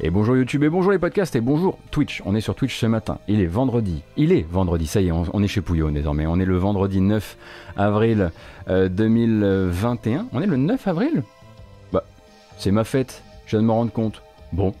Et 0.00 0.10
bonjour 0.10 0.36
YouTube 0.36 0.62
et 0.62 0.68
bonjour 0.68 0.92
les 0.92 0.98
podcasts 1.00 1.34
et 1.34 1.40
bonjour 1.40 1.76
Twitch. 1.90 2.22
On 2.24 2.36
est 2.36 2.40
sur 2.40 2.54
Twitch 2.54 2.78
ce 2.78 2.86
matin. 2.86 3.18
Il 3.26 3.40
est 3.40 3.46
vendredi. 3.46 4.04
Il 4.16 4.30
est 4.30 4.46
vendredi, 4.48 4.86
ça 4.86 5.00
y 5.00 5.08
est, 5.08 5.10
on, 5.10 5.42
est 5.42 5.48
chez 5.48 5.60
Pouillon 5.60 5.90
désormais. 5.90 6.24
On 6.24 6.38
est 6.38 6.44
le 6.44 6.56
vendredi 6.56 7.00
9 7.00 7.36
avril 7.76 8.30
2021. 8.68 10.20
Euh, 10.20 10.22
on 10.32 10.40
est 10.40 10.46
le 10.46 10.56
9 10.56 10.86
avril? 10.86 11.24
Bah, 11.92 12.04
c'est 12.58 12.70
ma 12.70 12.84
fête. 12.84 13.24
Je 13.46 13.56
viens 13.56 13.62
de 13.62 13.66
me 13.66 13.72
rendre 13.72 13.90
compte. 13.90 14.22
Bon, 14.52 14.72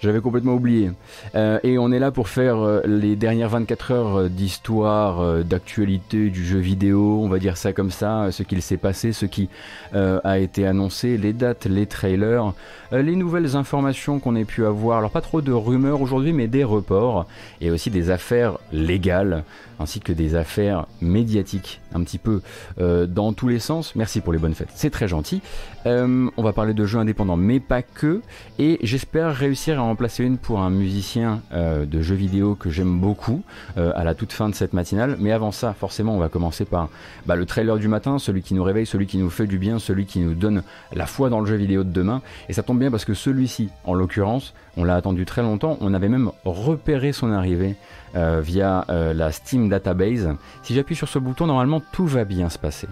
j'avais 0.00 0.20
complètement 0.20 0.54
oublié. 0.54 0.92
Euh, 1.34 1.58
et 1.62 1.78
on 1.78 1.92
est 1.92 1.98
là 1.98 2.10
pour 2.10 2.28
faire 2.28 2.58
euh, 2.58 2.80
les 2.86 3.16
dernières 3.16 3.50
24 3.50 3.90
heures 3.92 4.16
euh, 4.16 4.28
d'histoire, 4.28 5.44
d'actualité 5.44 6.30
du 6.30 6.44
jeu 6.44 6.58
vidéo, 6.58 7.20
on 7.22 7.28
va 7.28 7.38
dire 7.38 7.56
ça 7.56 7.72
comme 7.72 7.90
ça, 7.90 8.32
ce 8.32 8.42
qu'il 8.42 8.62
s'est 8.62 8.76
passé, 8.76 9.12
ce 9.12 9.26
qui 9.26 9.48
a 9.92 10.38
été 10.38 10.66
annoncé, 10.66 11.16
les 11.16 11.32
dates, 11.32 11.66
les 11.66 11.86
trailers, 11.86 12.52
les 12.92 13.16
nouvelles 13.16 13.56
informations 13.56 14.18
qu'on 14.18 14.36
ait 14.36 14.44
pu 14.44 14.64
avoir. 14.64 14.98
Alors 14.98 15.10
pas 15.10 15.20
trop 15.20 15.40
de 15.40 15.52
rumeurs 15.52 16.00
aujourd'hui, 16.00 16.32
mais 16.32 16.46
des 16.46 16.64
reports 16.64 17.26
et 17.60 17.70
aussi 17.70 17.90
des 17.90 18.10
affaires 18.10 18.58
légales 18.72 19.44
ainsi 19.78 20.00
que 20.00 20.12
des 20.12 20.34
affaires 20.34 20.86
médiatiques 21.00 21.80
un 21.94 22.02
petit 22.02 22.18
peu 22.18 22.42
dans 22.78 23.32
tous 23.32 23.48
les 23.48 23.58
sens. 23.58 23.94
Merci 23.96 24.20
pour 24.20 24.32
les 24.32 24.38
bonnes 24.38 24.54
fêtes, 24.54 24.70
c'est 24.74 24.90
très 24.90 25.08
gentil. 25.08 25.42
On 25.86 26.30
va 26.42 26.52
parler 26.52 26.74
de 26.74 26.86
jeux 26.86 26.98
indépendants, 26.98 27.36
mais 27.36 27.60
pas 27.60 27.82
que. 27.82 28.20
Et 28.58 28.78
j'espère 28.82 29.34
réussir 29.34 29.80
à 29.80 29.82
en 29.89 29.89
placer 29.94 30.24
une 30.24 30.38
pour 30.38 30.60
un 30.60 30.70
musicien 30.70 31.40
euh, 31.52 31.86
de 31.86 32.02
jeux 32.02 32.14
vidéo 32.14 32.54
que 32.54 32.70
j'aime 32.70 32.98
beaucoup 32.98 33.42
à 33.76 34.04
la 34.04 34.14
toute 34.14 34.32
fin 34.32 34.48
de 34.48 34.54
cette 34.54 34.72
matinale. 34.72 35.16
Mais 35.18 35.32
avant 35.32 35.52
ça, 35.52 35.72
forcément, 35.72 36.14
on 36.14 36.18
va 36.18 36.28
commencer 36.28 36.64
par 36.64 36.88
bah, 37.26 37.36
le 37.36 37.46
trailer 37.46 37.78
du 37.78 37.88
matin, 37.88 38.18
celui 38.18 38.42
qui 38.42 38.54
nous 38.54 38.62
réveille, 38.62 38.86
celui 38.86 39.06
qui 39.06 39.18
nous 39.18 39.30
fait 39.30 39.46
du 39.46 39.58
bien, 39.58 39.78
celui 39.78 40.06
qui 40.06 40.20
nous 40.20 40.34
donne 40.34 40.62
la 40.92 41.06
foi 41.06 41.30
dans 41.30 41.40
le 41.40 41.46
jeu 41.46 41.56
vidéo 41.56 41.84
de 41.84 41.90
demain. 41.90 42.22
Et 42.48 42.52
ça 42.52 42.62
tombe 42.62 42.78
bien 42.78 42.90
parce 42.90 43.04
que 43.04 43.14
celui-ci, 43.14 43.70
en 43.84 43.94
l'occurrence, 43.94 44.54
on 44.76 44.84
l'a 44.84 44.96
attendu 44.96 45.24
très 45.24 45.42
longtemps. 45.42 45.78
On 45.80 45.94
avait 45.94 46.08
même 46.08 46.30
repéré 46.44 47.12
son 47.12 47.32
arrivée 47.32 47.76
euh, 48.16 48.40
via 48.42 48.84
euh, 48.88 49.14
la 49.14 49.32
Steam 49.32 49.68
Database. 49.68 50.28
Si 50.62 50.74
j'appuie 50.74 50.96
sur 50.96 51.08
ce 51.08 51.18
bouton, 51.18 51.46
normalement 51.46 51.82
tout 51.92 52.06
va 52.06 52.24
bien 52.24 52.48
se 52.48 52.58
passer. 52.58 52.88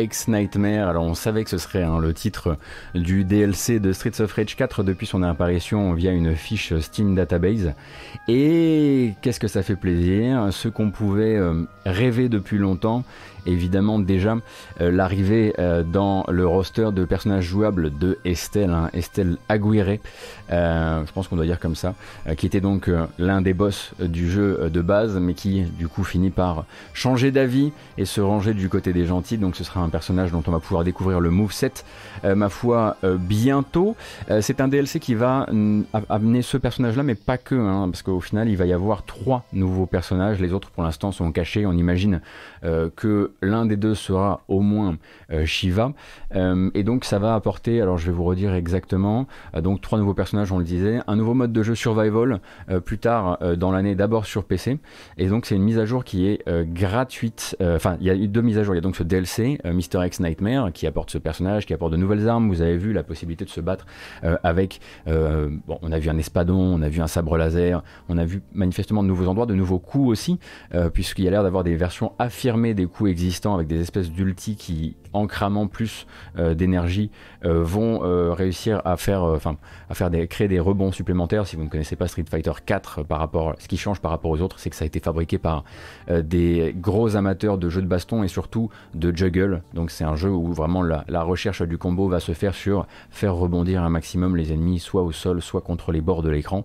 X 0.00 0.28
Nightmare. 0.28 0.88
Alors 0.88 1.04
on 1.04 1.14
savait 1.14 1.44
que 1.44 1.50
ce 1.50 1.58
serait 1.58 1.82
hein, 1.82 1.98
le 1.98 2.14
titre 2.14 2.56
du 2.94 3.24
DLC 3.24 3.80
de 3.80 3.92
Streets 3.92 4.20
of 4.20 4.32
Rage 4.32 4.56
4 4.56 4.82
depuis 4.82 5.06
son 5.06 5.22
apparition 5.22 5.92
via 5.92 6.12
une 6.12 6.34
fiche 6.34 6.78
Steam 6.78 7.14
Database. 7.14 7.72
Et 8.28 9.14
qu'est-ce 9.22 9.40
que 9.40 9.48
ça 9.48 9.62
fait 9.62 9.76
plaisir? 9.76 10.48
Ce 10.50 10.68
qu'on 10.68 10.90
pouvait 10.90 11.36
euh, 11.36 11.64
rêver 11.84 12.28
depuis 12.28 12.58
longtemps, 12.58 13.04
évidemment 13.46 13.98
déjà 13.98 14.36
euh, 14.80 14.90
l'arrivée 14.90 15.54
euh, 15.58 15.82
dans 15.82 16.24
le 16.28 16.46
roster 16.46 16.90
de 16.92 17.04
personnages 17.04 17.44
jouables 17.44 17.96
de 17.98 18.18
Estelle, 18.24 18.70
hein, 18.70 18.90
Estelle 18.92 19.36
Aguirre, 19.48 19.98
je 20.50 21.12
pense 21.12 21.28
qu'on 21.28 21.36
doit 21.36 21.46
dire 21.46 21.60
comme 21.60 21.76
ça, 21.76 21.94
qui 22.36 22.46
était 22.46 22.60
donc 22.60 22.90
l'un 23.18 23.40
des 23.40 23.54
boss 23.54 23.92
du 24.00 24.30
jeu 24.30 24.68
de 24.72 24.80
base, 24.80 25.16
mais 25.20 25.34
qui 25.34 25.62
du 25.62 25.86
coup 25.86 26.02
finit 26.02 26.30
par 26.30 26.64
changer 26.92 27.30
d'avis 27.30 27.72
et 27.98 28.04
se 28.04 28.20
ranger 28.20 28.54
du 28.54 28.68
côté 28.68 28.92
des 28.92 29.06
gentils. 29.06 29.38
Donc 29.38 29.54
ce 29.54 29.62
sera 29.62 29.80
un 29.80 29.88
personnage 29.90 30.32
dont 30.32 30.42
on 30.46 30.50
va 30.50 30.60
pouvoir 30.60 30.84
découvrir 30.84 31.20
le 31.20 31.30
moveset, 31.30 31.72
ma 32.24 32.48
foi, 32.48 32.96
bientôt. 33.02 33.96
C'est 34.40 34.60
un 34.60 34.68
DLC 34.68 35.00
qui 35.00 35.14
va 35.14 35.46
amener 36.08 36.42
ce 36.42 36.56
personnage-là, 36.56 37.02
mais 37.02 37.14
pas 37.14 37.38
que, 37.38 37.54
hein, 37.54 37.88
parce 37.90 38.02
qu'au 38.02 38.20
final 38.20 38.48
il 38.48 38.56
va 38.56 38.66
y 38.66 38.72
avoir 38.72 39.04
trois 39.04 39.44
nouveaux 39.52 39.86
personnages. 39.86 40.40
Les 40.40 40.52
autres 40.52 40.70
pour 40.70 40.82
l'instant 40.82 41.12
sont 41.12 41.30
cachés. 41.32 41.66
On 41.66 41.72
imagine 41.72 42.20
que 42.96 43.32
l'un 43.42 43.66
des 43.66 43.76
deux 43.76 43.94
sera 43.94 44.42
au 44.48 44.60
moins 44.60 44.96
euh, 45.32 45.46
Shiva. 45.46 45.92
Euh, 46.34 46.70
et 46.74 46.82
donc 46.82 47.04
ça 47.04 47.18
va 47.18 47.34
apporter, 47.34 47.80
alors 47.80 47.98
je 47.98 48.06
vais 48.06 48.12
vous 48.12 48.24
redire 48.24 48.54
exactement, 48.54 49.26
euh, 49.54 49.60
donc 49.60 49.80
trois 49.80 49.98
nouveaux 49.98 50.14
personnages, 50.14 50.52
on 50.52 50.58
le 50.58 50.64
disait, 50.64 51.00
un 51.06 51.16
nouveau 51.16 51.34
mode 51.34 51.52
de 51.52 51.62
jeu 51.62 51.74
survival 51.74 52.40
plus 52.84 52.98
tard 52.98 53.38
dans 53.56 53.72
l'année, 53.72 53.94
d'abord 53.94 54.26
sur 54.26 54.44
PC. 54.44 54.78
Et 55.18 55.28
donc 55.28 55.46
c'est 55.46 55.54
une 55.54 55.62
mise 55.62 55.78
à 55.78 55.84
jour 55.84 56.04
qui 56.04 56.26
est 56.26 56.44
gratuite. 56.72 57.56
Enfin, 57.60 57.96
il 58.00 58.06
y 58.06 58.10
a 58.10 58.14
eu 58.14 58.28
deux 58.28 58.42
mises 58.42 58.58
à 58.58 58.62
jour. 58.62 58.74
Il 58.74 58.78
y 58.78 58.78
a 58.78 58.82
donc 58.82 58.96
ce 58.96 59.02
DLC, 59.02 59.58
Mr. 59.80 60.04
X 60.06 60.20
Nightmare, 60.20 60.72
qui 60.72 60.86
apporte 60.86 61.10
ce 61.10 61.18
personnage, 61.18 61.66
qui 61.66 61.74
apporte 61.74 61.92
de 61.92 61.96
nouvelles 61.96 62.28
armes. 62.28 62.48
Vous 62.48 62.60
avez 62.60 62.76
vu 62.76 62.92
la 62.92 63.02
possibilité 63.02 63.44
de 63.44 63.50
se 63.50 63.60
battre 63.60 63.86
avec, 64.42 64.80
bon, 65.06 65.78
on 65.82 65.92
a 65.92 65.98
vu 65.98 66.08
un 66.10 66.18
espadon, 66.18 66.58
on 66.58 66.82
a 66.82 66.88
vu 66.88 67.00
un 67.00 67.06
sabre 67.06 67.36
laser, 67.36 67.82
on 68.08 68.18
a 68.18 68.24
vu 68.24 68.42
manifestement 68.52 69.02
de 69.02 69.08
nouveaux 69.08 69.26
endroits, 69.26 69.46
de 69.46 69.54
nouveaux 69.54 69.78
coups 69.78 70.08
aussi, 70.08 70.38
puisqu'il 70.92 71.24
y 71.24 71.28
a 71.28 71.30
l'air 71.30 71.42
d'avoir 71.42 71.64
des 71.64 71.76
versions 71.76 72.12
affirmées 72.18 72.74
des 72.74 72.86
coups 72.86 73.10
existants 73.10 73.54
avec 73.54 73.68
des 73.68 73.80
espèces 73.80 74.10
d'ulti 74.10 74.56
qui, 74.56 74.96
en 75.12 75.26
cramant 75.26 75.66
plus 75.66 76.06
euh, 76.38 76.54
d'énergie, 76.54 77.10
euh, 77.44 77.62
vont 77.62 78.04
euh, 78.04 78.32
réussir 78.32 78.80
à 78.84 78.96
faire, 78.96 79.22
enfin, 79.22 79.56
à 79.88 79.94
faire 79.94 80.10
des, 80.10 80.26
créer 80.26 80.48
des 80.48 80.60
rebonds 80.60 80.92
supplémentaires. 80.92 81.46
Si 81.46 81.56
vous 81.56 81.64
ne 81.64 81.68
connaissez 81.68 81.96
pas 81.96 82.08
Street 82.08 82.24
Fighter 82.28 82.52
4 82.64 83.02
par 83.02 83.18
rapport, 83.18 83.54
ce 83.58 83.68
qui 83.68 83.76
change 83.76 84.00
par 84.00 84.10
rapport 84.10 84.30
aux 84.30 84.40
autres, 84.40 84.58
c'est 84.58 84.70
que 84.70 84.76
ça 84.76 84.84
a 84.84 84.86
été 84.86 85.00
fabriqué 85.00 85.38
par 85.38 85.64
des 86.08 86.74
gros 86.76 87.16
amateurs 87.16 87.58
de 87.58 87.68
jeux 87.68 87.82
de 87.82 87.86
baston 87.86 88.22
et 88.22 88.28
surtout 88.28 88.70
de 88.94 89.16
juggle. 89.16 89.62
Donc 89.74 89.90
c'est 89.90 90.04
un 90.04 90.16
jeu 90.16 90.30
où 90.30 90.52
vraiment 90.52 90.82
la, 90.82 91.04
la, 91.08 91.22
recherche 91.22 91.62
du 91.62 91.78
combo 91.78 92.08
va 92.08 92.20
se 92.20 92.32
faire 92.32 92.54
sur 92.54 92.86
faire 93.10 93.34
rebondir 93.34 93.82
un 93.82 93.90
maximum 93.90 94.36
les 94.36 94.52
ennemis, 94.52 94.78
soit 94.78 95.02
au 95.02 95.12
sol, 95.12 95.42
soit 95.42 95.60
contre 95.60 95.92
les 95.92 96.00
bords 96.00 96.22
de 96.22 96.30
l'écran. 96.30 96.64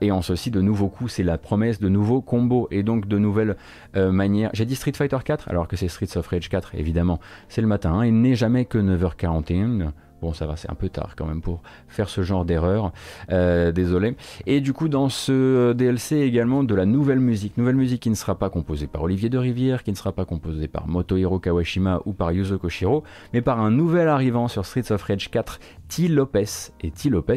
et 0.00 0.10
en 0.10 0.22
ceci, 0.22 0.50
de 0.50 0.60
nouveaux 0.60 0.88
coups, 0.88 1.12
c'est 1.12 1.22
la 1.22 1.38
promesse 1.38 1.80
de 1.80 1.88
nouveaux 1.88 2.20
combos 2.20 2.68
et 2.70 2.82
donc 2.82 3.06
de 3.06 3.18
nouvelles 3.18 3.56
manières. 3.94 4.50
J'ai 4.52 4.64
dit 4.64 4.74
Street 4.74 4.92
Fighter 4.94 5.18
4 5.24 5.48
alors 5.48 5.68
que 5.68 5.76
c'est 5.76 5.88
Streets 5.88 6.16
of 6.16 6.26
Rage 6.26 6.48
4, 6.48 6.74
évidemment. 6.74 7.20
C'est 7.48 7.60
le 7.60 7.68
il 8.04 8.20
n'est 8.20 8.34
jamais 8.34 8.64
que 8.64 8.78
9h41. 8.78 9.92
Bon, 10.22 10.32
ça 10.32 10.46
va, 10.46 10.54
c'est 10.54 10.70
un 10.70 10.76
peu 10.76 10.88
tard 10.88 11.14
quand 11.16 11.26
même 11.26 11.40
pour 11.40 11.62
faire 11.88 12.08
ce 12.08 12.22
genre 12.22 12.44
d'erreur. 12.44 12.92
Euh, 13.32 13.72
désolé. 13.72 14.16
Et 14.46 14.60
du 14.60 14.72
coup, 14.72 14.88
dans 14.88 15.08
ce 15.08 15.72
DLC 15.72 16.18
également 16.18 16.62
de 16.62 16.76
la 16.76 16.86
nouvelle 16.86 17.18
musique. 17.18 17.56
Nouvelle 17.58 17.74
musique 17.74 18.02
qui 18.02 18.10
ne 18.10 18.14
sera 18.14 18.36
pas 18.36 18.48
composée 18.48 18.86
par 18.86 19.02
Olivier 19.02 19.30
de 19.30 19.38
Rivière, 19.38 19.82
qui 19.82 19.90
ne 19.90 19.96
sera 19.96 20.12
pas 20.12 20.24
composée 20.24 20.68
par 20.68 20.86
Motohiro 20.86 21.40
Kawashima 21.40 22.02
ou 22.06 22.12
par 22.12 22.30
Yuzo 22.30 22.56
Koshiro, 22.56 23.02
mais 23.32 23.42
par 23.42 23.58
un 23.60 23.72
nouvel 23.72 24.06
arrivant 24.06 24.46
sur 24.46 24.64
Streets 24.64 24.92
of 24.92 25.02
Rage 25.02 25.28
4 25.28 25.58
T. 25.94 26.08
Lopez. 26.08 26.72
Et 26.80 26.90
T. 26.90 27.10
Lopez, 27.10 27.36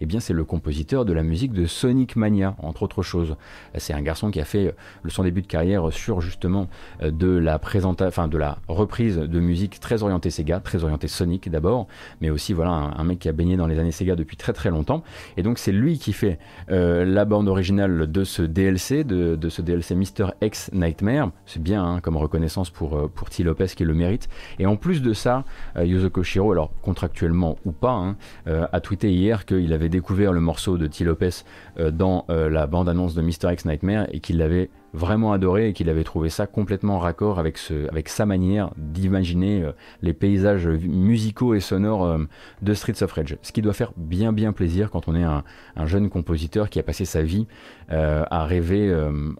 eh 0.00 0.06
bien, 0.06 0.20
c'est 0.20 0.32
le 0.32 0.44
compositeur 0.44 1.04
de 1.04 1.12
la 1.12 1.24
musique 1.24 1.52
de 1.52 1.66
Sonic 1.66 2.14
Mania, 2.14 2.54
entre 2.62 2.84
autres 2.84 3.02
choses. 3.02 3.34
C'est 3.78 3.94
un 3.94 4.02
garçon 4.02 4.30
qui 4.30 4.40
a 4.40 4.44
fait 4.44 4.68
euh, 4.68 5.08
son 5.08 5.24
début 5.24 5.42
de 5.42 5.48
carrière 5.48 5.92
sur 5.92 6.20
justement 6.20 6.68
euh, 7.02 7.10
de 7.10 7.26
la 7.26 7.60
enfin 8.06 8.28
de 8.28 8.38
la 8.38 8.58
reprise 8.68 9.16
de 9.16 9.40
musique 9.40 9.80
très 9.80 10.04
orientée 10.04 10.30
Sega, 10.30 10.60
très 10.60 10.84
orientée 10.84 11.08
Sonic 11.08 11.50
d'abord, 11.50 11.88
mais 12.20 12.30
aussi 12.30 12.52
voilà 12.52 12.70
un, 12.70 13.04
mec 13.04 13.18
qui 13.18 13.28
a 13.28 13.32
baigné 13.32 13.56
dans 13.56 13.66
les 13.66 13.78
années 13.80 13.90
Sega 13.90 14.14
depuis 14.14 14.36
très 14.36 14.52
très 14.52 14.70
longtemps. 14.70 15.02
Et 15.36 15.42
donc 15.42 15.58
c'est 15.58 15.72
lui 15.72 15.98
qui 15.98 16.12
fait 16.12 16.38
euh, 16.70 17.04
la 17.04 17.24
bande 17.24 17.48
originale 17.48 18.10
de 18.10 18.22
ce 18.22 18.42
DLC, 18.42 19.02
de, 19.02 19.48
ce 19.48 19.62
DLC 19.62 19.96
Mr. 19.96 20.28
X 20.42 20.70
Nightmare. 20.72 21.32
C'est 21.44 21.62
bien 21.62 21.84
hein, 21.84 22.00
comme 22.00 22.16
reconnaissance 22.16 22.70
pour, 22.70 23.10
pour 23.10 23.30
T. 23.30 23.42
Lopez 23.42 23.66
qui 23.74 23.84
le 23.84 23.94
mérite. 23.94 24.28
Et 24.60 24.66
en 24.66 24.76
plus 24.76 25.02
de 25.02 25.12
ça, 25.12 25.44
Yuzo 25.76 26.08
Koshiro, 26.10 26.52
alors 26.52 26.70
contractuellement 26.82 27.56
ou 27.64 27.72
pas, 27.72 27.95
hein, 27.96 28.16
a 28.46 28.80
tweeté 28.80 29.12
hier 29.12 29.44
qu'il 29.44 29.72
avait 29.72 29.88
découvert 29.88 30.32
le 30.32 30.40
morceau 30.40 30.78
de 30.78 30.86
T. 30.86 31.04
Lopez 31.04 31.44
dans 31.92 32.24
la 32.28 32.66
bande-annonce 32.66 33.14
de 33.14 33.22
Mr. 33.22 33.52
X 33.52 33.64
Nightmare 33.64 34.06
et 34.12 34.20
qu'il 34.20 34.38
l'avait 34.38 34.70
vraiment 34.96 35.32
adoré 35.32 35.68
et 35.68 35.72
qu'il 35.72 35.90
avait 35.90 36.04
trouvé 36.04 36.30
ça 36.30 36.46
complètement 36.46 36.98
raccord 36.98 37.38
avec, 37.38 37.58
avec 37.90 38.08
sa 38.08 38.26
manière 38.26 38.70
d'imaginer 38.76 39.62
euh, 39.62 39.72
les 40.02 40.14
paysages 40.14 40.66
musicaux 40.66 41.54
et 41.54 41.60
sonores 41.60 42.04
euh, 42.04 42.18
de 42.62 42.74
Streets 42.74 43.02
of 43.02 43.12
Rage. 43.12 43.36
Ce 43.42 43.52
qui 43.52 43.62
doit 43.62 43.74
faire 43.74 43.92
bien 43.96 44.32
bien 44.32 44.52
plaisir 44.52 44.90
quand 44.90 45.06
on 45.06 45.14
est 45.14 45.22
un, 45.22 45.44
jeune 45.84 46.08
compositeur 46.08 46.70
qui 46.70 46.78
a 46.78 46.82
passé 46.82 47.04
sa 47.04 47.22
vie 47.22 47.46
euh, 47.92 48.24
à, 48.30 48.44
rêver, 48.44 48.92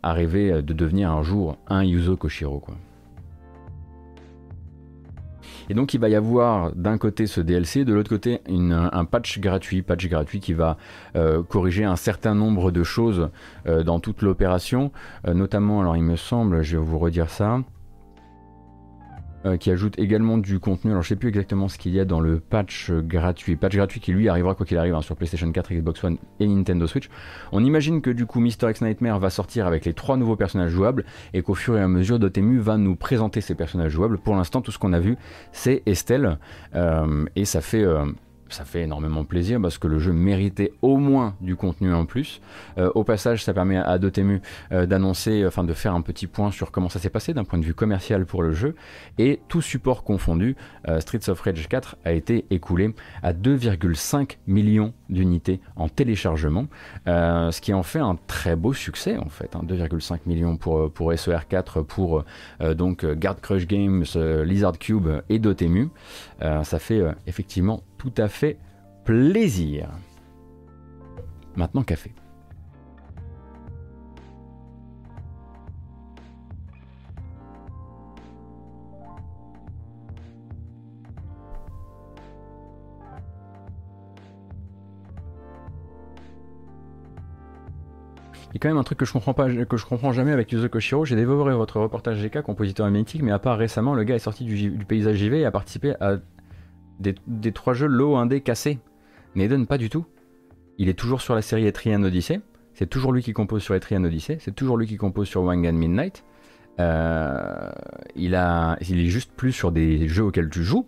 à 0.02 0.12
rêver 0.12 0.62
de 0.62 0.72
devenir 0.74 1.10
un 1.10 1.22
jour 1.22 1.56
un 1.68 1.82
Yuzo 1.82 2.16
Koshiro. 2.16 2.62
Et 5.68 5.74
donc 5.74 5.94
il 5.94 6.00
va 6.00 6.08
y 6.08 6.14
avoir 6.14 6.72
d'un 6.74 6.98
côté 6.98 7.26
ce 7.26 7.40
DLC, 7.40 7.84
de 7.84 7.92
l'autre 7.92 8.08
côté 8.08 8.40
un 8.48 9.04
patch 9.04 9.40
gratuit, 9.40 9.82
patch 9.82 10.08
gratuit 10.08 10.40
qui 10.40 10.52
va 10.52 10.76
euh, 11.16 11.42
corriger 11.42 11.84
un 11.84 11.96
certain 11.96 12.34
nombre 12.34 12.70
de 12.70 12.82
choses 12.82 13.28
euh, 13.66 13.82
dans 13.82 14.00
toute 14.00 14.22
l'opération, 14.22 14.92
euh, 15.26 15.34
notamment, 15.34 15.80
alors 15.80 15.96
il 15.96 16.02
me 16.02 16.16
semble, 16.16 16.62
je 16.62 16.76
vais 16.76 16.84
vous 16.84 16.98
redire 16.98 17.30
ça, 17.30 17.60
euh, 19.46 19.56
qui 19.56 19.70
ajoute 19.70 19.98
également 19.98 20.38
du 20.38 20.58
contenu. 20.58 20.90
Alors 20.90 21.02
je 21.02 21.08
sais 21.08 21.16
plus 21.16 21.28
exactement 21.28 21.68
ce 21.68 21.78
qu'il 21.78 21.94
y 21.94 22.00
a 22.00 22.04
dans 22.04 22.20
le 22.20 22.40
patch 22.40 22.90
gratuit. 22.90 23.56
Patch 23.56 23.76
gratuit 23.76 24.00
qui 24.00 24.12
lui 24.12 24.28
arrivera 24.28 24.54
quoi 24.54 24.66
qu'il 24.66 24.76
arrive 24.76 24.94
hein, 24.94 25.02
sur 25.02 25.14
PlayStation 25.16 25.50
4, 25.50 25.72
Xbox 25.72 26.02
One 26.04 26.18
et 26.40 26.46
Nintendo 26.46 26.86
Switch. 26.86 27.08
On 27.52 27.64
imagine 27.64 28.00
que 28.02 28.10
du 28.10 28.26
coup 28.26 28.40
Mister 28.40 28.68
X 28.68 28.82
Nightmare 28.82 29.20
va 29.20 29.30
sortir 29.30 29.66
avec 29.66 29.84
les 29.84 29.94
trois 29.94 30.16
nouveaux 30.16 30.36
personnages 30.36 30.70
jouables 30.70 31.04
et 31.32 31.42
qu'au 31.42 31.54
fur 31.54 31.76
et 31.76 31.80
à 31.80 31.88
mesure 31.88 32.18
Dotemu 32.18 32.58
va 32.58 32.76
nous 32.76 32.96
présenter 32.96 33.40
ces 33.40 33.54
personnages 33.54 33.92
jouables. 33.92 34.18
Pour 34.18 34.34
l'instant 34.34 34.60
tout 34.60 34.72
ce 34.72 34.78
qu'on 34.78 34.92
a 34.92 35.00
vu 35.00 35.16
c'est 35.52 35.82
Estelle 35.86 36.38
euh, 36.74 37.24
et 37.36 37.44
ça 37.44 37.60
fait 37.60 37.84
euh, 37.84 38.04
ça 38.48 38.64
fait 38.64 38.82
énormément 38.82 39.24
plaisir 39.24 39.60
parce 39.60 39.78
que 39.78 39.88
le 39.88 39.98
jeu 39.98 40.12
méritait 40.12 40.72
au 40.82 40.96
moins 40.96 41.34
du 41.40 41.56
contenu 41.56 41.92
en 41.92 42.06
plus. 42.06 42.40
Euh, 42.78 42.90
au 42.94 43.04
passage, 43.04 43.44
ça 43.44 43.52
permet 43.52 43.76
à 43.76 43.98
Dotemu 43.98 44.40
euh, 44.72 44.86
d'annoncer, 44.86 45.44
enfin 45.46 45.64
de 45.64 45.72
faire 45.72 45.94
un 45.94 46.00
petit 46.00 46.26
point 46.26 46.50
sur 46.50 46.70
comment 46.70 46.88
ça 46.88 46.98
s'est 46.98 47.10
passé 47.10 47.34
d'un 47.34 47.44
point 47.44 47.58
de 47.58 47.64
vue 47.64 47.74
commercial 47.74 48.26
pour 48.26 48.42
le 48.42 48.52
jeu. 48.52 48.74
Et 49.18 49.40
tout 49.48 49.62
support 49.62 50.04
confondu, 50.04 50.56
euh, 50.88 51.00
Streets 51.00 51.28
of 51.28 51.40
Rage 51.40 51.68
4 51.68 51.96
a 52.04 52.12
été 52.12 52.46
écoulé 52.50 52.94
à 53.22 53.32
2,5 53.32 54.36
millions 54.46 54.92
d'unités 55.08 55.60
en 55.76 55.88
téléchargement, 55.88 56.66
ce 57.06 57.60
qui 57.60 57.72
en 57.72 57.82
fait 57.82 58.00
un 58.00 58.16
très 58.26 58.56
beau 58.56 58.72
succès 58.72 59.16
en 59.16 59.28
fait. 59.28 59.54
2,5 59.54 60.14
hein. 60.14 60.18
millions 60.26 60.56
pour, 60.56 60.90
pour 60.90 61.12
SER4, 61.12 61.84
pour 61.84 62.24
donc 62.74 63.04
Guard 63.04 63.40
Crush 63.40 63.66
Games, 63.66 64.04
Lizard 64.44 64.78
Cube 64.78 65.08
et 65.28 65.38
Dotemu. 65.38 65.90
Ça 66.40 66.78
fait 66.78 67.02
effectivement 67.26 67.82
tout 67.98 68.12
à 68.16 68.28
fait 68.28 68.58
plaisir. 69.04 69.88
Maintenant, 71.56 71.82
café. 71.82 72.12
Il 88.50 88.54
y 88.54 88.56
a 88.56 88.58
quand 88.60 88.68
même 88.68 88.78
un 88.78 88.84
truc 88.84 88.98
que 88.98 89.04
je 89.04 89.12
comprends 89.12 89.34
pas, 89.34 89.48
que 89.48 89.76
je 89.76 89.84
comprends 89.84 90.12
jamais 90.12 90.32
avec 90.32 90.50
Yuzo 90.52 90.68
Koshiro. 90.68 91.04
J'ai 91.04 91.16
dévoré 91.16 91.54
votre 91.54 91.80
reportage 91.80 92.22
GK, 92.22 92.42
compositeur 92.42 92.88
mythique, 92.90 93.22
mais 93.22 93.32
à 93.32 93.38
part 93.38 93.58
récemment, 93.58 93.94
le 93.94 94.04
gars 94.04 94.14
est 94.14 94.20
sorti 94.20 94.44
du, 94.44 94.70
paysage 94.86 95.16
JV 95.16 95.40
et 95.40 95.44
a 95.44 95.50
participé 95.50 95.94
à 96.00 96.16
des, 97.00 97.52
trois 97.52 97.74
jeux 97.74 97.86
low 97.86 98.16
indé 98.16 98.40
cassés. 98.40 98.78
N'Eden, 99.34 99.66
pas 99.66 99.78
du 99.78 99.90
tout. 99.90 100.06
Il 100.78 100.88
est 100.88 100.98
toujours 100.98 101.20
sur 101.20 101.34
la 101.34 101.42
série 101.42 101.66
Etrian 101.66 102.02
Odyssey. 102.02 102.40
C'est 102.72 102.88
toujours 102.88 103.12
lui 103.12 103.22
qui 103.22 103.32
compose 103.32 103.62
sur 103.62 103.74
Etrian 103.74 104.04
Odyssey. 104.04 104.38
C'est 104.40 104.54
toujours 104.54 104.76
lui 104.76 104.86
qui 104.86 104.96
compose 104.96 105.28
sur 105.28 105.42
Wangan 105.42 105.72
Midnight. 105.72 106.24
Euh, 106.78 107.70
il 108.14 108.34
est 108.34 109.06
juste 109.06 109.32
plus 109.32 109.52
sur 109.52 109.72
des 109.72 110.08
jeux 110.08 110.24
auxquels 110.24 110.50
tu 110.50 110.62
joues 110.62 110.86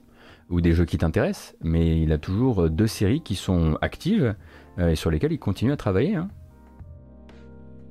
ou 0.50 0.60
des 0.60 0.72
jeux 0.72 0.84
qui 0.84 0.99
t'intéressent, 0.99 1.55
mais 1.62 2.00
il 2.00 2.12
a 2.12 2.19
toujours 2.19 2.70
deux 2.70 2.87
séries 2.87 3.20
qui 3.20 3.34
sont 3.34 3.76
actives 3.82 4.34
euh, 4.78 4.88
et 4.90 4.96
sur 4.96 5.10
lesquelles 5.10 5.32
il 5.32 5.38
continue 5.38 5.72
à 5.72 5.76
travailler. 5.76 6.14
Hein. 6.14 6.28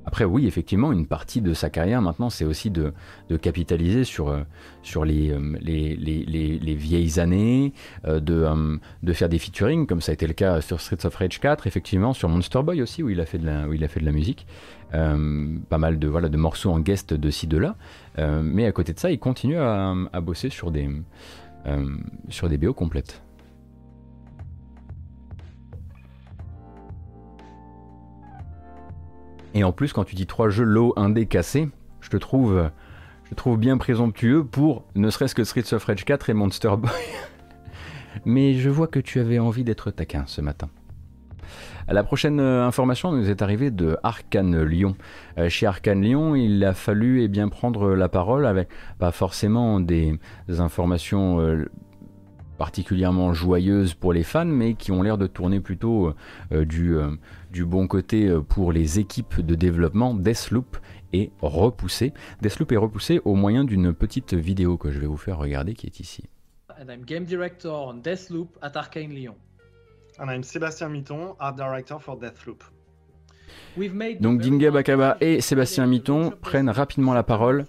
Après, 0.08 0.24
oui, 0.24 0.46
effectivement, 0.46 0.90
une 0.90 1.06
partie 1.06 1.42
de 1.42 1.52
sa 1.52 1.68
carrière 1.68 2.00
maintenant, 2.00 2.30
c'est 2.30 2.46
aussi 2.46 2.70
de, 2.70 2.94
capitaliser 3.42 4.04
sur, 4.04 4.30
euh, 4.30 4.40
euh, 4.96 5.04
les, 5.60 5.96
les, 5.98 6.74
vieilles 6.74 7.20
années, 7.20 7.74
euh, 8.06 8.18
de, 8.18 9.12
faire 9.12 9.28
des 9.28 9.38
featuring, 9.38 9.86
comme 9.86 10.00
ça 10.00 10.12
a 10.12 10.14
été 10.14 10.26
le 10.26 10.32
cas 10.32 10.62
sur 10.62 10.80
Streets 10.80 11.04
of 11.04 11.14
Rage 11.14 11.38
4, 11.40 11.66
effectivement, 11.66 12.14
sur 12.14 12.30
Monster 12.30 12.62
Boy 12.62 12.80
aussi, 12.80 13.02
où 13.02 13.10
il 13.10 13.20
a 13.20 13.26
fait 13.26 13.36
de 13.36 13.44
la, 13.44 14.12
musique. 14.12 14.46
pas 14.92 15.78
mal 15.78 15.98
de, 15.98 16.36
morceaux 16.38 16.70
en 16.70 16.80
guest 16.80 17.12
de 17.12 17.30
ci, 17.30 17.46
de 17.46 17.58
là. 17.58 17.76
mais 18.16 18.64
à 18.64 18.72
côté 18.72 18.94
de 18.94 18.98
ça, 18.98 19.10
il 19.10 19.18
continue 19.18 19.58
à, 19.58 19.92
à 20.10 20.20
bosser 20.22 20.48
sur 20.48 20.70
des, 20.70 20.88
sur 22.30 22.48
des 22.48 22.56
BO 22.56 22.72
complètes. 22.72 23.20
Et 29.58 29.64
en 29.64 29.72
plus, 29.72 29.92
quand 29.92 30.04
tu 30.04 30.14
dis 30.14 30.28
trois 30.28 30.50
jeux 30.50 30.62
low 30.62 30.92
indé 30.96 31.26
cassés, 31.26 31.68
je 32.00 32.10
te 32.10 32.16
trouve, 32.16 32.70
je 33.28 33.34
trouve 33.34 33.58
bien 33.58 33.76
présomptueux 33.76 34.44
pour 34.44 34.84
ne 34.94 35.10
serait-ce 35.10 35.34
que 35.34 35.42
Streets 35.42 35.74
of 35.74 35.84
Rage 35.84 36.04
4 36.04 36.30
et 36.30 36.32
Monster 36.32 36.76
Boy. 36.78 36.92
Mais 38.24 38.54
je 38.54 38.70
vois 38.70 38.86
que 38.86 39.00
tu 39.00 39.18
avais 39.18 39.40
envie 39.40 39.64
d'être 39.64 39.90
taquin 39.90 40.22
ce 40.28 40.40
matin. 40.40 40.68
La 41.88 42.04
prochaine 42.04 42.38
euh, 42.38 42.64
information 42.64 43.10
nous 43.10 43.28
est 43.30 43.42
arrivée 43.42 43.72
de 43.72 43.96
Arkane 44.04 44.62
Lyon. 44.62 44.94
Euh, 45.38 45.48
chez 45.48 45.66
Arkane 45.66 46.02
Lyon, 46.02 46.36
il 46.36 46.62
a 46.62 46.72
fallu 46.72 47.22
eh 47.22 47.26
bien, 47.28 47.48
prendre 47.48 47.96
la 47.96 48.08
parole 48.08 48.46
avec 48.46 48.68
pas 49.00 49.10
forcément 49.10 49.80
des, 49.80 50.20
informations 50.60 51.40
euh, 51.40 51.68
particulièrement 52.58 53.32
joyeuses 53.32 53.94
pour 53.94 54.12
les 54.12 54.24
fans, 54.24 54.44
mais 54.44 54.74
qui 54.74 54.92
ont 54.92 55.02
l'air 55.02 55.16
de 55.16 55.26
tourner 55.26 55.60
plutôt 55.60 56.12
du, 56.50 56.96
du 57.50 57.64
bon 57.64 57.86
côté 57.86 58.28
euh, 58.28 58.40
pour 58.40 58.72
les 58.72 58.98
équipes 58.98 59.40
de 59.40 59.54
développement, 59.54 60.14
Deathloop 60.14 60.76
est 61.12 61.30
repoussé. 61.40 62.12
Deathloop 62.42 62.72
est 62.72 62.76
repoussé 62.76 63.20
au 63.24 63.34
moyen 63.34 63.64
d'une 63.64 63.94
petite 63.94 64.34
vidéo 64.34 64.76
que 64.76 64.90
je 64.90 64.98
vais 64.98 65.06
vous 65.06 65.16
faire 65.16 65.38
regarder 65.38 65.74
qui 65.74 65.86
est 65.86 66.00
ici. 66.00 66.24
And 66.80 66.92
I'm 66.92 67.04
game 67.04 67.24
director 67.24 67.88
on 67.88 67.94
Deathloop 67.94 68.58
at 68.62 68.72
Arkane 68.76 69.10
Lyon. 69.10 69.36
And 70.18 70.30
I'm 70.30 70.42
Sébastien 70.42 70.88
Mitton, 70.88 71.34
art 71.38 71.54
director 71.54 72.00
for 72.00 72.18
Deathloop. 72.18 72.62
Donc 74.20 74.40
Dinga 74.40 74.70
Bakaba 74.70 75.16
et 75.20 75.40
Sébastien 75.40 75.86
Mitton 75.86 76.32
prennent 76.40 76.70
rapidement 76.70 77.14
la 77.14 77.22
parole 77.22 77.64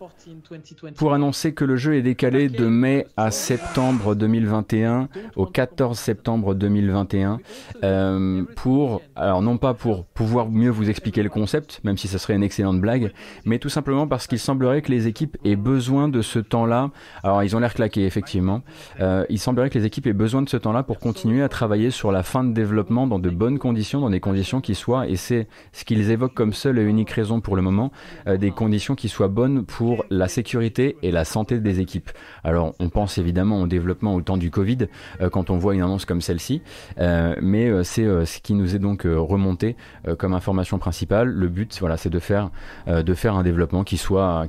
pour 0.95 1.13
annoncer 1.13 1.53
que 1.53 1.65
le 1.65 1.75
jeu 1.75 1.95
est 1.95 2.01
décalé 2.01 2.49
de 2.49 2.65
mai 2.65 3.07
à 3.17 3.31
septembre 3.31 4.15
2021 4.15 5.09
au 5.35 5.45
14 5.45 5.97
septembre 5.97 6.55
2021 6.55 7.39
euh, 7.83 8.43
pour 8.55 9.01
alors 9.15 9.41
non 9.41 9.57
pas 9.57 9.73
pour 9.73 10.05
pouvoir 10.05 10.49
mieux 10.49 10.69
vous 10.69 10.89
expliquer 10.89 11.23
le 11.23 11.29
concept 11.29 11.81
même 11.83 11.97
si 11.97 12.07
ce 12.07 12.17
serait 12.17 12.35
une 12.35 12.43
excellente 12.43 12.79
blague 12.81 13.11
mais 13.45 13.59
tout 13.59 13.69
simplement 13.69 14.07
parce 14.07 14.27
qu'il 14.27 14.39
semblerait 14.39 14.81
que 14.81 14.91
les 14.91 15.07
équipes 15.07 15.37
aient 15.45 15.55
besoin 15.55 16.07
de 16.07 16.21
ce 16.21 16.39
temps-là. 16.39 16.91
Alors 17.23 17.43
ils 17.43 17.55
ont 17.55 17.59
l'air 17.59 17.73
claqués 17.73 18.05
effectivement. 18.05 18.61
Euh, 18.99 19.25
il 19.29 19.39
semblerait 19.39 19.69
que 19.69 19.77
les 19.77 19.85
équipes 19.85 20.07
aient 20.07 20.13
besoin 20.13 20.41
de 20.41 20.49
ce 20.49 20.57
temps-là 20.57 20.83
pour 20.83 20.99
continuer 20.99 21.41
à 21.41 21.49
travailler 21.49 21.91
sur 21.91 22.11
la 22.11 22.23
fin 22.23 22.43
de 22.43 22.53
développement 22.53 23.07
dans 23.07 23.19
de 23.19 23.29
bonnes 23.29 23.59
conditions 23.59 24.01
dans 24.01 24.09
des 24.09 24.19
conditions 24.19 24.61
qui 24.61 24.75
soient 24.75 25.07
et 25.07 25.15
c'est 25.15 25.47
ce 25.71 25.85
qu'ils 25.85 26.11
évoquent 26.11 26.33
comme 26.33 26.53
seule 26.53 26.79
et 26.79 26.83
unique 26.83 27.11
raison 27.11 27.41
pour 27.41 27.55
le 27.55 27.61
moment, 27.61 27.91
euh, 28.27 28.37
des 28.37 28.51
conditions 28.51 28.95
qui 28.95 29.09
soient 29.09 29.27
bonnes 29.27 29.65
pour 29.65 30.05
la 30.09 30.27
sécurité 30.27 30.97
et 31.01 31.11
la 31.11 31.25
santé 31.25 31.59
des 31.59 31.79
équipes. 31.79 32.09
Alors 32.43 32.73
on 32.79 32.89
pense 32.89 33.17
évidemment 33.17 33.61
au 33.61 33.67
développement 33.67 34.15
au 34.15 34.21
temps 34.21 34.37
du 34.37 34.51
Covid 34.51 34.87
euh, 35.21 35.29
quand 35.29 35.49
on 35.49 35.57
voit 35.57 35.75
une 35.75 35.81
annonce 35.81 36.05
comme 36.05 36.21
celle-ci, 36.21 36.61
euh, 36.99 37.35
mais 37.41 37.83
c'est 37.83 38.05
ce 38.25 38.39
qui 38.39 38.53
nous 38.53 38.75
est 38.75 38.79
donc 38.79 39.03
remonté 39.03 39.75
comme 40.17 40.33
information 40.33 40.77
principale. 40.79 41.29
Le 41.29 41.47
but, 41.47 41.77
voilà, 41.79 41.97
c'est 41.97 42.09
de 42.09 42.19
faire 42.19 42.49
un 42.87 43.43
développement 43.43 43.83
qui 43.83 43.97
soit 43.97 44.47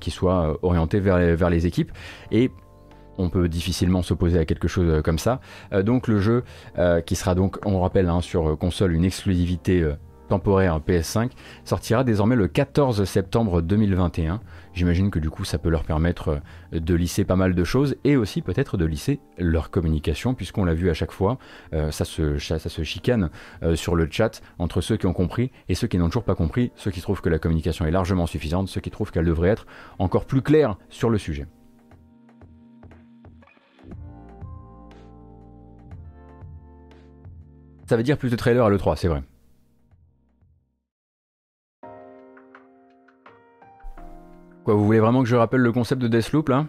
orienté 0.63 1.01
vers 1.01 1.19
les, 1.19 1.35
vers 1.35 1.51
les 1.51 1.67
équipes 1.67 1.93
et 2.31 2.51
on 3.19 3.29
peut 3.29 3.49
difficilement 3.49 4.03
s'opposer 4.03 4.39
à 4.39 4.45
quelque 4.45 4.69
chose 4.69 5.03
comme 5.03 5.19
ça. 5.19 5.41
donc 5.83 6.09
le 6.09 6.21
jeu 6.21 6.45
qui 7.07 7.17
sera 7.17 7.35
donc, 7.35 7.59
on 7.65 7.81
rappelle, 7.81 8.09
hein, 8.09 8.21
sur 8.21 8.57
console 8.59 8.93
une 8.93 9.05
exclusivité 9.05 9.87
temporaire 10.31 10.79
PS5 10.79 11.33
sortira 11.65 12.05
désormais 12.05 12.37
le 12.37 12.47
14 12.47 13.05
septembre 13.05 13.61
2021. 13.63 14.41
J'imagine 14.73 15.11
que 15.11 15.19
du 15.19 15.29
coup 15.29 15.45
ça 15.45 15.59
peut 15.59 15.69
leur 15.69 15.83
permettre 15.83 16.41
euh, 16.73 16.81
de 16.81 16.95
lisser 16.95 17.25
pas 17.25 17.35
mal 17.35 17.55
de 17.55 17.65
choses 17.65 17.97
et 18.05 18.17
aussi 18.17 18.41
peut-être 18.41 18.77
de 18.77 18.85
lisser 18.85 19.21
leur 19.39 19.71
communication 19.71 20.35
puisqu'on 20.35 20.65
l'a 20.65 20.75
vu 20.75 20.89
à 20.89 20.95
chaque 20.95 21.11
fois, 21.11 21.39
euh, 21.73 21.91
ça, 21.91 22.05
se, 22.05 22.39
chicane 22.39 23.31
euh, 23.65 23.75
sur 23.75 23.97
le 23.97 24.09
chat 24.09 24.41
entre 24.59 24.81
ceux 24.81 24.97
qui 24.97 25.07
ont 25.07 25.13
compris 25.13 25.51
et 25.69 25.75
ceux 25.75 25.89
qui 25.89 25.99
n'ont 25.99 26.07
toujours 26.07 26.25
pas 26.25 26.37
compris, 26.37 26.71
ceux 26.77 26.93
qui 26.93 27.01
trouvent 27.01 27.21
que 27.21 27.29
la 27.29 27.41
communication 27.41 27.85
est 27.85 27.91
largement 27.91 28.27
suffisante, 28.27 28.69
ceux 28.69 28.81
qui 28.81 28.91
trouvent 28.91 29.11
qu'elle 29.11 29.25
devrait 29.25 29.51
être 29.51 29.67
encore 29.99 30.27
plus 30.27 30.43
claire 30.43 30.77
sur 30.89 31.11
le 31.11 31.19
sujet. 31.19 31.49
Ça 37.89 37.97
veut 37.97 38.05
dire 38.05 38.17
plus 38.17 38.31
de 38.31 38.37
trailers 38.37 38.65
à 38.65 38.71
l'E3, 38.71 38.95
c'est 38.95 39.09
vrai. 39.09 39.25
Quoi, 44.65 44.75
vous 44.75 44.85
voulez 44.85 45.01
vraiment 45.01 45.23
que 45.23 45.29
je 45.29 45.37
rappelle 45.37 45.61
le 45.61 45.73
concept 45.73 46.03
de 46.03 46.09
Deathloop 46.09 46.49
là? 46.49 46.67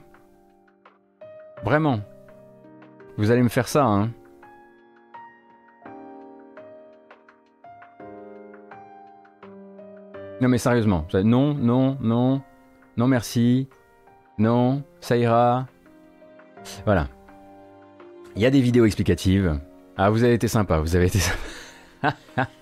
Vraiment 1.64 2.00
Vous 3.18 3.32
allez 3.32 3.44
me 3.44 3.50
faire 3.50 3.68
ça, 3.68 3.86
hein 3.86 4.12
Non 10.42 10.48
mais 10.50 10.58
sérieusement, 10.58 11.06
non, 11.24 11.54
non, 11.54 11.98
non, 12.02 12.42
non 12.98 13.08
merci, 13.08 13.68
non, 14.40 14.82
ça 15.00 15.16
ira. 15.16 15.68
Voilà. 16.84 17.10
Il 18.36 18.42
y 18.42 18.48
a 18.48 18.50
des 18.50 18.62
vidéos 18.62 18.86
explicatives. 18.86 19.60
Ah, 19.98 20.10
vous 20.10 20.24
avez 20.24 20.34
été 20.34 20.48
sympa, 20.48 20.80
vous 20.80 20.96
avez 20.96 21.06
été 21.06 21.20
sympa. 21.20 22.16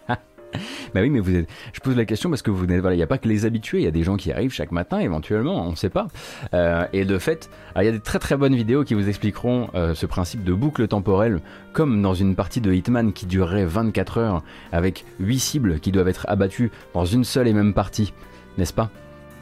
bah 0.93 1.01
oui, 1.01 1.09
mais 1.09 1.19
vous 1.19 1.35
êtes. 1.35 1.49
Je 1.73 1.79
pose 1.79 1.95
la 1.95 2.05
question 2.05 2.29
parce 2.29 2.41
que 2.41 2.51
vous 2.51 2.65
n'êtes. 2.65 2.81
Voilà, 2.81 2.95
il 2.95 2.97
n'y 2.97 3.03
a 3.03 3.07
pas 3.07 3.17
que 3.17 3.27
les 3.27 3.45
habitués, 3.45 3.79
il 3.79 3.83
y 3.83 3.87
a 3.87 3.91
des 3.91 4.03
gens 4.03 4.17
qui 4.17 4.31
arrivent 4.31 4.51
chaque 4.51 4.71
matin, 4.71 4.99
éventuellement, 4.99 5.67
on 5.67 5.71
ne 5.71 5.75
sait 5.75 5.89
pas. 5.89 6.07
Euh, 6.53 6.85
et 6.93 7.05
de 7.05 7.17
fait, 7.17 7.49
il 7.75 7.83
y 7.83 7.87
a 7.87 7.91
des 7.91 7.99
très 7.99 8.19
très 8.19 8.35
bonnes 8.35 8.55
vidéos 8.55 8.83
qui 8.83 8.93
vous 8.93 9.07
expliqueront 9.07 9.69
euh, 9.75 9.93
ce 9.93 10.05
principe 10.05 10.43
de 10.43 10.53
boucle 10.53 10.87
temporelle, 10.87 11.41
comme 11.73 12.01
dans 12.01 12.13
une 12.13 12.35
partie 12.35 12.61
de 12.61 12.73
Hitman 12.73 13.13
qui 13.13 13.25
durerait 13.25 13.65
24 13.65 14.17
heures, 14.17 14.43
avec 14.71 15.05
8 15.19 15.39
cibles 15.39 15.79
qui 15.79 15.91
doivent 15.91 16.07
être 16.07 16.25
abattues 16.29 16.71
dans 16.93 17.05
une 17.05 17.23
seule 17.23 17.47
et 17.47 17.53
même 17.53 17.73
partie, 17.73 18.13
n'est-ce 18.57 18.73
pas? 18.73 18.89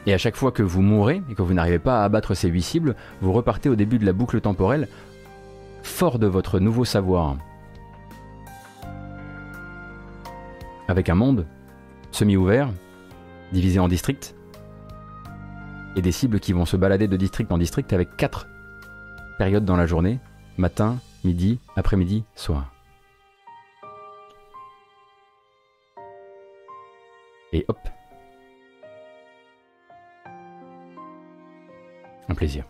Et 0.06 0.14
à 0.14 0.18
chaque 0.18 0.36
fois 0.36 0.52
que 0.52 0.62
vous 0.62 0.82
mourrez 0.82 1.22
et 1.30 1.34
que 1.34 1.42
vous 1.42 1.54
n'arrivez 1.54 1.78
pas 1.78 2.00
à 2.00 2.04
abattre 2.04 2.34
ces 2.34 2.48
8 2.48 2.62
cibles, 2.62 2.96
vous 3.20 3.32
repartez 3.32 3.68
au 3.68 3.76
début 3.76 3.98
de 3.98 4.06
la 4.06 4.12
boucle 4.12 4.40
temporelle, 4.40 4.88
fort 5.82 6.18
de 6.18 6.26
votre 6.26 6.60
nouveau 6.60 6.84
savoir. 6.84 7.36
Avec 10.88 11.10
un 11.10 11.14
monde 11.14 11.46
semi-ouvert, 12.10 12.70
divisé 13.52 13.78
en 13.78 13.88
districts, 13.88 14.34
et 15.96 16.02
des 16.02 16.12
cibles 16.12 16.40
qui 16.40 16.52
vont 16.52 16.64
se 16.64 16.76
balader 16.76 17.08
de 17.08 17.16
district 17.16 17.52
en 17.52 17.58
district 17.58 17.92
avec 17.92 18.16
quatre 18.16 18.48
périodes 19.38 19.64
dans 19.64 19.76
la 19.76 19.86
journée, 19.86 20.18
matin, 20.56 20.98
midi, 21.24 21.60
après-midi, 21.76 22.24
soir. 22.34 22.72
Et 27.52 27.64
hop. 27.68 27.78
Un 32.28 32.34
plaisir. 32.34 32.64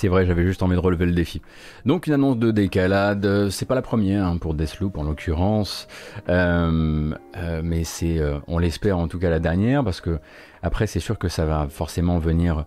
C'est 0.00 0.08
vrai, 0.08 0.24
j'avais 0.24 0.44
juste 0.44 0.62
envie 0.62 0.76
de 0.76 0.80
relever 0.80 1.04
le 1.04 1.12
défi. 1.12 1.42
Donc 1.84 2.06
une 2.06 2.14
annonce 2.14 2.38
de 2.38 2.50
décalade, 2.52 3.26
euh, 3.26 3.50
c'est 3.50 3.66
pas 3.66 3.74
la 3.74 3.82
première 3.82 4.24
hein, 4.24 4.38
pour 4.38 4.54
Deathloop 4.54 4.96
en 4.96 5.02
l'occurrence, 5.02 5.88
euh, 6.30 7.12
euh, 7.36 7.60
mais 7.62 7.84
c'est, 7.84 8.18
on 8.46 8.56
l'espère 8.56 8.96
en 8.96 9.08
tout 9.08 9.18
cas 9.18 9.28
la 9.28 9.40
dernière 9.40 9.84
parce 9.84 10.00
que 10.00 10.18
après 10.62 10.86
c'est 10.86 11.00
sûr 11.00 11.18
que 11.18 11.28
ça 11.28 11.44
va 11.44 11.66
forcément 11.68 12.18
venir 12.18 12.64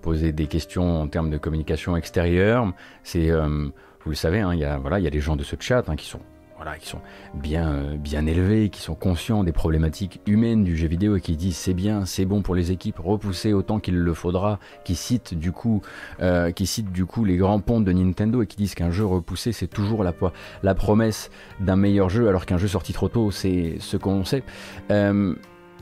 poser 0.00 0.30
des 0.30 0.46
questions 0.46 1.02
en 1.02 1.08
termes 1.08 1.28
de 1.28 1.38
communication 1.38 1.96
extérieure. 1.96 2.72
C'est, 3.02 3.32
vous 3.32 4.10
le 4.10 4.14
savez, 4.14 4.38
hein, 4.38 4.54
il 4.54 4.60
y 4.60 4.64
a 4.64 4.78
voilà, 4.78 5.00
gens 5.18 5.34
de 5.34 5.42
ce 5.42 5.56
chat 5.58 5.88
hein, 5.88 5.96
qui 5.96 6.06
sont 6.06 6.20
voilà, 6.56 6.78
qui 6.78 6.88
sont 6.88 7.00
bien, 7.34 7.70
euh, 7.70 7.96
bien 7.96 8.26
élevés, 8.26 8.70
qui 8.70 8.80
sont 8.80 8.94
conscients 8.94 9.44
des 9.44 9.52
problématiques 9.52 10.20
humaines 10.26 10.64
du 10.64 10.76
jeu 10.76 10.88
vidéo 10.88 11.16
et 11.16 11.20
qui 11.20 11.36
disent 11.36 11.56
c'est 11.56 11.74
bien, 11.74 12.06
c'est 12.06 12.24
bon 12.24 12.40
pour 12.40 12.54
les 12.54 12.72
équipes, 12.72 12.98
repousser 12.98 13.52
autant 13.52 13.78
qu'il 13.78 13.98
le 13.98 14.14
faudra, 14.14 14.58
qui 14.84 14.94
citent 14.94 15.34
du 15.34 15.52
coup, 15.52 15.82
euh, 16.20 16.50
qui 16.52 16.66
citent 16.66 16.92
du 16.92 17.04
coup 17.04 17.24
les 17.24 17.36
grands 17.36 17.60
ponts 17.60 17.80
de 17.80 17.92
Nintendo 17.92 18.42
et 18.42 18.46
qui 18.46 18.56
disent 18.56 18.74
qu'un 18.74 18.90
jeu 18.90 19.04
repoussé 19.04 19.52
c'est 19.52 19.66
toujours 19.66 20.02
la, 20.02 20.74
promesse 20.74 21.30
d'un 21.60 21.76
meilleur 21.76 22.08
jeu 22.08 22.28
alors 22.28 22.46
qu'un 22.46 22.58
jeu 22.58 22.68
sorti 22.68 22.92
trop 22.92 23.08
tôt 23.08 23.30
c'est 23.30 23.76
ce 23.78 23.98
qu'on 23.98 24.24
sait. 24.24 24.42
Euh, 24.90 25.34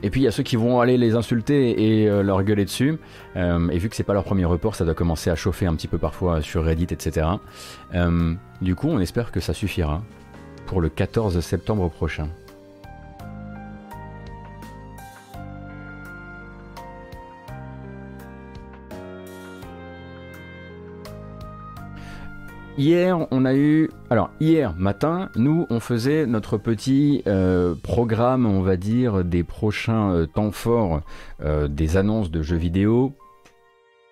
et 0.03 0.09
puis 0.09 0.21
il 0.21 0.23
y 0.25 0.27
a 0.27 0.31
ceux 0.31 0.43
qui 0.43 0.57
vont 0.57 0.81
aller 0.81 0.97
les 0.97 1.15
insulter 1.15 2.01
et 2.01 2.09
leur 2.21 2.43
gueuler 2.43 2.65
dessus. 2.65 2.99
et 3.35 3.77
vu 3.77 3.87
que 3.87 3.95
c'est 3.95 4.03
pas 4.03 4.13
leur 4.13 4.25
premier 4.25 4.43
report, 4.43 4.75
ça 4.75 4.83
doit 4.83 4.93
commencer 4.93 5.29
à 5.29 5.35
chauffer 5.35 5.67
un 5.67 5.73
petit 5.73 5.87
peu 5.87 5.97
parfois 5.97 6.41
sur 6.41 6.65
Reddit, 6.65 6.87
etc. 6.91 7.27
du 8.61 8.75
coup, 8.75 8.89
on 8.89 8.99
espère 8.99 9.31
que 9.31 9.39
ça 9.39 9.53
suffira 9.53 10.03
pour 10.65 10.81
le 10.81 10.89
14 10.89 11.39
septembre 11.39 11.89
prochain. 11.89 12.29
Hier, 22.77 23.25
on 23.31 23.45
a 23.45 23.55
eu. 23.55 23.89
Alors, 24.09 24.31
hier 24.41 24.75
matin, 24.75 25.29
nous, 25.37 25.65
on 25.69 25.79
faisait 25.79 26.25
notre 26.25 26.57
petit 26.57 27.23
euh, 27.25 27.73
programme, 27.73 28.45
on 28.45 28.61
va 28.61 28.75
dire, 28.75 29.23
des 29.23 29.45
prochains 29.45 30.11
euh, 30.11 30.25
temps 30.25 30.51
forts 30.51 30.99
euh, 31.41 31.69
des 31.69 31.95
annonces 31.95 32.31
de 32.31 32.41
jeux 32.41 32.57
vidéo, 32.57 33.13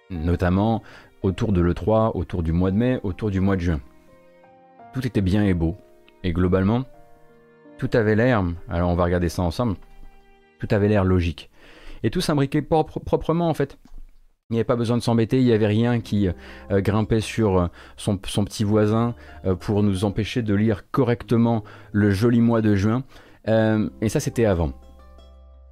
notamment 0.09 0.81
autour 1.23 1.51
de 1.51 1.59
l'E3, 1.59 2.11
autour 2.15 2.41
du 2.41 2.53
mois 2.53 2.71
de 2.71 2.77
mai, 2.77 3.01
autour 3.03 3.31
du 3.31 3.41
mois 3.41 3.57
de 3.57 3.61
juin. 3.61 3.81
Tout 4.93 5.05
était 5.05 5.21
bien 5.21 5.43
et 5.43 5.53
beau. 5.53 5.75
Et 6.23 6.31
globalement, 6.31 6.85
tout 7.77 7.89
avait 7.93 8.15
l'air, 8.15 8.43
alors 8.69 8.89
on 8.89 8.95
va 8.95 9.03
regarder 9.03 9.29
ça 9.29 9.41
ensemble, 9.41 9.75
tout 10.59 10.67
avait 10.71 10.87
l'air 10.87 11.03
logique. 11.03 11.49
Et 12.03 12.09
tout 12.09 12.21
s'imbriquait 12.21 12.61
proprement 12.61 13.49
en 13.49 13.53
fait. 13.53 13.77
Il 14.49 14.53
n'y 14.53 14.59
avait 14.59 14.65
pas 14.65 14.75
besoin 14.75 14.97
de 14.97 15.01
s'embêter, 15.01 15.39
il 15.39 15.45
n'y 15.45 15.53
avait 15.53 15.67
rien 15.67 16.01
qui 16.01 16.27
euh, 16.27 16.81
grimpait 16.81 17.21
sur 17.21 17.57
euh, 17.57 17.67
son, 17.95 18.17
petit 18.17 18.63
voisin 18.63 19.15
euh, 19.45 19.55
pour 19.55 19.81
nous 19.83 20.03
empêcher 20.05 20.41
de 20.41 20.53
lire 20.53 20.89
correctement 20.91 21.63
le 21.91 22.11
joli 22.11 22.41
mois 22.41 22.61
de 22.61 22.75
juin. 22.75 23.03
et 23.47 24.09
ça 24.09 24.19
c'était 24.19 24.45
avant. 24.45 24.73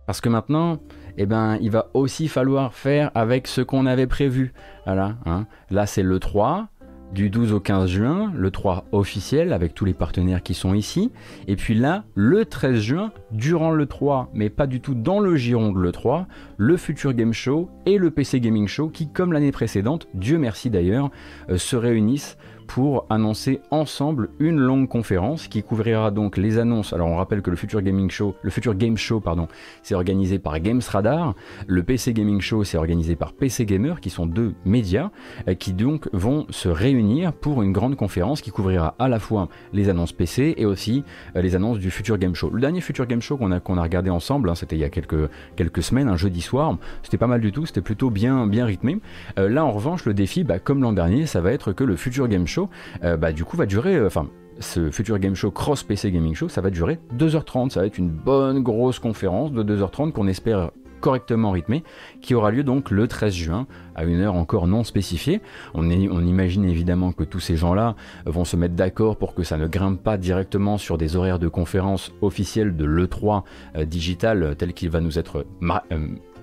Parce 0.08 0.20
que 0.20 0.30
maintenant, 0.30 0.80
eh 1.18 1.26
ben, 1.26 1.58
il 1.62 1.70
va 1.70 1.90
aussi 1.94 2.28
falloir 2.28 2.74
faire 2.74 3.12
avec 3.14 3.48
ce 3.48 3.62
qu'on 3.62 3.86
avait 3.86 4.08
prévu. 4.08 4.54
Voilà, 4.86 5.16
hein. 5.26 5.46
Là 5.70 5.86
c'est 5.86 6.04
le 6.04 6.20
3, 6.20 6.70
du 7.14 7.30
12 7.30 7.54
au 7.54 7.60
15 7.60 7.90
juin, 7.90 8.32
le 8.36 8.52
3 8.52 8.86
officiel 8.92 9.54
avec 9.54 9.74
tous 9.74 9.86
les 9.86 9.94
partenaires 9.94 10.44
qui 10.44 10.54
sont 10.54 10.74
ici. 10.74 11.12
Et 11.48 11.56
puis 11.56 11.74
là, 11.74 12.04
le 12.16 12.46
13 12.46 12.80
juin, 12.80 13.12
durant 13.32 13.72
le 13.72 13.86
3, 13.86 14.30
mais 14.34 14.50
pas 14.50 14.68
du 14.68 14.82
tout 14.82 14.94
dans 14.94 15.20
le 15.20 15.36
giron 15.36 15.72
de 15.72 15.80
le 15.80 15.92
3, 15.92 16.28
le 16.58 16.78
Future 16.78 17.14
Game 17.14 17.34
Show 17.34 17.70
et 17.86 17.98
le 17.98 18.12
PC 18.12 18.40
Gaming 18.40 18.68
Show 18.68 18.90
qui, 18.90 19.10
comme 19.10 19.34
l'année 19.34 19.52
précédente, 19.52 20.08
Dieu 20.14 20.38
merci 20.38 20.70
d'ailleurs, 20.70 21.10
euh, 21.50 21.58
se 21.58 21.76
réunissent 21.76 22.38
pour 22.74 23.06
annoncer 23.10 23.60
ensemble 23.70 24.30
une 24.40 24.58
longue 24.58 24.88
conférence 24.88 25.50
qui 25.50 25.62
couvrira 25.62 26.10
donc 26.10 26.38
les 26.38 26.58
annonces. 26.58 26.94
Alors 26.94 27.10
on 27.10 27.18
rappelle 27.18 27.42
que 27.42 27.50
le 27.50 27.58
Future 27.58 27.82
Gaming 27.82 28.10
Show, 28.10 28.36
le 28.42 28.50
Future 28.50 28.76
Game 28.76 28.96
Show 28.96 29.20
pardon, 29.20 29.50
c'est 29.84 29.94
organisé 29.94 30.40
par 30.40 30.58
Games 30.62 30.82
Radar, 30.88 31.36
le 31.68 31.84
PC 31.84 32.14
Gaming 32.14 32.40
Show 32.40 32.64
c'est 32.64 32.78
organisé 32.78 33.18
par 33.18 33.34
PC 33.34 33.66
Gamer 33.66 34.00
qui 34.00 34.10
sont 34.10 34.26
deux 34.26 34.54
médias 34.64 35.10
euh, 35.50 35.54
qui 35.54 35.74
donc 35.74 36.08
vont 36.14 36.46
se 36.50 36.70
réunir 36.70 37.34
pour 37.34 37.62
une 37.62 37.74
grande 37.74 37.98
conférence 37.98 38.40
qui 38.40 38.52
couvrira 38.52 38.96
à 39.00 39.10
la 39.10 39.20
fois 39.20 39.50
les 39.74 39.90
annonces 39.90 40.14
PC 40.14 40.54
et 40.56 40.66
aussi 40.66 41.04
euh, 41.36 41.42
les 41.42 41.58
annonces 41.58 41.78
du 41.78 41.92
Future 41.92 42.18
Game 42.18 42.36
Show. 42.36 42.52
Le 42.52 42.62
dernier 42.62 42.80
Future 42.80 43.06
Game 43.06 43.22
Show 43.22 43.36
qu'on 43.36 43.52
a, 43.52 43.60
qu'on 43.60 43.78
a 43.78 43.84
regardé 43.84 44.10
ensemble, 44.10 44.50
hein, 44.50 44.56
c'était 44.56 44.78
il 44.78 44.82
y 44.82 44.86
a 44.86 44.90
quelques, 44.90 45.30
quelques 45.58 45.84
semaines, 45.84 46.08
un 46.08 46.16
jeudi 46.16 46.40
soir, 46.40 46.78
c'était 47.04 47.18
pas 47.18 47.28
mal 47.28 47.42
du 47.42 47.52
tout, 47.52 47.66
c'était 47.66 47.82
plutôt 47.82 48.10
bien, 48.10 48.48
bien 48.48 48.66
rythmé. 48.66 49.00
Euh, 49.38 49.50
là 49.50 49.66
en 49.66 49.72
revanche 49.72 50.06
le 50.06 50.14
défi, 50.14 50.46
bah, 50.46 50.60
comme 50.60 50.82
l'an 50.82 50.94
dernier, 50.94 51.26
ça 51.26 51.42
va 51.42 51.52
être 51.52 51.74
que 51.74 51.84
le 51.84 51.98
Future 51.98 52.30
Game 52.30 52.48
Show 52.48 52.61
euh, 53.04 53.18
bah, 53.18 53.32
du 53.32 53.46
coup 53.46 53.58
va 53.58 53.66
durer, 53.66 53.96
euh, 53.96 54.08
enfin 54.08 54.28
ce 54.60 54.92
futur 54.92 55.18
game 55.18 55.36
show 55.36 55.50
cross 55.50 55.84
PC 55.84 56.12
gaming 56.12 56.36
show, 56.36 56.48
ça 56.48 56.62
va 56.62 56.70
durer 56.70 57.00
2h30, 57.18 57.72
ça 57.72 57.80
va 57.80 57.88
être 57.88 57.98
une 57.98 58.10
bonne 58.10 58.62
grosse 58.62 59.00
conférence 59.00 59.52
de 59.52 59.64
2h30 59.64 60.12
qu'on 60.12 60.28
espère 60.28 60.72
correctement 61.02 61.52
rythmée, 61.52 61.84
qui 62.22 62.34
aura 62.34 62.52
lieu 62.52 62.64
donc 62.64 62.92
le 62.92 63.08
13 63.08 63.34
juin, 63.34 63.68
à 63.96 64.06
une 64.06 64.22
heure 64.22 64.36
encore 64.36 64.68
non 64.68 64.86
spécifiée. 64.86 65.42
On, 65.74 65.90
on 65.90 66.26
imagine 66.26 66.64
évidemment 66.64 67.12
que 67.12 67.26
tous 67.26 67.42
ces 67.42 67.58
gens-là 67.58 67.96
vont 68.26 68.46
se 68.46 68.56
mettre 68.56 68.76
d'accord 68.76 69.18
pour 69.18 69.34
que 69.34 69.44
ça 69.44 69.58
ne 69.58 69.68
grimpe 69.68 70.02
pas 70.02 70.18
directement 70.18 70.78
sur 70.78 70.98
des 70.98 71.18
horaires 71.18 71.40
de 71.40 71.50
conférence 71.50 72.14
officiels 72.22 72.78
de 72.78 72.86
l'E3 72.86 73.44
euh, 73.76 73.86
digital 73.86 74.56
tel 74.58 74.74
qu'il 74.74 74.90
va 74.90 75.02
nous 75.02 75.20
être, 75.20 75.46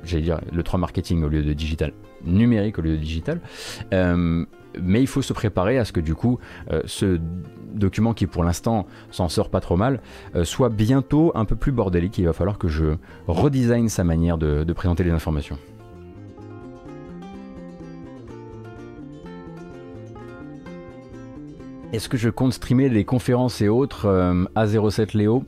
j'allais 0.04 0.22
dire, 0.22 0.40
l'E3 0.52 0.78
marketing 0.78 1.22
au 1.22 1.28
lieu 1.28 1.42
de 1.42 1.52
digital 1.54 1.92
numérique 2.24 2.80
au 2.80 2.82
lieu 2.82 2.92
de 2.92 2.96
digital 2.96 3.40
mais 4.82 5.00
il 5.00 5.06
faut 5.06 5.22
se 5.22 5.32
préparer 5.32 5.78
à 5.78 5.84
ce 5.84 5.92
que 5.92 6.00
du 6.00 6.14
coup 6.14 6.38
euh, 6.70 6.82
ce 6.84 7.18
document 7.74 8.14
qui 8.14 8.26
pour 8.26 8.44
l'instant 8.44 8.86
s'en 9.10 9.28
sort 9.28 9.50
pas 9.50 9.60
trop 9.60 9.76
mal 9.76 10.00
euh, 10.34 10.44
soit 10.44 10.68
bientôt 10.68 11.32
un 11.34 11.44
peu 11.44 11.56
plus 11.56 11.72
bordélique. 11.72 12.18
Il 12.18 12.26
va 12.26 12.32
falloir 12.32 12.58
que 12.58 12.68
je 12.68 12.96
redesign 13.26 13.88
sa 13.88 14.04
manière 14.04 14.38
de, 14.38 14.72
présenter 14.72 15.02
les 15.02 15.10
informations. 15.10 15.58
Est-ce 21.92 22.08
que 22.08 22.18
je 22.18 22.28
compte 22.28 22.52
streamer 22.52 22.90
les 22.90 23.04
conférences 23.04 23.62
et 23.62 23.68
autres 23.68 24.06
euh, 24.06 24.44
à 24.54 24.66
07 24.66 25.14
Léo? 25.14 25.44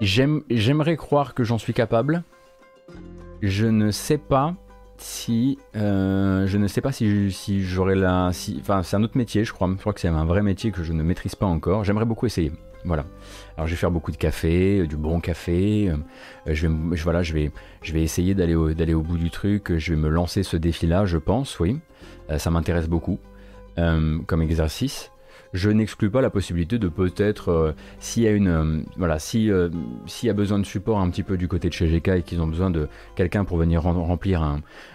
J'aimerais 0.00 0.96
croire 0.96 1.34
que 1.34 1.44
j'en 1.44 1.58
suis 1.58 1.72
capable. 1.72 2.22
Je 3.40 3.66
ne 3.66 3.90
sais 3.90 4.18
pas 4.18 4.54
si 4.98 5.58
euh, 5.76 6.46
je 6.46 6.58
ne 6.58 6.66
sais 6.68 6.80
pas 6.80 6.92
si, 6.92 7.30
j'aurai 7.62 7.94
la 7.94 8.30
si 8.32 8.56
enfin 8.60 8.82
c'est 8.82 8.96
un 8.96 9.02
autre 9.02 9.16
métier 9.16 9.44
je 9.44 9.52
crois. 9.52 9.68
Je 9.74 9.80
crois 9.80 9.92
que 9.92 10.00
c'est 10.00 10.08
un 10.08 10.24
vrai 10.24 10.42
métier 10.42 10.70
que 10.70 10.82
je 10.82 10.92
ne 10.92 11.02
maîtrise 11.02 11.34
pas 11.34 11.46
encore. 11.46 11.84
J'aimerais 11.84 12.04
beaucoup 12.04 12.26
essayer. 12.26 12.52
Voilà. 12.84 13.04
Alors 13.56 13.66
je 13.66 13.72
vais 13.72 13.78
faire 13.78 13.90
beaucoup 13.90 14.12
de 14.12 14.16
café 14.16 14.80
euh, 14.80 14.86
du 14.86 14.96
bon 14.96 15.20
café 15.20 15.88
euh, 15.88 15.96
je 16.54 16.66
vais 16.66 16.96
je, 16.96 17.02
voilà 17.02 17.22
je 17.22 17.32
vais 17.32 17.50
je 17.82 17.92
vais 17.92 18.02
essayer 18.02 18.34
d'aller 18.34 18.54
au, 18.54 18.70
au 18.70 19.02
bout 19.02 19.18
du 19.18 19.30
truc. 19.30 19.76
Je 19.76 19.94
vais 19.94 20.00
me 20.00 20.08
lancer 20.08 20.42
ce 20.42 20.56
défi 20.56 20.86
là 20.86 21.06
je 21.06 21.18
pense 21.18 21.58
oui. 21.60 21.78
Ça 22.38 22.50
m'intéresse 22.50 22.88
beaucoup 22.88 23.18
comme 23.76 24.40
exercice 24.42 25.10
je 25.54 25.70
n'exclus 25.70 26.10
pas 26.10 26.20
la 26.20 26.30
possibilité 26.30 26.78
de 26.80 26.88
peut-être, 26.88 27.48
euh, 27.50 27.72
s'il 28.00 28.24
y 28.24 28.26
a 28.26 28.32
une, 28.32 28.48
euh, 28.48 28.82
voilà, 28.98 29.20
si 29.20 29.50
euh, 29.52 29.68
y 30.24 30.28
a 30.28 30.32
besoin 30.32 30.58
de 30.58 30.66
support 30.66 30.98
un 30.98 31.08
petit 31.08 31.22
peu 31.22 31.36
du 31.36 31.46
côté 31.46 31.68
de 31.68 31.72
chez 31.72 31.86
GK 31.86 32.08
et 32.08 32.22
qu'ils 32.22 32.42
ont 32.42 32.48
besoin 32.48 32.70
de 32.70 32.88
quelqu'un 33.14 33.44
pour 33.44 33.56
venir 33.56 33.82
remplir 33.82 34.42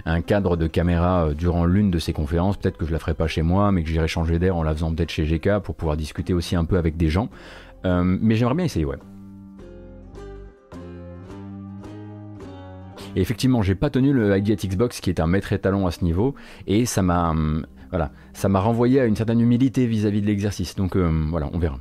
un, 0.05 0.21
cadre 0.21 0.57
de 0.57 0.67
caméra 0.67 1.29
durant 1.33 1.65
l'une 1.65 1.91
de 1.91 1.97
ces 1.97 2.11
conférences, 2.11 2.57
peut-être 2.57 2.77
que 2.77 2.85
je 2.85 2.91
la 2.91 2.99
ferai 2.99 3.13
pas 3.13 3.27
chez 3.27 3.41
moi, 3.41 3.71
mais 3.71 3.83
que 3.83 3.89
j'irai 3.89 4.09
changer 4.09 4.37
d'air 4.37 4.57
en 4.57 4.63
la 4.63 4.73
faisant 4.73 4.93
peut-être 4.93 5.11
chez 5.11 5.23
GK 5.23 5.59
pour 5.59 5.75
pouvoir 5.75 5.95
discuter 5.95 6.33
aussi 6.33 6.57
un 6.57 6.65
peu 6.65 6.77
avec 6.77 6.97
des 6.97 7.07
gens. 7.07 7.29
mais 7.85 8.35
j'aimerais 8.35 8.55
bien 8.55 8.65
essayer, 8.65 8.85
ouais. 8.85 8.97
Et 13.15 13.21
effectivement, 13.21 13.61
j'ai 13.61 13.75
pas 13.75 13.89
tenu 13.89 14.11
le 14.13 14.37
ID 14.37 14.55
Xbox 14.55 14.99
qui 14.99 15.09
est 15.09 15.19
un 15.19 15.27
maître 15.27 15.53
étalon 15.53 15.87
à 15.87 15.91
ce 15.91 16.03
niveau, 16.03 16.35
et 16.67 16.85
ça 16.85 17.01
m'a 17.01 17.29
hum, 17.29 17.65
voilà, 17.89 18.11
ça 18.33 18.49
m'a 18.49 18.59
renvoyé 18.59 18.99
à 18.99 19.05
une 19.05 19.15
certaine 19.15 19.41
humilité 19.41 19.87
vis-à-vis 19.87 20.21
de 20.21 20.27
l'exercice. 20.27 20.75
Donc 20.75 20.95
euh, 20.95 21.09
voilà, 21.29 21.49
on 21.53 21.59
verra. 21.59 21.79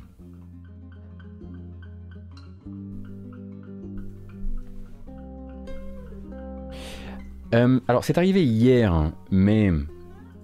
Euh, 7.55 7.79
alors 7.87 8.03
c'est 8.03 8.17
arrivé 8.17 8.45
hier, 8.45 9.11
mais 9.31 9.71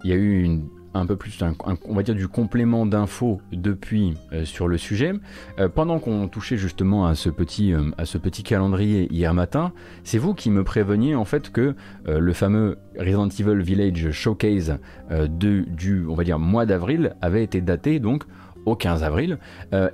il 0.03 0.10
y 0.10 0.13
a 0.13 0.15
eu 0.15 0.41
une 0.41 0.69
un 0.95 1.05
peu 1.05 1.15
plus, 1.15 1.37
on 1.85 1.93
va 1.93 2.03
dire, 2.03 2.15
du 2.15 2.27
complément 2.27 2.85
d'infos 2.85 3.41
depuis 3.51 4.13
euh, 4.31 4.45
sur 4.45 4.67
le 4.67 4.77
sujet. 4.77 5.13
Euh, 5.59 5.67
pendant 5.67 5.99
qu'on 5.99 6.27
touchait 6.27 6.57
justement 6.57 7.05
à 7.05 7.15
ce 7.15 7.29
petit, 7.29 7.73
euh, 7.73 7.91
à 7.97 8.05
ce 8.05 8.17
petit 8.17 8.43
calendrier 8.43 9.11
hier 9.11 9.33
matin, 9.33 9.73
c'est 10.03 10.17
vous 10.17 10.33
qui 10.33 10.49
me 10.49 10.63
préveniez 10.63 11.15
en 11.15 11.25
fait 11.25 11.51
que 11.51 11.75
le 12.07 12.33
fameux 12.33 12.77
Resident 12.97 13.27
Evil 13.27 13.61
Village 13.61 14.11
Showcase 14.11 14.77
de, 15.09 15.61
du, 15.67 16.05
on 16.07 16.13
va 16.13 16.23
dire, 16.23 16.39
mois 16.39 16.65
d'avril 16.65 17.15
avait 17.21 17.43
été 17.43 17.61
daté 17.61 17.99
donc 17.99 18.23
au 18.65 18.75
15 18.75 19.03
avril 19.03 19.37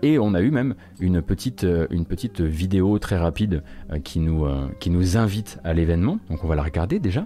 et 0.02 0.20
on 0.20 0.34
a 0.34 0.42
eu 0.42 0.52
même 0.52 0.76
une 1.00 1.22
petite, 1.22 1.66
une 1.90 2.06
petite 2.06 2.42
vidéo 2.42 3.00
très 3.00 3.18
rapide 3.18 3.64
qui, 4.04 4.20
nous, 4.20 4.46
qui 4.80 4.90
nous 4.90 5.18
invite 5.18 5.60
à 5.64 5.74
l'événement. 5.74 6.20
Donc 6.30 6.44
on 6.44 6.48
va 6.48 6.56
la 6.56 6.64
regarder 6.64 7.00
déjà. 7.00 7.26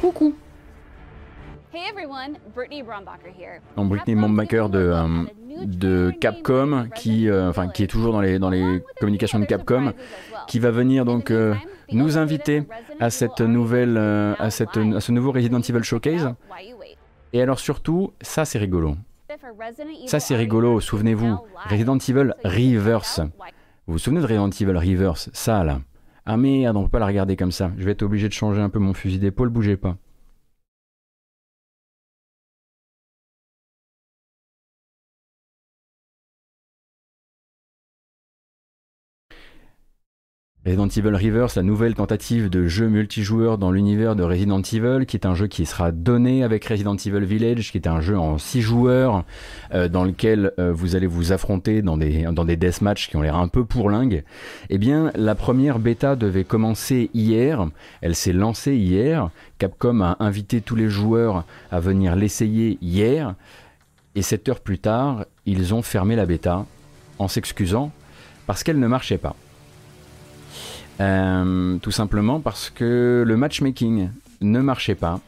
Coucou. 0.00 0.34
Hey 1.72 1.82
everyone, 1.90 2.38
Brittany 2.54 2.82
Brombacher 2.82 3.32
here. 3.38 3.60
Donc 3.76 3.90
Brittany 3.90 4.16
Brombacher 4.16 4.68
de, 4.70 4.78
euh, 4.78 5.24
de 5.64 6.10
Capcom, 6.20 6.88
qui, 6.94 7.28
euh, 7.28 7.50
enfin, 7.50 7.68
qui 7.68 7.84
est 7.84 7.86
toujours 7.86 8.12
dans 8.12 8.20
les, 8.20 8.38
dans 8.38 8.50
les 8.50 8.82
communications 8.98 9.38
de 9.38 9.44
Capcom, 9.44 9.92
qui 10.48 10.58
va 10.58 10.70
venir 10.70 11.04
donc 11.04 11.30
euh, 11.30 11.54
nous 11.92 12.18
inviter 12.18 12.64
à 12.98 13.10
cette 13.10 13.40
nouvelle, 13.40 13.98
à, 13.98 14.50
cette, 14.50 14.76
à 14.76 15.00
ce 15.00 15.12
nouveau 15.12 15.32
Resident 15.32 15.60
Evil 15.60 15.82
Showcase. 15.82 16.34
Et 17.32 17.42
alors 17.42 17.60
surtout, 17.60 18.12
ça 18.20 18.44
c'est 18.44 18.58
rigolo. 18.58 18.96
Ça 20.06 20.18
c'est 20.18 20.34
rigolo, 20.34 20.80
souvenez-vous, 20.80 21.36
Resident 21.68 21.98
Evil 21.98 22.32
Reverse. 22.42 23.20
Vous 23.86 23.92
vous 23.94 23.98
souvenez 23.98 24.22
de 24.22 24.26
Resident 24.26 24.48
Evil 24.50 24.76
Reverse 24.76 25.30
Ça 25.32 25.62
là? 25.62 25.80
Ah 26.26 26.36
merde, 26.36 26.76
on 26.76 26.84
peut 26.84 26.90
pas 26.90 26.98
la 26.98 27.06
regarder 27.06 27.36
comme 27.36 27.52
ça. 27.52 27.72
Je 27.78 27.84
vais 27.84 27.92
être 27.92 28.02
obligé 28.02 28.28
de 28.28 28.32
changer 28.32 28.60
un 28.60 28.68
peu 28.68 28.78
mon 28.78 28.94
fusil 28.94 29.18
d'épaule, 29.18 29.48
bougez 29.48 29.76
pas. 29.76 29.96
Resident 40.66 40.88
Evil 40.88 41.14
Reverse, 41.14 41.54
la 41.56 41.62
nouvelle 41.62 41.94
tentative 41.94 42.50
de 42.50 42.66
jeu 42.66 42.86
multijoueur 42.86 43.56
dans 43.56 43.72
l'univers 43.72 44.14
de 44.14 44.22
Resident 44.22 44.60
Evil, 44.60 45.06
qui 45.06 45.16
est 45.16 45.24
un 45.24 45.34
jeu 45.34 45.46
qui 45.46 45.64
sera 45.64 45.90
donné 45.90 46.44
avec 46.44 46.66
Resident 46.66 46.96
Evil 46.96 47.24
Village, 47.24 47.72
qui 47.72 47.78
est 47.78 47.86
un 47.86 48.02
jeu 48.02 48.18
en 48.18 48.36
6 48.36 48.60
joueurs, 48.60 49.24
euh, 49.72 49.88
dans 49.88 50.04
lequel 50.04 50.52
euh, 50.58 50.70
vous 50.70 50.96
allez 50.96 51.06
vous 51.06 51.32
affronter 51.32 51.80
dans 51.80 51.96
des, 51.96 52.24
dans 52.24 52.44
des 52.44 52.58
deathmatchs 52.58 53.08
qui 53.08 53.16
ont 53.16 53.22
l'air 53.22 53.36
un 53.36 53.48
peu 53.48 53.64
pourlingues. 53.64 54.22
Eh 54.68 54.76
bien, 54.76 55.10
la 55.14 55.34
première 55.34 55.78
bêta 55.78 56.14
devait 56.14 56.44
commencer 56.44 57.08
hier, 57.14 57.66
elle 58.02 58.14
s'est 58.14 58.34
lancée 58.34 58.76
hier, 58.76 59.30
Capcom 59.56 60.02
a 60.02 60.18
invité 60.20 60.60
tous 60.60 60.76
les 60.76 60.90
joueurs 60.90 61.46
à 61.70 61.80
venir 61.80 62.16
l'essayer 62.16 62.76
hier, 62.82 63.34
et 64.14 64.20
7 64.20 64.50
heures 64.50 64.60
plus 64.60 64.78
tard, 64.78 65.24
ils 65.46 65.72
ont 65.72 65.80
fermé 65.80 66.16
la 66.16 66.26
bêta, 66.26 66.66
en 67.18 67.28
s'excusant, 67.28 67.92
parce 68.46 68.62
qu'elle 68.62 68.78
ne 68.78 68.88
marchait 68.88 69.16
pas. 69.16 69.34
Euh, 71.00 71.78
tout 71.78 71.90
simplement 71.90 72.40
parce 72.40 72.68
que 72.68 73.24
le 73.26 73.36
matchmaking 73.36 74.10
ne 74.42 74.60
marchait 74.60 74.94
pas 74.94 75.20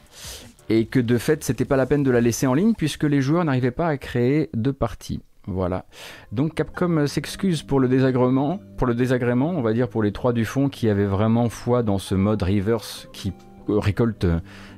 et 0.69 0.85
que 0.85 0.99
de 0.99 1.17
fait 1.17 1.43
c'était 1.43 1.65
pas 1.65 1.77
la 1.77 1.87
peine 1.87 2.03
de 2.03 2.11
la 2.11 2.21
laisser 2.21 2.45
en 2.45 2.53
ligne 2.53 2.73
puisque 2.77 3.03
les 3.03 3.21
joueurs 3.21 3.43
n'arrivaient 3.43 3.71
pas 3.71 3.87
à 3.87 3.97
créer 3.97 4.49
de 4.53 4.69
parties. 4.69 5.21
Voilà. 5.45 5.85
Donc 6.31 6.53
Capcom 6.53 7.07
s'excuse 7.07 7.63
pour 7.63 7.79
le 7.79 7.89
désagrément, 7.89 8.61
pour 8.77 8.87
le 8.87 8.93
désagrément, 8.93 9.49
on 9.49 9.61
va 9.61 9.73
dire 9.73 9.89
pour 9.89 10.03
les 10.03 10.11
trois 10.11 10.31
du 10.31 10.45
fond 10.45 10.69
qui 10.69 10.89
avaient 10.89 11.05
vraiment 11.05 11.49
foi 11.49 11.81
dans 11.81 11.97
ce 11.97 12.13
mode 12.13 12.43
reverse 12.43 13.09
qui 13.11 13.33
récolte 13.67 14.27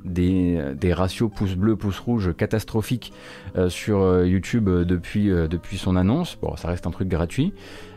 des, 0.06 0.94
ratios 0.94 1.30
pouce 1.36 1.56
bleu, 1.56 1.76
pouce 1.76 2.00
rouge 2.00 2.34
catastrophiques 2.38 3.12
euh, 3.58 3.68
sur 3.70 4.00
euh, 4.00 4.28
YouTube 4.28 4.70
depuis, 4.70 5.28
depuis 5.28 5.78
son 5.78 5.96
annonce. 5.96 6.38
Bon, 6.42 6.56
ça 6.56 6.70
reste 6.70 6.88
un 6.88 6.92
truc 6.92 7.10
gratuit. 7.10 7.54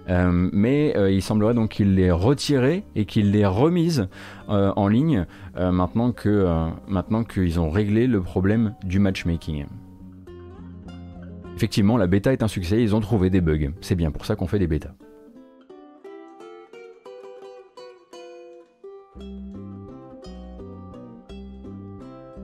Euh, 0.09 0.49
mais 0.53 0.97
euh, 0.97 1.11
il 1.11 1.23
semblerait 1.23 1.55
donc 1.55 1.71
qu'il 1.71 1.95
l'ait 1.95 2.11
retiré 2.11 2.85
et 2.97 3.05
qu'il 3.05 3.33
l'ait 3.33 3.47
remise 3.47 4.09
euh, 4.49 4.73
en 4.77 4.89
ligne 4.89 5.27
maintenant 5.57 6.13
que 6.13 6.47
maintenant 6.87 7.25
qu'ils 7.25 7.59
ont 7.59 7.71
réglé 7.71 8.07
le 8.07 8.23
problème 8.23 8.75
du 8.85 9.01
matchmaking. 9.01 9.67
Effectivement, 11.57 11.97
la 11.97 12.07
bêta 12.07 12.33
est 12.33 12.45
un 12.45 12.49
succès, 12.49 12.81
ils 12.81 12.95
ont 12.95 13.01
trouvé 13.01 13.31
des 13.31 13.41
bugs. 13.41 13.73
C'est 13.81 13.97
bien 13.97 14.13
pour 14.13 14.25
ça 14.25 14.37
qu'on 14.37 14.47
fait 14.47 14.61
des 14.61 14.69
bêtas. 14.69 14.95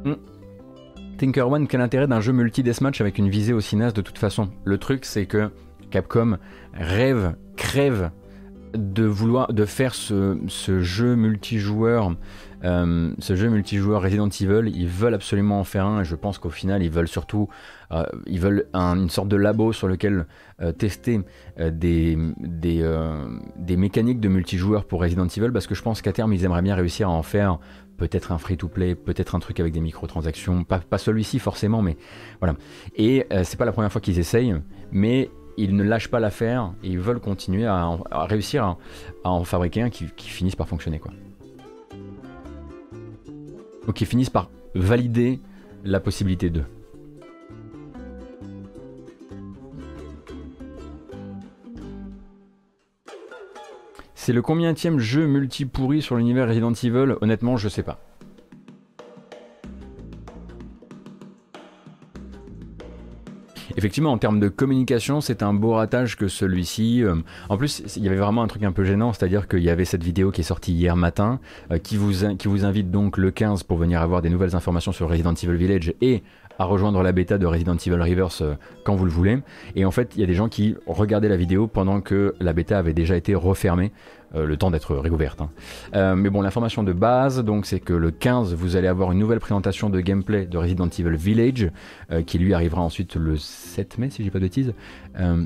Hmm. 0.05 0.15
Tinker 1.17 1.49
One, 1.49 1.69
quel 1.69 1.81
intérêt 1.81 2.09
d'un 2.09 2.21
jeu 2.21 2.33
multi-deathmatch 2.33 3.01
avec 3.01 3.19
une 3.19 3.29
visée 3.29 3.53
aussi 3.53 3.77
naze 3.77 3.95
de 3.95 4.03
toute 4.03 4.19
façon? 4.19 4.51
Le 4.65 4.79
truc, 4.79 5.05
c'est 5.05 5.27
que 5.27 5.51
Capcom 5.91 6.39
rêve, 6.73 7.37
crève 7.57 8.11
de 8.75 9.05
vouloir 9.05 9.53
de 9.53 9.65
faire 9.65 9.95
ce, 9.95 10.37
jeu 10.81 11.15
multijoueur 11.15 12.17
euh, 12.65 13.13
ce 13.19 13.37
jeu 13.37 13.49
multijoueur 13.49 14.03
Resident 14.03 14.29
Evil 14.29 14.73
ils 14.75 14.89
veulent 14.89 15.15
absolument 15.15 15.61
en 15.61 15.65
faire 15.65 15.87
un 15.87 16.01
et 16.01 16.05
je 16.05 16.17
pense 16.17 16.39
qu'au 16.39 16.51
final 16.51 16.83
ils 16.83 16.91
veulent 16.91 17.09
surtout 17.09 17.49
euh, 17.93 18.05
ils 18.27 18.41
veulent 18.41 18.67
une 18.73 19.11
sorte 19.11 19.29
de 19.29 19.37
labo 19.37 19.73
sur 19.73 19.87
lequel 19.87 20.27
euh, 20.61 20.73
tester 20.73 21.21
des, 21.59 22.17
mécaniques 23.77 24.21
de 24.21 24.29
multijoueur 24.29 24.87
pour 24.87 25.03
Resident 25.03 25.27
Evil 25.27 25.53
parce 25.53 25.67
que 25.67 25.75
je 25.75 25.83
pense 25.83 26.03
qu'à 26.03 26.13
terme 26.13 26.33
ils 26.33 26.45
aimeraient 26.45 26.63
bien 26.63 26.75
réussir 26.75 27.09
à 27.09 27.13
en 27.13 27.23
faire 27.23 27.59
peut-être 27.97 28.33
un 28.33 28.39
free-to-play, 28.39 28.97
peut-être 28.97 29.37
un 29.37 29.39
truc 29.39 29.61
avec 29.61 29.73
des 29.73 29.81
microtransactions, 29.81 30.65
pas, 30.65 30.81
pas 30.81 30.99
celui-ci 30.99 31.39
forcément, 31.39 31.81
mais 31.81 31.97
voilà. 32.41 32.57
Et 32.97 33.25
c'est 33.45 33.57
pas 33.57 33.65
la 33.65 33.71
première 33.71 33.93
fois 33.93 34.01
qu'ils 34.01 34.19
essayent, 34.19 34.57
mais 34.91 35.31
ils 35.57 35.77
ne 35.77 35.83
lâchent 35.83 36.09
pas 36.09 36.21
l'affaire 36.21 36.73
et 36.83 36.89
ils 36.89 36.99
veulent 36.99 37.21
continuer 37.21 37.67
à, 37.67 37.99
réussir 38.11 38.65
à, 38.65 39.31
en 39.31 39.45
fabriquer 39.45 39.83
un 39.83 39.91
qui, 39.91 40.09
finisse 40.19 40.57
par 40.57 40.69
fonctionner. 40.69 40.99
Quoi. 40.99 41.13
Donc 43.87 44.01
ils 44.01 44.07
finissent 44.07 44.31
par 44.31 44.51
valider 44.75 45.41
la 45.85 46.01
possibilité 46.01 46.51
d'eux. 46.51 46.65
C'est 54.15 54.33
le 54.33 54.41
combienième 54.41 54.99
jeu 54.99 55.27
multi 55.27 55.67
pourri 55.67 56.01
sur 56.01 56.17
l'univers 56.17 56.49
Resident 56.49 56.73
Evil? 56.73 57.17
Honnêtement, 57.21 57.59
je 57.59 57.69
sais 57.69 57.83
pas. 57.83 58.01
Effectivement, 63.77 64.13
en 64.13 64.19
termes 64.19 64.41
de 64.41 64.49
communication, 64.49 65.21
c'est 65.21 65.43
un 65.43 65.55
beau 65.55 65.75
ratage 65.75 66.17
que 66.17 66.29
celui-ci. 66.29 67.03
Euh, 67.03 67.17
en 67.49 67.57
plus, 67.57 67.83
il 67.97 68.03
y 68.03 68.09
avait 68.09 68.17
vraiment 68.17 68.43
un 68.43 68.47
truc 68.47 68.63
un 68.63 68.73
peu 68.73 68.85
gênant, 68.85 69.13
c'est-à-dire 69.13 69.49
qu'il 69.49 69.63
y 69.63 69.71
avait 69.71 69.85
cette 69.85 70.03
vidéo 70.03 70.31
qui 70.31 70.41
est 70.43 70.45
sortie 70.45 70.73
hier 70.73 70.97
matin, 70.97 71.41
euh, 71.71 71.79
qui, 71.79 71.97
vous, 71.97 72.35
qui 72.37 72.49
vous 72.49 72.65
invite 72.65 72.91
donc 72.91 73.17
le 73.17 73.31
15 73.31 73.63
pour 73.63 73.79
venir 73.79 74.01
avoir 74.01 74.23
des 74.23 74.31
nouvelles 74.31 74.57
informations 74.57 74.93
sur 74.93 75.09
Resident 75.09 75.35
Evil 75.35 75.57
Village 75.57 75.95
et 76.01 76.23
à 76.59 76.65
rejoindre 76.65 77.03
la 77.03 77.13
bêta 77.13 77.39
de 77.39 77.47
Resident 77.47 77.77
Evil 77.77 78.01
Reverse 78.01 78.43
euh, 78.43 78.55
quand 78.85 78.95
vous 78.95 79.05
le 79.05 79.11
voulez. 79.11 79.39
Et 79.75 79.85
en 79.85 79.91
fait, 79.91 80.13
il 80.15 80.21
y 80.21 80.25
a 80.25 80.27
des 80.27 80.35
gens 80.35 80.49
qui 80.49 80.77
regardaient 80.87 81.29
la 81.29 81.37
vidéo 81.37 81.67
pendant 81.67 82.01
que 82.01 82.35
la 82.41 82.53
bêta 82.53 82.79
avait 82.79 82.95
déjà 82.95 83.17
été 83.17 83.35
refermée 83.35 83.93
le 84.35 84.57
temps 84.57 84.71
d'être 84.71 84.95
réouverte. 84.97 85.41
Hein. 85.41 85.51
Euh, 85.95 86.15
mais 86.15 86.31
bon, 86.31 86.43
l'information 86.43 86.83
de 86.83 86.93
base, 86.93 87.43
donc, 87.45 87.67
c'est 87.67 87.81
que 87.81 87.93
le 87.93 88.11
15, 88.11 88.55
vous 88.55 88.77
allez 88.77 88.89
avoir 88.89 89.13
une 89.13 89.19
nouvelle 89.19 89.41
présentation 89.41 89.91
de 89.91 90.01
gameplay 90.01 90.47
de 90.47 90.59
Resident 90.59 90.89
Evil 90.89 91.17
Village, 91.17 91.71
euh, 92.11 92.23
qui 92.23 92.39
lui 92.39 92.55
arrivera 92.55 92.83
ensuite 92.83 93.17
le 93.17 93.37
7 93.37 93.99
mai, 93.99 94.11
si 94.11 94.23
dis 94.23 94.31
pas 94.31 94.39
de 94.39 94.45
bêtises. 94.45 94.75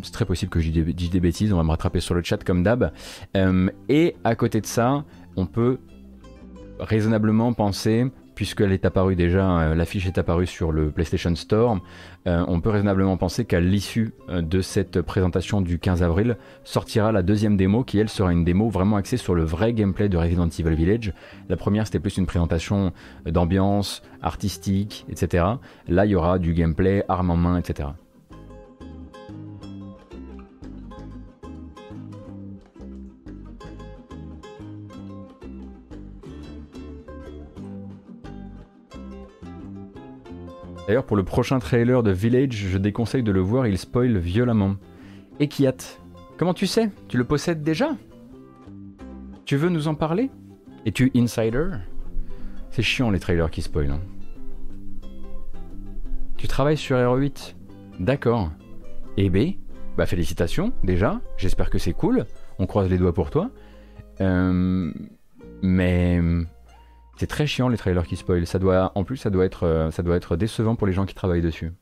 c'est 0.03 0.12
très 0.12 0.24
possible 0.24 0.51
que 0.51 0.61
je 0.61 0.70
dise 0.70 1.11
des 1.11 1.20
bêtises, 1.20 1.53
on 1.53 1.57
va 1.57 1.62
me 1.62 1.70
rattraper 1.70 2.01
sur 2.01 2.14
le 2.14 2.22
chat 2.22 2.42
comme 2.42 2.62
d'hab. 2.62 2.92
et 3.88 4.16
à 4.24 4.35
côté 4.35 4.61
de 4.61 4.66
ça, 4.66 5.05
on 5.37 5.46
peut 5.46 5.79
raisonnablement 6.81 7.53
penser 7.53 8.07
puisqu'elle 8.38 8.70
est 8.70 8.85
apparue 8.85 9.16
déjà, 9.16 9.51
euh, 9.59 9.74
l'affiche 9.74 10.07
est 10.07 10.16
apparue 10.16 10.46
sur 10.46 10.70
le 10.70 10.92
PlayStation 10.92 11.35
Store, 11.35 11.81
euh, 12.29 12.44
on 12.46 12.61
peut 12.61 12.70
raisonnablement 12.70 13.16
penser 13.16 13.44
qu'à 13.44 13.59
l'issue 13.59 14.12
euh, 14.29 14.42
de 14.42 14.61
cette 14.61 15.03
présentation 15.03 15.61
du 15.61 15.81
15 15.81 16.05
avril 16.05 16.37
sortira 16.62 17.11
la 17.11 17.24
deuxième 17.24 17.57
démo 17.57 17.83
qui 17.83 17.98
elle 17.98 18.09
sera 18.09 18.31
une 18.31 18.44
démo 18.44 18.68
vraiment 18.68 18.94
axée 18.94 19.16
sur 19.16 19.35
le 19.35 19.42
vrai 19.42 19.72
gameplay 19.72 20.09
de 20.09 20.16
Resident 20.16 20.46
Evil 20.46 20.77
Village. 20.77 21.12
La 21.48 21.57
première 21.57 21.85
c'était 21.87 21.98
plus 21.98 22.16
une 22.16 22.27
présentation 22.27 22.92
d'ambiance, 23.27 24.05
artistique, 24.22 25.05
etc. 25.11 25.44
Là 25.88 26.07
il 26.07 26.12
y 26.12 26.14
aura 26.14 26.38
du 26.38 26.53
gameplay, 26.53 27.05
arme 27.09 27.33
en 27.33 27.37
main, 27.37 27.59
etc. 27.59 27.88
D'ailleurs, 40.88 41.05
pour 41.05 41.18
le 41.18 41.22
prochain 41.22 41.59
trailer 41.59 42.03
de 42.03 42.11
Village, 42.11 42.55
je 42.55 42.79
déconseille 42.79 43.22
de 43.22 43.31
le 43.31 43.40
voir, 43.40 43.66
il 43.66 43.77
spoil 43.77 44.16
violemment. 44.16 44.77
Et 45.38 45.46
Kiat, 45.46 45.77
comment 46.38 46.55
tu 46.55 46.66
sais? 46.66 46.90
Tu 47.09 47.18
le 47.18 47.24
possèdes 47.24 47.62
déjà? 47.62 47.90
Tu 49.44 49.57
veux 49.57 49.68
nous 49.68 49.87
en 49.87 49.94
parler? 49.94 50.31
Es-tu 50.87 51.11
insider? 51.14 51.72
C'est 52.70 52.81
chiant 52.81 53.11
les 53.11 53.20
trailers 53.20 53.51
qui 53.51 53.61
spoilent. 53.61 53.90
Hein. 53.90 54.01
Tu 56.38 56.48
travailles 56.48 56.79
sur 56.79 56.96
r 56.96 57.16
8 57.16 57.55
D'accord. 58.01 58.51
Eh 59.18 59.29
ben, 59.29 59.53
bah 59.98 60.07
félicitations 60.07 60.72
déjà, 60.85 61.20
j'espère 61.37 61.68
que 61.68 61.77
c'est 61.77 61.92
cool, 61.92 62.24
on 62.59 62.66
croise 62.66 62.88
les 62.88 62.96
doigts 62.96 63.12
pour 63.12 63.29
toi. 63.29 63.51
Euh, 64.22 64.90
mais 65.61 66.18
c'est 67.18 67.26
très 67.26 67.46
chiant 67.46 67.68
les 67.68 67.76
trailers 67.76 68.07
qui 68.07 68.16
spoilent. 68.16 68.46
Ça 68.46 68.59
doit, 68.59 68.92
en 68.94 69.04
plus, 69.04 69.16
ça 69.16 69.28
doit 69.31 69.44
être, 69.44 69.64
euh, 69.64 69.90
ça 69.90 70.02
doit 70.02 70.16
être 70.16 70.37
décevant 70.37 70.76
pour 70.76 70.87
les 70.87 70.92
gens 70.92 71.04
qui 71.04 71.14
travaillent 71.14 71.42
dessus. 71.42 71.72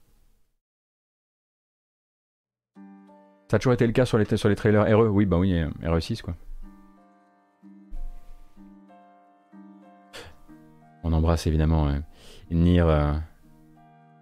Ça 3.48 3.56
a 3.56 3.58
toujours 3.58 3.74
été 3.74 3.86
le 3.86 3.92
cas 3.92 4.06
sur 4.06 4.18
les, 4.18 4.36
sur 4.36 4.48
les 4.48 4.56
trailers 4.56 4.84
RE, 4.98 5.08
oui, 5.08 5.24
bah 5.26 5.36
oui, 5.36 5.54
euh, 5.54 5.68
RE6 5.82 6.22
quoi. 6.22 6.34
On 11.04 11.12
embrasse 11.12 11.46
évidemment 11.46 11.86
euh, 11.86 11.98
Nier, 12.50 12.80
euh, 12.80 13.12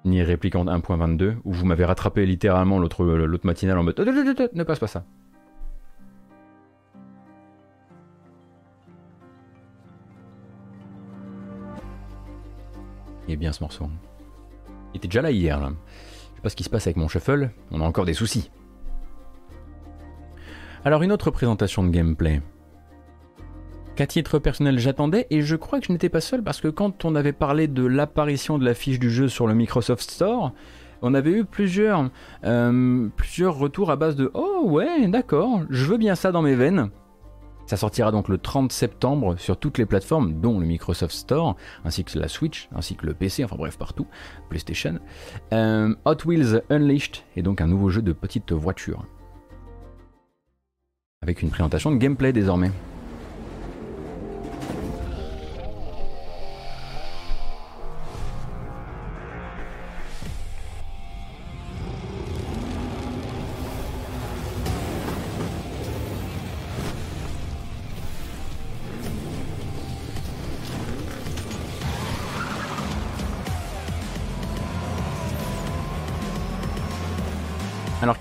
Nier 0.05 0.25
Réplicante 0.25 0.69
1.22, 0.69 1.37
où 1.45 1.53
vous 1.53 1.65
m'avez 1.65 1.87
rattrapé 1.87 2.27
littéralement 2.27 2.79
l'autre 2.79 3.41
matinale 3.45 3.79
en 3.79 3.85
mode 3.85 3.99
ne 4.53 4.63
passe 4.63 4.79
pas 4.81 4.89
ça. 4.89 5.05
Il 13.29 13.37
bien 13.37 13.53
ce 13.53 13.63
morceau. 13.63 13.89
Il 14.93 14.99
était 14.99 15.09
déjà 15.09 15.23
là 15.23 15.31
hier. 15.31 15.61
Là. 15.61 15.71
Je 15.71 16.37
sais 16.37 16.43
pas 16.43 16.49
ce 16.49 16.57
qui 16.57 16.65
se 16.65 16.71
passe 16.71 16.87
avec 16.87 16.97
mon 16.97 17.09
shuffle. 17.09 17.51
On 17.71 17.81
a 17.81 17.85
encore 17.85 18.05
des 18.05 18.15
soucis. 18.15 18.51
Alors 20.85 21.03
une 21.03 21.13
autre 21.13 21.31
présentation 21.31 21.83
de 21.83 21.89
gameplay. 21.89 22.43
Qu'à 23.97 24.07
titre 24.07 24.39
personnel 24.39 24.79
j'attendais 24.79 25.27
et 25.31 25.41
je 25.41 25.57
crois 25.57 25.81
que 25.81 25.87
je 25.87 25.93
n'étais 25.93 26.09
pas 26.09 26.21
seul 26.21 26.43
parce 26.43 26.61
que 26.61 26.69
quand 26.69 27.05
on 27.05 27.15
avait 27.15 27.33
parlé 27.33 27.69
de 27.69 27.87
l'apparition 27.87 28.59
de 28.59 28.65
la 28.65 28.75
fiche 28.75 28.99
du 28.99 29.09
jeu 29.09 29.29
sur 29.29 29.47
le 29.47 29.55
Microsoft 29.55 30.11
Store, 30.11 30.53
on 31.01 31.15
avait 31.15 31.31
eu 31.31 31.45
plusieurs, 31.45 32.11
euh, 32.45 33.09
plusieurs 33.17 33.57
retours 33.57 33.91
à 33.91 33.97
base 33.97 34.17
de 34.17 34.31
Oh 34.35 34.65
ouais 34.67 35.07
d'accord, 35.07 35.61
je 35.71 35.85
veux 35.87 35.97
bien 35.97 36.17
ça 36.17 36.33
dans 36.33 36.43
mes 36.43 36.55
veines. 36.55 36.91
Ça 37.67 37.77
sortira 37.77 38.11
donc 38.11 38.29
le 38.29 38.39
30 38.39 38.73
septembre 38.73 39.37
sur 39.39 39.57
toutes 39.57 39.79
les 39.79 39.87
plateformes, 39.87 40.41
dont 40.41 40.59
le 40.59 40.67
Microsoft 40.67 41.15
Store, 41.15 41.57
ainsi 41.85 42.05
que 42.05 42.19
la 42.19 42.29
Switch, 42.29 42.69
ainsi 42.75 42.95
que 42.95 43.07
le 43.07 43.15
PC, 43.15 43.45
enfin 43.45 43.57
bref 43.57 43.79
partout, 43.79 44.07
PlayStation. 44.51 44.99
Euh, 45.53 45.95
Hot 46.05 46.27
Wheels 46.27 46.63
Unleashed 46.71 47.23
est 47.37 47.43
donc 47.43 47.61
un 47.61 47.67
nouveau 47.67 47.89
jeu 47.89 48.03
de 48.03 48.13
petite 48.13 48.53
voiture. 48.53 49.07
Avec 51.23 51.41
une 51.41 51.49
présentation 51.49 51.91
de 51.91 51.97
gameplay 51.97 52.33
désormais. 52.33 52.71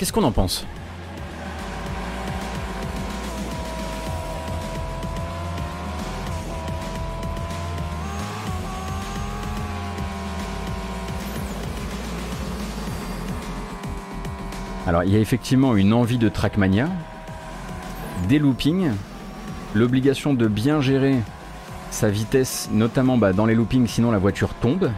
Qu'est-ce 0.03 0.11
qu'on 0.11 0.23
en 0.23 0.33
pense 0.33 0.65
Alors 14.85 15.05
il 15.05 15.13
y 15.13 15.15
a 15.15 15.19
effectivement 15.19 15.77
une 15.77 15.93
envie 15.93 16.17
de 16.17 16.27
Trackmania, 16.27 16.89
des 18.27 18.39
loopings, 18.39 18.91
l'obligation 19.73 20.33
de 20.33 20.47
bien 20.49 20.81
gérer 20.81 21.15
sa 21.91 22.09
vitesse, 22.09 22.67
notamment 22.73 23.17
bah, 23.17 23.31
dans 23.31 23.45
les 23.45 23.55
loopings, 23.55 23.87
sinon 23.87 24.11
la 24.11 24.17
voiture 24.17 24.53
tombe. 24.55 24.91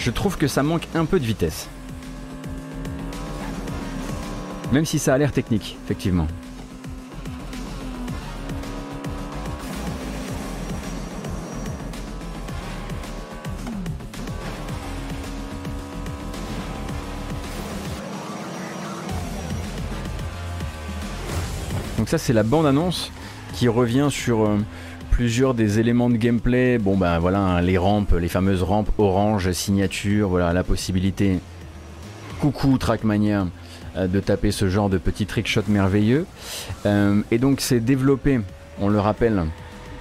Je 0.00 0.10
trouve 0.10 0.38
que 0.38 0.48
ça 0.48 0.62
manque 0.62 0.88
un 0.94 1.04
peu 1.04 1.20
de 1.20 1.26
vitesse. 1.26 1.68
Même 4.72 4.86
si 4.86 4.98
ça 4.98 5.12
a 5.12 5.18
l'air 5.18 5.30
technique, 5.30 5.76
effectivement. 5.84 6.26
Donc 21.98 22.08
ça 22.08 22.16
c'est 22.16 22.32
la 22.32 22.42
bande-annonce 22.42 23.12
qui 23.52 23.68
revient 23.68 24.08
sur 24.10 24.46
euh, 24.46 24.56
plusieurs 25.20 25.52
des 25.52 25.78
éléments 25.78 26.08
de 26.08 26.16
gameplay. 26.16 26.78
Bon 26.78 26.96
ben 26.96 27.18
voilà, 27.18 27.40
hein, 27.40 27.60
les 27.60 27.76
rampes, 27.76 28.14
les 28.18 28.28
fameuses 28.28 28.62
rampes 28.62 28.88
orange, 28.96 29.52
signature, 29.52 30.30
voilà 30.30 30.54
la 30.54 30.64
possibilité. 30.64 31.40
Coucou 32.40 32.78
Trackmania 32.78 33.46
euh, 33.98 34.06
de 34.06 34.18
taper 34.18 34.50
ce 34.50 34.70
genre 34.70 34.88
de 34.88 34.96
petit 34.96 35.26
trickshot 35.26 35.64
merveilleux. 35.68 36.24
Euh, 36.86 37.20
et 37.30 37.36
donc 37.36 37.60
c'est 37.60 37.80
développé, 37.80 38.40
on 38.80 38.88
le 38.88 38.98
rappelle, 38.98 39.44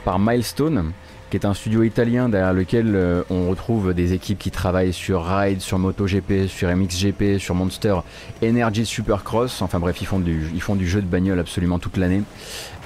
par 0.06 0.20
Milestone, 0.20 0.94
qui 1.30 1.38
est 1.38 1.46
un 1.46 1.54
studio 1.54 1.84
italien 1.84 2.30
derrière 2.30 2.54
lequel 2.54 2.96
euh, 2.96 3.24
on 3.30 3.50
retrouve 3.50 3.94
des 3.94 4.14
équipes 4.14 4.40
qui 4.40 4.52
travaillent 4.52 4.94
sur 4.94 5.26
Ride, 5.26 5.62
sur 5.62 5.78
MotoGP, 5.78 6.48
sur 6.48 6.76
MXGP, 6.76 7.38
sur 7.38 7.56
Monster, 7.56 7.98
Energy 8.44 8.86
Supercross. 8.86 9.62
Enfin 9.62 9.80
bref, 9.80 10.02
ils 10.02 10.06
font 10.06 10.20
du, 10.20 10.88
jeu 10.88 11.02
de 11.02 11.08
bagnole 11.08 11.40
absolument 11.40 11.80
toute 11.80 11.98
l'année. 11.98 12.24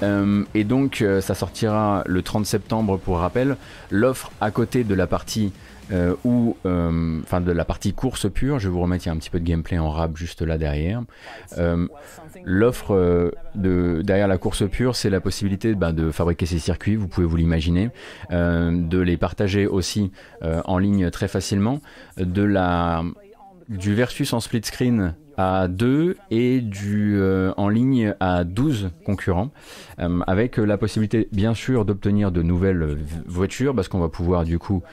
Euh, 0.01 0.43
et 0.53 0.63
donc 0.63 1.01
euh, 1.01 1.21
ça 1.21 1.35
sortira 1.35 2.03
le 2.05 2.21
30 2.21 2.45
septembre 2.45 2.97
pour 2.97 3.19
rappel. 3.19 3.55
L'offre 3.89 4.31
à 4.41 4.51
côté 4.51 4.83
de 4.83 4.93
la 4.93 5.07
partie 5.07 5.51
ou 6.23 6.57
enfin 6.63 7.39
de 7.39 7.51
la 7.51 7.65
partie 7.65 7.93
course 7.93 8.27
pure, 8.31 8.57
je 8.57 8.67
vais 8.67 8.73
vous 8.73 8.81
remettre 8.81 9.07
un 9.09 9.17
petit 9.17 9.29
peu 9.29 9.39
de 9.39 9.45
gameplay 9.45 9.77
en 9.77 9.91
rap 9.91 10.17
juste 10.17 10.41
là 10.41 10.57
derrière. 10.57 11.03
L'offre 12.45 13.31
de 13.55 14.01
derrière 14.03 14.27
la 14.27 14.37
course 14.37 14.69
pure, 14.69 14.95
c'est 14.95 15.09
la 15.09 15.21
possibilité 15.21 15.75
bah, 15.75 15.91
de 15.91 16.11
fabriquer 16.11 16.45
ces 16.45 16.59
circuits, 16.59 16.95
vous 16.95 17.07
pouvez 17.07 17.25
vous 17.25 17.37
l'imaginer, 17.37 17.89
de 18.31 18.99
les 18.99 19.17
partager 19.17 19.65
aussi 19.67 20.11
en 20.41 20.77
ligne 20.77 21.09
très 21.09 21.27
facilement, 21.27 21.79
de 22.17 22.43
la 22.43 23.03
du 23.69 23.95
versus 23.95 24.33
en 24.33 24.39
split 24.39 24.61
screen 24.63 25.15
à 25.37 25.67
2 25.67 26.17
et 26.31 26.61
du 26.61 27.19
en 27.57 27.69
ligne 27.69 28.13
à 28.19 28.43
12 28.43 28.91
concurrents, 29.05 29.51
avec 30.27 30.57
la 30.57 30.77
possibilité 30.77 31.27
bien 31.31 31.53
sûr 31.53 31.85
d'obtenir 31.85 32.31
de 32.31 32.41
nouvelles 32.41 32.97
voitures, 33.25 33.75
parce 33.75 33.87
qu'on 33.87 33.99
va 33.99 34.09
pouvoir 34.09 34.43
du 34.43 34.59
coup 34.59 34.83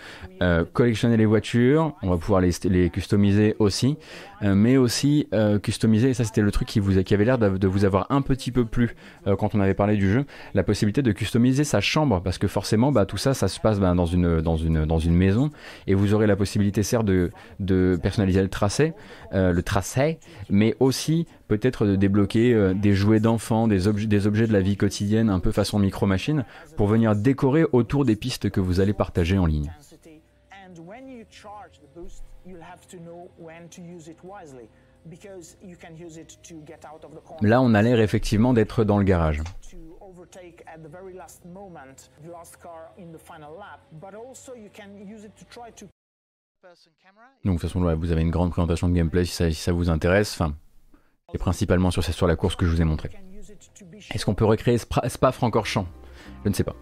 collectionner 0.72 1.16
les 1.16 1.26
voitures, 1.26 1.94
on 2.02 2.10
va 2.10 2.16
pouvoir 2.16 2.40
les, 2.40 2.50
les 2.64 2.90
customiser 2.90 3.56
aussi, 3.58 3.96
mais 4.42 4.76
aussi 4.76 5.28
customiser, 5.62 6.10
et 6.10 6.14
ça 6.14 6.24
c'était 6.24 6.42
le 6.42 6.50
truc 6.50 6.68
qui, 6.68 6.80
vous, 6.80 7.02
qui 7.02 7.14
avait 7.14 7.24
l'air 7.24 7.38
de 7.38 7.66
vous 7.66 7.84
avoir 7.84 8.06
un 8.10 8.22
petit 8.22 8.50
peu 8.50 8.64
plu 8.64 8.94
quand 9.38 9.54
on 9.54 9.60
avait 9.60 9.74
parlé 9.74 9.96
du 9.96 10.10
jeu, 10.10 10.24
la 10.54 10.62
possibilité 10.62 11.02
de 11.02 11.12
customiser 11.12 11.64
sa 11.64 11.80
chambre, 11.80 12.20
parce 12.22 12.38
que 12.38 12.48
forcément 12.48 12.92
bah, 12.92 13.04
tout 13.04 13.16
ça, 13.18 13.34
ça 13.34 13.48
se 13.48 13.60
passe 13.60 13.80
bah, 13.80 13.92
dans, 13.94 14.06
une, 14.06 14.40
dans, 14.40 14.56
une, 14.56 14.86
dans 14.86 14.98
une 14.98 15.14
maison, 15.14 15.50
et 15.86 15.94
vous 15.94 16.14
aurez 16.14 16.26
la 16.26 16.36
possibilité 16.36 16.82
certes 16.82 17.04
de, 17.04 17.30
de 17.58 17.98
personnaliser 18.02 18.42
le 18.42 18.48
tracé, 18.48 18.92
le 19.32 19.60
tracé, 19.60 20.18
mais 20.48 20.76
aussi 20.80 21.26
peut-être 21.48 21.86
de 21.86 21.96
débloquer 21.96 22.52
euh, 22.54 22.74
des 22.74 22.94
jouets 22.94 23.20
d'enfants, 23.20 23.68
des, 23.68 23.88
objets, 23.88 24.06
des 24.06 24.26
objets 24.26 24.46
de 24.46 24.52
la 24.52 24.60
vie 24.60 24.76
quotidienne, 24.76 25.30
un 25.30 25.40
peu 25.40 25.52
façon 25.52 25.78
micro-machine, 25.78 26.44
pour 26.76 26.86
venir 26.86 27.16
décorer 27.16 27.64
autour 27.72 28.04
des 28.04 28.16
pistes 28.16 28.50
que 28.50 28.60
vous 28.60 28.80
allez 28.80 28.92
partager 28.92 29.38
en 29.38 29.46
ligne. 29.46 29.72
Là, 37.42 37.62
on 37.62 37.74
a 37.74 37.82
l'air 37.82 38.00
effectivement 38.00 38.52
d'être 38.52 38.84
dans 38.84 38.98
le 38.98 39.04
garage. 39.04 39.42
Donc 47.44 47.56
de 47.56 47.60
toute 47.60 47.70
façon, 47.70 47.96
vous 47.96 48.12
avez 48.12 48.22
une 48.22 48.30
grande 48.30 48.50
présentation 48.50 48.88
de 48.88 48.94
gameplay 48.94 49.24
si 49.24 49.54
ça, 49.54 49.72
vous 49.72 49.90
intéresse. 49.90 50.34
Enfin, 50.34 50.54
et 51.32 51.38
principalement 51.38 51.90
sur, 51.90 52.02
sur 52.02 52.26
la 52.26 52.36
course 52.36 52.56
que 52.56 52.66
je 52.66 52.70
vous 52.70 52.82
ai 52.82 52.84
montré. 52.84 53.10
Est-ce 54.12 54.24
qu'on 54.24 54.34
peut 54.34 54.44
recréer 54.44 54.78
Spa, 54.78 55.08
Spa 55.08 55.32
Francorchamps 55.32 55.86
Je 56.44 56.48
ne 56.48 56.54
sais 56.54 56.64
pas. 56.64 56.76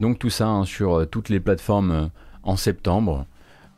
Donc 0.00 0.18
tout 0.18 0.30
ça 0.30 0.48
hein, 0.48 0.64
sur 0.64 1.00
euh, 1.00 1.04
toutes 1.04 1.28
les 1.28 1.40
plateformes 1.40 1.90
euh, 1.90 2.06
en 2.42 2.56
septembre. 2.56 3.26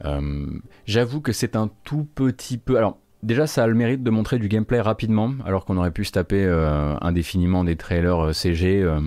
Euh, 0.05 0.47
j'avoue 0.87 1.21
que 1.21 1.33
c'est 1.33 1.57
un 1.57 1.69
tout 1.85 2.07
petit 2.15 2.59
peu... 2.59 2.77
Alors 2.77 2.99
déjà 3.23 3.47
ça 3.47 3.65
a 3.65 3.67
le 3.67 3.75
mérite 3.75 4.03
de 4.03 4.11
montrer 4.11 4.39
du 4.39 4.49
gameplay 4.49 4.81
rapidement, 4.81 5.33
alors 5.45 5.65
qu'on 5.65 5.77
aurait 5.77 5.91
pu 5.91 6.05
se 6.05 6.13
taper 6.13 6.45
indéfiniment 7.01 7.65
des 7.65 7.77
trailers 7.77 8.35
CG 8.35 8.83
euh, 8.83 9.01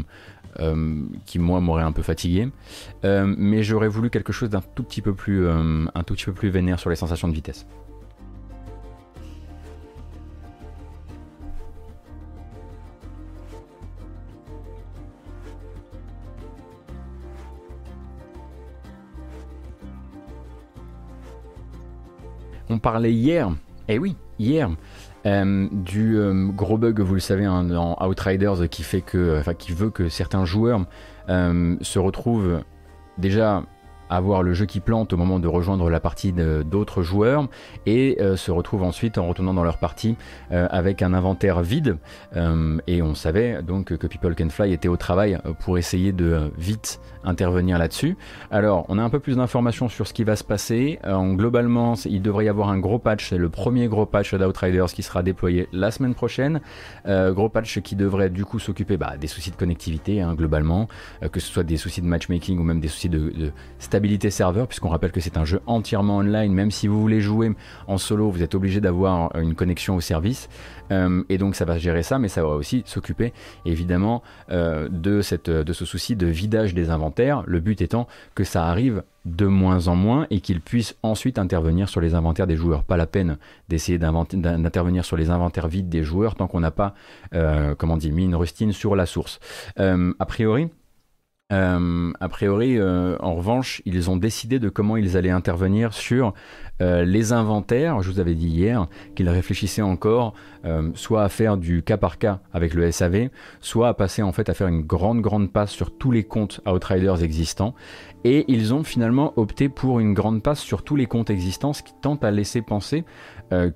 qui 1.25 1.39
moi 1.39 1.59
m'aurait 1.59 1.83
un 1.83 1.91
peu 1.91 2.01
fatigué. 2.01 2.49
Euh, 3.03 3.33
mais 3.37 3.63
j'aurais 3.63 3.87
voulu 3.87 4.09
quelque 4.09 4.33
chose 4.33 4.49
d'un 4.49 4.61
tout 4.61 4.83
petit 4.83 5.01
peu 5.01 5.13
plus, 5.13 5.45
euh, 5.45 5.85
un 5.93 6.03
tout 6.03 6.13
petit 6.13 6.25
peu 6.25 6.33
plus 6.33 6.49
vénère 6.49 6.79
sur 6.79 6.89
les 6.89 6.95
sensations 6.95 7.27
de 7.27 7.33
vitesse. 7.33 7.65
On 22.67 22.79
parlait 22.79 23.13
hier, 23.13 23.51
eh 23.87 23.99
oui, 23.99 24.15
hier, 24.39 24.69
euh, 25.25 25.67
du 25.71 26.17
euh, 26.17 26.47
gros 26.49 26.77
bug, 26.77 26.99
vous 26.99 27.15
le 27.15 27.19
savez, 27.19 27.45
hein, 27.45 27.63
dans 27.63 27.97
Outriders 28.05 28.69
qui 28.69 28.83
fait 28.83 29.01
que, 29.01 29.39
enfin, 29.39 29.53
qui 29.53 29.71
veut 29.71 29.89
que 29.89 30.09
certains 30.09 30.45
joueurs 30.45 30.85
euh, 31.29 31.75
se 31.81 31.99
retrouvent 31.99 32.61
déjà 33.17 33.63
avoir 34.09 34.43
le 34.43 34.53
jeu 34.53 34.65
qui 34.65 34.79
plante 34.79 35.13
au 35.13 35.17
moment 35.17 35.39
de 35.39 35.47
rejoindre 35.47 35.89
la 35.89 35.99
partie 35.99 36.33
d'autres 36.33 37.01
joueurs 37.01 37.47
et 37.85 38.17
euh, 38.19 38.35
se 38.35 38.51
retrouvent 38.51 38.83
ensuite 38.83 39.17
en 39.17 39.27
retournant 39.27 39.53
dans 39.53 39.63
leur 39.63 39.77
partie 39.77 40.15
euh, 40.51 40.67
avec 40.69 41.01
un 41.01 41.13
inventaire 41.13 41.61
vide 41.61 41.97
euh, 42.35 42.77
et 42.87 43.01
on 43.01 43.15
savait 43.15 43.61
donc 43.61 43.95
que 43.97 44.07
People 44.07 44.35
Can 44.35 44.49
Fly 44.49 44.73
était 44.73 44.87
au 44.87 44.97
travail 44.97 45.37
pour 45.59 45.77
essayer 45.77 46.11
de 46.11 46.51
vite 46.57 46.99
intervenir 47.23 47.79
là-dessus. 47.79 48.17
Alors 48.51 48.85
on 48.89 48.99
a 48.99 49.03
un 49.03 49.09
peu 49.09 49.19
plus 49.19 49.37
d'informations 49.37 49.89
sur 49.89 50.07
ce 50.07 50.13
qui 50.13 50.23
va 50.23 50.35
se 50.35 50.43
passer. 50.43 50.99
globalement 51.33 51.95
il 52.05 52.21
devrait 52.21 52.45
y 52.45 52.49
avoir 52.49 52.69
un 52.69 52.77
gros 52.77 52.99
patch, 52.99 53.29
c'est 53.29 53.37
le 53.37 53.49
premier 53.49 53.87
gros 53.87 54.05
patch 54.05 54.33
d'Outriders 54.35 54.87
qui 54.87 55.03
sera 55.03 55.23
déployé 55.23 55.67
la 55.73 55.91
semaine 55.91 56.13
prochaine. 56.13 56.61
gros 57.07 57.49
patch 57.49 57.79
qui 57.79 57.95
devrait 57.95 58.29
du 58.29 58.45
coup 58.45 58.59
s'occuper 58.59 58.97
bah, 58.97 59.15
des 59.19 59.27
soucis 59.27 59.51
de 59.51 59.55
connectivité 59.55 60.21
hein, 60.21 60.35
globalement, 60.35 60.87
que 61.31 61.39
ce 61.39 61.47
soit 61.47 61.63
des 61.63 61.77
soucis 61.77 62.01
de 62.01 62.07
matchmaking 62.07 62.59
ou 62.59 62.63
même 62.63 62.79
des 62.79 62.87
soucis 62.87 63.09
de, 63.09 63.29
de 63.29 63.51
stabilité 63.95 64.29
serveur, 64.29 64.67
puisqu'on 64.67 64.89
rappelle 64.89 65.13
que 65.13 65.21
c'est 65.21 65.37
un 65.37 65.45
jeu 65.45 65.61
entièrement 65.67 66.17
online, 66.17 66.51
même 66.51 66.69
si 66.69 66.89
vous 66.89 66.99
voulez 66.99 67.21
jouer 67.21 67.53
en 67.87 67.97
solo, 67.97 68.29
vous 68.29 68.43
êtes 68.43 68.53
obligé 68.53 68.81
d'avoir 68.81 69.33
une 69.37 69.55
connexion 69.55 69.95
au 69.95 70.01
service. 70.01 70.49
Euh, 70.91 71.23
et 71.29 71.37
donc 71.37 71.55
ça 71.55 71.63
va 71.63 71.77
gérer 71.77 72.03
ça, 72.03 72.19
mais 72.19 72.27
ça 72.27 72.41
va 72.41 72.49
aussi 72.49 72.83
s'occuper 72.85 73.31
évidemment 73.63 74.21
euh, 74.51 74.89
de, 74.89 75.21
cette, 75.21 75.49
de 75.49 75.73
ce 75.73 75.85
souci 75.85 76.17
de 76.17 76.27
vidage 76.27 76.73
des 76.73 76.89
inventaires, 76.89 77.43
le 77.47 77.61
but 77.61 77.81
étant 77.81 78.05
que 78.35 78.43
ça 78.43 78.65
arrive 78.65 79.01
de 79.23 79.45
moins 79.45 79.87
en 79.87 79.95
moins 79.95 80.27
et 80.29 80.41
qu'il 80.41 80.59
puisse 80.59 80.97
ensuite 81.01 81.39
intervenir 81.39 81.87
sur 81.87 82.01
les 82.01 82.15
inventaires 82.15 82.47
des 82.47 82.57
joueurs. 82.57 82.83
Pas 82.83 82.97
la 82.97 83.07
peine 83.07 83.37
d'essayer 83.69 83.97
d'intervenir 83.97 85.05
sur 85.05 85.15
les 85.15 85.29
inventaires 85.29 85.69
vides 85.69 85.87
des 85.87 86.03
joueurs 86.03 86.35
tant 86.35 86.47
qu'on 86.47 86.59
n'a 86.59 86.71
pas, 86.71 86.95
euh, 87.33 87.75
comment 87.75 87.95
dire, 87.95 88.13
mis 88.13 88.25
une 88.25 88.35
rustine 88.35 88.73
sur 88.73 88.93
la 88.97 89.05
source. 89.05 89.39
a 89.77 90.25
priori, 90.25 90.69
euh, 91.53 92.11
a 92.19 92.27
priori, 92.27 92.79
euh, 92.79 93.17
en 93.19 93.35
revanche, 93.35 93.83
ils 93.85 94.09
ont 94.09 94.17
décidé 94.17 94.57
de 94.57 94.67
comment 94.67 94.97
ils 94.97 95.15
allaient 95.15 95.29
intervenir 95.29 95.93
sur 95.93 96.33
euh, 96.81 97.05
les 97.05 97.33
inventaires. 97.33 98.01
Je 98.01 98.11
vous 98.11 98.19
avais 98.19 98.33
dit 98.33 98.47
hier 98.47 98.87
qu'ils 99.15 99.29
réfléchissaient 99.29 99.81
encore 99.81 100.33
soit 100.95 101.23
à 101.23 101.29
faire 101.29 101.57
du 101.57 101.83
cas 101.83 101.97
par 101.97 102.17
cas 102.17 102.39
avec 102.51 102.73
le 102.73 102.91
SAV, 102.91 103.29
soit 103.61 103.89
à 103.89 103.93
passer 103.93 104.23
en 104.23 104.31
fait 104.31 104.49
à 104.49 104.55
faire 104.55 104.67
une 104.67 104.81
grande 104.81 105.21
grande 105.21 105.53
passe 105.53 105.69
sur 105.69 105.95
tous 105.95 106.09
les 106.09 106.23
comptes 106.23 106.59
Outriders 106.67 107.21
existants. 107.21 107.75
Et 108.23 108.45
ils 108.47 108.73
ont 108.73 108.83
finalement 108.83 109.33
opté 109.35 109.69
pour 109.69 109.99
une 109.99 110.15
grande 110.15 110.41
passe 110.41 110.59
sur 110.59 110.83
tous 110.83 110.95
les 110.95 111.05
comptes 111.05 111.29
existants, 111.29 111.73
ce 111.73 111.83
qui 111.83 111.93
tente 112.01 112.23
à 112.23 112.31
laisser 112.31 112.63
penser 112.63 113.05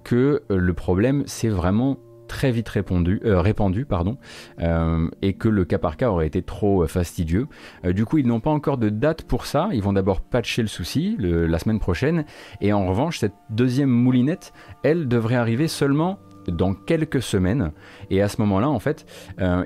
que 0.03 0.41
le 0.49 0.73
problème 0.73 1.21
c'est 1.27 1.49
vraiment 1.49 1.99
très 2.29 2.51
vite 2.51 2.69
répondu, 2.69 3.19
euh, 3.25 3.41
répandu 3.41 3.83
pardon, 3.83 4.17
euh, 4.61 5.09
et 5.21 5.33
que 5.33 5.49
le 5.49 5.65
cas 5.65 5.79
par 5.79 5.97
cas 5.97 6.09
aurait 6.09 6.27
été 6.27 6.41
trop 6.41 6.83
euh, 6.83 6.87
fastidieux. 6.87 7.47
du 7.83 8.05
coup, 8.05 8.19
ils 8.19 8.27
n'ont 8.27 8.39
pas 8.39 8.51
encore 8.51 8.77
de 8.77 8.87
date 8.87 9.23
pour 9.23 9.45
ça. 9.45 9.67
Ils 9.73 9.81
vont 9.81 9.93
d'abord 9.93 10.21
patcher 10.21 10.61
le 10.61 10.67
souci 10.67 11.17
la 11.19 11.59
semaine 11.59 11.79
prochaine. 11.79 12.23
Et 12.61 12.71
en 12.71 12.85
revanche, 12.85 13.19
cette 13.19 13.33
deuxième 13.49 13.89
moulinette, 13.89 14.53
elle 14.83 15.07
devrait 15.07 15.35
arriver 15.35 15.67
seulement 15.67 16.19
dans 16.47 16.73
quelques 16.73 17.21
semaines. 17.21 17.71
Et 18.11 18.21
à 18.21 18.27
ce 18.27 18.39
moment-là, 18.41 18.69
en 18.69 18.79
fait, 18.79 19.05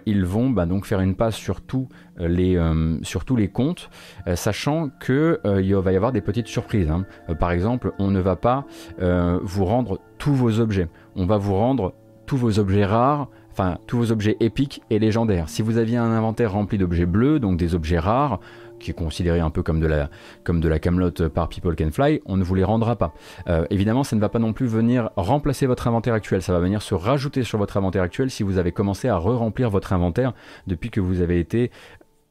ils 0.05 0.25
vont 0.25 0.49
bah, 0.49 0.65
donc 0.65 0.85
faire 0.85 1.01
une 1.01 1.15
passe 1.15 1.35
sur, 1.35 1.59
les, 2.17 2.59
sur 3.01 3.25
tous 3.25 3.35
les 3.35 3.49
comptes, 3.49 3.89
sachant 4.35 4.89
qu'il 5.03 5.75
va 5.75 5.91
y 5.91 5.95
avoir 5.95 6.11
des 6.11 6.21
petites 6.21 6.47
surprises. 6.47 6.89
Hein. 6.89 7.05
par 7.39 7.51
exemple, 7.51 7.91
on 7.99 8.09
ne 8.09 8.19
va 8.19 8.35
pas 8.35 8.65
vous 8.99 9.65
rendre 9.65 9.99
tous 10.17 10.33
vos 10.33 10.59
objets. 10.59 10.87
On 11.15 11.25
va 11.25 11.37
vous 11.37 11.55
rendre 11.55 11.93
vos 12.37 12.59
objets 12.59 12.85
rares, 12.85 13.27
enfin 13.51 13.77
tous 13.87 13.97
vos 13.97 14.11
objets 14.11 14.37
épiques 14.39 14.81
et 14.89 14.99
légendaires. 14.99 15.49
Si 15.49 15.61
vous 15.61 15.77
aviez 15.77 15.97
un 15.97 16.11
inventaire 16.11 16.53
rempli 16.53 16.77
d'objets 16.77 17.05
bleus, 17.05 17.39
donc 17.39 17.57
des 17.57 17.75
objets 17.75 17.99
rares, 17.99 18.39
qui 18.83 18.91
est 18.91 18.93
considéré 18.93 19.39
un 19.39 19.49
peu 19.49 19.63
comme 19.63 19.79
de 19.79 19.87
la 19.87 20.09
comme 20.43 20.61
par 21.33 21.49
People 21.49 21.75
Can 21.75 21.91
Fly, 21.91 22.21
on 22.25 22.37
ne 22.37 22.43
vous 22.43 22.53
les 22.53 22.63
rendra 22.63 22.95
pas. 22.95 23.13
Euh, 23.47 23.65
évidemment, 23.69 24.03
ça 24.03 24.15
ne 24.15 24.21
va 24.21 24.29
pas 24.29 24.39
non 24.39 24.53
plus 24.53 24.67
venir 24.67 25.09
remplacer 25.15 25.65
votre 25.65 25.87
inventaire 25.87 26.13
actuel, 26.13 26.41
ça 26.41 26.53
va 26.53 26.59
venir 26.59 26.81
se 26.81 26.93
rajouter 26.93 27.43
sur 27.43 27.57
votre 27.57 27.77
inventaire 27.77 28.03
actuel 28.03 28.29
si 28.29 28.43
vous 28.43 28.57
avez 28.57 28.71
commencé 28.71 29.07
à 29.07 29.17
re-remplir 29.17 29.69
votre 29.69 29.93
inventaire 29.93 30.33
depuis 30.67 30.89
que 30.89 30.99
vous 30.99 31.21
avez 31.21 31.39
été 31.39 31.71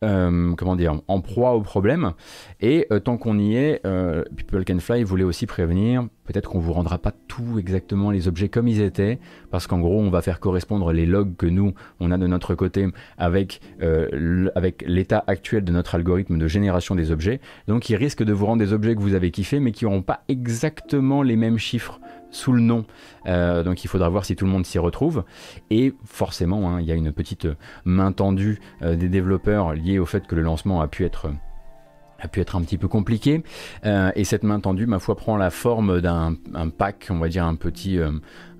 euh, 0.03 0.55
comment 0.57 0.77
dire, 0.77 1.01
en 1.09 1.21
proie 1.21 1.53
au 1.53 1.61
problème. 1.61 2.13
Et 2.61 2.87
euh, 2.91 2.99
tant 2.99 3.17
qu'on 3.17 3.39
y 3.39 3.57
est, 3.57 3.81
euh, 3.87 4.25
People 4.37 4.65
Can 4.65 4.79
Fly 4.79 5.05
voulait 5.05 5.25
aussi 5.25 5.47
prévenir, 5.47 6.07
peut-être 6.25 6.51
qu'on 6.51 6.59
vous 6.59 6.73
rendra 6.73 6.99
pas 6.99 7.13
tout 7.29 7.59
exactement 7.59 8.11
les 8.11 8.29
objets 8.29 8.49
comme 8.49 8.69
ils 8.69 8.81
étaient, 8.81 9.19
parce 9.51 9.67
qu'en 9.67 9.81
gros, 9.81 10.01
on 10.01 10.11
va 10.11 10.23
faire 10.23 10.41
correspondre 10.41 10.93
les 10.93 11.07
logs 11.07 11.37
que 11.37 11.47
nous, 11.47 11.75
on 12.01 12.11
a 12.11 12.19
de 12.19 12.27
notre 12.27 12.55
côté 12.55 12.89
avec, 13.19 13.61
avec 14.55 14.85
l'état 14.87 15.25
actuel 15.27 15.65
de 15.65 15.73
notre 15.73 15.95
algorithme 15.95 16.39
de 16.39 16.47
génération 16.47 16.95
des 16.95 17.11
objets. 17.11 17.41
Donc, 17.69 17.89
il 17.91 17.97
risque 17.97 18.23
de 18.23 18.33
vous 18.33 18.47
rendre 18.47 18.63
des 18.63 18.73
objets 18.73 18.95
que 18.95 19.01
vous 19.01 19.15
avez 19.15 19.31
kiffés, 19.31 19.61
mais 19.61 19.73
qui 19.73 19.85
n'auront 19.85 20.03
pas 20.03 20.23
exactement 20.29 21.23
les 21.23 21.37
mêmes 21.37 21.59
chiffres 21.59 22.01
sous 22.33 22.53
le 22.53 22.61
nom. 22.61 22.85
Euh, 23.27 23.63
donc 23.63 23.85
il 23.85 23.89
faudra 23.89 24.09
voir 24.09 24.25
si 24.25 24.35
tout 24.35 24.45
le 24.45 24.51
monde 24.51 24.67
s'y 24.67 24.79
retrouve. 24.79 25.25
Et 25.71 25.95
forcément, 26.05 26.71
hein, 26.71 26.81
il 26.81 26.87
y 26.87 26.93
a 26.93 26.95
une 26.97 27.13
petite 27.13 27.47
main 27.85 28.11
tendue 28.11 28.59
euh, 28.83 28.97
des 28.97 29.09
développeurs 29.09 29.75
liée 29.75 30.01
au 30.01 30.07
fait 30.07 30.27
que 30.27 30.35
le 30.35 30.43
lancement 30.43 30.81
a 30.81 30.89
pu 30.89 31.05
être 31.05 31.31
a 32.19 32.29
pu 32.29 32.41
être 32.41 32.55
un 32.55 32.63
petit 32.63 32.79
peu 32.79 32.87
compliqué. 32.87 33.43
Euh, 33.85 34.13
et 34.15 34.23
cette 34.23 34.45
main 34.45 34.61
tendue, 34.61 34.87
ma 34.87 35.01
foi, 35.01 35.17
prend 35.17 35.37
la 35.37 35.51
forme 35.51 36.01
d'un 36.01 36.37
pack, 36.79 37.09
on 37.11 37.19
va 37.19 37.29
dire 37.29 37.45
un 37.45 37.57
petit, 37.57 37.99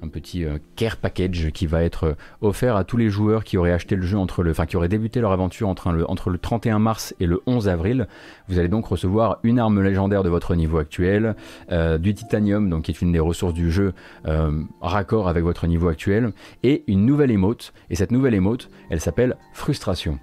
un 0.03 0.09
petit 0.09 0.45
euh, 0.45 0.59
care 0.77 0.97
package 0.97 1.51
qui 1.53 1.67
va 1.67 1.83
être 1.83 2.17
offert 2.41 2.77
à 2.77 2.85
tous 2.85 2.97
les 2.97 3.09
joueurs 3.09 3.45
qui 3.45 3.57
auraient 3.57 3.73
acheté 3.73 3.97
le 3.97 4.03
jeu 4.03 4.19
entre 4.19 4.43
le, 4.43 4.51
enfin 4.51 4.67
qui 4.67 4.77
auraient 4.77 4.89
débuté 4.89 5.21
leur 5.21 5.33
aventure 5.33 5.69
entre 5.69 5.93
le, 5.93 6.11
entre 6.11 6.31
le 6.31 6.39
31 6.39 6.79
mars 6.79 7.15
et 7.21 7.27
le 7.27 7.41
11 7.47 7.69
avril. 7.69 8.09
Vous 8.49 8.59
allez 8.59 8.69
donc 8.69 8.87
recevoir 8.87 9.39
une 9.43 9.59
arme 9.59 9.83
légendaire 9.83 10.23
de 10.23 10.29
votre 10.29 10.55
niveau 10.55 10.79
actuel, 10.79 11.37
du 11.71 12.15
titanium, 12.15 12.69
donc 12.69 12.85
qui 12.85 12.91
est 12.91 13.01
une 13.01 13.13
des 13.13 13.21
ressources 13.21 13.55
du 13.55 13.71
jeu, 13.71 13.95
raccord 14.81 15.29
avec 15.29 15.45
votre 15.45 15.67
niveau 15.67 15.89
actuel, 15.89 16.33
et 16.63 16.85
une 16.87 17.07
nouvelle 17.07 17.31
émote. 17.31 17.73
Et 17.91 17.95
cette 17.95 18.11
nouvelle 18.11 18.35
émote, 18.35 18.69
elle 18.91 19.01
s'appelle 19.01 19.37
frustration. 19.53 20.19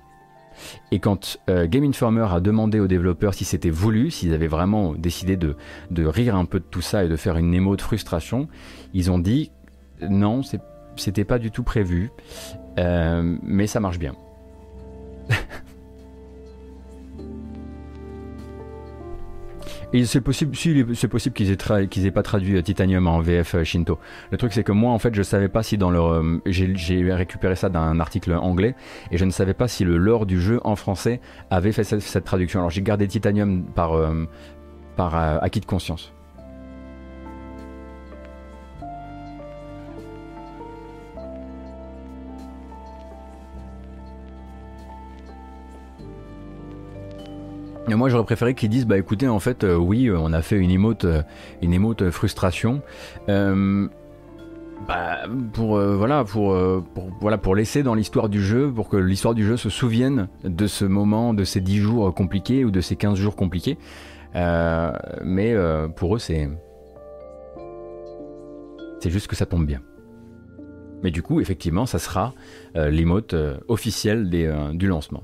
Et 0.92 1.00
quand 1.00 1.38
euh, 1.50 1.68
Game 1.68 1.84
Informer 1.84 2.28
a 2.30 2.40
demandé 2.40 2.80
aux 2.80 2.88
développeurs 2.88 3.34
si 3.34 3.46
c'était 3.46 3.70
voulu, 3.70 4.12
s'ils 4.12 4.34
avaient 4.34 4.48
vraiment 4.48 4.94
décidé 4.94 5.38
de, 5.38 5.56
rire 5.98 6.36
un 6.36 6.46
peu 6.46 6.60
de 6.60 6.66
tout 6.70 6.82
ça 6.82 7.04
et 7.04 7.10
de 7.10 7.16
faire 7.16 7.38
une 7.38 7.54
émo 7.54 7.76
de 7.76 7.82
frustration, 7.82 8.48
ils 8.94 9.12
ont 9.12 9.20
dit 9.20 9.52
non, 10.08 10.42
c'était 10.96 11.26
pas 11.26 11.40
du 11.40 11.52
tout 11.52 11.64
prévu, 11.64 12.12
euh, 12.78 13.38
mais 13.42 13.68
ça 13.68 13.80
marche 13.80 14.00
bien. 14.00 14.16
C'est 20.04 20.22
possible, 20.22 20.52
possible 21.10 21.34
qu'ils 21.34 21.52
aient, 22.06 22.12
pas 22.12 22.22
traduit 22.22 22.56
euh, 22.56 22.62
Titanium 22.62 23.08
en 23.08 23.22
VF 23.22 23.56
euh, 23.56 23.64
Shinto. 23.64 23.98
Le 24.30 24.38
truc 24.38 24.54
c'est 24.54 24.64
que 24.64 24.72
moi 24.72 24.92
en 24.92 25.00
fait 25.00 25.16
je 25.16 25.24
savais 25.24 25.50
pas 25.50 25.64
si 25.64 25.80
dans 25.80 25.90
leur, 25.90 26.24
j'ai 26.46 27.12
récupéré 27.12 27.56
ça 27.56 27.70
d'un 27.70 28.00
article 28.00 28.34
anglais 28.34 28.76
et 29.10 29.18
je 29.18 29.26
ne 29.26 29.32
savais 29.32 29.56
pas 29.56 29.68
si 29.68 29.86
le 29.86 29.98
lore 29.98 30.28
du 30.28 30.40
jeu 30.40 30.60
en 30.64 30.76
français 30.76 31.22
avait 31.50 31.72
fait 31.72 31.84
cette, 31.84 32.24
traduction. 32.24 32.60
Alors 32.60 32.70
j'ai 32.70 32.84
gardé 32.84 33.08
Titanium 33.08 33.66
par, 33.66 33.94
par 34.96 35.16
acquis 35.44 35.60
de 35.60 35.66
conscience. 35.66 36.14
Moi 47.96 48.10
j'aurais 48.10 48.24
préféré 48.24 48.54
qu'ils 48.54 48.70
disent 48.70 48.86
bah 48.86 48.98
écoutez 48.98 49.28
en 49.28 49.40
fait 49.40 49.64
euh, 49.64 49.76
oui 49.76 50.08
euh, 50.08 50.18
on 50.20 50.34
a 50.34 50.42
fait 50.42 50.58
une 50.58 50.72
émote 50.72 51.06
euh, 51.06 51.22
une 51.62 51.74
émote 51.74 52.10
frustration. 52.10 52.82
Bah, 54.88 55.18
pour 55.52 55.78
voilà 55.78 56.24
pour, 56.24 56.56
voilà 57.20 57.38
pour 57.38 57.54
laisser 57.54 57.84
dans 57.84 57.96
l'histoire 57.96 58.30
du 58.30 58.42
jeu 58.42 58.72
pour 58.72 58.88
que 58.88 58.96
l'histoire 58.96 59.34
du 59.34 59.46
jeu 59.46 59.58
se 59.58 59.70
souvienne 59.70 60.30
de 60.46 60.68
ce 60.68 60.86
moment 60.86 61.34
de 61.34 61.44
ces 61.44 61.60
10 61.60 61.78
jours 61.80 62.16
compliqués 62.16 62.64
ou 62.64 62.72
de 62.72 62.80
ces 62.80 62.96
15 62.96 63.18
jours 63.20 63.36
compliqués. 63.36 63.78
Mais 64.34 65.54
pour 65.98 66.16
eux 66.16 66.20
c'est 66.20 66.50
c'est 69.02 69.10
juste 69.10 69.28
que 69.28 69.36
ça 69.36 69.46
tombe 69.46 69.66
bien. 69.66 69.82
Mais 71.04 71.12
du 71.12 71.22
coup 71.22 71.42
effectivement 71.42 71.86
ça 71.86 72.00
sera 72.00 72.34
l'émote 72.74 73.36
officielle 73.68 74.30
du 74.30 74.88
lancement 74.88 75.24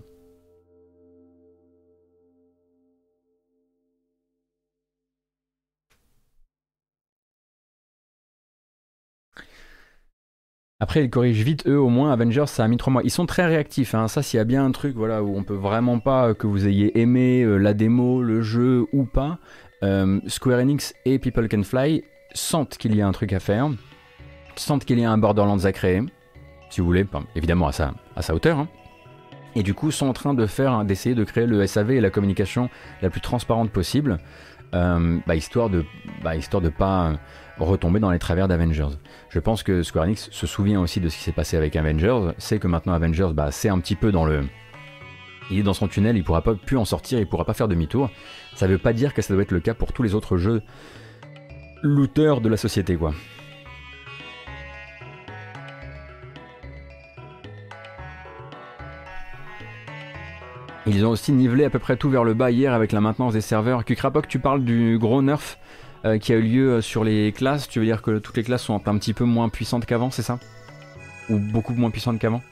Après, 10.85 11.03
ils 11.03 11.09
corrigent 11.09 11.41
vite, 11.41 11.65
eux 11.65 11.79
au 11.79 11.89
moins. 11.89 12.13
Avengers, 12.13 12.45
ça 12.45 12.63
a 12.63 12.67
mis 12.67 12.77
trois 12.77 12.93
mois. 12.93 13.01
Ils 13.03 13.09
sont 13.09 13.25
très 13.25 13.47
réactifs. 13.47 13.95
Hein. 13.95 14.07
Ça, 14.07 14.21
s'il 14.21 14.37
y 14.37 14.39
a 14.39 14.43
bien 14.43 14.63
un 14.63 14.69
truc 14.69 14.95
voilà, 14.95 15.23
où 15.23 15.35
on 15.35 15.41
peut 15.41 15.55
vraiment 15.55 15.97
pas 15.97 16.35
que 16.35 16.45
vous 16.45 16.67
ayez 16.67 16.99
aimé 16.99 17.41
euh, 17.41 17.57
la 17.57 17.73
démo, 17.73 18.21
le 18.21 18.43
jeu 18.43 18.85
ou 18.93 19.05
pas, 19.05 19.39
euh, 19.81 20.19
Square 20.27 20.59
Enix 20.59 20.93
et 21.05 21.17
People 21.17 21.49
Can 21.49 21.63
Fly 21.63 22.03
sentent 22.35 22.77
qu'il 22.77 22.95
y 22.95 23.01
a 23.01 23.07
un 23.07 23.13
truc 23.13 23.33
à 23.33 23.39
faire, 23.39 23.67
sentent 24.57 24.85
qu'il 24.85 24.99
y 24.99 25.05
a 25.05 25.11
un 25.11 25.17
Borderlands 25.17 25.65
à 25.65 25.71
créer, 25.71 26.03
si 26.69 26.81
vous 26.81 26.85
voulez, 26.85 27.07
évidemment 27.35 27.67
à 27.67 27.71
sa, 27.71 27.95
à 28.15 28.21
sa 28.21 28.35
hauteur. 28.35 28.59
Hein. 28.59 28.67
Et 29.55 29.63
du 29.63 29.73
coup, 29.73 29.89
sont 29.89 30.05
en 30.05 30.13
train 30.13 30.35
de 30.35 30.45
faire, 30.45 30.85
d'essayer 30.85 31.15
de 31.15 31.23
créer 31.23 31.47
le 31.47 31.65
SAV 31.65 31.93
et 31.93 31.99
la 31.99 32.11
communication 32.11 32.69
la 33.01 33.09
plus 33.09 33.21
transparente 33.21 33.71
possible, 33.71 34.19
euh, 34.75 35.17
bah, 35.25 35.35
histoire 35.35 35.71
de, 35.71 35.83
bah, 36.23 36.35
histoire 36.35 36.61
de 36.61 36.69
pas 36.69 37.13
retomber 37.57 37.99
dans 37.99 38.11
les 38.11 38.19
travers 38.19 38.47
d'Avengers. 38.47 38.99
Je 39.35 39.41
pense 39.41 39.63
que 39.63 39.83
Square 39.83 40.05
Enix 40.05 40.29
se 40.31 40.47
souvient 40.47 40.79
aussi 40.79 41.01
de 41.01 41.09
ce 41.09 41.17
qui 41.17 41.23
s'est 41.23 41.33
passé 41.33 41.57
avec 41.57 41.75
Avengers, 41.75 42.31
c'est 42.37 42.57
que 42.57 42.69
maintenant 42.69 42.93
Avengers, 42.93 43.31
bah, 43.33 43.51
c'est 43.51 43.67
un 43.67 43.79
petit 43.79 43.95
peu 43.95 44.13
dans 44.13 44.23
le... 44.23 44.45
Il 45.51 45.59
est 45.59 45.63
dans 45.63 45.73
son 45.73 45.89
tunnel, 45.89 46.15
il 46.15 46.23
pourra 46.23 46.41
pas 46.41 46.55
plus 46.55 46.77
en 46.77 46.85
sortir, 46.85 47.19
il 47.19 47.27
pourra 47.27 47.43
pas 47.43 47.53
faire 47.53 47.67
demi-tour. 47.67 48.09
Ça 48.55 48.65
veut 48.65 48.77
pas 48.77 48.93
dire 48.93 49.13
que 49.13 49.21
ça 49.21 49.33
doit 49.33 49.43
être 49.43 49.51
le 49.51 49.59
cas 49.59 49.73
pour 49.73 49.91
tous 49.91 50.03
les 50.03 50.15
autres 50.15 50.37
jeux 50.37 50.61
looters 51.83 52.39
de 52.39 52.47
la 52.47 52.55
société, 52.55 52.95
quoi. 52.95 53.13
Ils 60.85 61.05
ont 61.05 61.09
aussi 61.09 61.33
nivelé 61.33 61.65
à 61.65 61.69
peu 61.69 61.79
près 61.79 61.97
tout 61.97 62.09
vers 62.09 62.23
le 62.23 62.35
bas 62.35 62.51
hier 62.51 62.73
avec 62.73 62.93
la 62.93 63.01
maintenance 63.01 63.33
des 63.33 63.41
serveurs. 63.41 63.83
Kukrapok, 63.83 64.29
tu 64.29 64.39
parles 64.39 64.63
du 64.63 64.97
gros 64.97 65.21
nerf 65.21 65.57
euh, 66.05 66.19
qui 66.19 66.33
a 66.33 66.35
eu 66.35 66.41
lieu 66.43 66.69
euh, 66.73 66.81
sur 66.81 67.03
les 67.03 67.31
classes. 67.31 67.67
Tu 67.67 67.79
veux 67.79 67.85
dire 67.85 68.03
que 68.03 68.19
toutes 68.19 68.37
les 68.37 68.43
classes 68.43 68.61
sont 68.61 68.87
un 68.87 68.97
petit 68.97 69.13
peu 69.13 69.23
moins 69.23 69.49
puissantes 69.49 69.87
qu'avant, 69.87 70.11
c'est 70.11 70.21
ça? 70.21 70.37
Ou 71.29 71.39
beaucoup 71.39 71.73
moins 71.73 71.89
puissantes 71.89 72.19
qu'avant? 72.19 72.43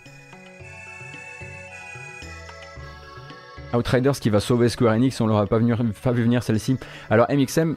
Outriders 3.76 4.20
qui 4.20 4.32
va 4.32 4.40
sauver 4.40 4.70
Square 4.70 4.96
Enix, 4.96 5.22
on 5.22 5.28
l'aura 5.28 5.46
pas, 5.46 5.60
pas 6.02 6.12
vu 6.12 6.24
venir 6.24 6.42
celle-ci. 6.42 6.78
Alors 7.12 7.28
MXM, 7.30 7.76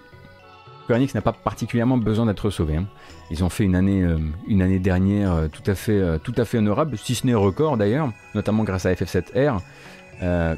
Square 0.85 0.97
Enix 0.97 1.15
n'a 1.15 1.21
pas 1.21 1.33
particulièrement 1.33 1.99
besoin 1.99 2.25
d'être 2.25 2.49
sauvé. 2.49 2.77
Hein. 2.77 2.87
Ils 3.31 3.45
ont 3.45 3.51
fait 3.51 3.65
une 3.65 3.77
année, 3.77 4.03
euh, 4.03 4.17
une 4.49 4.63
année 4.63 4.79
dernière 4.79 5.49
tout, 5.53 5.71
à 5.71 5.75
fait, 5.75 6.19
tout 6.21 6.35
à 6.39 6.47
fait 6.47 6.57
honorable, 6.57 6.97
si 6.97 7.15
ce 7.15 7.27
n'est 7.27 7.35
record 7.35 7.77
d'ailleurs, 7.77 8.13
notamment 8.35 8.65
grâce 8.65 8.87
à 8.87 8.95
FF7R, 8.95 9.61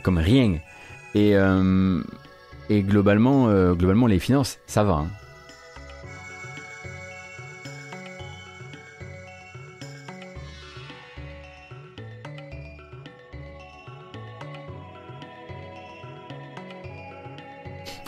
comme 0.03 0.19
rien. 0.19 0.59
Et, 1.17 1.35
et 2.71 2.83
globalement, 2.83 3.49
euh, 3.49 3.75
globalement 3.75 4.07
les 4.07 4.19
finances, 4.19 4.59
ça 4.67 4.85
va. 4.85 4.95
Hein. 4.95 5.09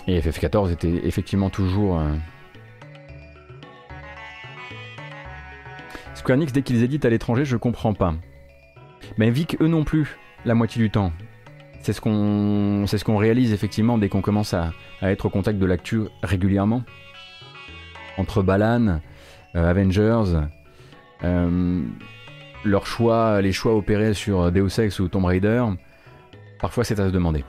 Et 0.07 0.21
FF14 0.21 0.73
était 0.73 1.07
effectivement 1.07 1.51
toujours... 1.51 2.01
Euh, 2.01 2.13
Square 6.15 6.37
Enix, 6.37 6.53
dès 6.53 6.63
qu'ils 6.63 6.83
éditent 6.83 7.05
à 7.05 7.11
l'étranger, 7.11 7.45
je 7.45 7.57
comprends 7.57 7.95
pas. 7.95 8.15
Mais 9.19 9.31
Vic, 9.31 9.57
eux 9.61 9.69
non 9.69 9.85
plus, 9.85 10.19
la 10.45 10.55
moitié 10.55 10.83
du 10.83 10.91
temps. 10.91 11.13
C'est 11.83 11.93
ce 11.93 12.01
qu'on 12.01 12.85
ce 12.87 13.05
qu'on 13.05 13.17
réalise 13.17 13.53
effectivement 13.53 13.97
dès 13.97 14.09
qu'on 14.09 14.21
commence 14.21 14.55
à, 14.55 14.73
être 15.03 15.27
au 15.27 15.31
contact 15.31 15.59
de 15.59 15.67
l'actu 15.67 16.03
régulièrement. 16.23 16.83
Entre 18.19 18.43
Balan, 18.43 19.01
euh, 19.55 19.71
Avengers, 19.71 20.41
euh, 21.25 21.83
leurs 22.65 22.87
choix, 22.87 23.41
les 23.41 23.53
choix 23.53 23.75
opérés 23.75 24.13
sur 24.13 24.53
Deus 24.53 24.79
Ex 24.79 25.01
ou 25.01 25.09
Tomb 25.09 25.25
Raider, 25.25 25.65
parfois 26.61 26.85
c'est 26.85 27.01
à 27.01 27.07
se 27.07 27.13
demander. 27.13 27.45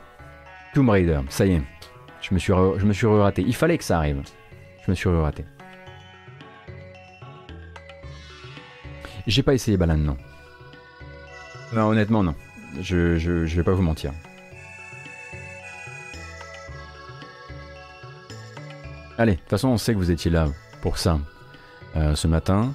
Tomb 0.73 0.89
Raider, 0.89 1.19
ça 1.27 1.45
y 1.45 1.53
est, 1.53 1.61
je 2.21 2.33
me 2.33 2.39
suis, 2.39 2.53
je 2.77 2.85
me 2.85 2.93
suis 2.93 3.07
raté. 3.07 3.43
Il 3.45 3.55
fallait 3.55 3.77
que 3.77 3.83
ça 3.83 3.97
arrive. 3.97 4.21
Je 4.85 4.91
me 4.91 4.95
suis 4.95 5.09
raté. 5.09 5.45
J'ai 9.27 9.43
pas 9.43 9.53
essayé 9.53 9.77
Balan, 9.77 9.97
non. 9.97 10.17
Non, 11.73 11.87
honnêtement, 11.87 12.23
non. 12.23 12.35
Je, 12.79 13.17
je, 13.17 13.45
je 13.45 13.55
vais 13.55 13.63
pas 13.63 13.73
vous 13.73 13.81
mentir. 13.81 14.13
Allez, 19.17 19.33
de 19.33 19.37
toute 19.37 19.49
façon, 19.49 19.69
on 19.69 19.77
sait 19.77 19.93
que 19.93 19.97
vous 19.97 20.11
étiez 20.11 20.31
là 20.31 20.47
pour 20.81 20.97
ça 20.97 21.19
euh, 21.95 22.15
ce 22.15 22.27
matin. 22.27 22.73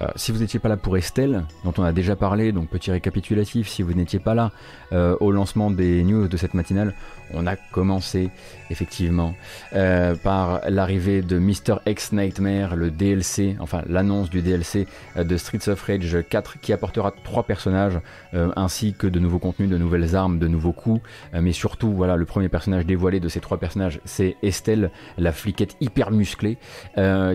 Euh, 0.00 0.06
si 0.16 0.32
vous 0.32 0.38
n'étiez 0.38 0.58
pas 0.58 0.68
là 0.68 0.76
pour 0.76 0.96
Estelle, 0.96 1.44
dont 1.64 1.74
on 1.76 1.82
a 1.82 1.92
déjà 1.92 2.16
parlé, 2.16 2.50
donc 2.50 2.68
petit 2.70 2.90
récapitulatif, 2.90 3.68
si 3.68 3.82
vous 3.82 3.92
n'étiez 3.92 4.18
pas 4.18 4.34
là 4.34 4.52
euh, 4.92 5.16
au 5.20 5.30
lancement 5.30 5.70
des 5.70 6.02
news 6.02 6.28
de 6.28 6.36
cette 6.36 6.54
matinale, 6.54 6.94
on 7.34 7.46
a 7.46 7.56
commencé 7.56 8.30
effectivement 8.70 9.34
euh, 9.74 10.14
par 10.14 10.60
l'arrivée 10.68 11.22
de 11.22 11.38
Mr. 11.38 11.76
X 11.86 12.12
Nightmare, 12.12 12.76
le 12.76 12.90
DLC, 12.90 13.56
enfin 13.60 13.82
l'annonce 13.88 14.30
du 14.30 14.42
DLC 14.42 14.86
de 15.16 15.36
Streets 15.36 15.68
of 15.68 15.82
Rage 15.82 16.16
4 16.28 16.60
qui 16.60 16.72
apportera 16.72 17.12
trois 17.24 17.42
personnages 17.42 18.00
ainsi 18.32 18.94
que 18.94 19.06
de 19.06 19.18
nouveaux 19.18 19.38
contenus, 19.38 19.68
de 19.68 19.76
nouvelles 19.76 20.16
armes, 20.16 20.38
de 20.38 20.48
nouveaux 20.48 20.72
coups, 20.72 21.02
mais 21.38 21.52
surtout 21.52 21.92
voilà 21.92 22.16
le 22.16 22.24
premier 22.24 22.48
personnage 22.48 22.86
dévoilé 22.86 23.20
de 23.20 23.28
ces 23.28 23.40
trois 23.40 23.58
personnages, 23.58 24.00
c'est 24.04 24.36
Estelle, 24.42 24.90
la 25.18 25.32
fliquette 25.32 25.76
hyper 25.80 26.10
musclée, 26.10 26.56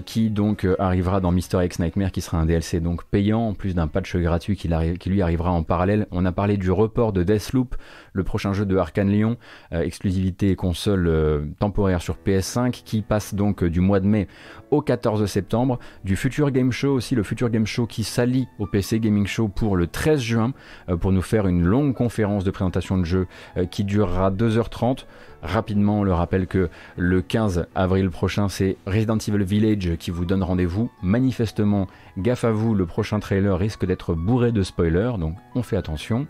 qui 0.06 0.30
donc 0.30 0.68
arrivera 0.80 1.20
dans 1.20 1.32
Mr. 1.32 1.64
X 1.64 1.80
Nightmare, 1.80 2.12
qui 2.12 2.22
sera 2.22 2.38
un 2.38 2.46
DLC 2.46 2.80
donc 2.80 3.04
payant, 3.06 3.50
en 3.50 3.54
plus 3.54 3.76
d'un 3.76 3.88
patch 3.88 4.16
gratuit 4.16 4.56
qui, 4.56 4.70
lui 5.10 5.22
arrivera 5.22 5.52
en 5.52 5.64
parallèle. 5.64 6.08
On 6.12 6.26
a 6.26 6.32
parlé 6.32 6.58
du 6.58 6.72
report 6.72 7.14
de 7.14 7.24
Deathloop, 7.24 7.76
le 8.18 8.24
prochain 8.24 8.52
jeu 8.52 8.66
de 8.66 8.76
Arkane 8.76 9.10
Lyon, 9.10 9.38
euh, 9.72 9.82
exclusivité 9.82 10.56
console 10.56 11.08
euh, 11.08 11.46
temporaire 11.60 12.02
sur 12.02 12.18
PS5, 12.18 12.72
qui 12.72 13.02
passe 13.02 13.34
donc 13.34 13.64
du 13.64 13.80
mois 13.80 14.00
de 14.00 14.08
mai 14.08 14.28
au 14.72 14.82
14 14.82 15.26
septembre. 15.26 15.80
Du 16.04 16.16
Future 16.16 16.52
Game 16.52 16.72
Show 16.72 16.90
aussi, 16.90 17.16
le 17.16 17.24
Future 17.24 17.50
Game 17.50 17.66
Show 17.66 17.86
qui 17.86 18.04
s'allie 18.04 18.48
au 18.60 18.68
PC 18.68 19.00
Gaming 19.00 19.26
Show 19.26 19.48
pour 19.48 19.78
le 19.78 19.88
13 19.88 20.20
juin, 20.20 20.54
pour 21.00 21.12
nous 21.12 21.22
faire 21.22 21.48
une 21.48 21.64
longue 21.64 21.94
conférence 21.94 22.44
de 22.44 22.52
présentation 22.52 22.98
de 22.98 23.06
jeu 23.06 23.28
qui 23.72 23.84
durera 23.84 24.32
2h30. 24.32 25.06
Rapidement, 25.44 26.00
on 26.00 26.04
le 26.04 26.14
rappelle 26.14 26.48
que 26.48 26.70
le 26.96 27.22
15 27.22 27.68
avril 27.76 28.10
prochain, 28.10 28.50
c'est 28.50 28.78
Resident 28.88 29.18
Evil 29.18 29.44
Village 29.44 29.96
qui 29.98 30.10
vous 30.10 30.26
donne 30.26 30.42
rendez-vous. 30.42 30.90
Manifestement, 31.04 31.88
gaffe 32.18 32.44
à 32.44 32.52
vous, 32.52 32.74
le 32.74 32.86
prochain 32.86 33.20
trailer 33.20 33.58
risque 33.58 33.86
d'être 33.86 34.16
bourré 34.16 34.52
de 34.52 34.64
spoilers, 34.64 35.14
donc 35.20 35.36
on 35.56 35.62
fait 35.62 35.78
attention. 35.78 36.28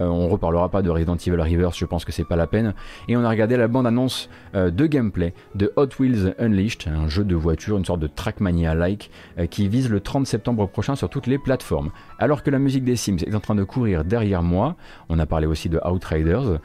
On 0.00 0.04
euh, 0.04 0.08
on 0.08 0.28
reparlera 0.28 0.68
pas 0.68 0.82
de 0.82 0.90
Resident 0.90 1.16
Evil 1.16 1.40
Reverse, 1.40 1.78
je 1.78 1.84
pense 1.84 2.04
que 2.04 2.12
c'est 2.12 2.24
pas 2.24 2.36
la 2.36 2.46
peine. 2.46 2.74
Et 3.06 3.16
on 3.16 3.24
a 3.24 3.28
regardé 3.28 3.56
la 3.56 3.68
bande-annonce 3.68 4.28
euh, 4.54 4.70
de 4.70 4.86
gameplay 4.86 5.32
de 5.54 5.72
Hot 5.76 5.88
Wheels 5.98 6.34
Unleashed, 6.38 6.88
un 6.88 7.08
jeu 7.08 7.24
de 7.24 7.34
voiture, 7.36 7.78
une 7.78 7.84
sorte 7.84 8.00
de 8.00 8.08
Trackmania-like, 8.08 9.10
euh, 9.38 9.46
qui 9.46 9.68
vise 9.68 9.88
le 9.88 10.00
30 10.00 10.26
septembre 10.26 10.66
prochain 10.68 10.96
sur 10.96 11.08
toutes 11.08 11.26
les 11.26 11.38
plateformes. 11.38 11.90
Alors 12.18 12.42
que 12.42 12.50
la 12.50 12.58
musique 12.58 12.84
des 12.84 12.96
Sims 12.96 13.18
est 13.24 13.34
en 13.34 13.40
train 13.40 13.54
de 13.54 13.64
courir 13.64 14.04
derrière 14.04 14.42
moi, 14.42 14.76
on 15.08 15.18
a 15.18 15.26
parlé 15.26 15.46
aussi 15.46 15.68
de 15.68 15.80
Outriders 15.88 16.58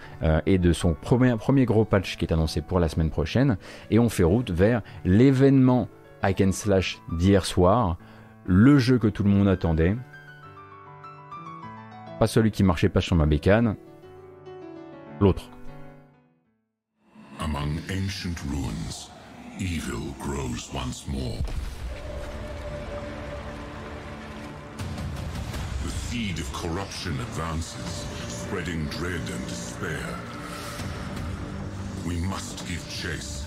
et 0.45 0.57
de 0.57 0.73
son 0.73 0.93
premier, 0.93 1.35
premier 1.37 1.65
gros 1.65 1.82
patch 1.85 2.17
qui 2.17 2.25
est 2.25 2.33
annoncé 2.33 2.61
pour 2.61 2.79
la 2.79 2.89
semaine 2.89 3.09
prochaine, 3.09 3.57
et 3.91 3.99
on 3.99 4.09
fait 4.09 4.23
route 4.23 4.51
vers 4.51 4.81
l'événement 5.05 5.87
Hack 6.21 6.41
and 6.41 6.51
Slash 6.51 6.99
d'hier 7.11 7.45
soir, 7.45 7.97
le 8.45 8.77
jeu 8.79 8.97
que 8.97 9.07
tout 9.07 9.23
le 9.23 9.29
monde 9.29 9.47
attendait. 9.47 9.95
Pas 12.19 12.27
celui 12.27 12.51
qui 12.51 12.63
marchait 12.63 12.89
pas 12.89 13.01
sur 13.01 13.15
ma 13.15 13.25
bécane, 13.25 13.75
l'autre. 15.19 15.49
Among 17.39 17.77
ancient 17.89 18.39
ruins, 18.49 19.09
evil 19.59 20.13
grows 20.19 20.69
once 20.73 21.05
more. 21.07 21.41
The 25.83 25.89
seed 25.89 26.39
of 26.39 26.49
corruption 26.53 27.19
advances, 27.19 28.05
spreading 28.27 28.85
dread 28.85 29.21
and 29.29 29.47
despair. 29.47 30.42
We 32.05 32.19
must 32.19 32.67
give 32.67 32.81
chase. 32.89 33.45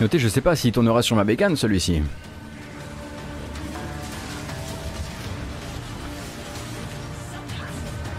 Notez, 0.00 0.18
je 0.18 0.28
sais 0.28 0.40
pas 0.40 0.54
s'il 0.54 0.72
tournera 0.72 1.02
sur 1.02 1.16
ma 1.16 1.24
bécane 1.24 1.56
celui-ci. 1.56 2.02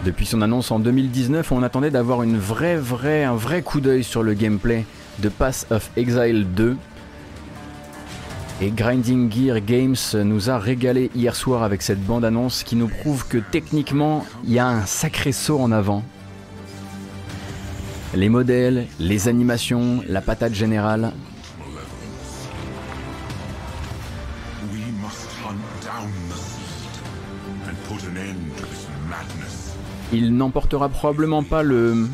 Depuis 0.05 0.25
son 0.25 0.41
annonce 0.41 0.71
en 0.71 0.80
2019, 0.80 1.51
on 1.51 1.61
attendait 1.61 1.91
d'avoir 1.91 2.21
un 2.21 3.36
vrai 3.36 3.61
coup 3.61 3.80
d'œil 3.80 4.03
sur 4.03 4.23
le 4.23 4.34
gameplay 4.34 4.86
de 5.19 5.30
Pass 5.30 5.67
of 5.69 5.91
Exile 5.95 6.47
2. 6.55 6.77
Et 8.62 8.72
Grinding 8.72 9.32
Gear 9.32 9.62
Games 9.62 9.95
nous 10.14 10.49
a 10.49 10.57
régalé 10.57 11.10
hier 11.16 11.34
soir 11.34 11.64
avec 11.64 11.82
cette 11.82 12.03
bande-annonce 12.03 12.64
qui 12.64 12.76
nous 12.76 12.89
prouve 12.89 13.26
que 13.26 13.38
techniquement, 13.38 14.26
il 14.43 14.51
y 14.51 14.60
a 14.60 14.68
un 14.68 14.86
sacré 14.86 15.32
saut 15.32 15.60
en 15.60 15.72
avant. 15.72 16.03
Les 18.14 18.28
modèles, 18.28 18.88
les 18.99 19.30
animations, 19.30 20.03
la 20.10 20.20
patate 20.20 20.53
générale, 20.53 21.14
Il 30.12 30.36
n'emportera 30.36 30.89
probablement 30.89 31.43
pas 31.43 31.62
le, 31.62 32.07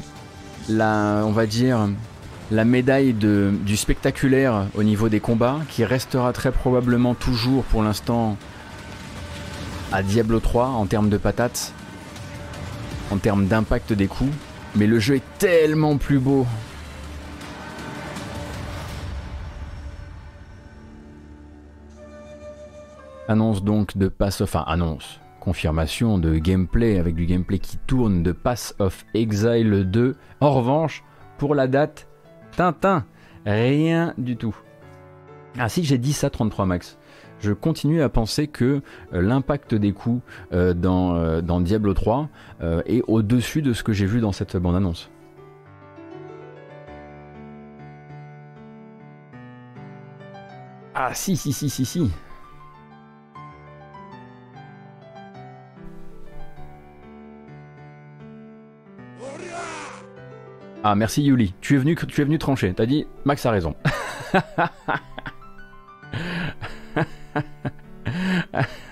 la, 0.68 1.24
on 1.26 1.32
va 1.32 1.46
dire, 1.46 1.88
la 2.52 2.64
médaille 2.64 3.14
du 3.14 3.78
spectaculaire 3.78 4.68
au 4.76 4.84
niveau 4.84 5.10
des 5.10 5.20
combats, 5.20 5.60
qui 5.70 5.84
restera 5.84 6.32
très 6.34 6.52
probablement 6.52 7.16
toujours 7.16 7.64
pour 7.64 7.82
l'instant 7.82 8.38
à 9.92 10.04
Diablo 10.04 10.40
3 10.40 10.68
en 10.68 10.86
termes 10.86 11.10
de 11.10 11.18
patates, 11.18 11.74
en 13.12 13.18
termes 13.18 13.48
d'impact 13.48 13.94
des 13.94 14.08
coups. 14.08 14.34
Mais 14.76 14.88
le 14.88 15.00
jeu 15.00 15.16
est 15.16 15.38
tellement 15.38 15.98
plus 15.98 16.20
beau. 16.20 16.46
Annonce 23.28 23.64
donc 23.64 23.98
de 23.98 24.08
passe, 24.08 24.42
enfin 24.42 24.64
annonce, 24.68 25.20
confirmation 25.40 26.20
de 26.20 26.38
gameplay 26.38 27.00
avec 27.00 27.16
du 27.16 27.26
gameplay 27.26 27.58
qui 27.58 27.78
tourne 27.88 28.22
de 28.22 28.32
Pass 28.34 28.76
of 28.78 29.04
Exile 29.16 29.90
2. 29.90 30.16
En 30.42 30.52
revanche, 30.52 31.04
pour 31.40 31.56
la 31.56 31.68
date, 31.68 32.08
Tintin, 32.56 33.06
rien 33.46 34.14
du 34.18 34.38
tout. 34.38 34.56
Ah 35.58 35.70
si 35.70 35.84
j'ai 35.84 35.98
dit 35.98 36.14
ça 36.14 36.30
33 36.30 36.66
max. 36.66 36.98
Je 37.40 37.52
continue 37.52 38.02
à 38.02 38.10
penser 38.10 38.48
que 38.48 38.82
euh, 39.14 39.22
l'impact 39.22 39.76
des 39.76 39.92
coups 39.92 40.22
euh, 40.54 40.74
dans, 40.74 41.16
euh, 41.16 41.42
dans, 41.42 41.60
Diablo 41.60 41.94
3 41.94 42.30
est 42.86 43.02
au-dessus 43.08 43.62
de 43.62 43.74
ce 43.74 43.84
que 43.84 43.94
j'ai 43.94 44.06
vu 44.06 44.22
dans 44.22 44.32
cette 44.32 44.56
bande-annonce. 44.58 45.10
Ah 50.94 51.14
si 51.14 51.36
si 51.36 51.52
si 51.52 51.70
si 51.70 51.84
si 51.84 52.10
Ah, 60.88 60.94
merci 60.94 61.24
Yuli. 61.24 61.56
Tu 61.62 61.74
es 61.74 61.80
venu, 61.80 61.96
tu 61.96 62.22
es 62.22 62.26
venu 62.26 62.38
trancher. 62.38 62.72
T'as 62.76 62.86
dit, 62.86 63.08
Max 63.24 63.44
a 63.48 63.50
raison. 63.50 63.76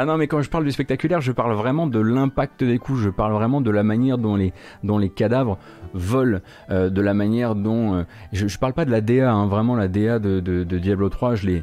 Ah 0.00 0.04
non, 0.04 0.16
mais 0.16 0.28
quand 0.28 0.42
je 0.42 0.48
parle 0.48 0.64
du 0.64 0.70
spectaculaire, 0.70 1.20
je 1.20 1.32
parle 1.32 1.54
vraiment 1.54 1.88
de 1.88 1.98
l'impact 1.98 2.62
des 2.62 2.78
coups, 2.78 3.00
je 3.00 3.10
parle 3.10 3.32
vraiment 3.32 3.60
de 3.60 3.72
la 3.72 3.82
manière 3.82 4.16
dont 4.16 4.36
les, 4.36 4.52
dont 4.84 4.96
les 4.96 5.08
cadavres 5.08 5.58
volent, 5.92 6.38
euh, 6.70 6.88
de 6.88 7.00
la 7.00 7.14
manière 7.14 7.56
dont... 7.56 7.96
Euh, 7.96 8.02
je, 8.30 8.58
parle 8.58 8.74
pas 8.74 8.84
de 8.84 8.92
la 8.92 9.00
DA, 9.00 9.28
hein, 9.28 9.48
vraiment 9.48 9.74
la 9.74 9.88
DA 9.88 10.20
de, 10.20 10.62
Diablo 10.62 11.08
3, 11.08 11.34
je 11.34 11.62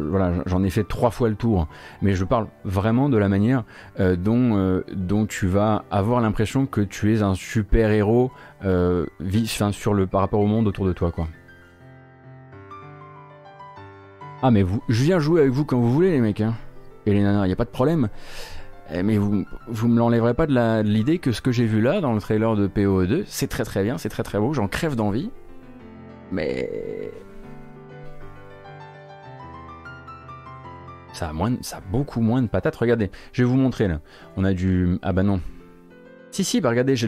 voilà, 0.00 0.32
j'en 0.46 0.64
ai 0.64 0.70
fait 0.70 0.82
trois 0.82 1.12
fois 1.12 1.28
le 1.28 1.36
tour, 1.36 1.68
mais 2.02 2.14
je 2.14 2.24
parle 2.24 2.48
vraiment 2.64 3.08
de 3.08 3.18
la 3.18 3.28
manière 3.28 3.62
euh, 4.00 4.16
dont, 4.16 4.82
dont 4.92 5.26
tu 5.26 5.46
vas 5.46 5.84
avoir 5.92 6.20
l'impression 6.20 6.66
que 6.66 6.80
tu 6.80 7.14
es 7.14 7.22
un 7.22 7.36
super 7.36 7.92
héros 7.92 8.32
sur 8.64 9.94
le, 9.94 10.06
par 10.08 10.22
rapport 10.22 10.40
au 10.40 10.46
monde 10.48 10.66
autour 10.66 10.86
de 10.86 10.92
toi, 10.92 11.12
quoi. 11.12 11.28
Ah 14.42 14.50
mais 14.50 14.64
vous, 14.64 14.82
je 14.88 15.04
viens 15.04 15.20
jouer 15.20 15.42
avec 15.42 15.52
vous 15.52 15.64
quand 15.64 15.78
vous 15.78 15.92
voulez 15.92 16.10
les 16.10 16.20
mecs. 16.20 16.40
Hein 16.40 16.54
et 17.06 17.12
il 17.12 17.22
n'y 17.22 17.52
a 17.52 17.56
pas 17.56 17.64
de 17.64 17.70
problème. 17.70 18.08
Eh, 18.92 19.02
mais 19.02 19.18
vous, 19.18 19.44
vous 19.66 19.88
me 19.88 19.98
l'enlèverez 19.98 20.34
pas 20.34 20.46
de 20.46 20.82
l'idée 20.82 21.18
que 21.18 21.32
ce 21.32 21.40
que 21.40 21.50
j'ai 21.50 21.66
vu 21.66 21.80
là 21.80 22.00
dans 22.00 22.12
le 22.12 22.20
trailer 22.20 22.54
de 22.56 22.68
PoE2, 22.68 23.24
c'est 23.26 23.48
très 23.48 23.64
très 23.64 23.82
bien, 23.82 23.98
c'est 23.98 24.08
très 24.08 24.22
très 24.22 24.38
beau, 24.38 24.52
j'en 24.52 24.68
crève 24.68 24.94
d'envie. 24.94 25.30
Mais. 26.30 26.70
Ça 31.12 31.30
a, 31.30 31.50
ça 31.62 31.80
beaucoup 31.90 32.20
moins 32.20 32.42
de 32.42 32.46
patates. 32.46 32.76
Regardez, 32.76 33.10
je 33.32 33.42
vais 33.42 33.48
vous 33.48 33.56
montrer 33.56 33.88
là. 33.88 34.00
On 34.36 34.44
a 34.44 34.52
du. 34.52 34.98
Ah 35.02 35.12
bah 35.12 35.22
non. 35.22 35.40
Si, 36.30 36.44
si, 36.44 36.60
bah 36.60 36.68
regardez, 36.68 36.94
j'ai 36.96 37.06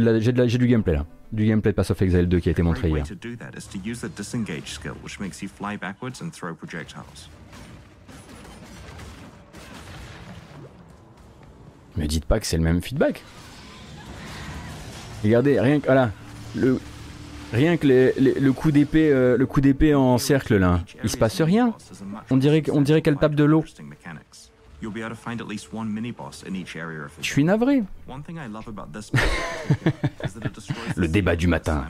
du 0.59 0.67
gameplay 0.67 0.95
là. 0.95 1.05
Du 1.31 1.45
gameplay 1.45 1.73
de 1.73 1.77
Pass 1.77 1.91
of 1.91 2.01
Exile 2.01 2.27
2 2.27 2.41
qui 2.41 2.49
a 2.49 2.53
été 2.53 2.63
montré 2.63 2.89
hier. 2.89 3.05
Me 11.99 12.07
dites 12.07 12.25
pas 12.25 12.41
que 12.41 12.47
c'est 12.47 12.57
le 12.57 12.63
même 12.63 12.83
feedback. 12.83 13.23
Regardez, 15.25 15.61
rien 15.61 15.81
que 15.81 15.87
voilà, 15.87 16.13
le 16.55 16.81
rien 17.53 17.77
que 17.77 17.87
le 17.87 18.53
coup 18.53 18.71
d'épée, 18.71 19.11
euh, 19.11 19.37
le 19.37 19.47
coup 19.47 19.61
d'épée 19.61 19.95
en 19.95 20.17
cercle 20.19 20.57
là, 20.57 20.81
il 21.03 21.11
se 21.11 21.17
passe 21.17 21.41
rien. 21.41 21.75
On 22.31 22.37
dirait, 22.37 22.63
on 22.71 22.83
dirait 22.83 23.03
qu'elle 23.03 23.17
tape 23.17 23.35
de 23.35 23.45
l'eau. 23.45 23.65
Je 27.21 27.27
suis 27.27 27.43
navré. 27.43 27.83
le 30.97 31.09
débat 31.09 31.35
du 31.35 31.49
matin. 31.49 31.85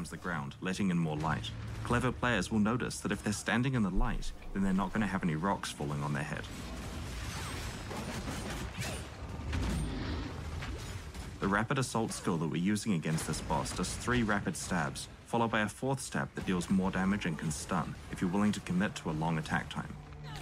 The 11.49 11.55
rapid 11.55 11.79
assault 11.79 12.13
skill 12.13 12.37
that 12.37 12.51
we're 12.51 12.73
using 12.73 12.93
against 12.93 13.27
this 13.27 13.41
boss 13.41 13.73
does 13.75 13.89
3 14.03 14.23
rapid 14.23 14.55
stabs, 14.55 15.09
followed 15.27 15.51
by 15.51 15.63
a 15.63 15.67
fourth 15.67 15.99
step 15.99 16.29
that 16.35 16.45
deals 16.45 16.69
more 16.69 16.91
damage 16.91 17.25
and 17.25 17.39
can 17.39 17.51
stun 17.51 17.95
if 18.13 18.21
you're 18.21 18.31
willing 18.31 18.53
to 18.53 18.61
commit 18.67 18.95
to 18.97 19.09
a 19.09 19.15
long 19.19 19.39
attack 19.39 19.71
time. 19.71 19.89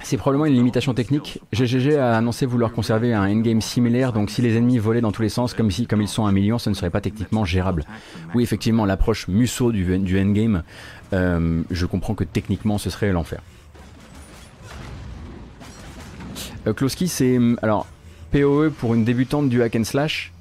C'est 0.03 0.17
probablement 0.17 0.47
une 0.47 0.55
limitation 0.55 0.95
technique. 0.95 1.41
GGG 1.53 1.95
a 1.95 2.17
annoncé 2.17 2.45
vouloir 2.45 2.73
conserver 2.73 3.15
un 3.15 3.23
endgame 3.23 3.61
similaire, 3.61 4.13
donc 4.13 4.31
si 4.31 4.43
les 4.43 4.57
ennemis 4.57 4.79
volaient 4.79 5.01
dans 5.01 5.13
tous 5.13 5.23
les 5.23 5.29
sens, 5.29 5.55
comme, 5.55 5.71
si, 5.71 5.87
comme 5.87 6.03
ils 6.03 6.09
sont 6.09 6.27
un 6.27 6.33
million, 6.33 6.59
ce 6.59 6.71
ne 6.71 6.75
serait 6.75 6.91
pas 6.91 7.01
techniquement 7.01 7.45
gérable. 7.45 7.85
Oui, 8.35 8.43
effectivement, 8.43 8.85
l'approche 8.85 9.29
Musso 9.29 9.71
du, 9.71 9.99
du 10.01 10.21
endgame, 10.21 10.65
euh, 11.13 11.63
je 11.71 11.87
comprends 11.87 12.17
que 12.17 12.25
techniquement 12.25 12.79
ce 12.79 12.91
serait 12.91 13.13
l'enfer. 13.13 13.43
Euh, 16.67 16.73
Kloski, 16.73 17.07
c'est. 17.07 17.39
Alors, 17.63 17.87
PoE 18.33 18.71
pour 18.71 18.95
une 18.95 19.05
débutante 19.05 19.49
du 19.49 19.63
hack 19.63 19.77
and 19.77 19.85
slash 19.85 20.33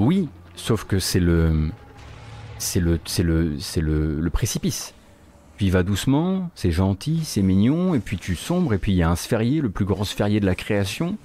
Oui, 0.00 0.28
sauf 0.56 0.84
que 0.84 0.98
c'est 0.98 1.20
le. 1.20 1.68
C'est 2.58 2.80
le, 2.80 3.00
c'est 3.06 3.22
le, 3.22 3.58
c'est 3.58 3.80
le, 3.80 4.20
le 4.20 4.30
précipice. 4.30 4.92
Puis 5.56 5.66
il 5.66 5.72
va 5.72 5.82
doucement, 5.82 6.50
c'est 6.54 6.70
gentil, 6.72 7.20
c'est 7.24 7.42
mignon, 7.42 7.94
et 7.94 8.00
puis 8.00 8.18
tu 8.18 8.34
sombres, 8.36 8.74
et 8.74 8.78
puis 8.78 8.92
il 8.92 8.96
y 8.96 9.02
a 9.02 9.10
un 9.10 9.16
sphérié, 9.16 9.60
le 9.60 9.70
plus 9.70 9.84
grand 9.86 10.04
sphérié 10.04 10.40
de 10.40 10.46
la 10.46 10.54
création. 10.54 11.16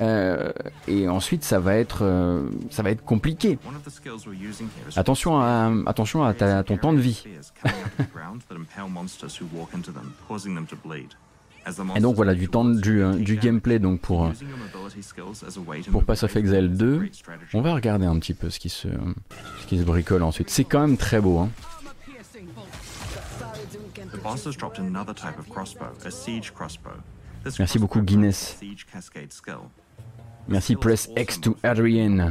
Euh, 0.00 0.50
et 0.88 1.08
ensuite, 1.08 1.44
ça 1.44 1.60
va 1.60 1.76
être, 1.76 2.00
euh, 2.02 2.48
ça 2.70 2.82
va 2.82 2.90
être 2.90 3.04
compliqué. 3.04 3.56
Attention 4.96 5.38
à, 5.40 5.72
attention 5.86 6.24
à, 6.24 6.34
ta- 6.34 6.58
à 6.58 6.62
ton 6.64 6.76
temps 6.76 6.92
de 6.92 6.98
vie. 7.00 7.22
Et 11.96 12.00
donc 12.00 12.14
voilà 12.16 12.34
du 12.34 12.48
temps 12.48 12.64
du, 12.64 12.98
damage, 12.98 13.38
gameplay 13.40 13.78
donc 13.78 14.00
pour, 14.00 14.26
euh, 14.26 14.32
pour 15.90 16.04
Pass 16.04 16.22
of 16.22 16.36
Exile 16.36 16.68
them 16.68 16.74
is 16.74 16.78
2. 16.78 16.94
a 16.94 16.98
great 16.98 17.14
strategy. 17.14 17.50
On 17.54 17.62
va 17.62 17.74
regarder 17.74 18.06
un 18.06 18.18
petit 18.18 18.34
peu 18.34 18.50
ce 18.50 18.58
qui 18.58 18.68
se, 18.68 18.88
ce 18.88 19.66
qui 19.66 19.78
se 19.78 19.84
bricole 19.84 20.22
ensuite. 20.22 20.50
C'est 20.50 20.64
quand 20.64 20.80
même 20.80 20.96
très 20.96 21.20
beau. 21.20 21.38
Hein. 21.38 21.50
Merci 27.58 27.78
beaucoup, 27.78 28.02
Guinness. 28.02 28.58
Merci 30.48 30.76
Press 30.76 31.08
X 31.16 31.40
to 31.40 31.56
Adrian. 31.62 32.30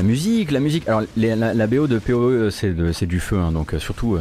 La 0.00 0.06
musique, 0.06 0.50
la 0.50 0.60
musique. 0.60 0.88
Alors 0.88 1.02
la, 1.14 1.66
BO 1.66 1.86
de 1.86 1.98
PoE 1.98 2.48
c'est 2.48 3.04
du 3.04 3.20
feu, 3.20 3.36
hein, 3.36 3.52
donc 3.52 3.74
euh, 3.74 3.78
surtout 3.78 4.14
euh, 4.14 4.20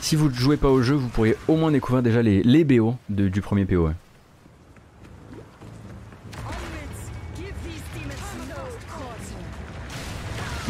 si 0.00 0.14
vous 0.14 0.28
ne 0.28 0.32
jouez 0.32 0.56
pas 0.56 0.68
au 0.68 0.80
jeu, 0.80 0.94
vous 0.94 1.08
pourriez 1.08 1.34
au 1.48 1.56
moins 1.56 1.72
découvrir 1.72 2.04
déjà 2.04 2.22
les, 2.22 2.64
BO 2.64 2.94
du 3.08 3.40
premier 3.40 3.64
PoE. 3.64 3.94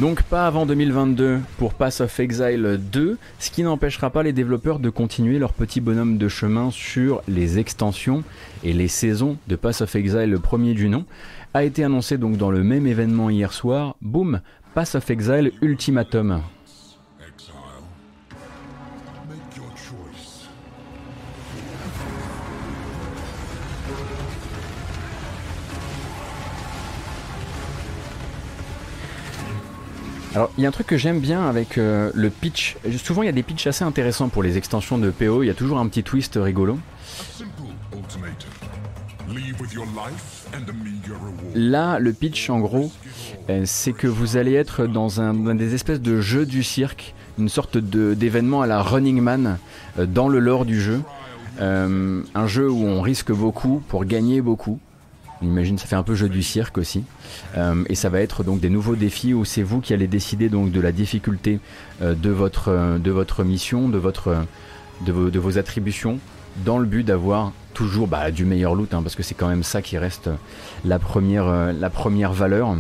Donc 0.01 0.23
pas 0.23 0.47
avant 0.47 0.65
2022 0.65 1.41
pour 1.59 1.75
Pass 1.75 2.01
of 2.01 2.19
Exile 2.19 2.81
2, 2.81 3.19
ce 3.41 3.51
qui 3.51 3.65
n'empêchera 3.65 4.09
pas 4.11 4.23
les 4.23 4.33
développeurs 4.33 4.79
de 4.79 4.89
continuer 4.91 5.41
leur 5.41 5.53
petit 5.53 5.81
bonhomme 5.81 6.17
de 6.17 6.29
chemin 6.29 6.71
sur 6.71 7.21
les 7.29 7.59
extensions 7.59 8.23
et 8.63 8.73
les 8.73 8.89
saisons 8.89 9.37
de 9.49 9.57
Pass 9.57 9.83
of 9.83 9.95
Exile 9.95 10.31
le 10.31 10.39
premier 10.39 10.73
du 10.73 10.89
nom. 10.89 11.05
A 11.55 11.65
été 11.65 11.83
annoncé 11.83 12.19
donc 12.19 12.37
dans 12.37 12.51
le 12.51 12.63
même 12.63 12.87
événement 12.87 13.31
hier 13.31 13.53
soir, 13.55 13.97
boum, 14.03 14.41
Pass 14.75 14.95
of 14.95 15.11
Exile 15.11 15.53
Ultimatum. 15.63 16.43
Alors, 30.35 30.53
il 30.59 30.63
y 30.63 30.67
a 30.67 30.69
un 30.69 30.73
truc 30.73 30.87
que 30.87 30.99
j'aime 30.99 31.19
bien 31.19 31.49
avec 31.49 31.79
euh, 31.79 32.13
le 32.15 32.29
pitch. 32.29 32.77
Souvent, 33.03 33.23
il 33.23 33.27
y 33.27 33.31
a 33.31 33.33
des 33.33 33.43
pitchs 33.43 33.67
assez 33.67 33.83
intéressants 33.83 34.29
pour 34.29 34.43
les 34.43 34.59
extensions 34.59 34.99
de 34.99 35.11
PO. 35.11 35.43
Il 35.43 35.47
y 35.47 35.51
a 35.51 35.55
toujours 35.55 35.79
un 35.79 35.89
petit 35.89 36.05
twist 36.05 36.39
rigolo. 36.41 36.79
Simple 37.05 37.51
ultimatum. 37.97 38.51
Leave 39.29 39.61
with 39.61 39.73
your 39.73 39.87
life 39.87 40.38
Là, 41.55 41.99
le 41.99 42.13
pitch, 42.13 42.51
en 42.51 42.61
gros, 42.61 42.91
euh, 43.49 43.63
c'est 43.65 43.93
que 43.93 44.07
vous 44.07 44.37
allez 44.37 44.55
être 44.55 44.87
dans 44.87 45.21
un, 45.21 45.55
des 45.55 45.75
espèces 45.75 46.01
de 46.01 46.21
jeux 46.21 46.47
du 46.47 46.63
cirque, 46.63 47.15
une 47.39 47.49
sorte 47.49 47.79
d'événement 47.79 48.63
à 48.63 48.67
la 48.67 48.83
Running 48.83 49.21
Man 49.21 49.59
euh, 49.99 50.07
dans 50.07 50.29
le 50.29 50.39
lore 50.39 50.65
du 50.65 50.81
jeu. 50.81 51.01
Euh, 51.61 52.23
un 52.35 52.47
jeu 52.47 52.71
où 52.71 52.85
on 52.85 53.01
risque 53.01 53.33
beaucoup 53.33 53.83
pour 53.89 54.05
gagner 54.05 54.41
beaucoup. 54.41 54.79
On 55.41 55.47
imagine, 55.47 55.79
ça 55.79 55.87
fait 55.87 55.97
un 55.97 56.03
peu 56.03 56.15
jeu 56.15 56.29
du 56.29 56.43
cirque 56.43 56.79
aussi. 56.79 57.05
Et 57.89 57.95
ça 57.95 58.09
va 58.09 58.21
être 58.21 58.43
donc 58.43 58.59
des 58.59 58.71
nouveaux 58.71 58.97
défis 58.97 59.35
où 59.35 59.45
c'est 59.45 59.63
vous 59.63 59.81
qui 59.81 59.95
allez 59.95 60.09
décider 60.09 60.49
donc 60.49 60.73
de 60.73 60.81
la 60.81 60.91
difficulté 60.91 61.61
de, 62.01 62.31
votre, 62.31 62.99
de 62.99 63.11
votre 63.13 63.45
mission, 63.45 63.89
de, 63.89 63.99
votre, 63.99 64.37
de 65.07 65.39
vos 65.39 65.59
attributions, 65.59 66.19
dans 66.65 66.79
le 66.79 66.87
but 66.87 67.05
d'avoir 67.05 67.53
toujours 67.79 68.09
bah, 68.09 68.33
du 68.33 68.45
meilleur 68.45 68.75
loot, 68.75 68.93
hein, 68.93 69.03
parce 69.05 69.15
que 69.15 69.23
c'est 69.23 69.37
quand 69.37 69.47
même 69.47 69.63
ça 69.63 69.83
qui 69.83 69.99
reste 69.99 70.29
la 70.85 70.99
première, 70.99 71.47
euh, 71.47 71.71
la 71.71 71.91
première 71.91 72.33
valeur. 72.33 72.77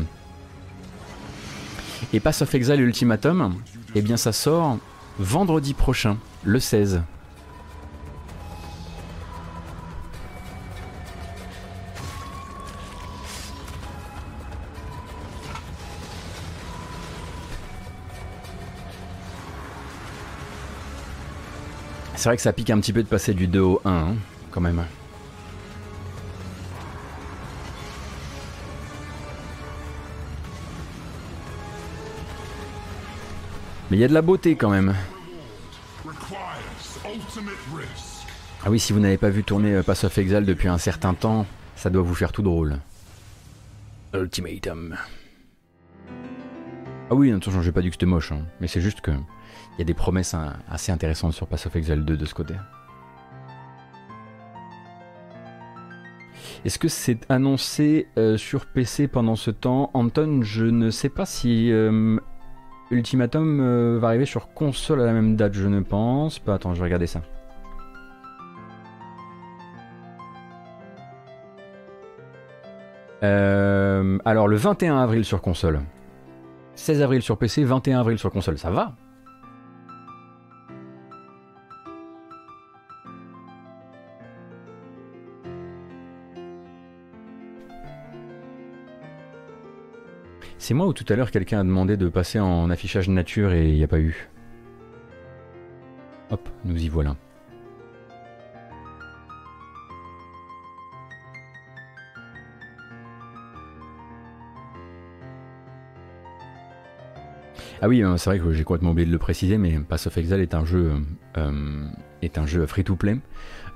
Et 2.12 2.18
Pass 2.18 2.42
of 2.42 2.52
Exile 2.52 2.80
Ultimatum, 2.80 3.54
eh 3.94 4.02
bien 4.02 4.16
ça 4.16 4.32
sort 4.32 4.76
vendredi 5.20 5.72
prochain, 5.72 6.16
le 6.42 6.58
16. 6.58 7.02
C'est 22.16 22.28
vrai 22.28 22.34
que 22.34 22.42
ça 22.42 22.52
pique 22.52 22.70
un 22.70 22.80
petit 22.80 22.92
peu 22.92 23.04
de 23.04 23.08
passer 23.08 23.32
du 23.32 23.46
2 23.46 23.60
au 23.60 23.80
1, 23.84 23.90
hein, 23.92 24.16
Mais 33.90 33.96
il 33.96 34.00
y 34.00 34.04
a 34.04 34.08
de 34.08 34.14
la 34.14 34.22
beauté 34.22 34.56
quand 34.56 34.70
même. 34.70 34.94
Ah 38.64 38.70
oui, 38.70 38.78
si 38.78 38.92
vous 38.92 39.00
n'avez 39.00 39.16
pas 39.16 39.30
vu 39.30 39.44
tourner 39.44 39.74
euh, 39.74 39.82
Pass 39.82 40.04
of 40.04 40.18
Exile 40.18 40.44
depuis 40.44 40.68
un 40.68 40.78
certain 40.78 41.14
temps, 41.14 41.46
ça 41.76 41.88
doit 41.90 42.02
vous 42.02 42.14
faire 42.14 42.32
tout 42.32 42.42
drôle. 42.42 42.80
Ultimatum. 44.12 44.96
Ah 47.10 47.14
oui, 47.14 47.32
attention, 47.32 47.62
j'ai 47.62 47.72
pas 47.72 47.80
dit 47.80 47.88
que 47.88 47.94
c'était 47.94 48.06
moche, 48.06 48.32
hein, 48.32 48.42
mais 48.60 48.66
c'est 48.66 48.80
juste 48.80 49.00
que 49.00 49.12
il 49.12 49.78
y 49.78 49.82
a 49.82 49.84
des 49.84 49.94
promesses 49.94 50.34
hein, 50.34 50.54
assez 50.68 50.92
intéressantes 50.92 51.32
sur 51.32 51.46
Pass 51.46 51.66
of 51.66 51.76
Exile 51.76 52.04
2 52.04 52.16
de 52.16 52.26
ce 52.26 52.34
côté. 52.34 52.54
Est-ce 56.64 56.78
que 56.78 56.88
c'est 56.88 57.18
annoncé 57.30 58.08
euh, 58.18 58.36
sur 58.36 58.66
PC 58.66 59.06
pendant 59.06 59.36
ce 59.36 59.50
temps? 59.50 59.90
Anton, 59.94 60.40
je 60.42 60.64
ne 60.64 60.90
sais 60.90 61.08
pas 61.08 61.24
si 61.24 61.70
euh, 61.70 62.18
Ultimatum 62.90 63.60
euh, 63.60 63.98
va 64.00 64.08
arriver 64.08 64.26
sur 64.26 64.52
console 64.54 65.00
à 65.02 65.06
la 65.06 65.12
même 65.12 65.36
date, 65.36 65.54
je 65.54 65.68
ne 65.68 65.80
pense 65.80 66.40
pas. 66.40 66.54
Attends, 66.54 66.74
je 66.74 66.80
vais 66.80 66.86
regarder 66.86 67.06
ça. 67.06 67.22
Alors 74.24 74.46
le 74.46 74.56
21 74.56 74.98
avril 74.98 75.24
sur 75.24 75.40
console. 75.40 75.80
16 76.74 77.02
avril 77.02 77.22
sur 77.22 77.38
PC, 77.38 77.64
21 77.64 78.00
avril 78.00 78.18
sur 78.18 78.30
console, 78.30 78.58
ça 78.58 78.70
va? 78.70 78.94
C'est 90.68 90.74
moi 90.74 90.86
ou 90.86 90.92
tout 90.92 91.06
à 91.08 91.16
l'heure 91.16 91.30
quelqu'un 91.30 91.60
a 91.60 91.64
demandé 91.64 91.96
de 91.96 92.10
passer 92.10 92.38
en 92.38 92.68
affichage 92.68 93.08
nature 93.08 93.54
et 93.54 93.70
il 93.70 93.76
n'y 93.76 93.84
a 93.84 93.88
pas 93.88 94.00
eu 94.00 94.28
Hop, 96.30 96.46
nous 96.66 96.76
y 96.76 96.90
voilà. 96.90 97.16
Ah 107.80 107.88
oui, 107.88 108.04
euh, 108.04 108.18
c'est 108.18 108.28
vrai 108.28 108.38
que 108.38 108.52
j'ai 108.52 108.62
complètement 108.62 108.90
oublié 108.90 109.06
de 109.06 109.12
le 109.12 109.16
préciser, 109.16 109.56
mais 109.56 109.80
Pass 109.80 110.06
of 110.06 110.18
Exile 110.18 110.40
est 110.40 110.52
un 110.54 110.66
jeu, 110.66 110.92
euh, 111.38 111.88
est 112.20 112.36
un 112.36 112.44
jeu 112.44 112.66
free-to-play. 112.66 113.16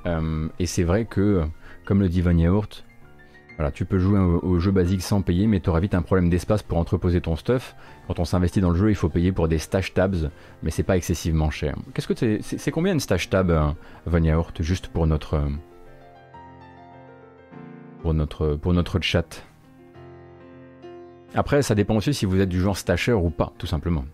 Euh, 0.05 0.47
et 0.59 0.67
c'est 0.67 0.85
vrai 0.85 1.07
que, 1.07 1.43
comme 1.87 2.01
le 2.01 2.11
dit 2.11 2.21
Van 2.21 2.37
Yaourt, 2.37 2.85
Voilà, 3.63 3.71
tu 3.71 3.85
peux 3.85 4.01
jouer 4.01 4.19
au, 4.19 4.59
jeu 4.59 4.73
basique 4.73 5.03
sans 5.03 5.23
payer, 5.23 5.47
mais 5.47 5.61
tu 5.61 5.71
auras 5.71 5.79
vite 5.79 5.95
un 5.95 6.03
problème 6.03 6.29
d'espace 6.29 6.65
pour 6.65 6.79
entreposer 6.79 7.21
ton 7.21 7.37
stuff. 7.37 7.77
Quand 8.09 8.19
on 8.19 8.25
s'investit 8.25 8.61
dans 8.61 8.71
le 8.71 8.77
jeu, 8.77 8.91
il 8.91 8.97
faut 8.97 9.09
payer 9.09 9.31
pour 9.31 9.47
des 9.47 9.59
stash 9.59 9.95
tabs, 9.95 10.33
mais 10.65 10.73
c'est 10.73 10.83
pas 10.83 10.97
excessivement 10.97 11.49
cher. 11.49 11.77
Qu'est-ce 11.95 12.09
que 12.09 12.41
c'est 12.43 12.71
combien 12.73 12.93
une 12.93 12.99
stash 12.99 13.31
tab, 13.31 13.53
euh, 13.53 14.43
juste 14.59 14.89
pour 14.89 15.07
notre 15.07 15.35
euh, 15.35 15.49
pour 18.03 18.15
notre 18.15 18.57
pour 18.57 18.73
notre 18.73 18.99
chat? 19.01 19.47
Après, 21.33 21.63
ça 21.63 21.77
dépend 21.77 21.95
aussi 21.95 22.13
si 22.15 22.27
vous 22.27 22.41
êtes 22.41 22.49
du 22.49 22.61
genre 22.61 22.77
stasher 22.77 23.13
ou 23.13 23.31
pas, 23.31 23.53
tout 23.59 23.69
simplement. 23.69 24.05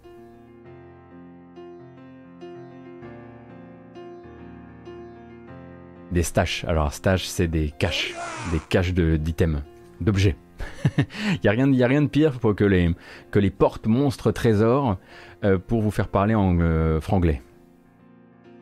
Des 6.13 6.23
stash. 6.23 6.65
Alors, 6.65 6.93
stash, 6.93 7.25
c'est 7.27 7.49
des 7.49 7.71
caches. 7.71 8.15
Des 8.53 8.61
caches 8.69 8.95
d'items, 8.95 9.63
d'objets. 10.01 10.37
Il 10.99 11.41
n'y 11.45 11.49
a, 11.49 11.53
rien- 11.53 11.81
a 11.81 11.87
rien 11.87 12.03
de 12.03 12.09
pire 12.09 12.39
pour 12.41 12.55
que 12.55 12.65
les, 12.65 12.95
que 13.31 13.39
les 13.39 13.51
portes 13.51 13.87
monstres 13.87 14.33
trésors 14.33 14.99
euh, 15.45 15.59
pour 15.59 15.83
vous 15.83 15.91
faire 15.91 16.09
parler 16.09 16.35
en 16.35 16.59
euh, 16.61 17.01
franglais. 17.01 17.43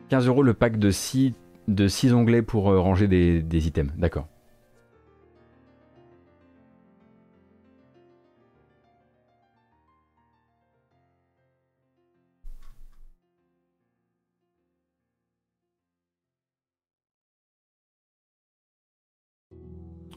15 0.09 0.27
euros 0.27 0.43
le 0.43 0.53
pack 0.53 0.77
de 0.77 0.91
6, 0.91 1.33
de 1.67 1.87
six 1.87 2.13
onglets 2.13 2.41
pour 2.41 2.69
euh, 2.71 2.79
ranger 2.79 3.07
des, 3.07 3.41
des 3.41 3.67
items. 3.67 3.91
D'accord. 3.97 4.27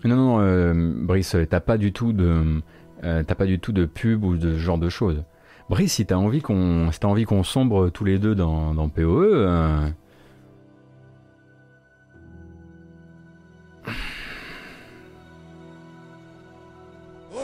Non, 0.04 0.16
non, 0.16 0.40
euh, 0.40 0.72
Brice, 0.74 1.36
t'as 1.48 1.60
pas 1.60 1.76
du 1.76 1.92
tout 1.92 2.12
de, 2.12 2.62
euh, 3.04 3.22
pas 3.22 3.44
du 3.46 3.58
tout 3.58 3.72
de 3.72 3.84
pub 3.84 4.24
ou 4.24 4.36
de 4.36 4.56
genre 4.56 4.78
de 4.78 4.88
choses. 4.88 5.22
Brice, 5.68 5.94
si 5.94 6.06
t'as 6.06 6.16
envie 6.16 6.40
qu'on, 6.40 6.90
si 6.90 7.04
envie 7.04 7.24
qu'on 7.24 7.42
sombre 7.44 7.90
tous 7.90 8.04
les 8.04 8.18
deux 8.18 8.34
dans, 8.34 8.74
dans 8.74 8.88
PoE, 8.88 9.04
euh, 9.04 9.88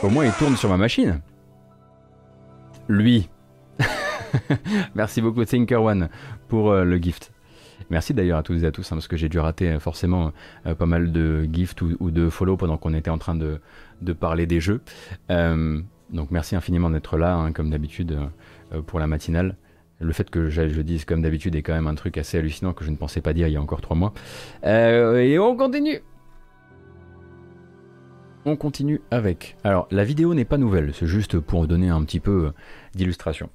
au 0.03 0.09
moins 0.09 0.25
il 0.25 0.33
tourne 0.33 0.57
sur 0.57 0.71
ma 0.71 0.79
machine. 0.79 1.21
Lui. 2.89 3.29
Merci 4.95 5.21
beaucoup 5.21 5.45
Thinker 5.45 5.83
One 5.83 6.09
pour 6.49 6.73
le 6.73 6.97
gift. 6.97 7.33
Merci 7.91 8.15
d'ailleurs 8.15 8.39
à 8.39 8.43
tous 8.43 8.63
et 8.63 8.67
à 8.67 8.73
tous, 8.73 8.91
hein, 8.91 8.97
parce 8.97 9.09
que 9.09 9.17
j'ai 9.17 9.29
dû 9.29 9.39
rater 9.39 9.73
euh, 9.73 9.81
forcément 9.81 10.33
euh, 10.67 10.75
pas 10.75 10.87
mal 10.87 11.13
de 11.13 11.49
gifts 11.53 11.83
ou, 11.83 12.11
de 12.11 12.29
follow 12.29 12.57
pendant 12.57 12.77
qu'on 12.77 12.95
était 12.95 13.11
en 13.11 13.19
train 13.19 13.35
de, 13.35 13.61
de 14.03 14.13
parler 14.13 14.47
des 14.47 14.61
jeux. 14.61 14.81
Euh, 15.31 15.81
donc 16.11 16.31
merci 16.31 16.57
infiniment 16.57 16.91
d'être 16.91 17.17
là, 17.17 17.35
hein, 17.35 17.53
comme 17.53 17.71
d'habitude, 17.71 18.17
pour 18.87 19.01
la 19.01 19.07
matinale. 19.07 19.57
Le 19.99 20.13
fait 20.13 20.29
que 20.29 20.51
je, 20.51 20.69
je 20.69 20.83
dise 20.83 21.05
comme 21.05 21.23
d'habitude 21.23 21.55
est 21.57 21.63
quand 21.63 21.73
même 21.73 21.87
un 21.87 21.95
truc 21.95 22.19
assez 22.19 22.39
hallucinant 22.39 22.73
que 22.73 22.85
je 22.85 22.91
ne 22.91 22.97
pensais 22.97 23.21
pas 23.21 23.33
dire 23.33 23.49
il 23.49 23.55
y 23.55 23.57
a 23.57 23.63
encore 23.63 23.81
trois 23.81 23.97
mois. 23.97 24.13
Et 24.65 25.39
on 25.39 25.57
continue 25.57 26.01
On 28.45 28.57
continue 28.57 29.01
avec... 29.11 29.57
Alors, 29.65 29.89
la 29.91 30.05
vidéo 30.05 30.35
n'est 30.35 30.45
pas 30.45 30.59
nouvelle, 30.59 30.93
c'est 30.95 31.07
juste 31.07 31.41
pour 31.41 31.67
donner 31.67 31.89
un 31.89 32.05
petit 32.05 32.21
peu 32.21 32.53
d'illustration. 32.95 33.51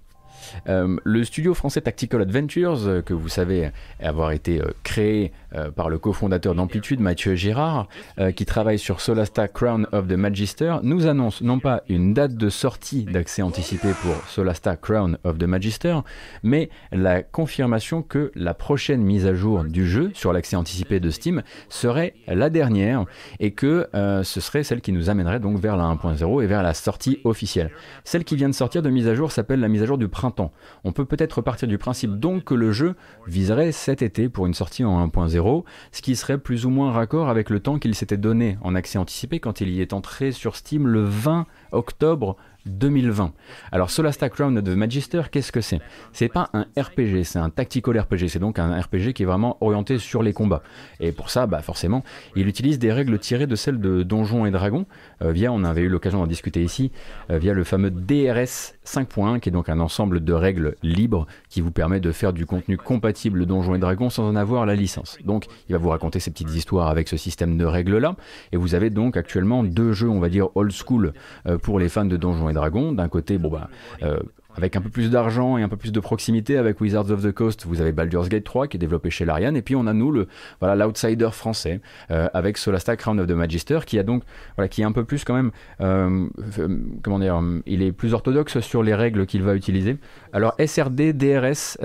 Euh, 0.67 0.97
le 1.03 1.23
studio 1.23 1.53
français 1.53 1.81
Tactical 1.81 2.21
Adventures, 2.21 2.87
euh, 2.87 3.01
que 3.01 3.13
vous 3.13 3.29
savez 3.29 3.71
avoir 4.01 4.31
été 4.31 4.61
euh, 4.61 4.71
créé 4.83 5.31
par 5.75 5.89
le 5.89 5.97
cofondateur 5.97 6.55
d'Amplitude, 6.55 7.01
Mathieu 7.01 7.35
Girard, 7.35 7.89
qui 8.37 8.45
travaille 8.45 8.79
sur 8.79 9.01
Solasta 9.01 9.49
Crown 9.49 9.85
of 9.91 10.07
the 10.07 10.13
Magister, 10.13 10.77
nous 10.81 11.07
annonce 11.07 11.41
non 11.41 11.59
pas 11.59 11.83
une 11.89 12.13
date 12.13 12.35
de 12.35 12.47
sortie 12.47 13.03
d'accès 13.03 13.41
anticipé 13.41 13.89
pour 14.01 14.15
Solasta 14.29 14.77
Crown 14.77 15.17
of 15.25 15.37
the 15.37 15.43
Magister, 15.43 15.99
mais 16.43 16.69
la 16.93 17.21
confirmation 17.21 18.01
que 18.01 18.31
la 18.33 18.53
prochaine 18.53 19.01
mise 19.01 19.27
à 19.27 19.33
jour 19.33 19.65
du 19.65 19.85
jeu 19.85 20.11
sur 20.13 20.31
l'accès 20.31 20.55
anticipé 20.55 21.01
de 21.01 21.09
Steam 21.09 21.43
serait 21.67 22.13
la 22.27 22.49
dernière 22.49 23.03
et 23.41 23.51
que 23.51 23.89
ce 24.23 24.39
serait 24.39 24.63
celle 24.63 24.79
qui 24.79 24.93
nous 24.93 25.09
amènerait 25.09 25.41
donc 25.41 25.59
vers 25.59 25.75
la 25.75 25.83
1.0 25.83 26.43
et 26.43 26.47
vers 26.47 26.63
la 26.63 26.73
sortie 26.73 27.19
officielle. 27.25 27.71
Celle 28.05 28.23
qui 28.23 28.37
vient 28.37 28.49
de 28.49 28.55
sortir 28.55 28.81
de 28.81 28.89
mise 28.89 29.09
à 29.09 29.15
jour 29.15 29.33
s'appelle 29.33 29.59
la 29.59 29.67
mise 29.67 29.83
à 29.83 29.85
jour 29.85 29.97
du 29.97 30.07
printemps. 30.07 30.30
On 30.83 30.91
peut 30.91 31.05
peut-être 31.05 31.41
partir 31.41 31.67
du 31.67 31.77
principe 31.77 32.19
donc 32.19 32.45
que 32.45 32.53
le 32.53 32.71
jeu 32.71 32.95
viserait 33.27 33.71
cet 33.71 34.01
été 34.01 34.29
pour 34.29 34.45
une 34.45 34.53
sortie 34.53 34.83
en 34.83 35.07
1.0, 35.07 35.63
ce 35.91 36.01
qui 36.01 36.15
serait 36.15 36.37
plus 36.37 36.65
ou 36.65 36.69
moins 36.69 36.91
raccord 36.91 37.29
avec 37.29 37.49
le 37.49 37.59
temps 37.59 37.79
qu'il 37.79 37.95
s'était 37.95 38.17
donné 38.17 38.57
en 38.61 38.75
accès 38.75 38.97
anticipé 38.97 39.39
quand 39.39 39.61
il 39.61 39.69
y 39.69 39.81
est 39.81 39.93
entré 39.93 40.31
sur 40.31 40.55
Steam 40.55 40.87
le 40.87 41.03
20 41.03 41.45
octobre 41.71 42.37
2020. 42.65 43.33
Alors 43.71 43.89
Solasta 43.89 44.29
Crown 44.29 44.57
of 44.57 44.63
the 44.63 44.69
Magister, 44.69 45.23
qu'est-ce 45.31 45.51
que 45.51 45.61
c'est? 45.61 45.79
C'est 46.13 46.29
pas 46.29 46.49
un 46.53 46.65
RPG, 46.77 47.23
c'est 47.23 47.39
un 47.39 47.49
tactical 47.49 47.99
RPG, 47.99 48.27
c'est 48.27 48.39
donc 48.39 48.59
un 48.59 48.79
RPG 48.79 49.13
qui 49.13 49.23
est 49.23 49.25
vraiment 49.25 49.57
orienté 49.61 49.97
sur 49.97 50.23
les 50.23 50.33
combats. 50.33 50.63
Et 50.99 51.11
pour 51.11 51.29
ça, 51.29 51.47
bah 51.47 51.61
forcément, 51.61 52.03
il 52.35 52.47
utilise 52.47 52.79
des 52.79 52.91
règles 52.91 53.17
tirées 53.19 53.47
de 53.47 53.55
celles 53.55 53.79
de 53.79 54.03
Donjons 54.03 54.45
et 54.45 54.51
Dragons, 54.51 54.85
euh, 55.21 55.31
via, 55.31 55.51
on 55.51 55.63
avait 55.63 55.81
eu 55.81 55.89
l'occasion 55.89 56.19
d'en 56.19 56.27
discuter 56.27 56.63
ici, 56.63 56.91
euh, 57.29 57.37
via 57.37 57.53
le 57.53 57.63
fameux 57.63 57.91
DRS 57.91 58.75
5.1, 58.85 59.39
qui 59.39 59.49
est 59.49 59.51
donc 59.51 59.69
un 59.69 59.79
ensemble 59.79 60.23
de 60.23 60.33
règles 60.33 60.75
libres 60.83 61.27
qui 61.49 61.61
vous 61.61 61.71
permet 61.71 61.99
de 61.99 62.11
faire 62.11 62.33
du 62.33 62.45
contenu 62.45 62.77
compatible 62.77 63.45
Donjons 63.45 63.75
et 63.75 63.79
Dragons 63.79 64.09
sans 64.09 64.27
en 64.27 64.35
avoir 64.35 64.65
la 64.65 64.75
licence. 64.75 65.17
Donc 65.25 65.45
il 65.69 65.73
va 65.73 65.77
vous 65.77 65.89
raconter 65.89 66.19
ces 66.19 66.31
petites 66.31 66.53
histoires 66.53 66.89
avec 66.89 67.07
ce 67.07 67.17
système 67.17 67.57
de 67.57 67.65
règles-là, 67.65 68.15
et 68.51 68.57
vous 68.57 68.75
avez 68.75 68.89
donc 68.89 69.17
actuellement 69.17 69.63
deux 69.63 69.93
jeux, 69.93 70.09
on 70.09 70.19
va 70.19 70.29
dire, 70.29 70.49
old 70.55 70.71
school 70.71 71.13
euh, 71.47 71.57
pour 71.57 71.79
les 71.79 71.89
fans 71.89 72.05
de 72.05 72.17
Donjons 72.17 72.50
et 72.51 72.53
Dragons. 72.53 72.91
D'un 72.91 73.07
côté, 73.07 73.37
bon 73.37 73.49
bah... 73.49 73.69
euh, 74.03 74.19
avec 74.55 74.75
un 74.75 74.81
peu 74.81 74.89
plus 74.89 75.09
d'argent 75.09 75.57
et 75.57 75.63
un 75.63 75.69
peu 75.69 75.77
plus 75.77 75.91
de 75.91 75.99
proximité 75.99 76.57
avec 76.57 76.81
Wizards 76.81 77.11
of 77.11 77.23
the 77.23 77.31
Coast, 77.31 77.65
vous 77.65 77.81
avez 77.81 77.91
Baldur's 77.91 78.29
Gate 78.29 78.43
3 78.43 78.67
qui 78.67 78.77
est 78.77 78.79
développé 78.79 79.09
chez 79.09 79.25
Larian 79.25 79.55
et 79.55 79.61
puis 79.61 79.75
on 79.75 79.87
a 79.87 79.93
nous 79.93 80.11
le 80.11 80.27
voilà 80.59 80.75
l'outsider 80.75 81.29
français 81.31 81.79
euh, 82.11 82.27
avec 82.33 82.57
Solasta 82.57 82.95
Crown 82.97 83.19
of 83.19 83.27
the 83.27 83.31
Magister 83.31 83.79
qui 83.85 83.97
a 83.99 84.03
donc 84.03 84.23
voilà 84.55 84.67
qui 84.67 84.81
est 84.81 84.85
un 84.85 84.91
peu 84.91 85.03
plus 85.03 85.23
quand 85.23 85.33
même 85.33 85.51
euh, 85.79 86.27
comment 87.01 87.19
dire 87.19 87.41
il 87.65 87.81
est 87.81 87.91
plus 87.91 88.13
orthodoxe 88.13 88.59
sur 88.59 88.83
les 88.83 88.93
règles 88.93 89.25
qu'il 89.25 89.43
va 89.43 89.55
utiliser. 89.55 89.97
Alors 90.33 90.55
SRD 90.63 91.13
DRS 91.13 91.77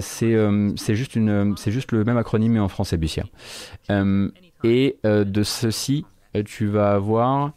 c'est 0.00 0.36
c'est 0.76 0.94
juste 0.94 1.16
une 1.16 1.56
c'est 1.56 1.72
juste 1.72 1.92
le 1.92 2.04
même 2.04 2.16
acronyme 2.16 2.52
mais 2.52 2.60
en 2.60 2.68
français 2.68 2.96
bussière. 2.96 3.26
Et 4.64 4.98
de 5.04 5.42
ceci 5.42 6.04
tu 6.44 6.66
vas 6.66 6.92
avoir 6.92 7.52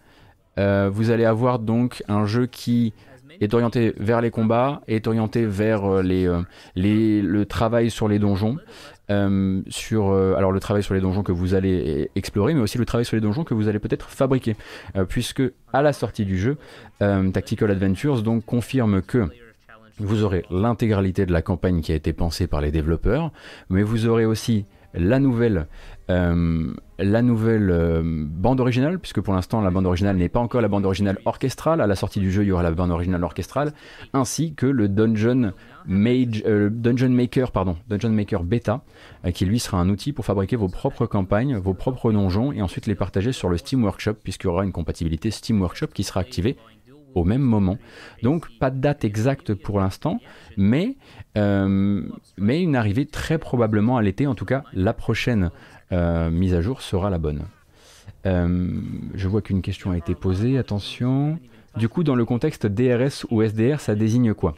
euh, 0.57 0.89
vous 0.91 1.11
allez 1.11 1.25
avoir 1.25 1.59
donc 1.59 2.03
un 2.07 2.25
jeu 2.25 2.45
qui 2.45 2.93
est 3.41 3.53
orienté 3.53 3.93
vers 3.97 4.21
les 4.21 4.29
combats, 4.29 4.81
est 4.87 5.07
orienté 5.07 5.45
vers 5.45 5.85
euh, 5.85 6.03
euh, 6.03 6.41
les, 6.75 7.21
le 7.21 7.45
travail 7.45 7.89
sur 7.89 8.07
les 8.07 8.19
donjons, 8.19 8.57
alors 9.09 10.51
le 10.51 10.59
travail 10.59 10.81
sur 10.81 10.93
les 10.93 11.01
donjons 11.01 11.23
que 11.23 11.31
vous 11.31 11.53
allez 11.53 12.09
explorer, 12.15 12.53
mais 12.53 12.61
aussi 12.61 12.77
le 12.77 12.85
travail 12.85 13.05
sur 13.05 13.15
les 13.15 13.21
donjons 13.21 13.43
que 13.43 13.53
vous 13.53 13.67
allez 13.67 13.79
peut-être 13.79 14.09
fabriquer, 14.09 14.55
puisque 15.07 15.43
à 15.71 15.81
la 15.83 15.93
sortie 15.93 16.25
du 16.25 16.37
jeu, 16.37 16.57
Tactical 16.99 17.69
Adventures 17.69 18.23
donc 18.23 18.45
confirme 18.45 19.03
que 19.03 19.27
vous 19.99 20.23
aurez 20.23 20.45
l'intégralité 20.49 21.27
de 21.27 21.31
la 21.31 21.43
campagne 21.43 21.81
qui 21.81 21.91
a 21.91 21.95
été 21.95 22.11
pensée 22.11 22.47
par 22.47 22.61
les 22.61 22.71
développeurs, 22.71 23.31
mais 23.69 23.83
vous 23.83 24.07
aurez 24.07 24.25
aussi 24.25 24.65
la 24.95 25.19
nouvelle, 25.19 25.67
la 27.05 27.21
nouvelle 27.21 27.69
euh, 27.69 28.01
bande 28.03 28.59
originale, 28.59 28.99
puisque 28.99 29.21
pour 29.21 29.33
l'instant 29.33 29.61
la 29.61 29.71
bande 29.71 29.85
originale 29.85 30.17
n'est 30.17 30.29
pas 30.29 30.39
encore 30.39 30.61
la 30.61 30.67
bande 30.67 30.85
originale 30.85 31.17
orchestrale. 31.25 31.81
À 31.81 31.87
la 31.87 31.95
sortie 31.95 32.19
du 32.19 32.31
jeu, 32.31 32.43
il 32.43 32.47
y 32.47 32.51
aura 32.51 32.63
la 32.63 32.71
bande 32.71 32.91
originale 32.91 33.23
orchestrale, 33.23 33.73
ainsi 34.13 34.53
que 34.53 34.65
le 34.65 34.89
Dungeon, 34.89 35.53
euh, 35.89 36.69
Maker, 37.09 37.51
Maker 38.09 38.43
Beta, 38.43 38.81
euh, 39.25 39.31
qui 39.31 39.45
lui 39.45 39.59
sera 39.59 39.79
un 39.79 39.89
outil 39.89 40.13
pour 40.13 40.25
fabriquer 40.25 40.55
vos 40.55 40.69
propres 40.69 41.05
campagnes, 41.05 41.57
vos 41.57 41.73
propres 41.73 42.11
donjons, 42.11 42.51
et 42.51 42.61
ensuite 42.61 42.87
les 42.87 42.95
partager 42.95 43.31
sur 43.31 43.49
le 43.49 43.57
Steam 43.57 43.83
Workshop, 43.83 44.15
puisqu'il 44.23 44.47
y 44.47 44.49
aura 44.49 44.63
une 44.63 44.71
compatibilité 44.71 45.31
Steam 45.31 45.61
Workshop 45.61 45.87
qui 45.87 46.03
sera 46.03 46.19
activée 46.19 46.57
au 47.15 47.23
même 47.23 47.41
moment. 47.41 47.77
Donc 48.21 48.47
pas 48.59 48.71
de 48.71 48.79
date 48.79 49.05
exacte 49.05 49.53
pour 49.53 49.79
l'instant, 49.79 50.19
mais, 50.57 50.95
une 51.35 52.75
arrivée 52.75 53.05
très 53.05 53.37
probablement 53.37 53.97
à 53.97 54.01
l'été, 54.01 54.27
en 54.27 54.35
tout 54.35 54.45
cas 54.45 54.63
la 54.73 54.93
prochaine 54.93 55.51
mise 56.31 56.53
à 56.53 56.61
jour 56.61 56.81
sera 56.81 57.09
la 57.09 57.17
bonne. 57.17 57.43
Euh, 58.25 58.81
je 59.13 59.27
vois 59.27 59.41
qu'une 59.41 59.61
question 59.61 59.91
a 59.91 59.97
été 59.97 60.15
posée, 60.15 60.57
attention. 60.57 61.39
Du 61.77 61.89
coup, 61.89 62.03
dans 62.03 62.15
le 62.15 62.25
contexte 62.25 62.65
DRS 62.67 63.25
ou 63.31 63.41
SDR, 63.41 63.79
ça 63.79 63.95
désigne 63.95 64.33
quoi? 64.33 64.55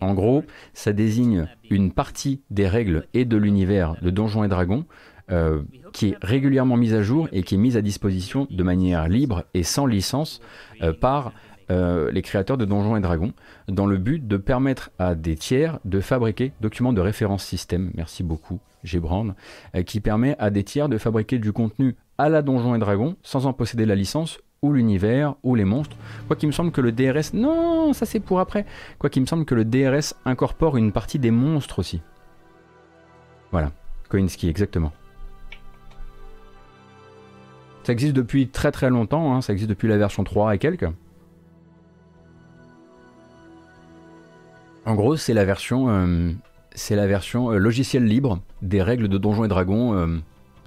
En 0.00 0.14
gros, 0.14 0.44
ça 0.74 0.92
désigne 0.92 1.48
une 1.70 1.92
partie 1.92 2.42
des 2.50 2.66
règles 2.66 3.06
et 3.14 3.24
de 3.24 3.36
l'univers 3.36 3.96
de 4.02 4.10
Donjons 4.10 4.42
et 4.42 4.48
Dragons 4.48 4.84
euh, 5.30 5.62
qui 5.92 6.08
est 6.08 6.16
régulièrement 6.22 6.76
mise 6.76 6.94
à 6.94 7.02
jour 7.02 7.28
et 7.32 7.42
qui 7.42 7.54
est 7.54 7.58
mise 7.58 7.76
à 7.76 7.82
disposition 7.82 8.48
de 8.50 8.62
manière 8.62 9.08
libre 9.08 9.44
et 9.54 9.62
sans 9.62 9.86
licence 9.86 10.40
euh, 10.80 10.92
par 10.92 11.32
euh, 11.70 12.10
les 12.10 12.22
créateurs 12.22 12.56
de 12.56 12.64
Donjons 12.64 12.96
et 12.96 13.00
Dragons, 13.00 13.32
dans 13.68 13.86
le 13.86 13.98
but 13.98 14.26
de 14.26 14.36
permettre 14.36 14.90
à 14.98 15.14
des 15.14 15.36
tiers 15.36 15.78
de 15.84 16.00
fabriquer 16.00 16.52
documents 16.60 16.92
de 16.92 17.00
référence 17.00 17.44
système, 17.44 17.92
merci 17.94 18.24
beaucoup 18.24 18.58
Gébrand, 18.84 19.34
euh, 19.74 19.82
qui 19.82 20.00
permet 20.00 20.36
à 20.38 20.50
des 20.50 20.64
tiers 20.64 20.88
de 20.88 20.98
fabriquer 20.98 21.38
du 21.38 21.52
contenu 21.52 21.96
à 22.18 22.28
la 22.28 22.42
Donjon 22.42 22.74
et 22.74 22.78
Dragon 22.78 23.16
sans 23.22 23.46
en 23.46 23.52
posséder 23.52 23.86
la 23.86 23.94
licence 23.94 24.38
ou 24.62 24.72
l'univers 24.72 25.34
ou 25.42 25.54
les 25.54 25.64
monstres. 25.64 25.96
Quoi 26.26 26.36
qu'il 26.36 26.46
me 26.46 26.52
semble 26.52 26.70
que 26.70 26.80
le 26.80 26.92
DRS... 26.92 27.34
Non, 27.34 27.92
ça 27.92 28.06
c'est 28.06 28.20
pour 28.20 28.40
après. 28.40 28.64
Quoi 28.98 29.10
qu'il 29.10 29.22
me 29.22 29.26
semble 29.26 29.44
que 29.44 29.54
le 29.54 29.64
DRS 29.64 30.14
incorpore 30.24 30.76
une 30.76 30.92
partie 30.92 31.18
des 31.18 31.32
monstres 31.32 31.80
aussi. 31.80 32.00
Voilà, 33.50 33.72
Koinski, 34.08 34.48
exactement. 34.48 34.92
Ça 37.82 37.92
existe 37.92 38.14
depuis 38.14 38.48
très 38.48 38.70
très 38.70 38.90
longtemps, 38.90 39.34
hein. 39.34 39.42
ça 39.42 39.52
existe 39.52 39.68
depuis 39.68 39.88
la 39.88 39.98
version 39.98 40.22
3 40.22 40.54
et 40.54 40.58
quelques. 40.58 40.88
En 44.84 44.94
gros, 44.94 45.16
c'est 45.16 45.34
la 45.34 45.44
version, 45.44 45.88
euh, 45.88 46.32
c'est 46.74 46.96
la 46.96 47.06
version 47.06 47.50
euh, 47.50 47.58
logiciel 47.58 48.04
libre 48.04 48.40
des 48.62 48.82
règles 48.82 49.08
de 49.08 49.18
Donjons 49.18 49.44
et 49.44 49.48
Dragons 49.48 49.94
euh, 49.94 50.18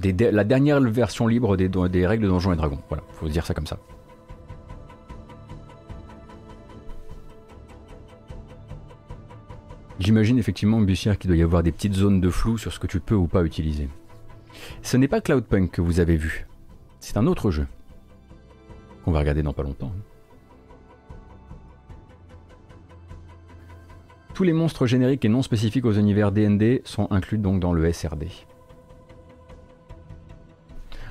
la 0.04 0.44
dernière 0.44 0.82
version 0.82 1.26
libre 1.28 1.56
des, 1.56 2.06
règles 2.06 2.24
de 2.24 2.30
Donjons 2.30 2.52
et 2.52 2.58
Dragons. 2.58 2.80
Voilà, 2.90 3.04
faut 3.14 3.30
dire 3.30 3.46
ça 3.46 3.54
comme 3.54 3.66
ça. 3.66 3.80
J'imagine 10.00 10.38
effectivement, 10.38 10.82
Bussière, 10.82 11.18
qu'il 11.18 11.30
doit 11.30 11.38
y 11.38 11.42
avoir 11.42 11.64
des 11.64 11.72
petites 11.72 11.94
zones 11.94 12.20
de 12.20 12.30
flou 12.30 12.58
sur 12.58 12.74
ce 12.74 12.80
que 12.80 12.88
tu 12.88 13.00
peux 13.00 13.16
ou 13.16 13.28
pas 13.28 13.44
utiliser. 13.44 13.88
Ce 14.82 14.98
n'est 14.98 15.08
pas 15.08 15.22
Cloudpunk 15.22 15.72
que 15.72 15.82
vous 15.82 16.02
avez 16.02 16.18
vu. 16.18 16.46
C'est 17.00 17.16
un 17.16 17.26
autre 17.28 17.50
jeu. 17.50 17.66
Qu'on 19.06 19.12
va 19.12 19.20
regarder 19.20 19.44
dans 19.44 19.54
pas 19.54 19.64
longtemps. 19.64 19.94
Tous 24.36 24.44
les 24.44 24.52
monstres 24.52 24.86
génériques 24.86 25.24
et 25.24 25.30
non 25.30 25.42
spécifiques 25.42 25.86
aux 25.86 25.94
univers 25.94 26.34
DND 26.34 26.82
sont 26.84 27.08
inclus 27.10 27.38
donc 27.38 27.62
dans 27.62 27.72
le 27.72 27.90
SRD. 27.90 28.28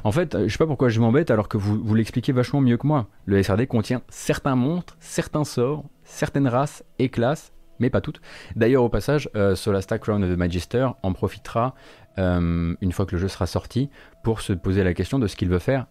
En 0.04 0.12
fait, 0.12 0.36
je 0.46 0.48
sais 0.48 0.58
pas 0.58 0.66
pourquoi 0.66 0.90
je 0.90 1.00
m'embête 1.00 1.30
alors 1.30 1.48
que 1.48 1.56
vous, 1.56 1.82
vous 1.82 1.94
l'expliquez 1.94 2.32
vachement 2.32 2.60
mieux 2.60 2.76
que 2.76 2.86
moi. 2.86 3.06
Le 3.24 3.42
SRD 3.42 3.66
contient 3.66 4.02
certains 4.10 4.56
monstres, 4.56 4.98
certains 5.00 5.44
sorts, 5.44 5.84
certaines 6.02 6.46
races 6.46 6.84
et 6.98 7.08
classes, 7.08 7.54
mais 7.78 7.88
pas 7.88 8.02
toutes. 8.02 8.20
D'ailleurs, 8.56 8.82
au 8.82 8.90
passage, 8.90 9.30
euh, 9.36 9.54
Solasta 9.54 9.98
Crown 9.98 10.22
of 10.22 10.28
the 10.28 10.36
Magister 10.36 10.88
en 11.02 11.14
profitera 11.14 11.74
euh, 12.18 12.74
une 12.82 12.92
fois 12.92 13.06
que 13.06 13.12
le 13.12 13.22
jeu 13.22 13.28
sera 13.28 13.46
sorti 13.46 13.88
pour 14.22 14.42
se 14.42 14.52
poser 14.52 14.84
la 14.84 14.92
question 14.92 15.18
de 15.18 15.26
ce 15.28 15.36
qu'il 15.36 15.48
veut 15.48 15.58
faire 15.58 15.86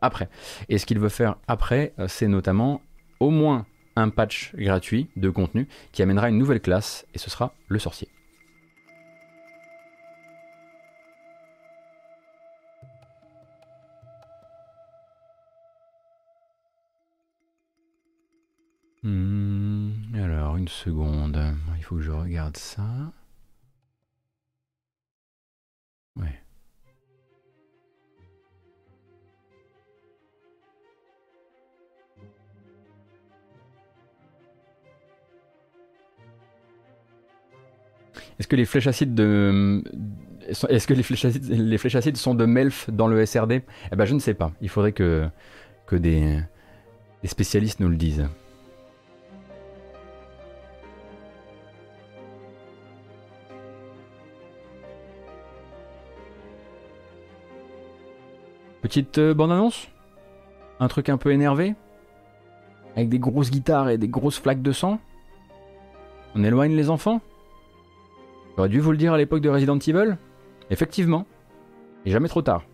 après. 0.00 0.30
Et 0.70 0.78
ce 0.78 0.86
qu'il 0.86 0.98
veut 0.98 1.10
faire 1.10 1.36
après, 1.48 1.92
euh, 1.98 2.08
c'est 2.08 2.28
notamment 2.28 2.80
au 3.20 3.28
moins 3.28 3.66
un 3.98 4.10
patch 4.10 4.54
gratuit 4.54 5.08
de 5.16 5.30
contenu 5.30 5.68
qui 5.92 6.02
amènera 6.02 6.28
une 6.28 6.38
nouvelle 6.38 6.60
classe 6.60 7.06
et 7.14 7.18
ce 7.18 7.30
sera 7.30 7.52
le 7.68 7.78
sorcier. 7.78 8.08
Hmm, 19.02 19.92
alors, 20.14 20.56
une 20.56 20.68
seconde. 20.68 21.40
Il 21.76 21.84
faut 21.84 21.96
que 21.96 22.02
je 22.02 22.10
regarde 22.10 22.56
ça. 22.56 23.12
Est-ce 38.38 38.46
que 38.46 38.56
les 38.56 38.64
flèches 38.64 38.86
acides 38.86 39.18
les 39.18 39.82
flèches, 41.78 41.94
acides, 41.94 42.16
sont 42.16 42.34
de 42.34 42.46
Melf 42.46 42.90
dans 42.90 43.06
le 43.06 43.24
SRD 43.24 43.62
Eh 43.92 43.96
ben 43.96 44.04
je 44.04 44.14
ne 44.14 44.18
sais 44.18 44.34
pas. 44.34 44.52
Il 44.60 44.68
faudrait 44.68 44.92
que, 44.92 45.28
que 45.86 45.96
des, 45.96 46.38
des 47.22 47.28
spécialistes 47.28 47.80
nous 47.80 47.88
le 47.88 47.96
disent. 47.96 48.28
Petite 58.80 59.18
euh, 59.18 59.34
bande-annonce? 59.34 59.88
Un 60.80 60.88
truc 60.88 61.08
un 61.08 61.18
peu 61.18 61.32
énervé? 61.32 61.74
Avec 62.96 63.08
des 63.08 63.18
grosses 63.18 63.50
guitares 63.50 63.90
et 63.90 63.98
des 63.98 64.08
grosses 64.08 64.38
flaques 64.38 64.62
de 64.62 64.72
sang? 64.72 64.98
On 66.34 66.44
éloigne 66.44 66.74
les 66.74 66.88
enfants? 66.88 67.20
J'aurais 68.58 68.70
dû 68.70 68.80
vous 68.80 68.90
le 68.90 68.96
dire 68.96 69.12
à 69.12 69.18
l'époque 69.18 69.40
de 69.40 69.48
Resident 69.48 69.78
Evil 69.78 70.16
Effectivement. 70.68 71.26
Et 72.04 72.10
jamais 72.10 72.26
trop 72.26 72.42
tard. 72.42 72.64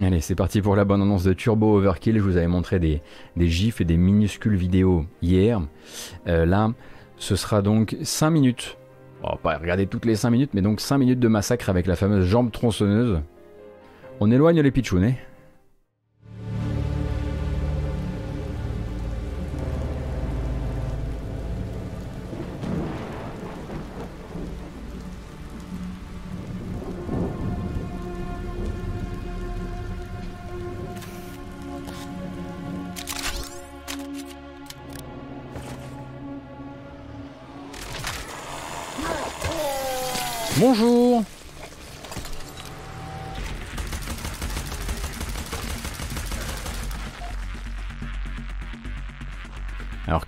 Allez, 0.00 0.20
c'est 0.20 0.34
parti 0.34 0.60
pour 0.60 0.74
la 0.74 0.84
bonne 0.84 1.02
annonce 1.02 1.22
de 1.22 1.32
Turbo 1.32 1.76
Overkill. 1.76 2.18
Je 2.18 2.20
vous 2.20 2.36
avais 2.36 2.48
montré 2.48 2.80
des, 2.80 3.00
gifs 3.38 3.80
et 3.80 3.84
des 3.84 3.96
minuscules 3.96 4.56
vidéos 4.56 5.06
hier. 5.22 5.60
Euh, 6.26 6.46
là, 6.46 6.72
ce 7.16 7.36
sera 7.36 7.62
donc 7.62 7.96
5 8.02 8.30
minutes. 8.30 8.76
On 9.22 9.30
va 9.30 9.36
pas 9.36 9.56
regarder 9.56 9.86
toutes 9.86 10.04
les 10.04 10.16
5 10.16 10.30
minutes, 10.30 10.50
mais 10.54 10.62
donc 10.62 10.80
5 10.80 10.98
minutes 10.98 11.20
de 11.20 11.28
massacre 11.28 11.70
avec 11.70 11.86
la 11.86 11.94
fameuse 11.94 12.24
jambe 12.24 12.50
tronçonneuse. 12.50 13.20
On 14.18 14.32
éloigne 14.32 14.62
les 14.62 14.72
pitchounets. 14.72 15.16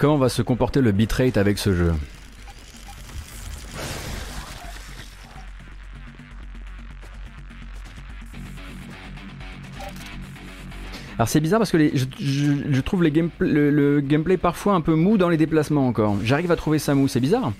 Comment 0.00 0.16
va 0.16 0.30
se 0.30 0.40
comporter 0.40 0.80
le 0.80 0.92
bitrate 0.92 1.36
avec 1.36 1.58
ce 1.58 1.74
jeu 1.74 1.92
Alors 11.16 11.28
c'est 11.28 11.40
bizarre 11.40 11.60
parce 11.60 11.70
que 11.70 11.76
je, 11.78 12.80
trouve 12.80 13.02
le, 13.02 14.00
gameplay 14.00 14.38
parfois 14.38 14.72
un 14.72 14.80
peu 14.80 14.94
mou 14.94 15.18
dans 15.18 15.28
les 15.28 15.36
déplacements 15.36 15.86
encore. 15.86 16.16
J'arrive 16.24 16.50
à 16.50 16.56
trouver 16.56 16.78
ça 16.78 16.94
mou, 16.94 17.06
c'est 17.06 17.20
bizarre. 17.20 17.52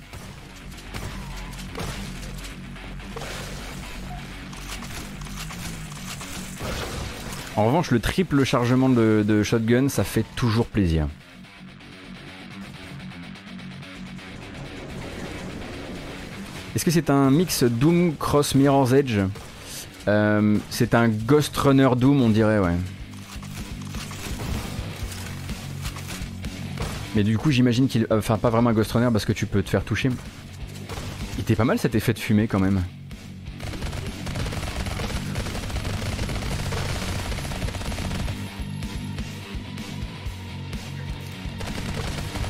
En 7.57 7.67
revanche, 7.67 7.91
le 7.91 8.01
triple 8.01 8.45
chargement 8.45 8.89
de, 8.89 9.43
shotgun, 9.43 9.91
ça 9.91 10.05
fait 10.05 10.25
toujours 10.37 10.65
plaisir. 10.65 11.07
Est-ce 16.81 16.87
que 16.87 16.91
c'est 16.93 17.11
un 17.11 17.31
mix 17.31 17.63
Doom 17.63 18.17
Cross 18.17 18.55
Mirror's 18.55 18.95
Edge 18.95 19.19
euh, 20.09 20.57
C'est 20.71 20.95
un 20.95 21.09
Ghost 21.11 21.55
Runner 21.55 21.91
Doom, 21.95 22.23
on 22.23 22.31
dirait, 22.31 22.59
ouais. 22.59 22.73
Mais 27.15 27.23
du 27.23 27.37
coup, 27.37 27.51
j'imagine 27.51 27.87
qu'il. 27.87 28.07
Enfin, 28.11 28.39
pas 28.39 28.49
vraiment 28.49 28.71
un 28.71 28.73
Ghost 28.73 28.93
Runner 28.93 29.11
parce 29.13 29.27
que 29.27 29.35
tu 29.35 29.45
peux 29.45 29.63
te 29.63 29.69
faire 29.69 29.85
toucher. 29.85 30.09
Il 31.37 31.43
était 31.43 31.55
pas 31.55 31.67
mal 31.67 31.79
cet 31.79 31.95
effet 31.95 32.15
de 32.15 32.19
fumée 32.19 32.49
quand 32.49 32.61
même. 32.61 32.83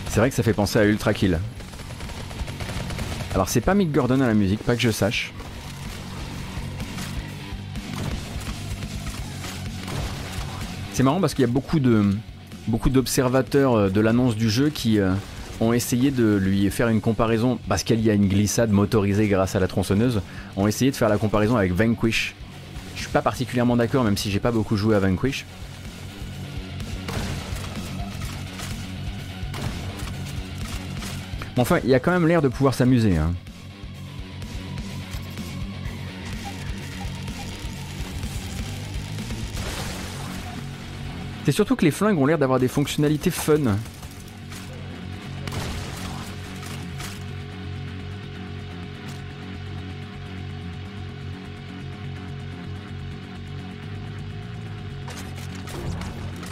C'est 0.06 0.20
vrai 0.20 0.30
que 0.30 0.36
ça 0.36 0.44
fait 0.44 0.54
penser 0.54 0.78
à 0.78 0.84
Ultra 0.84 1.14
Kill. 1.14 1.40
Alors 3.40 3.48
c'est 3.48 3.62
pas 3.62 3.72
Mick 3.72 3.90
Gordon 3.90 4.20
à 4.20 4.26
la 4.26 4.34
musique, 4.34 4.62
pas 4.62 4.76
que 4.76 4.82
je 4.82 4.90
sache. 4.90 5.32
C'est 10.92 11.02
marrant 11.02 11.22
parce 11.22 11.32
qu'il 11.32 11.46
y 11.46 11.48
a 11.48 11.50
beaucoup 11.50 12.90
d'observateurs 12.90 13.74
euh, 13.76 13.88
de 13.88 13.98
l'annonce 14.02 14.36
du 14.36 14.50
jeu 14.50 14.68
qui 14.68 15.00
euh, 15.00 15.14
ont 15.62 15.72
essayé 15.72 16.10
de 16.10 16.36
lui 16.36 16.68
faire 16.68 16.88
une 16.88 17.00
comparaison 17.00 17.58
parce 17.66 17.82
qu'il 17.82 18.00
y 18.00 18.10
a 18.10 18.12
une 18.12 18.28
glissade 18.28 18.72
motorisée 18.72 19.26
grâce 19.26 19.56
à 19.56 19.60
la 19.60 19.68
tronçonneuse, 19.68 20.20
ont 20.58 20.66
essayé 20.66 20.90
de 20.90 20.96
faire 20.96 21.08
la 21.08 21.16
comparaison 21.16 21.56
avec 21.56 21.72
Vanquish. 21.72 22.34
Je 22.94 23.00
suis 23.00 23.10
pas 23.10 23.22
particulièrement 23.22 23.76
d'accord 23.76 24.04
même 24.04 24.18
si 24.18 24.30
j'ai 24.30 24.40
pas 24.40 24.52
beaucoup 24.52 24.76
joué 24.76 24.96
à 24.96 24.98
Vanquish. 24.98 25.46
Bon, 31.56 31.62
enfin, 31.62 31.80
il 31.84 31.90
y 31.90 31.94
a 31.94 32.00
quand 32.00 32.12
même 32.12 32.26
l'air 32.26 32.42
de 32.42 32.48
pouvoir 32.48 32.74
s'amuser. 32.74 33.16
Hein. 33.16 33.34
C'est 41.44 41.52
surtout 41.52 41.74
que 41.74 41.84
les 41.84 41.90
flingues 41.90 42.18
ont 42.18 42.26
l'air 42.26 42.38
d'avoir 42.38 42.60
des 42.60 42.68
fonctionnalités 42.68 43.30
fun. 43.30 43.58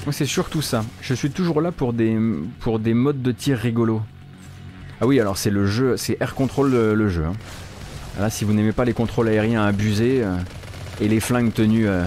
Moi 0.04 0.12
c'est 0.12 0.24
surtout 0.24 0.62
ça. 0.62 0.84
Je 1.02 1.14
suis 1.14 1.30
toujours 1.30 1.60
là 1.60 1.70
pour 1.70 1.92
des, 1.92 2.18
pour 2.60 2.78
des 2.78 2.94
modes 2.94 3.22
de 3.22 3.30
tir 3.30 3.58
rigolos. 3.58 4.02
Ah 5.00 5.06
oui, 5.06 5.20
alors 5.20 5.38
c'est 5.38 5.50
le 5.50 5.64
jeu, 5.64 5.96
c'est 5.96 6.16
Air 6.20 6.34
Control 6.34 6.70
le, 6.70 7.08
jeu. 7.08 7.24
Hein. 7.24 7.34
Là, 8.18 8.30
si 8.30 8.44
vous 8.44 8.52
n'aimez 8.52 8.72
pas 8.72 8.84
les 8.84 8.94
contrôles 8.94 9.28
aériens 9.28 9.64
abusés 9.64 10.22
euh, 10.24 10.34
et 11.00 11.06
les 11.06 11.20
flingues 11.20 11.52
tenues 11.52 11.86
euh, 11.86 12.04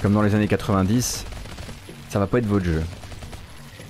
comme 0.00 0.12
dans 0.12 0.22
les 0.22 0.36
années 0.36 0.46
90, 0.46 1.24
ça 2.08 2.18
va 2.20 2.28
pas 2.28 2.38
être 2.38 2.46
votre 2.46 2.64
jeu. 2.64 2.82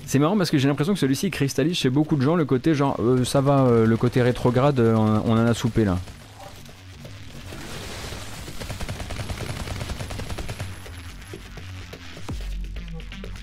C'est 0.07 0.17
marrant 0.17 0.35
parce 0.35 0.49
que 0.49 0.57
j'ai 0.57 0.67
l'impression 0.67 0.93
que 0.93 0.99
celui-ci 0.99 1.29
cristallise 1.29 1.77
chez 1.77 1.91
beaucoup 1.91 2.15
de 2.15 2.23
gens 2.23 2.35
le 2.35 2.45
côté 2.45 2.73
genre 2.73 2.97
euh, 2.99 3.23
ça 3.23 3.41
va, 3.41 3.69
le 3.85 3.97
côté 3.97 4.23
rétrograde, 4.23 4.79
on, 4.79 5.31
en 5.31 5.37
a 5.37 5.53
soupé 5.53 5.85
là. 5.85 5.99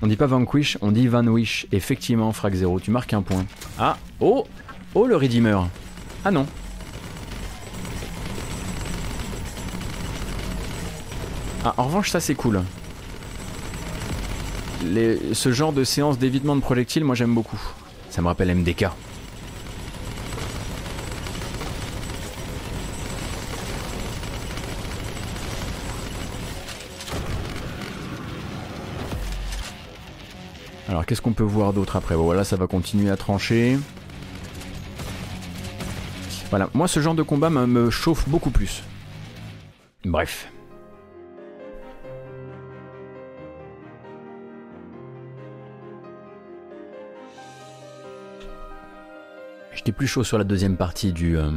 On 0.02 0.08
dit 0.08 0.16
pas 0.16 0.26
Vanquish, 0.26 0.76
on 0.80 0.90
dit 0.90 1.06
Vanwish. 1.06 1.66
Effectivement, 1.70 2.32
Frag 2.32 2.54
0, 2.54 2.80
tu 2.80 2.90
marques 2.90 3.12
un 3.12 3.22
point. 3.22 3.44
Ah, 3.78 3.96
oh 4.20 4.46
Oh 5.00 5.06
le 5.06 5.14
Redeemer 5.14 5.60
Ah 6.24 6.32
non. 6.32 6.44
Ah, 11.64 11.72
en 11.76 11.84
revanche, 11.84 12.10
ça 12.10 12.18
c'est 12.18 12.34
cool. 12.34 12.64
ce 14.82 15.52
genre 15.52 15.72
de 15.72 15.84
séance 15.84 16.18
d'évitement 16.18 16.56
de 16.56 16.60
projectiles, 16.60 17.04
moi 17.04 17.14
j'aime 17.14 17.32
beaucoup. 17.32 17.60
Ça 18.10 18.22
me 18.22 18.26
rappelle 18.26 18.52
MDK. 18.52 18.86
Alors 30.88 31.06
qu'est-ce 31.06 31.22
qu'on 31.22 31.34
peut 31.34 31.44
voir 31.44 31.72
d'autre 31.72 31.94
après? 31.94 32.16
Voilà, 32.16 32.42
ça 32.42 32.56
va 32.56 32.66
continuer 32.66 33.10
à 33.10 33.16
trancher. 33.16 33.78
Voilà, 36.50 36.70
moi 36.72 36.88
ce 36.88 37.00
genre 37.00 37.14
de 37.14 37.22
combat 37.22 37.50
me, 37.50 37.90
chauffe 37.90 38.28
beaucoup 38.28 38.50
plus. 38.50 38.82
Bref. 40.04 40.50
J'étais 49.74 49.92
plus 49.92 50.06
chaud 50.06 50.24
sur 50.24 50.38
la 50.38 50.44
deuxième 50.44 50.76
partie 50.76 51.12
du 51.12 51.36
euh, 51.36 51.50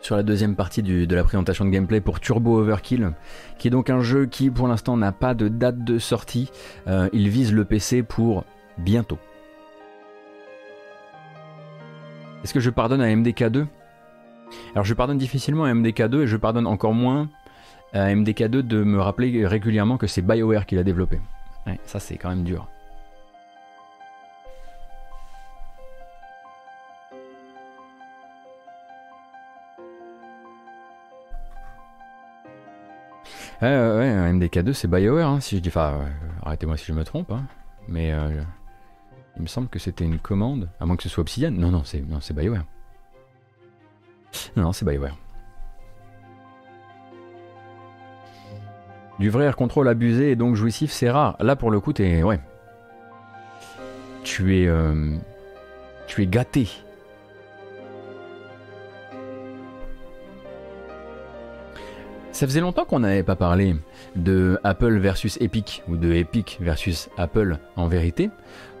sur 0.00 0.16
la 0.16 0.22
deuxième 0.22 0.54
partie 0.54 0.82
de 0.82 1.14
la 1.14 1.24
présentation 1.24 1.64
de 1.64 1.70
gameplay 1.70 2.00
pour 2.00 2.20
Turbo 2.20 2.60
Overkill, 2.60 3.12
qui 3.58 3.68
est 3.68 3.70
donc 3.70 3.90
un 3.90 4.00
jeu 4.00 4.26
qui 4.26 4.50
pour 4.50 4.68
l'instant 4.68 4.96
n'a 4.96 5.12
pas 5.12 5.34
de 5.34 5.48
date 5.48 5.82
de 5.82 5.98
sortie. 5.98 6.50
Euh, 6.86 7.08
il 7.12 7.28
vise 7.28 7.52
le 7.52 7.64
PC 7.64 8.02
pour 8.02 8.44
bientôt. 8.78 9.18
Est-ce 12.44 12.54
que 12.54 12.60
je 12.60 12.70
pardonne 12.70 13.00
à 13.00 13.06
MDK2 13.06 13.66
alors 14.74 14.84
je 14.84 14.94
pardonne 14.94 15.18
difficilement 15.18 15.64
à 15.64 15.72
MDK2 15.72 16.22
et 16.22 16.26
je 16.26 16.36
pardonne 16.36 16.66
encore 16.66 16.94
moins 16.94 17.28
à 17.92 18.06
MDK2 18.14 18.62
de 18.62 18.82
me 18.82 19.00
rappeler 19.00 19.46
régulièrement 19.46 19.98
que 19.98 20.06
c'est 20.06 20.22
BioWare 20.22 20.66
qui 20.66 20.76
l'a 20.76 20.84
développé. 20.84 21.20
Ça 21.84 22.00
c'est 22.00 22.16
quand 22.16 22.30
même 22.30 22.44
dur. 22.44 22.68
Ouais, 33.62 33.68
ouais, 33.68 34.32
MDK2 34.32 34.72
c'est 34.72 34.88
BioWare, 34.88 35.28
hein, 35.28 35.40
si 35.40 35.56
je 35.56 35.60
dis. 35.60 35.70
Euh, 35.76 36.04
arrêtez-moi 36.42 36.76
si 36.76 36.86
je 36.86 36.92
me 36.92 37.04
trompe, 37.04 37.30
hein, 37.30 37.44
mais 37.86 38.12
euh, 38.12 38.42
il 39.36 39.42
me 39.42 39.46
semble 39.46 39.68
que 39.68 39.78
c'était 39.78 40.04
une 40.04 40.18
commande, 40.18 40.68
à 40.80 40.86
moins 40.86 40.96
que 40.96 41.04
ce 41.04 41.08
soit 41.08 41.20
Obsidian. 41.20 41.52
Non, 41.52 41.70
non, 41.70 41.84
c'est 41.84 42.34
BioWare. 42.34 42.64
Non, 44.56 44.72
c'est 44.72 44.84
BioWare. 44.84 45.16
Du 49.18 49.30
vrai 49.30 49.44
air 49.44 49.56
control 49.56 49.88
abusé 49.88 50.30
et 50.32 50.36
donc 50.36 50.56
jouissif, 50.56 50.90
c'est 50.90 51.10
rare. 51.10 51.36
Là, 51.38 51.54
pour 51.56 51.70
le 51.70 51.80
coup, 51.80 51.92
t'es. 51.92 52.22
Ouais. 52.22 52.40
Tu 54.24 54.58
es. 54.58 54.66
Euh, 54.66 55.16
tu 56.06 56.22
es 56.22 56.26
gâté. 56.26 56.68
Ça 62.32 62.46
faisait 62.46 62.60
longtemps 62.60 62.84
qu'on 62.84 63.00
n'avait 63.00 63.22
pas 63.22 63.36
parlé 63.36 63.76
de 64.16 64.58
Apple 64.64 64.98
versus 64.98 65.38
Epic 65.40 65.82
ou 65.86 65.96
de 65.96 66.12
Epic 66.12 66.58
versus 66.60 67.08
Apple 67.16 67.58
en 67.76 67.86
vérité. 67.86 68.30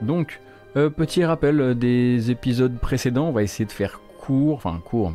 Donc, 0.00 0.40
euh, 0.76 0.88
petit 0.88 1.24
rappel 1.24 1.78
des 1.78 2.30
épisodes 2.30 2.76
précédents, 2.78 3.28
on 3.28 3.32
va 3.32 3.42
essayer 3.42 3.66
de 3.66 3.72
faire 3.72 4.00
court, 4.18 4.54
enfin 4.56 4.80
court, 4.84 5.12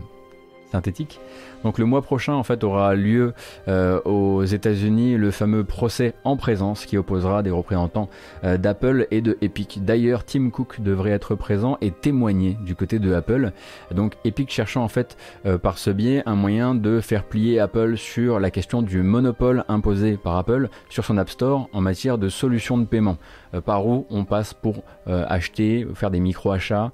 synthétique. 0.72 1.20
Donc 1.64 1.80
le 1.80 1.86
mois 1.86 2.02
prochain 2.02 2.34
en 2.34 2.44
fait 2.44 2.64
aura 2.64 2.96
lieu 2.96 3.34
euh, 3.68 4.00
aux 4.06 4.44
États-Unis 4.44 5.18
le 5.18 5.32
fameux 5.32 5.64
procès 5.64 6.14
en 6.24 6.38
présence 6.38 6.86
qui 6.86 6.98
opposera 6.98 7.44
des 7.44 7.52
représentants 7.52 8.10
euh, 8.44 8.58
d'Apple 8.58 9.08
et 9.12 9.22
de 9.22 9.38
Epic. 9.42 9.84
D'ailleurs, 9.84 10.24
Tim 10.24 10.50
Cook 10.50 10.82
devrait 10.82 11.12
être 11.12 11.36
présent 11.36 11.78
et 11.82 11.92
témoigner 11.92 12.58
du 12.62 12.76
côté 12.76 13.00
de 13.00 13.14
Apple. 13.14 13.52
Donc 13.94 14.14
Epic 14.24 14.52
cherchant 14.52 14.84
en 14.84 14.88
fait 14.88 15.18
euh, 15.46 15.58
par 15.58 15.78
ce 15.78 15.90
biais 15.90 16.24
un 16.26 16.36
moyen 16.36 16.76
de 16.76 17.00
faire 17.00 17.24
plier 17.24 17.60
Apple 17.60 17.98
sur 17.98 18.40
la 18.40 18.52
question 18.52 18.82
du 18.82 19.02
monopole 19.02 19.64
imposé 19.68 20.18
par 20.18 20.38
Apple 20.38 20.70
sur 20.90 21.06
son 21.06 21.18
App 21.18 21.30
Store 21.30 21.70
en 21.74 21.82
matière 21.82 22.18
de 22.18 22.30
solutions 22.30 22.78
de 22.78 22.86
paiement. 22.86 23.18
Par 23.66 23.86
où 23.88 24.06
on 24.10 24.26
passe 24.26 24.54
pour 24.54 24.84
acheter, 25.06 25.88
faire 25.96 26.12
des 26.12 26.20
micro-achats, 26.20 26.92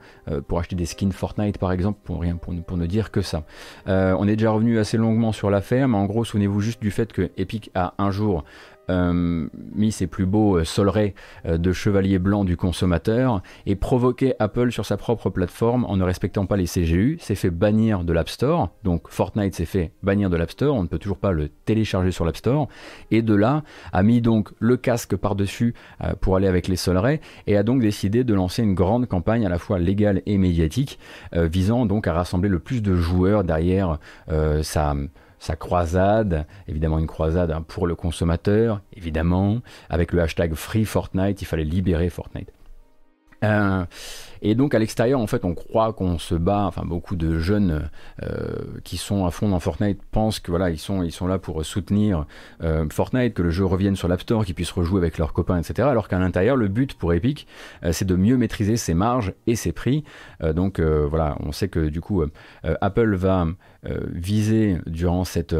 pour 0.47 0.59
acheter 0.59 0.75
des 0.75 0.85
skins 0.85 1.11
Fortnite 1.11 1.57
par 1.57 1.71
exemple, 1.71 1.99
pour 2.03 2.21
rien 2.21 2.35
pour, 2.35 2.53
pour 2.65 2.77
ne 2.77 2.85
dire 2.85 3.11
que 3.11 3.21
ça. 3.21 3.43
on 3.87 4.27
est 4.27 4.35
déjà 4.35 4.51
revenu 4.51 4.79
assez 4.79 4.97
longuement 4.97 5.31
sur 5.31 5.49
l'affaire, 5.49 5.87
mais 5.87 5.97
en 5.97 6.05
gros, 6.05 6.23
souvenez-vous 6.23 6.61
juste 6.61 6.81
du 6.81 6.91
fait 6.91 7.11
que 7.11 7.31
Epic 7.37 7.71
a 7.75 7.93
un 7.97 8.11
jour 8.11 8.43
euh, 8.89 9.47
mis 9.73 9.93
ses 9.93 10.07
plus 10.07 10.25
beaux 10.25 10.57
euh, 10.57 10.65
solerais 10.65 11.13
euh, 11.45 11.57
de 11.57 11.71
chevalier 11.71 12.19
blanc 12.19 12.43
du 12.43 12.57
consommateur 12.57 13.41
et 13.65 13.77
provoqué 13.77 14.33
Apple 14.39 14.73
sur 14.73 14.85
sa 14.85 14.97
propre 14.97 15.29
plateforme 15.29 15.85
en 15.85 15.95
ne 15.95 16.03
respectant 16.03 16.45
pas 16.45 16.57
les 16.57 16.65
CGU, 16.65 17.17
s'est 17.21 17.35
fait 17.35 17.49
bannir 17.49 18.03
de 18.03 18.11
l'App 18.11 18.27
Store. 18.27 18.71
Donc 18.83 19.07
Fortnite 19.07 19.55
s'est 19.55 19.63
fait 19.63 19.93
bannir 20.03 20.29
de 20.29 20.35
l'App 20.35 20.51
Store, 20.51 20.75
on 20.75 20.83
ne 20.83 20.87
peut 20.87 20.99
toujours 20.99 21.17
pas 21.17 21.31
le 21.31 21.47
télécharger 21.47 22.11
sur 22.11 22.25
l'App 22.25 22.35
Store. 22.35 22.67
Et 23.09 23.21
de 23.21 23.33
là 23.33 23.63
a 23.93 24.03
mis 24.03 24.19
donc 24.19 24.49
le 24.59 24.75
casque 24.75 25.15
par-dessus 25.15 25.75
pour 26.19 26.35
aller 26.35 26.47
avec 26.47 26.67
les 26.67 26.75
solerais 26.75 27.21
et 27.47 27.55
a 27.55 27.63
donc 27.63 27.79
décidé 27.79 28.25
de 28.25 28.33
lancer 28.33 28.63
une 28.63 28.73
grande 28.73 29.07
campagne 29.07 29.45
à 29.45 29.49
la 29.49 29.59
fois 29.59 29.79
légale 29.79 30.21
et 30.25 30.37
médiatique 30.37 30.99
visant 31.33 31.85
donc 31.85 32.07
à 32.07 32.13
rassembler 32.13 32.49
le 32.49 32.59
plus 32.59 32.81
de 32.81 32.95
joueurs 32.95 33.43
derrière 33.43 33.99
sa 34.61 34.95
sa 35.43 35.57
croisade, 35.57 36.45
évidemment 36.69 36.99
une 36.99 37.07
croisade 37.07 37.51
hein, 37.51 37.65
pour 37.67 37.85
le 37.85 37.95
consommateur, 37.95 38.79
évidemment, 38.95 39.59
avec 39.89 40.13
le 40.13 40.21
hashtag 40.21 40.53
Free 40.53 40.85
Fortnite, 40.85 41.41
il 41.41 41.45
fallait 41.45 41.65
libérer 41.65 42.09
Fortnite. 42.09 42.47
Euh, 43.43 43.85
et 44.41 44.55
donc 44.55 44.75
à 44.75 44.79
l'extérieur, 44.79 45.19
en 45.19 45.27
fait, 45.27 45.45
on 45.45 45.53
croit 45.53 45.93
qu'on 45.93 46.17
se 46.17 46.35
bat. 46.35 46.65
Enfin, 46.65 46.83
beaucoup 46.85 47.15
de 47.15 47.39
jeunes 47.39 47.89
euh, 48.21 48.55
qui 48.83 48.97
sont 48.97 49.25
à 49.25 49.31
fond 49.31 49.49
dans 49.49 49.59
Fortnite 49.59 50.01
pensent 50.11 50.39
que 50.39 50.51
voilà, 50.51 50.69
ils 50.69 50.79
sont, 50.79 51.03
ils 51.03 51.11
sont 51.11 51.27
là 51.27 51.39
pour 51.39 51.63
soutenir 51.65 52.25
euh, 52.61 52.85
Fortnite, 52.91 53.33
que 53.33 53.41
le 53.41 53.51
jeu 53.51 53.65
revienne 53.65 53.95
sur 53.95 54.07
l'App 54.07 54.21
Store, 54.21 54.43
qu'ils 54.43 54.55
puissent 54.55 54.71
rejouer 54.71 54.97
avec 54.97 55.17
leurs 55.17 55.33
copains, 55.33 55.59
etc. 55.59 55.87
Alors 55.87 56.07
qu'à 56.07 56.19
l'intérieur, 56.19 56.57
le 56.57 56.67
but 56.67 56.93
pour 56.93 57.13
Epic, 57.13 57.47
c'est 57.91 58.05
de 58.05 58.15
mieux 58.15 58.37
maîtriser 58.37 58.77
ses 58.77 58.93
marges 58.93 59.33
et 59.47 59.55
ses 59.55 59.71
prix. 59.71 60.03
donc 60.53 60.79
voilà, 60.79 61.37
on 61.39 61.51
sait 61.51 61.67
que 61.67 61.87
du 61.87 62.01
coup, 62.01 62.23
Apple 62.63 63.15
va 63.15 63.47
viser 63.83 64.77
durant 64.85 65.23
cette 65.23 65.55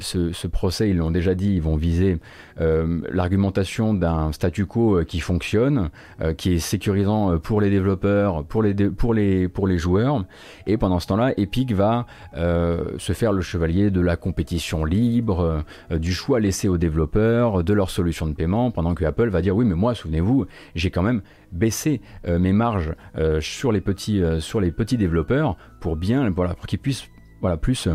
ce, 0.00 0.46
procès, 0.46 0.90
ils 0.90 0.96
l'ont 0.96 1.10
déjà 1.10 1.34
dit, 1.34 1.54
ils 1.54 1.62
vont 1.62 1.76
viser 1.76 2.18
euh, 2.60 3.00
l'argumentation 3.10 3.94
d'un 3.94 4.32
statu 4.32 4.66
quo 4.66 4.98
euh, 4.98 5.04
qui 5.04 5.20
fonctionne, 5.20 5.90
euh, 6.20 6.34
qui 6.34 6.52
est 6.52 6.58
sécurisant 6.58 7.38
pour 7.38 7.60
les 7.60 7.70
développeurs, 7.70 8.44
pour 8.44 8.62
les, 8.62 8.74
pour 8.74 9.14
les, 9.14 9.48
pour 9.48 9.66
les 9.66 9.78
joueurs. 9.78 10.24
Et 10.66 10.76
pendant 10.76 11.00
ce 11.00 11.06
temps-là, 11.08 11.32
Epic 11.36 11.72
va 11.72 12.06
se 12.34 13.12
faire 13.12 13.32
le 13.32 13.40
chevalier 13.40 13.90
de 13.90 14.00
la 14.00 14.16
compétition 14.16 14.84
libre, 14.84 15.64
du 15.90 16.12
choix 16.12 16.40
laissé 16.40 16.68
aux 16.68 16.78
développeurs, 16.78 17.64
de 17.64 17.72
leur 17.72 17.90
solution 17.90 18.26
de 18.26 18.32
paiement, 18.32 18.70
pendant 18.70 18.94
que 18.94 19.04
Apple 19.04 19.28
va 19.28 19.42
dire 19.42 19.56
oui, 19.56 19.64
mais 19.64 19.74
moi, 19.74 19.94
souvenez-vous, 19.94 20.46
j'ai 20.74 20.90
quand 20.90 21.02
même 21.02 21.22
baissé 21.52 22.00
mes 22.26 22.52
marges 22.52 22.94
sur, 23.40 23.72
les 23.72 23.80
petits, 23.80 24.22
sur 24.40 24.60
les 24.60 24.70
petits 24.70 24.96
développeurs 24.96 25.56
pour 25.80 25.96
bien, 25.96 26.28
voilà, 26.30 26.54
pour 26.54 26.66
qu'ils 26.66 26.78
puissent 26.78 27.08
voilà, 27.40 27.56
plus, 27.56 27.88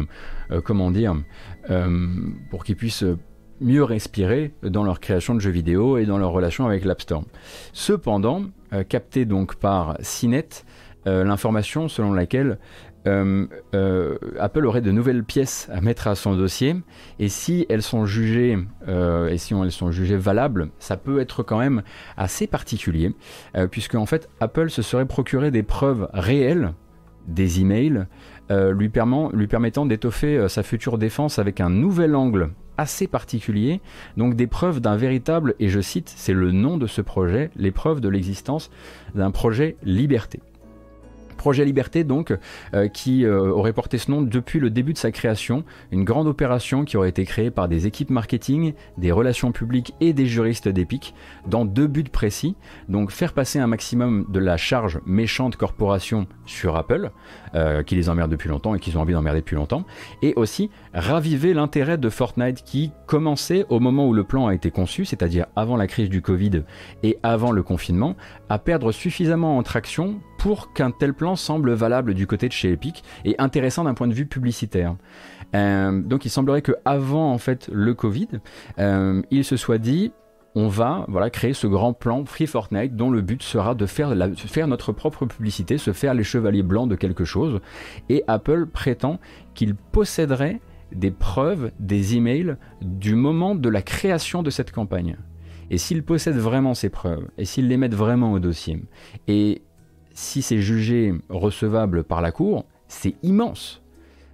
comment 0.63 0.91
dire, 0.91 1.15
euh, 1.69 2.07
pour 2.49 2.63
qu'ils 2.63 2.75
puissent 2.75 3.05
mieux 3.61 3.83
respirer 3.83 4.53
dans 4.63 4.83
leur 4.83 4.99
création 4.99 5.35
de 5.35 5.39
jeux 5.39 5.51
vidéo 5.51 5.97
et 5.97 6.05
dans 6.05 6.17
leur 6.17 6.31
relation 6.31 6.65
avec 6.65 6.83
l'App 6.83 7.01
Store. 7.01 7.23
Cependant, 7.73 8.45
euh, 8.73 8.83
capté 8.83 9.25
donc 9.25 9.55
par 9.55 9.97
CNET, 10.01 10.65
euh, 11.07 11.23
l'information 11.23 11.87
selon 11.87 12.13
laquelle 12.13 12.57
euh, 13.07 13.47
Apple 14.39 14.65
aurait 14.65 14.81
de 14.81 14.91
nouvelles 14.91 15.23
pièces 15.23 15.67
à 15.71 15.81
mettre 15.81 16.07
à 16.07 16.13
son 16.13 16.35
dossier 16.35 16.75
et 17.17 17.29
si 17.29 17.65
elles 17.69 17.81
sont 17.81 18.05
jugées 18.05 18.59
et 18.87 19.37
si 19.39 19.55
elles 19.55 19.71
sont 19.71 19.89
jugées 19.89 20.17
valables, 20.17 20.69
ça 20.77 20.97
peut 20.97 21.19
être 21.19 21.41
quand 21.41 21.57
même 21.57 21.81
assez 22.15 22.45
particulier 22.45 23.15
puisque 23.71 23.95
en 23.95 24.05
fait 24.05 24.29
Apple 24.39 24.69
se 24.69 24.83
serait 24.83 25.07
procuré 25.07 25.49
des 25.49 25.63
preuves 25.63 26.09
réelles 26.13 26.75
des 27.27 27.59
emails 27.59 28.05
lui, 28.71 28.91
lui 29.33 29.47
permettant 29.47 29.85
d'étoffer 29.85 30.47
sa 30.49 30.63
future 30.63 30.97
défense 30.97 31.39
avec 31.39 31.61
un 31.61 31.69
nouvel 31.69 32.15
angle 32.15 32.51
assez 32.77 33.07
particulier, 33.07 33.79
donc 34.17 34.35
des 34.35 34.47
preuves 34.47 34.79
d'un 34.79 34.95
véritable, 34.95 35.55
et 35.59 35.69
je 35.69 35.79
cite, 35.79 36.11
c'est 36.15 36.33
le 36.33 36.51
nom 36.51 36.77
de 36.77 36.87
ce 36.87 37.01
projet, 37.01 37.51
les 37.55 37.71
preuves 37.71 38.01
de 38.01 38.09
l'existence 38.09 38.71
d'un 39.13 39.31
projet 39.31 39.75
liberté. 39.83 40.39
Projet 41.41 41.65
Liberté 41.65 42.03
donc, 42.03 42.37
euh, 42.75 42.87
qui 42.87 43.25
euh, 43.25 43.49
aurait 43.49 43.73
porté 43.73 43.97
ce 43.97 44.11
nom 44.11 44.21
depuis 44.21 44.59
le 44.59 44.69
début 44.69 44.93
de 44.93 44.97
sa 44.99 45.11
création, 45.11 45.63
une 45.91 46.03
grande 46.03 46.27
opération 46.27 46.85
qui 46.85 46.97
aurait 46.97 47.09
été 47.09 47.25
créée 47.25 47.49
par 47.49 47.67
des 47.67 47.87
équipes 47.87 48.11
marketing, 48.11 48.73
des 48.99 49.11
relations 49.11 49.51
publiques 49.51 49.95
et 50.01 50.13
des 50.13 50.27
juristes 50.27 50.67
d'Epic, 50.67 51.15
dans 51.47 51.65
deux 51.65 51.87
buts 51.87 52.03
précis, 52.03 52.55
donc 52.89 53.09
faire 53.09 53.33
passer 53.33 53.57
un 53.57 53.65
maximum 53.65 54.27
de 54.29 54.37
la 54.37 54.55
charge 54.55 54.99
méchante 55.07 55.55
corporation 55.55 56.27
sur 56.45 56.75
Apple, 56.75 57.09
euh, 57.55 57.81
qui 57.81 57.95
les 57.95 58.07
emmerde 58.07 58.29
depuis 58.29 58.49
longtemps 58.49 58.75
et 58.75 58.79
qu'ils 58.79 58.99
ont 58.99 59.01
envie 59.01 59.13
d'emmerder 59.13 59.39
depuis 59.39 59.55
longtemps, 59.55 59.83
et 60.21 60.35
aussi 60.35 60.69
raviver 60.93 61.55
l'intérêt 61.55 61.97
de 61.97 62.09
Fortnite 62.09 62.63
qui 62.63 62.91
commençait 63.07 63.65
au 63.69 63.79
moment 63.79 64.07
où 64.07 64.13
le 64.13 64.23
plan 64.23 64.45
a 64.45 64.53
été 64.53 64.69
conçu, 64.69 65.05
c'est-à-dire 65.05 65.47
avant 65.55 65.75
la 65.75 65.87
crise 65.87 66.09
du 66.09 66.21
Covid 66.21 66.61
et 67.01 67.17
avant 67.23 67.51
le 67.51 67.63
confinement, 67.63 68.15
à 68.47 68.59
perdre 68.59 68.91
suffisamment 68.91 69.57
en 69.57 69.63
traction 69.63 70.19
pour 70.41 70.73
qu'un 70.73 70.89
tel 70.89 71.13
plan 71.13 71.35
semble 71.35 71.71
valable 71.73 72.15
du 72.15 72.25
côté 72.25 72.47
de 72.47 72.53
chez 72.53 72.71
Epic 72.71 73.03
et 73.25 73.35
intéressant 73.37 73.83
d'un 73.83 73.93
point 73.93 74.07
de 74.07 74.13
vue 74.13 74.25
publicitaire. 74.25 74.95
Euh, 75.53 76.01
donc 76.01 76.25
il 76.25 76.29
semblerait 76.29 76.63
que 76.63 76.71
avant 76.83 77.31
en 77.31 77.37
fait 77.37 77.69
le 77.71 77.93
Covid, 77.93 78.27
euh, 78.79 79.21
il 79.29 79.45
se 79.45 79.55
soit 79.55 79.77
dit 79.77 80.11
on 80.55 80.67
va 80.67 81.05
voilà 81.09 81.29
créer 81.29 81.53
ce 81.53 81.67
grand 81.67 81.93
plan 81.93 82.25
Free 82.25 82.47
Fortnite 82.47 82.95
dont 82.95 83.11
le 83.11 83.21
but 83.21 83.43
sera 83.43 83.75
de 83.75 83.85
faire, 83.85 84.15
faire 84.35 84.67
notre 84.67 84.91
propre 84.91 85.27
publicité, 85.27 85.77
se 85.77 85.93
faire 85.93 86.15
les 86.15 86.23
chevaliers 86.23 86.63
blancs 86.63 86.89
de 86.89 86.95
quelque 86.95 87.23
chose. 87.23 87.59
Et 88.09 88.23
Apple 88.27 88.65
prétend 88.65 89.19
qu'il 89.53 89.75
posséderait 89.75 90.59
des 90.91 91.11
preuves, 91.11 91.71
des 91.79 92.15
emails 92.17 92.55
du 92.81 93.13
moment 93.13 93.53
de 93.53 93.69
la 93.69 93.83
création 93.83 94.41
de 94.41 94.49
cette 94.49 94.71
campagne. 94.71 95.17
Et 95.69 95.77
s'il 95.77 96.03
possède 96.03 96.35
vraiment 96.35 96.73
ces 96.73 96.89
preuves, 96.89 97.27
et 97.37 97.45
s'il 97.45 97.67
les 97.67 97.77
met 97.77 97.87
vraiment 97.87 98.33
au 98.33 98.39
dossier, 98.39 98.83
et 99.27 99.61
si 100.13 100.41
c'est 100.41 100.59
jugé 100.59 101.13
recevable 101.29 102.03
par 102.03 102.21
la 102.21 102.31
Cour, 102.31 102.65
c'est 102.87 103.15
immense. 103.23 103.81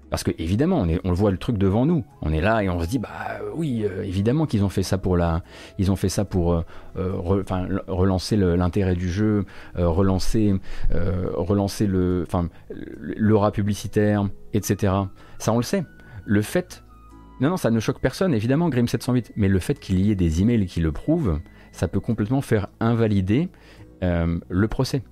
Parce 0.09 0.23
que 0.23 0.31
évidemment, 0.37 0.85
on, 1.03 1.11
voit 1.11 1.31
le 1.31 1.37
truc 1.37 1.57
devant 1.57 1.85
nous. 1.85 2.05
On 2.21 2.31
est 2.31 2.39
là 2.39 2.63
et 2.63 2.69
on 2.69 2.79
se 2.79 2.87
dit, 2.87 2.97
bah 2.97 3.09
oui, 3.55 3.83
euh, 3.83 4.03
évidemment 4.03 4.45
qu'ils 4.45 4.63
ont 4.63 4.69
fait 4.69 4.83
ça 4.83 4.97
pour 4.97 5.17
la, 5.17 5.43
ils 5.79 5.91
ont 5.91 5.97
fait 5.97 6.07
ça 6.07 6.23
pour 6.23 6.53
euh, 6.53 6.61
euh, 6.97 7.43
relancer 7.87 8.37
l'intérêt 8.37 8.95
du 8.95 9.09
jeu, 9.09 9.45
relancer, 9.75 10.55
relancer 10.91 11.87
le, 11.87 12.25
l'aura 12.69 13.51
publicitaire, 13.51 14.29
etc. 14.53 14.93
Ça, 15.39 15.51
on 15.51 15.57
le 15.57 15.63
sait. 15.63 15.83
Le 16.25 16.41
fait, 16.41 16.83
non, 17.41 17.49
non, 17.49 17.57
ça 17.57 17.69
ne 17.69 17.79
choque 17.79 17.99
personne, 17.99 18.33
évidemment, 18.33 18.69
Grim 18.69 18.87
708. 18.87 19.33
Mais 19.35 19.49
le 19.49 19.59
fait 19.59 19.77
qu'il 19.77 19.99
y 19.99 20.11
ait 20.11 20.15
des 20.15 20.41
emails 20.41 20.67
qui 20.67 20.79
le 20.79 20.93
prouvent, 20.93 21.39
ça 21.73 21.89
peut 21.89 21.99
complètement 21.99 22.41
faire 22.41 22.67
invalider 22.79 23.49
le 24.01 24.67
procès. 24.67 25.03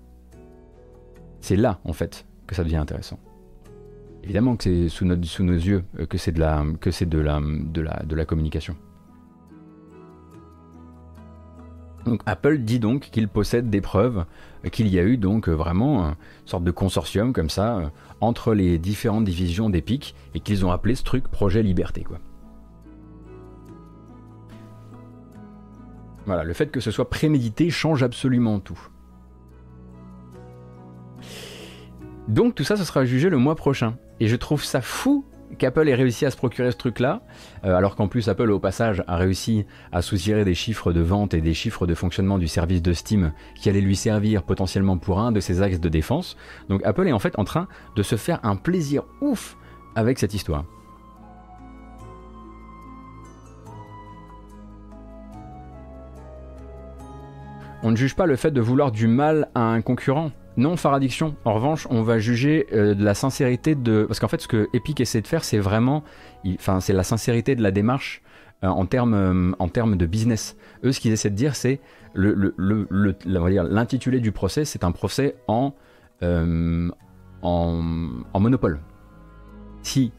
C'est 1.45 1.55
là, 1.55 1.77
en 1.83 1.93
fait, 1.93 2.25
que 2.47 2.55
ça 2.55 2.63
devient 2.63 2.77
intéressant. 2.77 3.19
Évidemment 4.23 4.55
que 4.55 4.63
c'est 4.63 4.89
sous, 4.89 5.05
nos 5.05 5.13
yeux 5.13 5.83
euh, 5.99 6.07
que 6.07 6.17
c'est 6.17 6.31
de 6.31 6.39
la, 6.41 8.25
communication. 8.25 8.75
Donc 12.05 12.23
Apple 12.25 12.57
dit 12.57 12.79
donc 12.79 13.11
qu'il 13.11 13.27
possède 13.27 13.69
des 13.69 13.79
preuves 13.79 14.25
euh, 14.65 14.69
qu'il 14.69 14.87
y 14.87 14.97
a 14.97 15.03
eu 15.03 15.17
donc 15.17 15.47
euh, 15.47 15.51
vraiment 15.51 16.07
une 16.07 16.15
sorte 16.47 16.63
de 16.63 16.71
consortium 16.71 17.31
comme 17.31 17.51
ça 17.51 17.91
entre 18.21 18.55
les 18.55 18.79
différentes 18.79 19.25
divisions 19.25 19.69
d'Epic 19.69 20.15
et 20.33 20.39
qu'ils 20.39 20.65
ont 20.65 20.71
appelé 20.71 20.95
ce 20.95 21.03
truc 21.03 21.27
projet 21.27 21.61
liberté. 21.61 22.07
Voilà, 26.25 26.43
le 26.43 26.53
fait 26.53 26.71
que 26.71 26.79
ce 26.79 26.89
soit 26.89 27.07
prémédité 27.07 27.69
change 27.69 28.01
absolument 28.01 28.59
tout. 28.59 28.89
Donc 32.27 32.55
tout 32.55 32.63
ça, 32.63 32.75
ce 32.75 32.83
sera 32.83 33.05
jugé 33.05 33.29
le 33.29 33.37
mois 33.37 33.55
prochain. 33.55 33.97
Et 34.19 34.27
je 34.27 34.35
trouve 34.35 34.63
ça 34.63 34.81
fou 34.81 35.25
qu'Apple 35.59 35.87
ait 35.87 35.95
réussi 35.95 36.25
à 36.25 36.31
se 36.31 36.37
procurer 36.37 36.71
ce 36.71 36.77
truc-là, 36.77 37.21
euh, 37.63 37.75
alors 37.75 37.95
qu'en 37.95 38.07
plus 38.07 38.27
Apple 38.29 38.49
au 38.49 38.59
passage 38.59 39.03
a 39.07 39.15
réussi 39.15 39.65
à 39.91 40.01
soutirer 40.01 40.43
des 40.43 40.55
chiffres 40.55 40.91
de 40.91 41.01
vente 41.01 41.33
et 41.33 41.41
des 41.41 41.53
chiffres 41.53 41.85
de 41.85 41.93
fonctionnement 41.93 42.37
du 42.37 42.47
service 42.47 42.81
de 42.81 42.93
Steam 42.93 43.31
qui 43.55 43.69
allaient 43.69 43.81
lui 43.81 43.95
servir 43.95 44.43
potentiellement 44.43 44.97
pour 44.97 45.19
un 45.19 45.31
de 45.31 45.39
ses 45.39 45.61
axes 45.61 45.79
de 45.79 45.89
défense. 45.89 46.35
Donc 46.67 46.81
Apple 46.83 47.07
est 47.07 47.11
en 47.11 47.19
fait 47.19 47.37
en 47.37 47.43
train 47.43 47.67
de 47.95 48.03
se 48.03 48.15
faire 48.15 48.39
un 48.43 48.55
plaisir 48.55 49.03
ouf 49.21 49.55
avec 49.95 50.19
cette 50.19 50.33
histoire. 50.33 50.65
On 57.83 57.91
ne 57.91 57.95
juge 57.95 58.15
pas 58.15 58.25
le 58.25 58.35
fait 58.35 58.49
de 58.49 58.61
vouloir 58.61 58.91
du 58.91 59.07
mal 59.07 59.49
à 59.53 59.61
un 59.61 59.81
concurrent. 59.81 60.31
Non, 60.57 60.77
Faradiction. 60.77 61.35
En 61.43 61.53
revanche, 61.53 61.85
on 61.89 62.01
va 62.01 62.19
juger 62.19 62.67
euh, 62.71 62.95
de 62.95 63.03
la 63.03 63.13
sincérité 63.13 63.75
de. 63.75 64.05
Parce 64.05 64.19
qu'en 64.19 64.29
fait, 64.29 64.39
ce 64.39 64.47
que 64.47 64.69
Epic 64.73 65.01
essaie 65.01 65.21
de 65.21 65.27
faire, 65.27 65.43
c'est 65.43 65.59
vraiment. 65.59 66.03
Enfin, 66.47 66.79
c'est 66.79 66.93
la 66.93 67.03
sincérité 67.03 67.55
de 67.55 67.61
la 67.61 67.71
démarche 67.71 68.21
euh, 68.63 68.67
en 68.67 68.85
termes 68.85 69.13
euh, 69.13 69.51
en 69.59 69.67
termes 69.67 69.97
de 69.97 70.05
business. 70.05 70.55
Eux, 70.85 70.93
ce 70.93 71.01
qu'ils 71.01 71.11
essaient 71.11 71.29
de 71.29 71.35
dire, 71.35 71.55
c'est 71.55 71.81
le, 72.13 72.55
l'intitulé 73.25 74.21
du 74.21 74.31
procès, 74.31 74.63
c'est 74.63 74.85
un 74.85 74.93
procès 74.93 75.35
en, 75.49 75.73
en, 76.21 77.81
monopole. 78.39 78.79
Si 79.81 80.13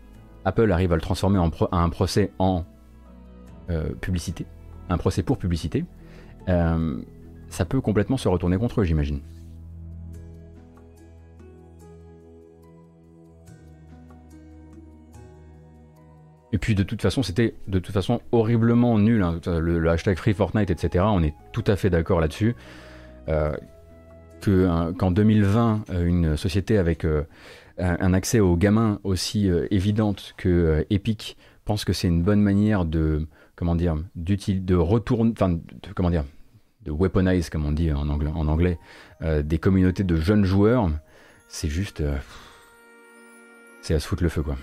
Apple 0.44 0.70
arrive 0.70 0.92
à 0.92 0.96
le 0.96 1.00
transformer 1.00 1.38
en 1.38 1.50
un 1.72 1.88
procès 1.88 2.30
en 2.38 2.64
publicité, 4.02 4.44
un 4.90 4.98
procès 4.98 5.22
pour 5.22 5.38
publicité, 5.38 5.86
ça 6.46 7.64
peut 7.66 7.80
complètement 7.80 8.18
se 8.18 8.28
retourner 8.28 8.58
contre 8.58 8.82
eux, 8.82 8.84
j'imagine. 8.84 9.22
Et 16.52 16.58
puis 16.58 16.74
de 16.74 16.82
toute 16.82 17.02
façon, 17.02 17.22
c'était 17.22 17.54
de 17.66 17.78
toute 17.78 17.92
façon 17.92 18.20
horriblement 18.32 18.98
nul. 18.98 19.22
Hein. 19.22 19.40
Le, 19.46 19.88
hashtag 19.88 20.16
Free 20.16 20.34
Fortnite, 20.34 20.70
etc. 20.70 21.04
On 21.08 21.22
est 21.22 21.34
tout 21.52 21.64
à 21.66 21.76
fait 21.76 21.90
d'accord 21.90 22.20
là-dessus. 22.20 22.54
Euh, 23.28 24.92
qu'en 24.92 25.10
2020, 25.10 25.84
euh, 25.90 26.04
une 26.04 26.36
société 26.36 26.78
avec 26.78 27.04
euh, 27.04 27.24
un 27.78 28.12
accès 28.12 28.38
aux 28.38 28.56
gamins 28.56 29.00
aussi 29.02 29.50
évidente 29.70 30.34
que 30.36 30.86
Epic 30.90 31.36
pense 31.64 31.84
que 31.84 31.92
c'est 31.92 32.06
une 32.06 32.22
bonne 32.22 32.40
manière 32.40 32.84
de 32.84 33.26
comment 33.56 33.74
dire 33.74 33.96
de 34.14 34.74
retourner, 34.76 35.32
enfin 35.32 35.58
comment 35.96 36.10
dire 36.10 36.24
de 36.84 36.92
weaponize 36.92 37.50
comme 37.50 37.66
on 37.66 37.72
dit 37.72 37.92
en 37.92 38.08
anglais, 38.08 38.30
en 38.34 38.46
anglais 38.46 38.78
des 39.20 39.58
communautés 39.58 40.04
de 40.04 40.16
jeunes 40.16 40.44
joueurs. 40.44 40.88
C'est 41.48 41.68
juste, 41.68 42.02
c'est 43.82 43.94
à 43.94 43.98
se 43.98 44.06
foutre 44.06 44.22
le 44.22 44.28
feu 44.28 44.42
quoi. 44.42 44.56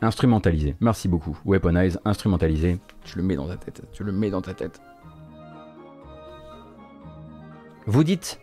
Instrumentalisé. 0.00 0.76
Merci 0.80 1.08
beaucoup. 1.08 1.36
Weaponize, 1.44 1.98
instrumentalisé. 2.04 2.78
Tu 3.04 3.18
le 3.18 3.24
mets 3.24 3.36
dans 3.36 3.48
ta 3.48 3.56
tête. 3.56 3.82
Tu 3.92 4.04
le 4.04 4.12
mets 4.12 4.30
dans 4.30 4.40
ta 4.40 4.54
tête. 4.54 4.80
Vous 7.86 8.04
dites. 8.04 8.40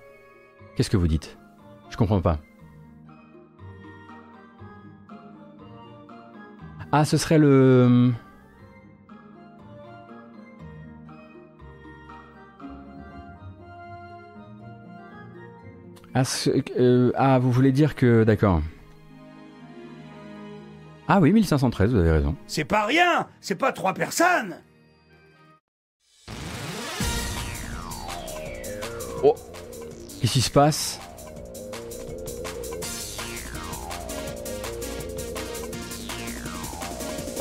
Qu'est-ce 0.75 0.89
que 0.89 0.97
vous 0.97 1.07
dites? 1.07 1.37
Je 1.89 1.97
comprends 1.97 2.19
pas. 2.19 2.39
Ah, 6.91 7.05
ce 7.05 7.17
serait 7.17 7.37
le. 7.37 8.11
Ah, 16.13 16.23
euh, 16.79 17.11
ah 17.15 17.39
vous 17.39 17.51
voulez 17.51 17.71
dire 17.71 17.95
que. 17.95 18.23
D'accord. 18.23 18.61
Ah 21.07 21.19
oui, 21.19 21.31
1513, 21.31 21.91
vous 21.91 21.99
avez 21.99 22.11
raison. 22.11 22.35
C'est 22.47 22.65
pas 22.65 22.85
rien 22.85 23.27
C'est 23.39 23.55
pas 23.55 23.71
trois 23.71 23.93
personnes. 23.93 24.57
Oh. 29.23 29.35
Qu'est-ce 30.19 30.33
qui 30.33 30.41
se 30.41 30.49
passe? 30.49 30.99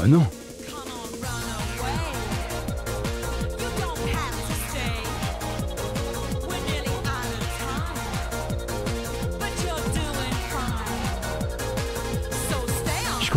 Oh 0.03 0.07
non 0.07 0.27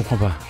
Je 0.08 0.16
comprends 0.16 0.47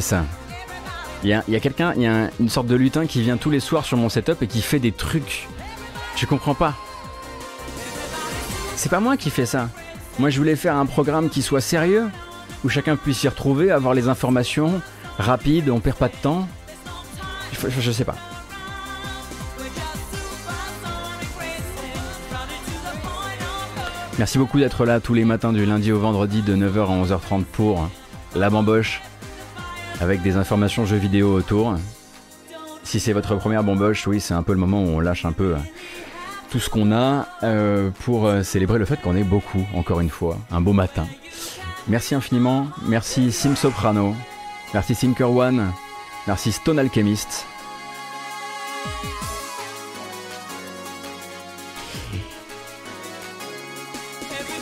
ça 0.00 0.24
Il 1.24 1.28
y 1.30 1.34
a, 1.34 1.60
quelqu'un, 1.60 1.92
il 1.96 2.02
y 2.02 2.06
a 2.06 2.14
un- 2.14 2.30
une 2.38 2.48
sorte 2.48 2.68
de 2.68 2.76
lutin 2.76 3.06
qui 3.06 3.20
vient 3.22 3.36
tous 3.36 3.50
les 3.50 3.60
soirs 3.60 3.84
sur 3.84 3.96
mon 3.96 4.08
setup 4.08 4.40
et 4.42 4.46
qui 4.46 4.62
fait 4.62 4.78
des 4.78 4.92
trucs. 4.92 5.48
Je 6.16 6.24
comprends 6.26 6.54
pas. 6.54 6.74
C'est 8.76 8.88
pas 8.90 9.00
moi 9.00 9.16
qui 9.16 9.30
fais 9.30 9.46
ça. 9.46 9.68
Moi, 10.18 10.30
je 10.30 10.38
voulais 10.38 10.56
faire 10.56 10.76
un 10.76 10.86
programme 10.86 11.28
qui 11.28 11.42
soit 11.42 11.60
sérieux, 11.60 12.08
où 12.64 12.68
chacun 12.68 12.96
puisse 12.96 13.18
s'y 13.18 13.28
retrouver, 13.28 13.70
avoir 13.70 13.94
les 13.94 14.08
informations 14.08 14.80
rapides, 15.18 15.68
on 15.70 15.80
perd 15.80 15.96
pas 15.96 16.08
de 16.08 16.16
temps. 16.22 16.46
Je, 17.52 17.68
je- 17.68 17.80
je 17.80 17.90
sais 17.90 18.04
pas. 18.04 18.16
Merci 24.18 24.38
beaucoup 24.38 24.58
d'être 24.58 24.84
là 24.84 25.00
tous 25.00 25.14
les 25.14 25.24
matins 25.24 25.52
du 25.52 25.64
lundi 25.64 25.92
au 25.92 25.98
vendredi 25.98 26.42
de 26.42 26.54
9h 26.54 26.82
à 26.90 27.04
11h30 27.04 27.44
pour 27.44 27.88
la 28.36 28.50
bamboche 28.50 29.00
avec 30.00 30.22
des 30.22 30.36
informations 30.36 30.86
jeux 30.86 30.96
vidéo 30.96 31.32
autour. 31.32 31.76
Si 32.82 32.98
c'est 32.98 33.12
votre 33.12 33.36
première 33.36 33.62
bamboche, 33.62 34.06
oui, 34.06 34.20
c'est 34.20 34.34
un 34.34 34.42
peu 34.42 34.52
le 34.52 34.58
moment 34.58 34.82
où 34.82 34.86
on 34.86 35.00
lâche 35.00 35.24
un 35.24 35.32
peu 35.32 35.54
euh, 35.54 35.58
tout 36.50 36.58
ce 36.58 36.70
qu'on 36.70 36.90
a 36.90 37.28
euh, 37.42 37.90
pour 38.04 38.26
euh, 38.26 38.42
célébrer 38.42 38.78
le 38.78 38.86
fait 38.86 39.00
qu'on 39.00 39.14
est 39.14 39.24
beaucoup, 39.24 39.64
encore 39.74 40.00
une 40.00 40.08
fois, 40.08 40.38
un 40.50 40.60
beau 40.60 40.72
matin. 40.72 41.06
Merci 41.86 42.14
infiniment, 42.14 42.68
merci 42.86 43.30
Sim 43.30 43.54
Soprano, 43.54 44.14
merci 44.74 44.96
Thinker 44.96 45.30
One, 45.30 45.70
merci 46.26 46.52
Stone 46.52 46.78
Alchemist. 46.78 47.46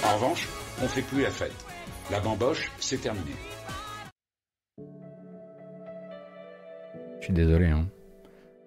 En 0.04 0.14
revanche, 0.14 0.48
on 0.82 0.88
fait 0.88 1.02
plus 1.02 1.22
la 1.22 1.30
fête. 1.30 1.54
La 2.10 2.20
bamboche, 2.20 2.72
c'est 2.78 3.00
terminé. 3.00 3.32
Suis 7.28 7.34
désolé, 7.34 7.66
hein. 7.66 7.86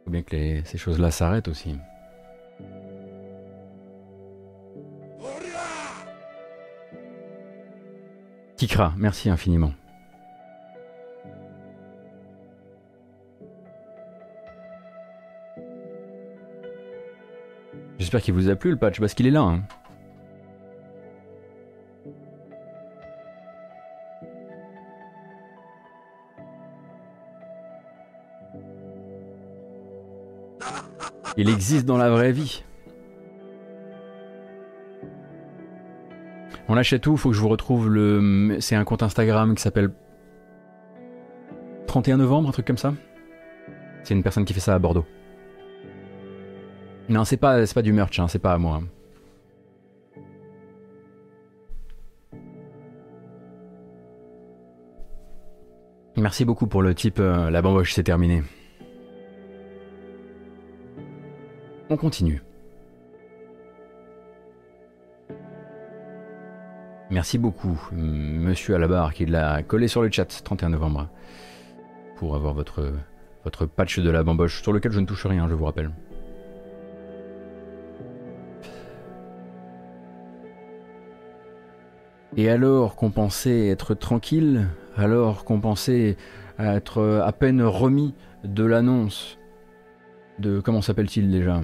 Faut 0.06 0.12
bien 0.12 0.22
que 0.22 0.62
ces 0.64 0.78
choses-là 0.78 1.10
s'arrêtent 1.10 1.48
aussi. 1.48 1.76
Kikra, 8.58 8.94
merci 8.98 9.30
infiniment. 9.30 9.74
J'espère 17.98 18.22
qu'il 18.22 18.34
vous 18.34 18.50
a 18.50 18.56
plu 18.56 18.72
le 18.72 18.78
patch 18.78 19.00
parce 19.00 19.14
qu'il 19.14 19.26
est 19.28 19.32
là. 19.32 19.42
hein. 19.42 19.64
Il 31.42 31.50
existe 31.50 31.88
dans 31.88 31.98
la 31.98 32.12
vraie 32.12 32.32
vie. 32.32 32.64
On 36.68 36.78
achète 36.78 37.08
où? 37.08 37.18
Faut 37.18 37.30
que 37.30 37.36
je 37.36 37.42
vous 37.42 37.50
retrouve 37.50 37.90
le. 37.90 38.58
C'est 38.60 38.76
un 38.76 38.84
compte 38.84 39.02
Instagram 39.02 39.56
qui 39.56 39.64
s'appelle 39.64 39.92
31 41.88 42.18
novembre, 42.18 42.50
un 42.50 42.52
truc 42.52 42.68
comme 42.68 42.78
ça. 42.78 42.94
C'est 44.04 44.14
une 44.14 44.22
personne 44.22 44.46
qui 44.46 44.54
fait 44.54 44.60
ça 44.60 44.76
à 44.76 44.80
Bordeaux. 44.80 45.06
Non, 47.10 47.26
c'est 47.26 47.38
pas, 47.38 47.66
du 47.82 47.92
merch, 47.92 48.20
hein, 48.20 48.28
c'est 48.28 48.38
pas 48.38 48.54
à 48.54 48.60
moi. 48.60 48.84
Merci 56.18 56.46
beaucoup 56.46 56.68
pour 56.68 56.84
le 56.84 56.94
type. 56.94 57.20
euh, 57.20 57.50
la 57.50 57.64
bamboche, 57.64 57.94
c'est 57.94 58.04
terminé. 58.04 58.44
On 61.92 61.98
continue. 61.98 62.42
Merci 67.10 67.38
beaucoup, 67.38 67.78
monsieur 67.92 68.76
à 68.76 68.78
la 68.78 68.88
barre, 68.88 69.14
qui 69.14 69.26
l'a 69.26 69.62
collé 69.62 69.90
sur 69.90 70.02
le 70.02 70.10
chat 70.10 70.42
31 70.42 70.70
novembre, 70.70 71.10
pour 72.16 72.34
avoir 72.38 72.54
votre, 72.54 72.94
votre 73.44 73.66
patch 73.66 74.00
de 74.00 74.10
la 74.10 74.24
bamboche, 74.24 74.62
sur 74.62 74.72
lequel 74.72 74.94
je 74.94 75.02
ne 75.02 75.06
touche 75.06 75.26
rien, 75.26 75.50
je 75.50 75.54
vous 75.54 75.66
rappelle. 75.66 75.92
Et 82.38 82.50
alors 82.50 82.96
qu'on 82.96 83.12
pensait 83.12 83.68
être 83.68 83.96
tranquille, 83.96 84.70
alors 84.96 85.44
qu'on 85.44 85.60
pensait 85.60 86.16
être 86.58 87.22
à 87.22 87.34
peine 87.34 87.62
remis 87.62 88.14
de 88.46 88.64
l'annonce 88.64 89.38
de 90.40 90.62
comment 90.62 90.82
s'appelle-t-il 90.82 91.30
déjà? 91.30 91.62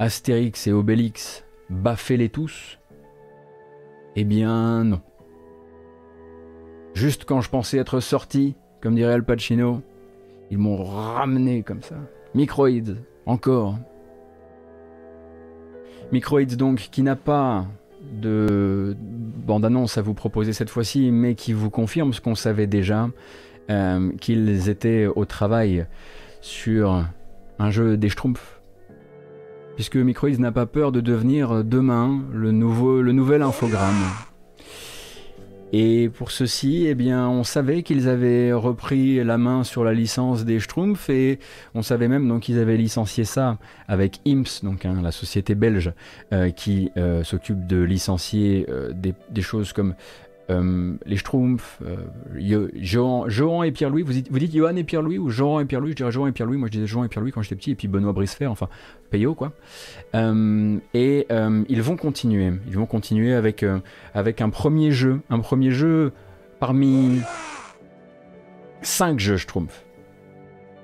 Astérix 0.00 0.68
et 0.68 0.72
Obélix, 0.72 1.44
baffez-les 1.70 2.28
tous? 2.28 2.78
Eh 4.14 4.22
bien 4.22 4.84
non. 4.84 5.00
Juste 6.94 7.24
quand 7.24 7.40
je 7.40 7.50
pensais 7.50 7.78
être 7.78 7.98
sorti, 7.98 8.54
comme 8.80 8.94
dirait 8.94 9.12
Al 9.14 9.24
Pacino, 9.24 9.82
ils 10.52 10.58
m'ont 10.58 10.82
ramené 10.84 11.64
comme 11.64 11.82
ça. 11.82 11.96
Microids, 12.34 12.94
encore. 13.26 13.76
Microids 16.12 16.44
donc, 16.44 16.88
qui 16.92 17.02
n'a 17.02 17.16
pas 17.16 17.66
de 18.12 18.96
bande-annonce 19.00 19.98
à 19.98 20.02
vous 20.02 20.14
proposer 20.14 20.52
cette 20.52 20.70
fois-ci, 20.70 21.10
mais 21.10 21.34
qui 21.34 21.52
vous 21.52 21.70
confirme 21.70 22.12
ce 22.12 22.20
qu'on 22.20 22.36
savait 22.36 22.68
déjà, 22.68 23.10
euh, 23.68 24.12
qu'ils 24.20 24.68
étaient 24.68 25.06
au 25.06 25.24
travail 25.24 25.86
sur 26.40 27.04
un 27.58 27.70
jeu 27.70 27.96
des 27.96 28.08
Schtroumpfs. 28.08 28.57
Puisque 29.78 29.94
Microids 29.94 30.38
n'a 30.38 30.50
pas 30.50 30.66
peur 30.66 30.90
de 30.90 31.00
devenir 31.00 31.62
demain 31.62 32.24
le, 32.32 32.50
nouveau, 32.50 33.00
nouvel 33.00 33.42
infogramme. 33.42 34.02
Et 35.72 36.08
pour 36.08 36.32
ceci, 36.32 36.86
eh 36.88 36.96
bien, 36.96 37.28
on 37.28 37.44
savait 37.44 37.84
qu'ils 37.84 38.08
avaient 38.08 38.52
repris 38.52 39.22
la 39.22 39.38
main 39.38 39.62
sur 39.62 39.84
la 39.84 39.94
licence 39.94 40.44
des 40.44 40.58
Schtroumpfs 40.58 41.10
et 41.10 41.38
on 41.76 41.82
savait 41.82 42.08
même 42.08 42.26
donc 42.26 42.42
qu'ils 42.42 42.58
avaient 42.58 42.76
licencié 42.76 43.22
ça 43.22 43.58
avec 43.86 44.18
IMPS, 44.26 44.64
donc 44.64 44.84
hein, 44.84 44.96
la 45.00 45.12
société 45.12 45.54
belge 45.54 45.92
euh, 46.32 46.50
qui 46.50 46.90
euh, 46.96 47.22
s'occupe 47.22 47.64
de 47.64 47.80
licencier 47.80 48.66
euh, 48.68 48.92
des 48.92 49.42
choses 49.42 49.72
comme 49.72 49.94
euh, 50.50 50.94
les 51.04 51.16
Schtroumpfs, 51.16 51.80
euh, 51.82 52.68
Johan, 52.76 53.62
et 53.62 53.72
Pierre-Louis. 53.72 54.02
Vous 54.02 54.12
dites, 54.12 54.52
Johan 54.52 54.76
et 54.76 54.84
Pierre-Louis 54.84 55.18
ou 55.18 55.30
Johan 55.30 55.60
et 55.60 55.64
Pierre-Louis? 55.64 55.90
Je 55.90 55.96
dirais 55.96 56.12
Johan 56.12 56.26
et 56.28 56.32
Pierre-Louis. 56.32 56.58
Moi, 56.58 56.68
je 56.68 56.72
disais 56.72 56.86
Johan 56.86 57.04
et 57.04 57.08
Pierre-Louis 57.08 57.32
quand 57.32 57.42
j'étais 57.42 57.56
petit. 57.56 57.72
Et 57.72 57.74
puis 57.74 57.88
Benoît 57.88 58.12
Bricefer, 58.12 58.46
enfin 58.46 58.68
Payot, 59.10 59.34
quoi. 59.34 59.52
Euh, 60.14 60.78
et 60.94 61.26
ils 61.68 61.82
vont 61.82 61.96
continuer. 61.96 62.52
Ils 62.66 62.76
vont 62.76 62.86
continuer 62.86 63.34
avec, 63.34 63.64
avec 64.14 64.40
un 64.40 64.50
premier 64.50 64.90
jeu. 64.90 65.20
Un 65.30 65.40
premier 65.40 65.70
jeu 65.70 66.12
parmi 66.60 67.20
cinq 68.82 69.18
jeux 69.18 69.36
Schtroumpfs. 69.36 69.84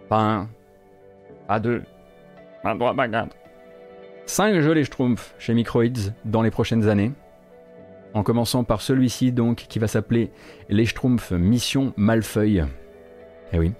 Pas 0.08 0.20
un, 0.20 0.48
pas 1.48 1.60
deux, 1.60 1.82
pas 2.62 2.74
trois, 2.74 2.94
pas 2.94 3.08
quatre. 3.08 3.36
Cinq 4.26 4.60
jeux 4.60 4.72
les 4.72 4.84
Schtroumpfs 4.84 5.34
chez 5.38 5.54
Microids 5.54 6.12
dans 6.24 6.42
les 6.42 6.50
prochaines 6.50 6.88
années. 6.88 7.12
En 8.14 8.22
commençant 8.22 8.64
par 8.64 8.80
celui-ci 8.80 9.32
donc 9.32 9.66
qui 9.68 9.78
va 9.78 9.88
s'appeler 9.88 10.30
Les 10.68 10.86
Schtroumpfs 10.86 11.32
Mission 11.32 11.92
Malfeuille. 11.96 12.64
Eh. 13.52 13.72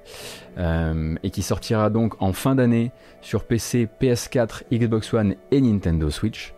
Euh, 0.59 1.17
et 1.23 1.31
qui 1.31 1.43
sortira 1.43 1.91
donc 1.91 2.21
en 2.21 2.33
fin 2.33 2.55
d'année 2.55 2.93
sur 3.21 3.45
PC, 3.45 3.89
PS4, 4.01 4.65
Xbox 4.73 5.13
One 5.15 5.35
et 5.51 5.61
Nintendo 5.61 6.11
Switch. 6.11 6.55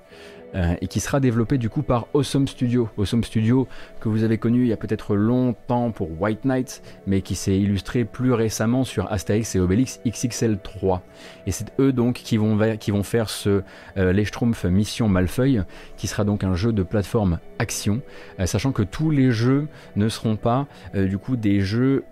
Euh, 0.54 0.74
et 0.80 0.86
qui 0.86 1.00
sera 1.00 1.20
développé 1.20 1.58
du 1.58 1.68
coup 1.68 1.82
par 1.82 2.06
Awesome 2.14 2.48
Studio. 2.48 2.88
Awesome 2.96 3.24
Studio 3.24 3.66
que 4.00 4.08
vous 4.08 4.22
avez 4.22 4.38
connu 4.38 4.62
il 4.62 4.68
y 4.68 4.72
a 4.72 4.76
peut-être 4.76 5.14
longtemps 5.14 5.90
pour 5.90 6.20
White 6.20 6.44
Knight, 6.44 6.82
mais 7.06 7.20
qui 7.20 7.34
s'est 7.34 7.58
illustré 7.58 8.04
plus 8.04 8.32
récemment 8.32 8.84
sur 8.84 9.10
Asterix 9.12 9.46
et 9.54 9.58
Obélix 9.58 10.00
XXL 10.06 10.58
3. 10.58 11.02
Et 11.46 11.50
c'est 11.50 11.66
eux 11.78 11.92
donc 11.92 12.14
qui 12.14 12.36
vont, 12.36 12.58
qui 12.78 12.90
vont 12.90 13.02
faire 13.02 13.28
ce 13.28 13.62
euh, 13.96 14.12
Les 14.12 14.24
Schtroumpfs 14.24 14.64
Mission 14.64 15.08
Malfeuille, 15.08 15.62
qui 15.96 16.06
sera 16.06 16.24
donc 16.24 16.44
un 16.44 16.54
jeu 16.54 16.72
de 16.72 16.82
plateforme 16.82 17.38
action, 17.58 18.00
euh, 18.40 18.46
sachant 18.46 18.72
que 18.72 18.82
tous 18.82 19.10
les 19.10 19.32
jeux 19.32 19.66
ne 19.96 20.08
seront 20.08 20.36
pas 20.36 20.66
du 20.94 21.18
coup 21.18 21.36
des 21.36 21.60
jeux 21.60 22.04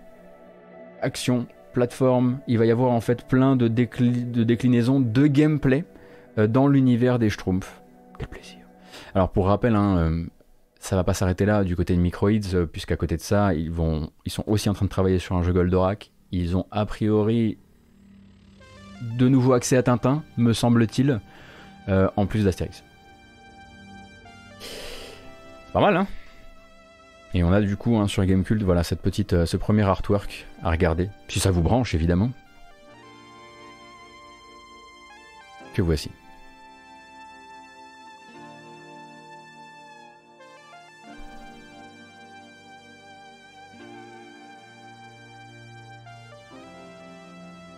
action 1.01 1.47
plateforme. 1.73 2.39
Il 2.47 2.59
va 2.59 2.66
y 2.66 2.70
avoir 2.70 2.90
en 2.90 3.01
fait 3.01 3.27
plein 3.27 3.56
de, 3.56 3.69
de 3.69 4.44
déclinaisons 4.44 5.01
de 5.01 5.27
gameplay 5.27 5.85
dans 6.36 6.66
l'univers 6.66 7.19
des 7.19 7.31
Schtroumpfs. 7.31 7.84
Quel 8.18 8.28
plaisir. 8.28 8.58
Alors 9.14 9.30
pour 9.30 9.46
rappel, 9.46 9.74
hein, 9.74 9.96
euh, 9.98 10.26
ça 10.78 10.96
va 10.96 11.04
pas 11.04 11.14
s'arrêter 11.14 11.46
là 11.46 11.64
du 11.64 11.76
côté 11.76 11.94
de 11.94 12.00
Microids, 12.00 12.54
euh, 12.54 12.66
puisqu'à 12.66 12.96
côté 12.96 13.16
de 13.16 13.22
ça, 13.22 13.54
ils, 13.54 13.72
sont 14.26 14.44
aussi 14.46 14.68
en 14.68 14.74
train 14.74 14.84
de 14.84 14.90
travailler 14.90 15.18
sur 15.18 15.36
un 15.36 15.42
jeu 15.42 15.52
Goldorak. 15.52 16.10
Ils 16.32 16.56
ont 16.56 16.66
a 16.70 16.84
priori 16.86 17.58
de 19.18 19.28
nouveau 19.28 19.52
accès 19.52 19.76
à 19.76 19.82
Tintin, 19.82 20.22
me 20.36 20.52
semble-t-il, 20.52 21.20
euh, 21.88 22.08
en 22.16 22.26
plus 22.26 22.44
d'Astérix. 22.44 22.82
Pas 25.72 25.80
mal, 25.80 25.96
hein 25.96 26.06
Et 27.34 27.44
on 27.44 27.52
a 27.52 27.60
du 27.60 27.76
coup 27.76 27.96
hein, 27.96 28.08
sur 28.08 28.24
Gamecult, 28.24 28.62
voilà 28.62 28.84
cette 28.84 29.00
petite, 29.00 29.44
ce 29.44 29.56
premier 29.56 29.82
artwork 29.82 30.46
à 30.62 30.70
regarder, 30.70 31.10
si 31.28 31.40
ça 31.40 31.50
vous 31.50 31.62
branche 31.62 31.94
évidemment. 31.94 32.30
Que 35.74 35.82
voici. 35.82 36.10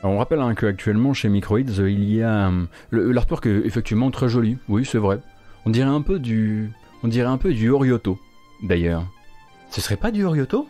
On 0.06 0.18
rappelle 0.18 0.40
hein, 0.40 0.54
qu'actuellement 0.54 1.14
chez 1.14 1.28
Microids, 1.28 1.60
il 1.60 2.04
y 2.12 2.22
a 2.22 2.48
euh, 2.48 2.66
l'artwork 2.90 3.46
est 3.46 3.66
effectivement 3.66 4.10
très 4.10 4.28
joli. 4.28 4.58
Oui, 4.68 4.84
c'est 4.84 4.98
vrai. 4.98 5.18
On 5.64 5.70
dirait 5.70 5.88
un 5.88 6.02
peu 6.02 6.18
du, 6.18 6.70
on 7.02 7.08
dirait 7.08 7.28
un 7.28 7.38
peu 7.38 7.52
du 7.52 7.70
Orioto, 7.70 8.18
d'ailleurs. 8.62 9.04
Ce 9.70 9.80
serait 9.80 9.96
pas 9.96 10.10
du 10.10 10.24
Orioto? 10.24 10.68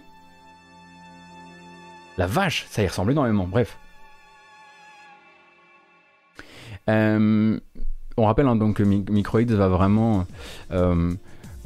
La 2.19 2.27
vache, 2.27 2.67
ça 2.71 2.83
y 2.83 2.87
ressemble 2.87 3.13
énormément. 3.13 3.47
Bref. 3.47 3.79
Euh, 6.89 7.59
on 8.17 8.25
rappelle 8.25 8.47
hein, 8.47 8.57
donc 8.57 8.77
que 8.77 8.83
Microids 8.83 9.45
va 9.45 9.69
vraiment 9.69 10.25
euh, 10.71 11.13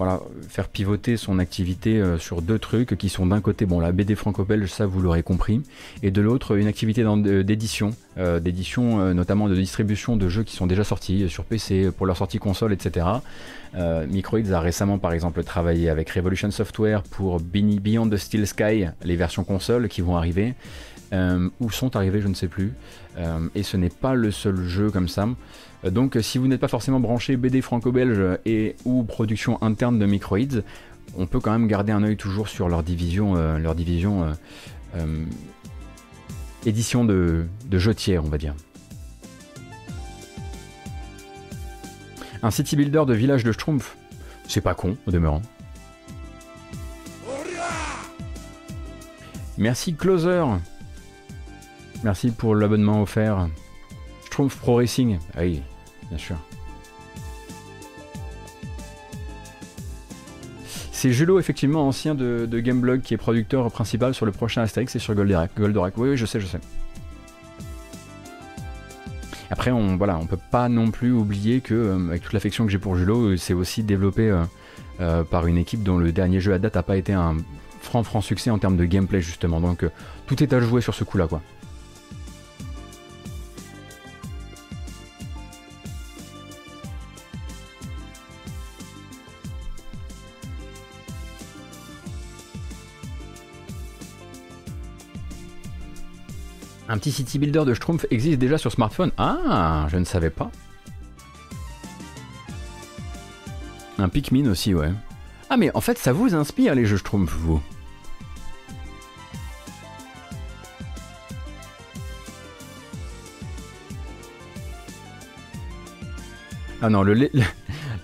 voilà, 0.01 0.22
faire 0.48 0.68
pivoter 0.68 1.18
son 1.18 1.39
activité 1.39 2.01
euh, 2.01 2.16
sur 2.16 2.40
deux 2.40 2.59
trucs 2.59 2.97
qui 2.97 3.10
sont 3.10 3.27
d'un 3.27 3.43
côté 3.43 3.66
bon 3.66 3.81
la 3.81 3.93
BD 3.93 4.14
franco-belge, 4.14 4.70
ça 4.70 4.86
vous 4.86 5.02
l'aurez 5.02 5.22
compris, 5.22 5.60
et 6.02 6.10
de 6.10 6.22
l'autre 6.22 6.56
une 6.56 6.68
activité 6.68 7.05
d'édition, 7.44 7.90
euh, 8.16 8.40
d'édition 8.40 9.01
euh, 9.01 9.12
notamment 9.12 9.47
de 9.47 9.55
distribution 9.55 10.16
de 10.16 10.27
jeux 10.31 10.43
qui 10.43 10.56
sont 10.56 10.66
déjà 10.66 10.85
sortis 10.85 11.28
sur 11.28 11.44
PC 11.44 11.90
pour 11.94 12.06
leur 12.06 12.16
sortie 12.16 12.39
console, 12.39 12.72
etc. 12.72 13.06
Microids 14.09 14.51
a 14.52 14.60
récemment 14.60 14.97
par 14.97 15.12
exemple 15.12 15.44
travaillé 15.44 15.90
avec 15.90 16.09
Revolution 16.09 16.51
Software 16.51 17.02
pour 17.02 17.39
Beyond 17.39 18.09
the 18.09 18.16
Steel 18.16 18.47
Sky, 18.47 18.86
les 19.05 19.16
versions 19.16 19.44
console 19.44 19.89
qui 19.89 20.01
vont 20.01 20.16
arriver. 20.16 20.55
ou 21.12 21.70
sont 21.70 21.94
arrivées, 21.94 22.22
je 22.22 22.28
ne 22.28 22.35
sais 22.35 22.48
plus. 22.48 22.72
et 23.55 23.62
ce 23.62 23.77
n'est 23.77 23.90
pas 23.90 24.14
le 24.14 24.31
seul 24.31 24.64
jeu 24.64 24.90
comme 24.90 25.09
ça. 25.09 25.28
Euh, 25.85 25.90
donc 25.90 26.19
si 26.20 26.39
vous 26.39 26.48
n'êtes 26.48 26.61
pas 26.61 26.69
forcément 26.69 27.01
branché 27.01 27.36
BD 27.36 27.61
franco-belge 27.62 28.39
et 28.44 28.77
ou 28.85 29.02
production 29.05 29.62
interne 29.62 29.98
de 29.98 30.07
Microids, 30.07 30.62
on 31.16 31.27
peut 31.27 31.40
quand 31.40 31.52
même 31.52 31.66
garder 31.66 31.93
un 31.93 32.02
œil 32.02 32.16
toujours 32.16 32.48
sur 32.48 32.69
leur 32.69 32.82
division, 32.82 33.36
euh, 33.36 33.59
leur 33.59 33.74
division 33.74 34.35
euh, 34.97 35.24
édition 36.66 37.05
de, 37.05 37.47
de 37.66 38.19
on 38.19 38.28
va 38.28 38.39
dire. 38.39 38.55
Un 42.43 42.51
city 42.51 42.77
builder 42.77 43.05
de 43.07 43.15
village 43.15 43.44
de 43.44 43.52
Schtroumpf, 43.52 43.97
c'est 44.48 44.62
pas 44.62 44.74
con 44.74 44.97
au 45.07 45.11
demeurant. 45.11 45.43
Merci 49.59 49.94
Closer. 49.94 50.44
Merci 52.02 52.31
pour 52.31 52.55
l'abonnement 52.55 53.02
offert. 53.02 53.48
Schtroumpf 54.24 54.57
Pro 54.57 54.77
Racing. 54.77 55.19
Ah 55.36 55.44
bien 56.11 56.19
sûr. 56.19 56.37
C'est 61.01 61.12
Julo, 61.12 61.41
effectivement, 61.41 61.89
ancien 61.89 62.15
de, 62.15 62.47
Gameblog, 62.61 63.01
qui 63.01 63.15
est 63.15 63.16
producteur 63.16 63.70
principal 63.70 64.12
sur 64.12 64.27
le 64.27 64.32
prochain 64.32 64.61
Astérix 64.61 64.95
et 64.95 64.99
sur 64.99 65.15
Goldorak. 65.15 65.51
Goldorak. 65.57 65.97
Oui, 65.97 66.15
je 66.15 66.27
sais, 66.27 66.41
je 66.41 66.47
sais. 66.47 66.61
Après, 69.49 69.70
on 69.70 69.97
voilà, 69.97 70.19
on 70.19 70.27
peut 70.27 70.39
pas 70.51 70.69
non 70.69 70.91
plus 70.91 71.11
oublier 71.11 71.62
que, 71.62 71.73
euh, 71.73 72.09
avec 72.09 72.23
toute 72.23 72.35
l'affection 72.35 72.66
que 72.66 72.70
j'ai 72.70 72.78
pour 72.78 72.97
Julo, 72.97 73.35
c'est 73.39 73.55
aussi 73.55 73.82
développé 73.82 74.28
euh, 74.28 74.43
euh, 75.01 75.24
par 75.24 75.47
une 75.47 75.57
équipe 75.57 75.82
dont 75.82 75.97
le 75.97 76.12
dernier 76.12 76.39
jeu 76.39 76.53
à 76.53 76.59
date 76.59 76.74
n'a 76.74 76.82
pas 76.82 76.99
été 76.99 77.15
un 77.15 77.39
franc 77.81 78.03
franc 78.03 78.20
succès 78.20 78.51
en 78.51 78.59
termes 78.59 78.77
de 78.77 78.85
gameplay 78.85 79.23
justement. 79.23 79.59
Donc 79.59 79.87
tout 80.27 80.43
est 80.43 80.53
à 80.53 80.61
jouer 80.61 80.82
sur 80.82 80.95
ce 80.95 81.05
coup-là, 81.05 81.27
quoi. 81.28 81.41
Un 96.91 96.99
petit 96.99 97.12
city 97.12 97.39
builder 97.39 97.62
de 97.65 97.73
Schtroumpf 97.73 98.05
existe 98.11 98.41
déjà 98.41 98.59
sur 98.59 98.73
smartphone. 98.73 99.12
Ah, 99.17 99.87
je 99.93 99.97
ne 99.97 100.05
savais 100.05 100.29
pas. 100.29 100.51
Un 103.97 104.09
Pikmin 104.09 104.51
aussi, 104.51 104.75
ouais. 104.75 104.91
Ah, 105.51 105.57
mais 105.57 105.71
en 105.77 105.81
fait, 105.81 105.99
ça 105.99 106.12
vous 106.12 106.35
inspire 106.35 106.75
les 106.75 106.87
jeux 106.87 106.97
Schtroumpf, 106.97 107.33
vous? 107.33 107.62
Ah 116.83 116.89
non, 116.89 117.05
le, 117.05 117.15
le, 117.15 117.29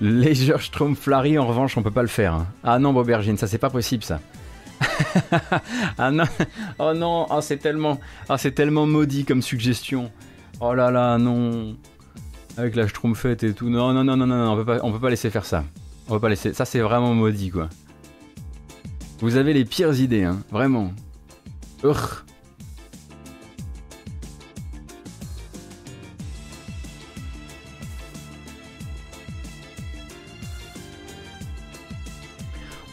Leisure 0.01 0.61
Schtroumpf 0.61 1.09
Larry, 1.09 1.39
en 1.39 1.47
revanche, 1.49 1.77
on 1.77 1.83
peut 1.83 1.91
pas 1.91 2.03
le 2.03 2.09
faire. 2.09 2.35
Hein. 2.35 2.47
Ah 2.63 2.79
non, 2.79 2.93
Bobergine, 2.93 3.37
ça 3.37 3.49
c'est 3.49 3.59
pas 3.59 3.71
possible 3.71 4.05
ça. 4.05 4.21
ah 5.99 6.11
non, 6.11 6.25
oh 6.79 6.93
non, 6.95 7.27
oh, 7.31 7.41
c'est 7.41 7.59
tellement, 7.59 7.99
oh, 8.29 8.35
c'est 8.37 8.53
tellement 8.53 8.87
maudit 8.87 9.25
comme 9.25 9.43
suggestion. 9.43 10.11
Oh 10.61 10.75
là 10.75 10.91
là, 10.91 11.19
non. 11.19 11.77
Avec 12.57 12.75
la 12.77 12.87
schtroumpfette 12.89 13.43
et 13.43 13.53
tout. 13.53 13.69
Non, 13.69 13.93
non, 13.93 14.05
non, 14.05 14.17
non, 14.17 14.27
non, 14.27 14.53
on 14.53 14.65
peut 14.65 14.81
on 14.83 14.93
peut 14.93 15.01
pas 15.01 15.11
laisser 15.11 15.31
faire 15.31 15.45
ça. 15.45 15.65
On 16.09 16.15
peut 16.15 16.21
pas 16.21 16.29
laisser. 16.29 16.53
Ça, 16.55 16.65
c'est 16.65 16.81
vraiment 16.81 17.15
maudit, 17.15 17.51
quoi. 17.51 17.69
Vous 19.21 19.37
avez 19.37 19.53
les 19.53 19.65
pires 19.65 19.99
idées, 19.99 20.25
hein, 20.25 20.39
vraiment. 20.51 20.93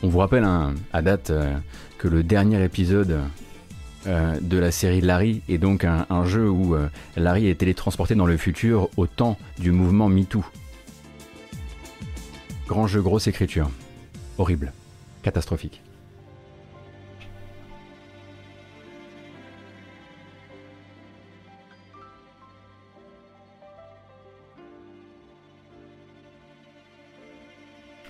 On 0.04 0.10
vous 0.10 0.20
rappelle 0.20 0.44
hein, 0.44 0.74
à 0.92 1.02
date 1.02 1.30
euh, 1.30 1.56
le 2.08 2.24
dernier 2.24 2.64
épisode 2.64 3.22
euh, 4.06 4.40
de 4.42 4.58
la 4.58 4.72
série 4.72 5.02
Larry 5.02 5.42
est 5.48 5.58
donc 5.58 5.86
un, 5.86 6.26
jeu 6.26 6.50
où 6.50 6.76
euh, 6.76 6.90
Larry 7.16 7.48
est 7.48 7.56
télétransporté 7.56 8.16
dans 8.16 8.26
le 8.26 8.38
futur 8.38 8.90
au 8.98 9.08
temps 9.08 9.38
du 9.60 9.72
mouvement 9.72 10.10
MeToo. 10.10 10.44
Grand 12.68 12.88
jeu, 12.88 13.02
grosse 13.02 13.28
écriture. 13.28 13.70
Horrible. 14.38 14.74
Catastrophique. 15.22 15.82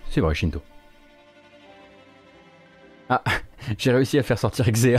C'est 0.09 0.21
vrai, 0.21 0.35
Shinto. 0.35 0.61
Ah, 3.09 3.23
j'ai 3.77 3.91
réussi 3.91 4.17
à 4.19 4.23
faire 4.23 4.39
sortir 4.39 4.69
Xea. 4.69 4.97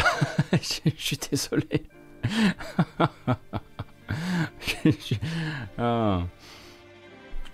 Je 0.53 0.91
suis 0.97 1.19
désolé. 1.31 1.85
Ah. 5.78 6.23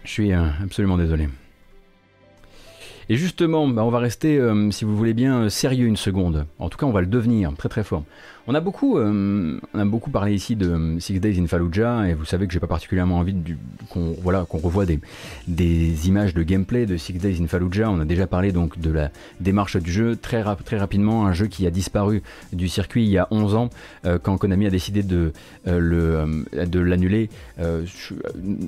Je 0.05 0.11
suis 0.11 0.33
euh, 0.33 0.49
absolument 0.63 0.97
désolé. 0.97 1.29
Et 3.09 3.17
justement, 3.17 3.67
bah, 3.69 3.85
on 3.85 3.91
va 3.91 3.99
rester, 3.99 4.39
euh, 4.39 4.71
si 4.71 4.85
vous 4.85 4.97
voulez 4.97 5.15
bien, 5.15 5.49
sérieux 5.49 5.87
une 5.87 5.97
seconde. 5.97 6.47
En 6.59 6.69
tout 6.69 6.79
cas, 6.79 6.87
on 6.87 6.93
va 6.93 7.01
le 7.01 7.07
devenir 7.07 7.53
très 7.57 7.69
très 7.69 7.85
fort. 7.85 8.05
On 8.51 8.55
a 8.55 8.61
beaucoup, 8.61 8.99
euh, 8.99 9.61
on 9.75 9.79
a 9.79 9.85
beaucoup 9.85 10.11
parlé 10.11 10.35
ici 10.35 10.57
de 10.57 10.97
Six 10.99 11.21
Days 11.21 11.41
in 11.41 11.47
Fallujah 11.47 12.09
et 12.09 12.15
vous 12.15 12.25
savez 12.25 12.49
que 12.49 12.53
j'ai 12.53 12.59
pas 12.59 12.67
particulièrement 12.67 13.19
envie 13.19 13.37
qu'on 13.89 14.59
revoie 14.59 14.87
des, 14.87 16.09
images 16.09 16.35
de 16.35 16.43
gameplay 16.43 16.85
de 16.85 16.97
Six 16.97 17.13
Days 17.13 17.41
in 17.41 17.47
Fallujah. 17.47 17.89
On 17.89 18.01
a 18.01 18.05
déjà 18.05 18.27
parlé 18.27 18.51
donc 18.51 18.81
de 18.81 18.91
la 18.91 19.13
démarche 19.39 19.77
du 19.77 19.93
jeu 19.93 20.17
très 20.17 20.43
rapidement, 20.43 21.27
un 21.27 21.33
jeu 21.33 21.47
qui 21.47 21.65
a 21.65 21.71
disparu 21.71 22.25
du 22.53 22.67
circuit 22.67 23.05
il 23.05 23.11
y 23.11 23.19
a 23.19 23.29
11 23.31 23.55
ans 23.55 23.71
euh, 24.05 24.19
quand 24.21 24.37
Konami 24.37 24.67
a 24.67 24.71
décidé 24.71 25.05
de 25.05 25.33
euh, 25.69 25.79
le 25.79 26.67
de 26.67 26.81
l'annuler 26.81 27.31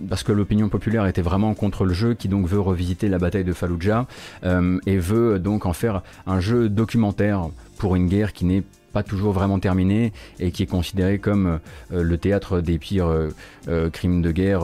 parce 0.09 0.23
que 0.23 0.31
l'opinion 0.31 0.69
populaire 0.69 1.07
était 1.07 1.23
vraiment 1.23 1.55
contre 1.55 1.85
le 1.85 1.93
jeu 1.93 2.15
qui 2.15 2.29
donc 2.29 2.47
veut 2.47 2.61
revisiter 2.61 3.09
la 3.09 3.19
bataille 3.19 3.43
de 3.43 3.53
Fallujah 3.53 4.07
et 4.45 4.99
veut 4.99 5.41
donc 5.41 5.67
en 5.67 5.73
faire 5.73 6.03
un 6.29 6.39
jeu 6.39 6.69
documentaire 6.69 7.49
pour 7.79 7.97
une 7.97 8.07
guerre 8.07 8.33
qui 8.33 8.45
n'est 8.45 8.63
pas 8.93 9.03
toujours 9.03 9.33
vraiment 9.33 9.59
terminé 9.59 10.13
et 10.39 10.51
qui 10.51 10.63
est 10.63 10.67
considéré 10.67 11.19
comme 11.19 11.59
euh, 11.93 12.03
le 12.03 12.19
théâtre 12.19 12.61
des 12.61 12.79
pires 12.79 13.07
euh, 13.07 13.31
euh, 13.69 13.91
crimes 13.91 14.23
de 14.23 14.31
guerre 14.31 14.63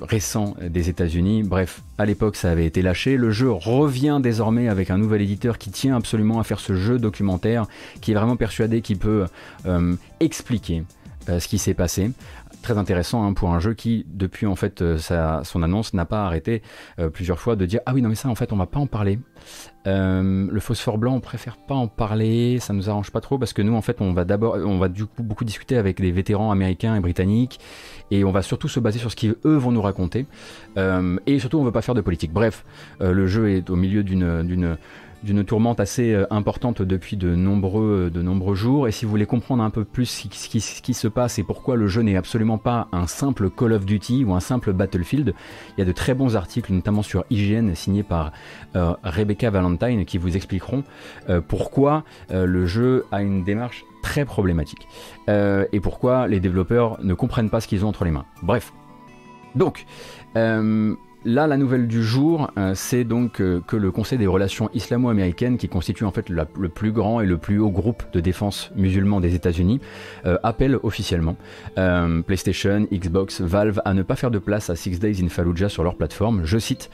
récents 0.00 0.54
des 0.62 0.88
États-Unis. 0.88 1.42
Bref, 1.42 1.82
à 1.98 2.04
l'époque 2.04 2.36
ça 2.36 2.50
avait 2.50 2.66
été 2.66 2.82
lâché. 2.82 3.16
Le 3.16 3.30
jeu 3.30 3.50
revient 3.50 4.20
désormais 4.22 4.68
avec 4.68 4.90
un 4.90 4.98
nouvel 4.98 5.22
éditeur 5.22 5.58
qui 5.58 5.70
tient 5.70 5.96
absolument 5.96 6.40
à 6.40 6.44
faire 6.44 6.60
ce 6.60 6.74
jeu 6.74 6.98
documentaire, 6.98 7.66
qui 8.00 8.12
est 8.12 8.14
vraiment 8.14 8.36
persuadé 8.36 8.80
qu'il 8.82 8.98
peut 8.98 9.26
expliquer 10.20 10.84
ce 11.26 11.46
qui 11.46 11.58
s'est 11.58 11.74
passé 11.74 12.10
très 12.62 12.78
intéressant 12.78 13.24
hein, 13.26 13.32
pour 13.32 13.52
un 13.52 13.60
jeu 13.60 13.74
qui, 13.74 14.06
depuis 14.08 14.46
en 14.46 14.56
fait 14.56 14.82
son 14.98 15.62
annonce, 15.62 15.94
n'a 15.94 16.04
pas 16.04 16.24
arrêté 16.24 16.62
plusieurs 17.12 17.38
fois 17.38 17.56
de 17.56 17.66
dire 17.66 17.80
ah 17.86 17.94
oui 17.94 18.02
non 18.02 18.08
mais 18.08 18.14
ça 18.14 18.28
en 18.28 18.34
fait 18.34 18.52
on 18.52 18.56
va 18.56 18.66
pas 18.66 18.80
en 18.80 18.86
parler. 18.86 19.18
Euh, 19.86 20.46
le 20.50 20.60
phosphore 20.60 20.98
blanc, 20.98 21.14
on 21.14 21.20
préfère 21.20 21.56
pas 21.56 21.74
en 21.74 21.88
parler, 21.88 22.58
ça 22.60 22.72
nous 22.74 22.90
arrange 22.90 23.10
pas 23.10 23.20
trop 23.20 23.38
parce 23.38 23.52
que 23.52 23.62
nous, 23.62 23.74
en 23.74 23.80
fait, 23.80 24.00
on 24.00 24.12
va 24.12 24.24
d'abord, 24.24 24.56
on 24.56 24.78
va 24.78 24.88
du 24.88 25.06
coup 25.06 25.22
beaucoup 25.22 25.44
discuter 25.44 25.76
avec 25.76 26.00
des 26.00 26.12
vétérans 26.12 26.50
américains 26.50 26.96
et 26.96 27.00
britanniques 27.00 27.60
et 28.10 28.24
on 28.24 28.32
va 28.32 28.42
surtout 28.42 28.68
se 28.68 28.78
baser 28.78 28.98
sur 28.98 29.10
ce 29.10 29.16
qu'ils 29.16 29.36
eux 29.46 29.56
vont 29.56 29.72
nous 29.72 29.82
raconter 29.82 30.26
euh, 30.76 31.16
et 31.26 31.38
surtout, 31.38 31.58
on 31.58 31.64
veut 31.64 31.72
pas 31.72 31.82
faire 31.82 31.94
de 31.94 32.02
politique. 32.02 32.32
Bref, 32.32 32.64
euh, 33.00 33.12
le 33.12 33.26
jeu 33.26 33.50
est 33.50 33.70
au 33.70 33.76
milieu 33.76 34.02
d'une 34.02 34.76
d'une 35.22 35.44
tourmente 35.44 35.80
assez 35.80 36.12
euh, 36.12 36.26
importante 36.30 36.82
depuis 36.82 37.16
de 37.16 37.34
nombreux, 37.34 38.06
euh, 38.06 38.10
de 38.10 38.22
nombreux 38.22 38.54
jours. 38.54 38.88
Et 38.88 38.92
si 38.92 39.04
vous 39.04 39.10
voulez 39.10 39.26
comprendre 39.26 39.62
un 39.62 39.70
peu 39.70 39.84
plus 39.84 40.06
ce 40.06 40.48
qui, 40.48 40.60
ce 40.60 40.82
qui 40.82 40.94
se 40.94 41.08
passe 41.08 41.38
et 41.38 41.42
pourquoi 41.42 41.76
le 41.76 41.86
jeu 41.88 42.02
n'est 42.02 42.16
absolument 42.16 42.58
pas 42.58 42.88
un 42.92 43.06
simple 43.06 43.50
Call 43.50 43.72
of 43.72 43.84
Duty 43.84 44.24
ou 44.24 44.34
un 44.34 44.40
simple 44.40 44.72
Battlefield, 44.72 45.34
il 45.76 45.80
y 45.80 45.82
a 45.82 45.84
de 45.84 45.92
très 45.92 46.14
bons 46.14 46.36
articles, 46.36 46.72
notamment 46.72 47.02
sur 47.02 47.24
IGN, 47.30 47.74
signés 47.74 48.02
par 48.02 48.32
euh, 48.76 48.94
Rebecca 49.02 49.50
Valentine, 49.50 50.04
qui 50.04 50.18
vous 50.18 50.36
expliqueront 50.36 50.84
pourquoi 51.48 52.04
le 52.30 52.66
jeu 52.66 53.04
a 53.12 53.22
une 53.22 53.44
démarche 53.44 53.84
très 54.02 54.24
problématique 54.24 54.86
et 55.28 55.80
pourquoi 55.80 56.26
les 56.26 56.40
développeurs 56.40 56.98
ne 57.02 57.14
comprennent 57.14 57.50
pas 57.50 57.60
ce 57.60 57.68
qu'ils 57.68 57.84
ont 57.84 57.88
entre 57.88 58.04
les 58.04 58.10
mains. 58.10 58.24
Bref. 58.42 58.72
Donc, 59.54 59.86
Là, 61.26 61.46
la 61.46 61.58
nouvelle 61.58 61.86
du 61.86 62.02
jour, 62.02 62.50
euh, 62.56 62.72
c'est 62.74 63.04
donc 63.04 63.42
euh, 63.42 63.60
que 63.66 63.76
le 63.76 63.90
Conseil 63.90 64.16
des 64.16 64.26
relations 64.26 64.70
islamo-américaines, 64.72 65.58
qui 65.58 65.68
constitue 65.68 66.04
en 66.04 66.12
fait 66.12 66.30
le 66.30 66.46
plus 66.46 66.92
grand 66.92 67.20
et 67.20 67.26
le 67.26 67.36
plus 67.36 67.58
haut 67.58 67.68
groupe 67.68 68.04
de 68.14 68.20
défense 68.20 68.70
musulman 68.74 69.20
des 69.20 69.34
États-Unis, 69.34 69.80
euh, 70.24 70.38
appelle 70.42 70.78
officiellement 70.82 71.36
PlayStation, 72.26 72.86
Xbox, 72.92 73.40
Valve 73.40 73.82
à 73.84 73.92
ne 73.92 74.02
pas 74.02 74.16
faire 74.16 74.30
de 74.30 74.38
place 74.38 74.70
à 74.70 74.76
Six 74.76 74.98
Days 74.98 75.22
in 75.22 75.28
Fallujah 75.28 75.68
sur 75.68 75.82
leur 75.82 75.96
plateforme. 75.96 76.42
Je 76.44 76.58
cite, 76.58 76.90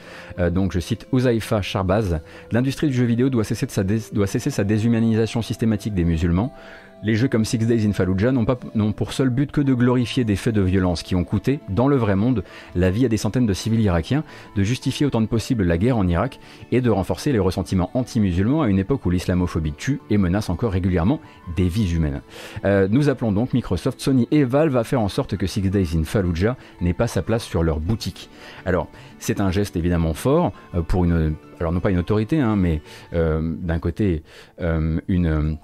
donc 0.51 0.71
je 0.71 0.79
cite 0.79 1.07
Uzaifa 1.11 1.61
Charbaz, 1.61 2.19
l'industrie 2.51 2.87
du 2.87 2.93
jeu 2.93 3.03
vidéo 3.05 3.29
doit 3.29 3.43
cesser 3.43 4.49
sa 4.49 4.63
déshumanisation 4.63 5.41
systématique 5.41 5.93
des 5.93 6.05
musulmans. 6.05 6.53
Les 7.03 7.13
jeux 7.13 7.27
comme 7.27 7.45
Six 7.45 7.59
Days 7.59 7.87
in 7.87 7.93
Fallujah 7.93 8.31
n'ont 8.31 8.91
pour 8.91 9.13
seul 9.13 9.29
but 9.29 9.51
que 9.51 9.61
de 9.61 9.75
glorifier 9.75 10.23
des 10.23 10.35
faits 10.35 10.55
de 10.55 10.61
violence 10.61 11.03
qui 11.03 11.13
ont 11.13 11.23
coûté, 11.23 11.59
dans 11.69 11.87
le 11.87 11.95
vrai 11.95 12.15
monde, 12.15 12.43
la 12.75 12.89
vie 12.89 13.05
à 13.05 13.07
des 13.07 13.17
centaines 13.17 13.45
de 13.45 13.53
civils 13.53 13.81
irakiens, 13.81 14.23
de 14.55 14.63
justifier 14.63 15.05
autant 15.05 15.21
de 15.21 15.27
possible 15.27 15.63
la 15.63 15.77
guerre 15.77 15.97
en 15.97 16.07
Irak 16.07 16.39
et 16.71 16.81
de 16.81 16.89
renforcer 16.89 17.31
les 17.31 17.37
ressentiments 17.39 17.91
anti-musulmans 17.93 18.63
à 18.63 18.67
une 18.67 18.79
époque 18.79 19.05
où 19.05 19.11
l'islamophobie 19.11 19.73
tue 19.73 20.01
et 20.09 20.17
menace 20.17 20.49
encore 20.49 20.71
régulièrement 20.71 21.21
des 21.55 21.67
vies 21.67 21.93
humaines. 21.93 22.21
Euh, 22.65 22.87
nous 22.89 23.09
appelons 23.09 23.31
donc 23.31 23.53
Microsoft, 23.53 24.01
Sony 24.01 24.27
et 24.31 24.43
Valve 24.43 24.75
à 24.75 24.83
faire 24.83 25.01
en 25.01 25.09
sorte 25.09 25.37
que 25.37 25.45
Six 25.45 25.69
Days 25.69 25.95
in 25.95 26.03
Fallujah 26.03 26.57
n'ait 26.81 26.93
pas 26.93 27.07
sa 27.07 27.21
place 27.21 27.43
sur 27.43 27.61
leur 27.61 27.79
boutique. 27.79 28.29
Alors, 28.65 28.87
c'est 29.19 29.39
un 29.39 29.51
geste 29.51 29.75
évidemment 29.75 30.15
fort 30.15 30.51
euh, 30.73 30.81
pour 30.81 31.05
une, 31.05 31.35
alors 31.59 31.71
non 31.71 31.79
pas 31.79 31.91
une 31.91 31.99
autorité, 31.99 32.39
hein, 32.39 32.55
mais 32.55 32.81
euh, 33.13 33.55
d'un 33.61 33.77
côté 33.77 34.23
une 34.59 35.57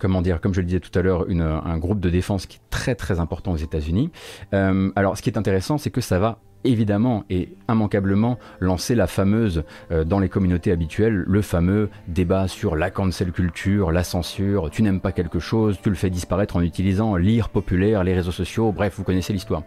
comment 0.00 0.22
dire, 0.22 0.40
comme 0.40 0.54
je 0.54 0.60
le 0.60 0.66
disais 0.66 0.80
tout 0.80 0.96
à 0.98 1.02
l'heure, 1.02 1.26
un 1.28 1.78
groupe 1.78 2.00
de 2.00 2.10
défense 2.10 2.46
qui 2.46 2.56
est 2.56 2.70
très 2.70 2.94
très 2.94 3.20
important 3.20 3.52
aux 3.52 3.56
États-Unis. 3.56 4.10
Euh, 4.54 4.90
alors, 4.96 5.16
ce 5.16 5.22
qui 5.22 5.30
est 5.30 5.38
intéressant, 5.38 5.78
c'est 5.78 5.90
que 5.90 6.00
ça 6.00 6.18
va 6.18 6.38
évidemment 6.64 7.24
et 7.30 7.54
immanquablement 7.68 8.38
lancer 8.58 8.94
la 8.94 9.06
fameuse, 9.06 9.64
euh, 9.92 10.04
dans 10.04 10.18
les 10.18 10.28
communautés 10.28 10.72
habituelles, 10.72 11.24
le 11.26 11.42
fameux 11.42 11.88
débat 12.08 12.48
sur 12.48 12.76
la 12.76 12.90
cancel 12.90 13.32
culture, 13.32 13.92
la 13.92 14.04
censure, 14.04 14.70
tu 14.70 14.82
n'aimes 14.82 15.00
pas 15.00 15.12
quelque 15.12 15.38
chose, 15.38 15.78
tu 15.82 15.88
le 15.88 15.96
fais 15.96 16.10
disparaître 16.10 16.56
en 16.56 16.60
utilisant 16.60 17.16
l'ire 17.16 17.48
populaire, 17.48 18.04
les 18.04 18.14
réseaux 18.14 18.30
sociaux, 18.30 18.72
bref, 18.72 18.94
vous 18.96 19.04
connaissez 19.04 19.32
l'histoire. 19.32 19.62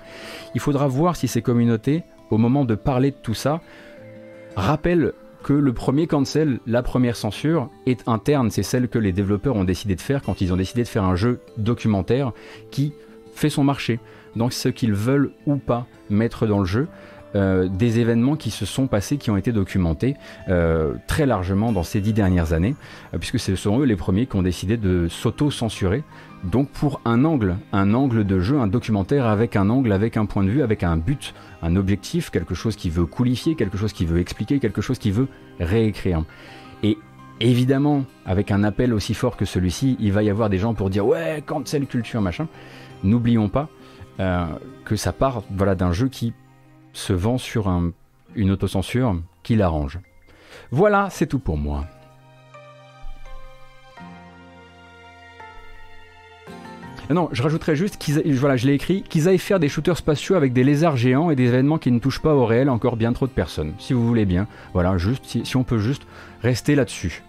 Il 0.53 0.61
faudra 0.61 0.87
voir 0.87 1.15
si 1.15 1.27
ces 1.27 1.41
communautés, 1.41 2.03
au 2.29 2.37
moment 2.37 2.65
de 2.65 2.75
parler 2.75 3.11
de 3.11 3.17
tout 3.21 3.33
ça, 3.33 3.61
rappellent 4.55 5.13
que 5.43 5.53
le 5.53 5.73
premier 5.73 6.07
cancel, 6.07 6.59
la 6.65 6.81
première 6.81 7.15
censure, 7.15 7.69
est 7.85 8.07
interne. 8.07 8.49
C'est 8.49 8.63
celle 8.63 8.87
que 8.87 8.97
les 8.97 9.11
développeurs 9.11 9.55
ont 9.55 9.63
décidé 9.63 9.95
de 9.95 10.01
faire 10.01 10.23
quand 10.23 10.41
ils 10.41 10.53
ont 10.53 10.57
décidé 10.57 10.83
de 10.83 10.87
faire 10.87 11.03
un 11.03 11.15
jeu 11.15 11.39
documentaire 11.57 12.31
qui 12.71 12.93
fait 13.35 13.49
son 13.49 13.63
marché. 13.63 13.99
Donc 14.35 14.53
ce 14.53 14.69
qu'ils 14.69 14.93
veulent 14.93 15.31
ou 15.45 15.57
pas 15.57 15.85
mettre 16.09 16.47
dans 16.47 16.59
le 16.59 16.65
jeu. 16.65 16.87
Euh, 17.35 17.67
des 17.67 17.99
événements 17.99 18.35
qui 18.35 18.51
se 18.51 18.63
sont 18.63 18.85
passés, 18.85 19.17
qui 19.17 19.31
ont 19.31 19.37
été 19.37 19.51
documentés 19.51 20.15
euh, 20.49 20.93
très 21.07 21.25
largement 21.25 21.71
dans 21.71 21.81
ces 21.81 21.99
dix 21.99 22.13
dernières 22.13 22.53
années, 22.53 22.75
euh, 23.13 23.17
puisque 23.17 23.39
ce 23.39 23.55
sont 23.55 23.79
eux 23.79 23.85
les 23.85 23.95
premiers 23.95 24.27
qui 24.27 24.35
ont 24.35 24.43
décidé 24.43 24.77
de 24.77 25.07
s'auto-censurer. 25.09 26.03
Donc 26.43 26.69
pour 26.69 26.99
un 27.05 27.23
angle, 27.23 27.55
un 27.71 27.93
angle 27.93 28.25
de 28.25 28.39
jeu, 28.39 28.59
un 28.59 28.67
documentaire 28.67 29.25
avec 29.25 29.55
un 29.55 29.69
angle, 29.69 29.93
avec 29.93 30.17
un 30.17 30.25
point 30.25 30.43
de 30.43 30.49
vue, 30.49 30.61
avec 30.61 30.83
un 30.83 30.97
but, 30.97 31.33
un 31.61 31.77
objectif, 31.77 32.29
quelque 32.31 32.53
chose 32.53 32.75
qui 32.75 32.89
veut 32.89 33.05
coulifier, 33.05 33.55
quelque 33.55 33.77
chose 33.77 33.93
qui 33.93 34.05
veut 34.05 34.19
expliquer, 34.19 34.59
quelque 34.59 34.81
chose 34.81 34.99
qui 34.99 35.11
veut 35.11 35.29
réécrire. 35.59 36.25
Et 36.83 36.97
évidemment, 37.39 38.03
avec 38.25 38.51
un 38.51 38.63
appel 38.65 38.93
aussi 38.93 39.13
fort 39.13 39.37
que 39.37 39.45
celui-ci, 39.45 39.95
il 40.01 40.11
va 40.11 40.21
y 40.21 40.29
avoir 40.29 40.49
des 40.49 40.57
gens 40.57 40.73
pour 40.73 40.89
dire 40.89 41.05
ouais, 41.05 41.41
cancel 41.45 41.87
culture, 41.87 42.21
machin. 42.21 42.47
N'oublions 43.03 43.47
pas 43.47 43.69
que 44.17 44.95
ça 44.95 45.13
part 45.13 45.43
voilà, 45.49 45.75
d'un 45.75 45.93
jeu 45.93 46.09
qui 46.09 46.33
se 46.91 47.13
vend 47.13 47.37
sur 47.37 47.69
un, 47.69 47.91
une 48.35 48.51
autocensure 48.51 49.15
qui 49.43 49.55
l'arrange. 49.55 49.99
Voilà, 50.71 51.07
c'est 51.09 51.27
tout 51.27 51.39
pour 51.39 51.57
moi. 51.57 51.85
Non, 57.09 57.29
je 57.31 57.43
rajouterais 57.43 57.75
juste 57.75 57.97
qu'ils, 57.97 58.21
voilà, 58.35 58.55
je 58.55 58.65
l'ai 58.65 58.73
écrit, 58.73 59.03
qu'ils 59.03 59.27
aillent 59.27 59.37
faire 59.37 59.59
des 59.59 59.69
shooters 59.69 59.97
spatiaux 59.97 60.35
avec 60.35 60.53
des 60.53 60.63
lézards 60.63 60.97
géants 60.97 61.29
et 61.29 61.35
des 61.35 61.47
événements 61.47 61.77
qui 61.77 61.91
ne 61.91 61.99
touchent 61.99 62.21
pas 62.21 62.33
au 62.33 62.45
réel 62.45 62.69
encore 62.69 62.95
bien 62.95 63.13
trop 63.13 63.27
de 63.27 63.31
personnes. 63.31 63.73
Si 63.77 63.93
vous 63.93 64.05
voulez 64.07 64.25
bien, 64.25 64.47
voilà, 64.73 64.97
juste 64.97 65.23
si, 65.43 65.57
on 65.57 65.63
peut 65.63 65.79
juste 65.79 66.03
rester 66.41 66.75
là-dessus. 66.75 67.21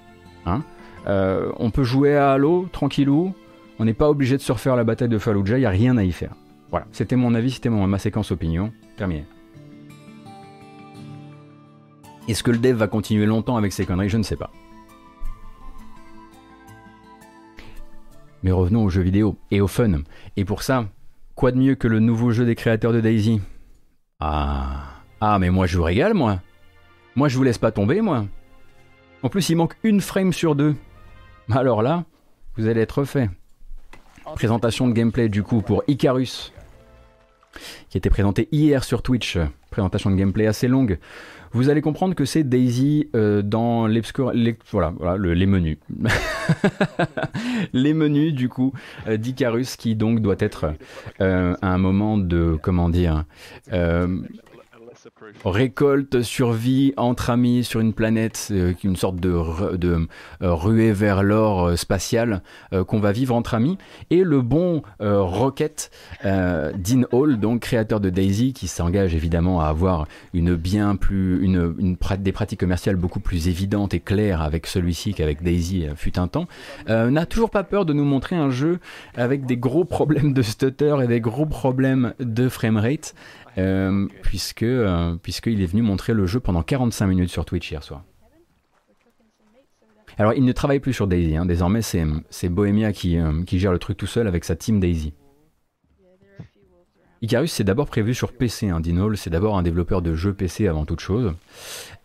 Hein 0.47 0.63
euh, 1.07 1.51
on 1.59 1.71
peut 1.71 1.85
jouer 1.85 2.17
à 2.17 2.33
Halo 2.33 2.69
tranquillou. 2.73 3.35
On 3.79 3.85
n'est 3.85 3.95
pas 3.95 4.09
obligé 4.09 4.37
de 4.37 4.43
se 4.43 4.53
refaire 4.53 4.77
la 4.77 4.85
bataille 4.85 5.09
de 5.09 5.19
Fallujah. 5.19 5.59
Il 5.59 5.63
y 5.63 5.67
a 5.67 5.71
rien 5.71 5.97
à 5.97 6.05
y 6.05 6.13
faire. 6.13 6.35
Voilà, 6.71 6.87
c'était 6.93 7.17
mon 7.17 7.35
avis, 7.35 7.51
c'était 7.51 7.69
ma 7.69 7.99
séquence 7.99 8.31
opinion. 8.31 8.73
Terminé. 8.97 9.27
Est-ce 12.29 12.43
que 12.43 12.53
le 12.53 12.59
dev 12.59 12.77
va 12.77 12.87
continuer 12.87 13.27
longtemps 13.27 13.57
avec 13.57 13.73
ces 13.73 13.85
conneries? 13.85 14.09
Je 14.09 14.17
ne 14.17 14.23
sais 14.23 14.37
pas. 14.37 14.51
Mais 18.45 18.53
revenons 18.53 18.85
aux 18.85 18.91
jeux 18.91 19.03
vidéo 19.03 19.37
et 19.51 19.63
au 19.63 19.67
fun. 19.67 20.03
Et 20.37 20.45
pour 20.45 20.63
ça, 20.63 20.87
quoi 21.35 21.51
de 21.51 21.57
mieux 21.57 21.75
que 21.75 21.89
le 21.89 21.99
nouveau 21.99 22.31
jeu 22.31 22.45
des 22.45 22.55
créateurs 22.55 22.93
de 22.93 23.01
Daisy? 23.01 23.41
Ah, 24.21 25.01
ah, 25.21 25.39
mais 25.39 25.49
moi 25.49 25.67
je 25.67 25.79
vous 25.79 25.83
régale, 25.83 26.13
moi. 26.13 26.41
Moi 27.17 27.29
je 27.29 27.39
vous 27.39 27.43
laisse 27.43 27.57
pas 27.57 27.73
tomber, 27.73 28.03
moi. 28.03 28.27
En 29.23 29.31
plus, 29.31 29.49
il 29.49 29.57
manque 29.57 29.77
une 29.83 30.03
frame 30.03 30.35
sur 30.35 30.55
deux. 30.55 30.77
Alors 31.51 31.83
là, 31.83 32.05
vous 32.57 32.67
allez 32.69 32.83
être 32.83 33.05
fait. 33.05 33.31
Présentation 34.35 34.89
de 34.89 34.93
gameplay 34.93 35.31
du 35.31 35.43
coup 35.43 35.63
pour 35.63 35.83
Icarus, 35.89 36.53
qui 37.89 37.97
était 37.97 38.11
présenté 38.11 38.49
hier 38.53 38.85
sur 38.85 39.03
Twitch. 39.03 39.39
Présentation 39.71 40.11
de 40.11 40.17
gameplay 40.17 40.47
assez 40.47 40.69
longue. 40.69 40.99
Vous 41.55 41.69
allez 41.69 41.81
comprendre 41.83 42.17
que 42.17 42.25
c'est 42.25 42.43
Daisy 42.43 43.09
euh, 43.15 43.41
dans 43.41 43.87
les, 43.87 44.03
voilà, 44.73 44.93
voilà 44.99 45.17
les 45.17 45.47
menus. 45.47 45.79
les 47.73 47.95
menus 47.95 48.35
du 48.35 48.49
coup 48.49 48.73
euh, 49.07 49.17
d'Icarus 49.17 49.77
qui 49.77 49.95
donc 49.95 50.21
doit 50.21 50.35
être 50.41 50.75
euh, 51.21 51.55
un 51.63 51.79
moment 51.79 52.19
de 52.19 52.59
comment 52.61 52.89
dire 52.89 53.25
récolte, 55.45 56.23
survie 56.23 56.95
entre 56.97 57.31
amis 57.31 57.65
sur 57.65 57.81
une 57.81 57.93
planète, 57.93 58.49
euh, 58.51 58.73
une 58.83 58.97
sorte 58.97 59.17
de, 59.17 59.77
de 59.77 60.07
euh, 60.43 60.55
ruée 60.55 60.93
vers 60.93 61.23
l'or 61.23 61.67
euh, 61.67 61.77
spatial 61.77 62.43
qu'on 62.87 62.99
va 62.99 63.13
vivre 63.13 63.35
entre 63.35 63.55
amis. 63.55 63.79
Et 64.11 64.25
le 64.25 64.43
bon 64.43 64.83
Rocket, 65.01 65.91
Dean 66.23 67.03
Hall, 67.13 67.39
donc 67.39 67.61
créateur 67.61 68.01
de 68.01 68.11
Daisy, 68.11 68.53
qui 68.53 68.69
s'engage 68.69 69.15
évidemment 69.15 69.61
à 69.61 69.67
avoir 69.67 70.07
une 70.33 70.55
bien 70.57 70.97
plus, 70.97 71.43
une 71.45 71.97
des 72.19 72.33
pratiques 72.33 72.61
commerciales 72.61 72.97
beaucoup 72.97 73.21
plus 73.21 73.49
évidentes 73.49 73.95
et 73.95 74.01
claires 74.01 74.43
avec 74.43 74.67
celui-ci 74.67 75.15
qu'avec 75.15 75.43
Daisy 75.43 75.87
fut 75.97 76.19
un 76.19 76.29
temps, 76.29 76.47
n'a 76.89 77.27
toujours 77.27 77.51
pas 77.51 77.65
peur 77.65 77.85
de 77.85 77.93
nous 77.93 78.05
montrer 78.05 78.37
un 78.37 78.51
jeu 78.51 78.81
avec 79.17 79.47
des 79.47 79.57
gros 79.57 79.85
problèmes 79.85 80.33
de 80.33 80.43
stutter 80.43 80.97
et 81.03 81.07
des 81.07 81.21
gros 81.21 81.47
problèmes 81.47 82.15
de 82.19 82.49
framerate. 82.49 83.15
Euh, 83.59 84.09
puisque 84.23 84.65
euh, 84.65 85.17
puisqu'il 85.23 85.63
est 85.63 85.67
venu 85.67 85.83
montrer 85.83 86.13
le 86.13 86.27
jeu 86.27 86.41
pendant 86.41 86.63
45 86.63 87.07
minutes 87.07 87.31
sur 87.31 87.45
Twitch 87.45 87.71
hier 87.71 87.83
soir. 87.83 88.03
Alors 90.19 90.33
il 90.35 90.45
ne 90.45 90.53
travaille 90.53 90.81
plus 90.81 90.93
sur 90.93 91.07
Daisy, 91.07 91.37
hein. 91.37 91.47
désormais 91.47 91.83
c'est 91.83 92.49
Bohemia 92.49 92.93
qui, 92.93 93.19
euh, 93.19 93.43
qui 93.45 93.59
gère 93.59 93.73
le 93.73 93.79
truc 93.79 93.97
tout 93.97 94.07
seul 94.07 94.27
avec 94.27 94.45
sa 94.45 94.57
team 94.57 94.81
Daisy. 94.81 95.13
Icarus 97.23 97.53
c'est 97.53 97.65
d'abord 97.65 97.87
prévu 97.87 98.13
sur 98.13 98.33
PC, 98.33 98.69
hein. 98.69 98.81
Dinol 98.81 99.17
c'est 99.17 99.31
d'abord 99.31 99.57
un 99.57 99.63
développeur 99.63 100.03
de 100.03 100.15
jeux 100.15 100.35
PC 100.35 100.69
avant 100.69 100.85
toute 100.85 101.01
chose. 101.01 101.33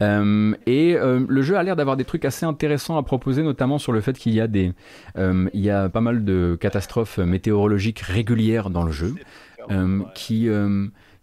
et 0.02 0.98
le 0.98 1.42
jeu 1.42 1.58
a 1.58 1.64
l'air 1.64 1.76
d'avoir 1.76 1.98
des 1.98 2.06
trucs 2.06 2.26
assez 2.26 2.46
intéressants 2.46 2.98
à 2.98 3.04
proposer, 3.04 3.44
notamment 3.44 3.80
sur 3.80 3.92
le 3.92 4.02
fait 4.02 4.18
qu'il 4.18 4.34
y 4.34 4.40
a 4.40 4.48
des, 4.48 4.72
il 5.18 5.62
y 5.62 5.70
a 5.70 5.90
pas 5.90 6.02
mal 6.02 6.24
de 6.24 6.58
catastrophes 6.60 7.18
météorologiques 7.18 8.00
régulières 8.00 8.70
dans 8.70 8.84
le 8.84 8.92
jeu, 8.92 9.16
qui 10.16 10.48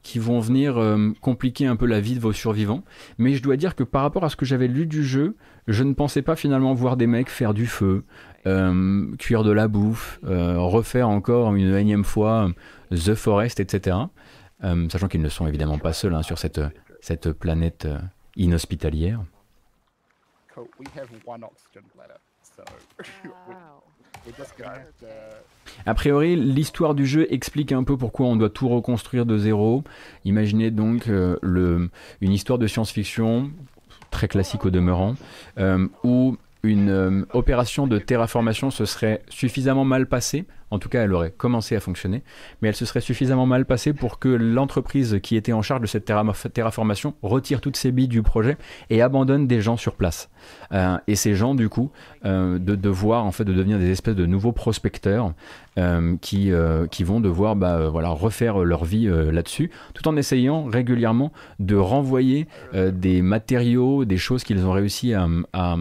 qui 0.06 0.20
vont 0.20 0.38
venir 0.38 0.78
euh, 0.78 1.12
compliquer 1.20 1.66
un 1.66 1.74
peu 1.74 1.84
la 1.84 2.00
vie 2.00 2.14
de 2.14 2.20
vos 2.20 2.32
survivants. 2.32 2.84
Mais 3.18 3.34
je 3.34 3.42
dois 3.42 3.56
dire 3.56 3.74
que 3.74 3.82
par 3.82 4.02
rapport 4.02 4.22
à 4.22 4.30
ce 4.30 4.36
que 4.36 4.44
j'avais 4.46 4.68
lu 4.68 4.86
du 4.86 5.04
jeu, 5.04 5.36
je 5.66 5.82
ne 5.82 5.94
pensais 5.94 6.22
pas 6.22 6.36
finalement 6.36 6.74
voir 6.74 6.96
des 6.96 7.08
mecs 7.08 7.28
faire 7.28 7.52
du 7.52 7.66
feu, 7.66 8.04
euh, 8.46 9.12
cuire 9.16 9.42
de 9.42 9.50
la 9.50 9.66
bouffe, 9.66 10.20
euh, 10.24 10.60
refaire 10.60 11.08
encore 11.08 11.52
une 11.56 11.74
énième 11.74 12.04
fois 12.04 12.52
The 12.90 13.16
Forest, 13.16 13.58
etc. 13.58 13.96
sachant 14.88 15.08
qu'ils 15.08 15.22
ne 15.22 15.28
sont 15.28 15.48
évidemment 15.48 15.78
pas 15.78 15.92
seuls 15.92 16.14
hein, 16.14 16.22
sur 16.22 16.38
cette, 16.38 16.60
cette 17.00 17.32
planète 17.32 17.88
inhospitalière. 18.36 19.24
A 25.86 25.94
priori, 25.94 26.36
l'histoire 26.36 26.94
du 26.94 27.06
jeu 27.06 27.26
explique 27.32 27.72
un 27.72 27.84
peu 27.84 27.96
pourquoi 27.96 28.26
on 28.26 28.36
doit 28.36 28.50
tout 28.50 28.68
reconstruire 28.68 29.26
de 29.26 29.38
zéro. 29.38 29.84
Imaginez 30.24 30.70
donc 30.70 31.08
euh, 31.08 31.88
une 32.20 32.32
histoire 32.32 32.58
de 32.58 32.66
science-fiction, 32.66 33.50
très 34.10 34.28
classique 34.28 34.64
au 34.64 34.70
demeurant, 34.70 35.16
euh, 35.58 35.86
où 36.04 36.36
une 36.66 36.90
euh, 36.90 37.24
opération 37.32 37.86
de 37.86 37.98
terraformation 37.98 38.70
se 38.70 38.84
serait 38.84 39.22
suffisamment 39.28 39.84
mal 39.84 40.06
passée 40.06 40.46
en 40.70 40.78
tout 40.80 40.88
cas, 40.88 41.04
elle 41.04 41.12
aurait 41.12 41.30
commencé 41.30 41.76
à 41.76 41.80
fonctionner, 41.80 42.24
mais 42.60 42.68
elle 42.68 42.74
se 42.74 42.84
serait 42.84 43.00
suffisamment 43.00 43.46
mal 43.46 43.66
passée 43.66 43.92
pour 43.92 44.18
que 44.18 44.28
l'entreprise 44.28 45.20
qui 45.22 45.36
était 45.36 45.52
en 45.52 45.62
charge 45.62 45.80
de 45.80 45.86
cette 45.86 46.04
terraformation 46.52 47.14
retire 47.22 47.60
toutes 47.60 47.76
ses 47.76 47.92
billes 47.92 48.08
du 48.08 48.22
projet 48.22 48.56
et 48.90 49.00
abandonne 49.00 49.46
des 49.46 49.60
gens 49.60 49.76
sur 49.76 49.94
place. 49.94 50.28
Euh, 50.72 50.98
et 51.06 51.14
ces 51.14 51.34
gens, 51.36 51.54
du 51.54 51.68
coup, 51.68 51.92
euh, 52.24 52.58
de 52.58 52.74
devoir 52.74 53.24
en 53.24 53.30
fait 53.30 53.44
de 53.44 53.52
devenir 53.52 53.78
des 53.78 53.90
espèces 53.90 54.16
de 54.16 54.26
nouveaux 54.26 54.52
prospecteurs 54.52 55.34
qui, 56.22 56.50
vont 56.50 57.20
devoir 57.20 57.54
bah, 57.54 57.88
refaire 57.88 58.58
leur 58.60 58.84
vie 58.84 59.08
là-dessus, 59.08 59.70
tout 59.92 60.08
en 60.08 60.16
essayant 60.16 60.64
régulièrement 60.64 61.32
de 61.58 61.76
renvoyer 61.76 62.48
des 62.72 63.20
matériaux, 63.20 64.06
des 64.06 64.16
choses 64.16 64.42
qu'ils 64.42 64.64
ont 64.64 64.72
réussi 64.72 65.12
à 65.12 65.76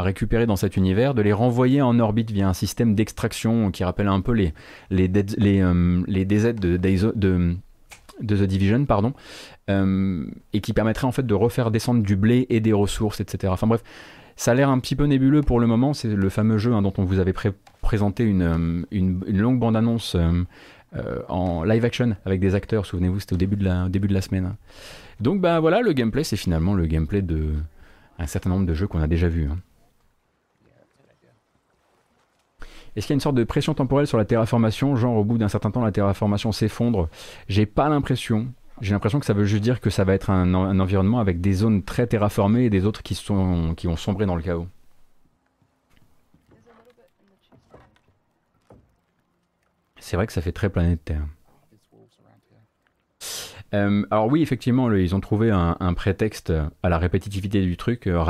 récupérer 0.00 0.46
dans 0.46 0.56
cet 0.56 0.76
univers, 0.76 1.14
de 1.14 1.20
les 1.20 1.32
renvoyer 1.32 1.82
en 1.82 1.98
orbite 1.98 2.30
via 2.30 2.48
un 2.48 2.54
système 2.54 2.94
d'extraction 2.94 3.70
qui 3.70 3.84
rappelle 3.84 4.08
un 4.08 4.20
peu 4.20 4.32
les, 4.32 4.54
les, 4.90 5.06
les, 5.08 5.60
euh, 5.60 6.02
DZ 6.06 6.54
de, 6.54 7.56
The 8.26 8.42
Division, 8.44 8.86
pardon, 8.86 9.12
euh, 9.68 10.24
et 10.52 10.60
qui 10.60 10.72
permettrait 10.72 11.06
en 11.06 11.12
fait 11.12 11.26
de 11.26 11.34
refaire 11.34 11.70
descendre 11.70 12.02
du 12.02 12.16
blé 12.16 12.46
et 12.48 12.60
des 12.60 12.72
ressources, 12.72 13.20
etc. 13.20 13.52
Enfin 13.52 13.66
bref, 13.66 13.82
ça 14.36 14.52
a 14.52 14.54
l'air 14.54 14.70
un 14.70 14.78
petit 14.78 14.96
peu 14.96 15.04
nébuleux 15.04 15.42
pour 15.42 15.60
le 15.60 15.66
moment. 15.66 15.92
C'est 15.92 16.08
le 16.08 16.28
fameux 16.30 16.56
jeu 16.56 16.72
hein, 16.72 16.80
dont 16.80 16.94
on 16.96 17.04
vous 17.04 17.18
avait 17.18 17.34
présenté 17.82 18.24
une, 18.24 18.42
euh, 18.42 18.82
une, 18.90 19.20
une, 19.26 19.38
longue 19.38 19.58
bande-annonce 19.58 20.16
en 21.28 21.64
live 21.64 21.84
action 21.84 22.16
avec 22.24 22.40
des 22.40 22.54
acteurs. 22.54 22.86
Souvenez-vous, 22.86 23.20
c'était 23.20 23.34
au 23.34 23.38
début 23.38 23.56
de 23.56 23.64
la, 23.64 23.88
début 23.88 24.08
de 24.08 24.14
la 24.14 24.22
semaine. 24.22 24.54
Donc 25.20 25.40
bah 25.40 25.60
voilà, 25.60 25.82
le 25.82 25.92
gameplay, 25.92 26.24
c'est 26.24 26.36
finalement 26.36 26.74
le 26.74 26.86
gameplay 26.86 27.22
de 27.22 27.50
un 28.18 28.26
certain 28.26 28.50
nombre 28.50 28.66
de 28.66 28.74
jeux 28.74 28.86
qu'on 28.86 29.00
a 29.00 29.06
déjà 29.06 29.28
vus. 29.28 29.48
Hein. 29.50 29.58
Est-ce 32.94 33.06
qu'il 33.06 33.14
y 33.14 33.16
a 33.16 33.18
une 33.18 33.20
sorte 33.20 33.36
de 33.36 33.44
pression 33.44 33.74
temporelle 33.74 34.06
sur 34.06 34.18
la 34.18 34.24
terraformation 34.24 34.96
Genre, 34.96 35.16
au 35.16 35.24
bout 35.24 35.38
d'un 35.38 35.48
certain 35.48 35.70
temps, 35.70 35.82
la 35.82 35.92
terraformation 35.92 36.52
s'effondre? 36.52 37.08
J'ai 37.48 37.64
pas 37.66 37.88
l'impression. 37.88 38.48
J'ai 38.80 38.92
l'impression 38.92 39.20
que 39.20 39.26
ça 39.26 39.32
veut 39.32 39.44
juste 39.44 39.62
dire 39.62 39.80
que 39.80 39.90
ça 39.90 40.04
va 40.04 40.12
être 40.12 40.30
un, 40.30 40.54
environnement 40.54 41.18
avec 41.18 41.40
des 41.40 41.52
zones 41.54 41.82
très 41.82 42.06
terraformées 42.06 42.64
et 42.64 42.70
des 42.70 42.84
autres 42.84 43.02
qui, 43.02 43.14
sont, 43.14 43.74
qui 43.76 43.88
ont 43.88 43.96
sombré 43.96 44.26
dans 44.26 44.36
le 44.36 44.42
chaos. 44.42 44.66
C'est 49.98 50.16
vrai 50.16 50.26
que 50.26 50.32
ça 50.32 50.42
fait 50.42 50.52
très 50.52 50.68
planète 50.68 51.04
Terre. 51.04 51.26
Euh, 53.74 54.04
alors 54.10 54.26
oui, 54.26 54.42
effectivement, 54.42 54.92
ils 54.92 55.14
ont 55.14 55.20
trouvé 55.20 55.50
un, 55.50 55.94
prétexte 55.94 56.52
à 56.82 56.88
la 56.88 56.98
répétitivité 56.98 57.62
du 57.62 57.76
truc, 57.76 58.06
euh. 58.06 58.22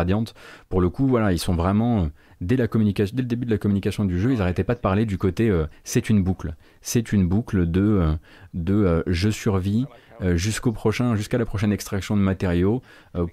Pour 0.69 0.81
le 0.81 0.89
coup, 0.89 1.07
voilà, 1.07 1.33
ils 1.33 1.39
sont 1.39 1.55
vraiment 1.55 2.09
dès, 2.43 2.57
la 2.57 2.69
communication, 2.69 3.17
dès 3.17 3.23
le 3.23 3.29
début 3.29 3.47
de 3.47 3.51
la 3.51 3.59
communication 3.59 4.05
du 4.05 4.21
jeu, 4.21 4.33
ils 4.33 4.39
n'arrêtaient 4.39 4.65
pas 4.65 4.75
de 4.75 4.81
parler 4.81 5.07
du 5.07 5.17
côté 5.19 5.49
euh, 5.49 5.67
c'est 5.85 6.11
une 6.11 6.23
boucle. 6.23 6.55
C'est 6.81 7.13
une 7.13 7.27
boucle 7.27 7.71
de, 7.71 7.81
euh, 7.81 8.13
de 8.55 8.75
euh, 8.75 9.03
je 9.07 9.31
survis 9.31 9.87
jusqu'au 10.35 10.71
prochain, 10.71 11.17
jusqu'à 11.17 11.37
la 11.37 11.45
prochaine 11.45 11.73
extraction 11.73 12.17
de 12.17 12.23
matériaux 12.23 12.81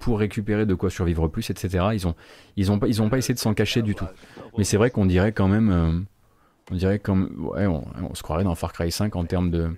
pour 0.00 0.18
récupérer 0.18 0.66
de 0.66 0.74
quoi 0.74 0.90
survivre 0.90 1.28
plus, 1.28 1.48
etc. 1.48 1.84
Ils 1.92 2.08
ont, 2.08 2.16
ils 2.56 2.72
ont, 2.72 2.80
ils 2.84 3.00
ont 3.00 3.08
pas 3.08 3.18
essayé 3.18 3.32
de 3.32 3.38
s'en 3.38 3.54
cacher 3.54 3.80
du 3.82 3.94
tout. 3.94 4.06
Mais 4.58 4.64
c'est 4.64 4.76
vrai 4.76 4.90
qu'on 4.90 5.06
dirait 5.06 5.30
quand 5.30 5.46
même, 5.46 6.04
on 6.72 6.74
dirait 6.74 6.98
comme, 6.98 7.48
ouais, 7.54 7.64
on, 7.68 8.12
se 8.16 8.24
croirait 8.24 8.42
dans 8.42 8.56
Far 8.56 8.72
Cry 8.72 8.90
5 8.90 9.14
en 9.14 9.24
termes 9.24 9.52
de, 9.52 9.70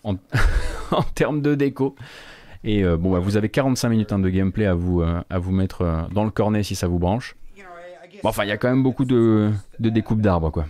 en, 0.04 1.02
termes 1.14 1.42
de 1.42 1.54
déco. 1.54 1.96
Et 2.64 2.84
bon, 2.84 3.12
bah, 3.12 3.18
vous 3.18 3.36
avez 3.36 3.48
45 3.48 3.88
minutes 3.88 4.12
hein, 4.12 4.18
de 4.18 4.28
gameplay 4.28 4.66
à 4.66 4.74
vous, 4.74 5.02
à 5.02 5.38
vous 5.38 5.52
mettre 5.52 6.08
dans 6.12 6.24
le 6.24 6.30
cornet 6.30 6.62
si 6.62 6.74
ça 6.74 6.88
vous 6.88 6.98
branche. 6.98 7.36
Bon, 8.22 8.30
enfin, 8.30 8.44
il 8.44 8.48
y 8.48 8.52
a 8.52 8.56
quand 8.56 8.68
même 8.68 8.82
beaucoup 8.82 9.04
de 9.04 9.52
découpes 9.78 10.20
d'arbres, 10.20 10.50
quoi. 10.50 10.66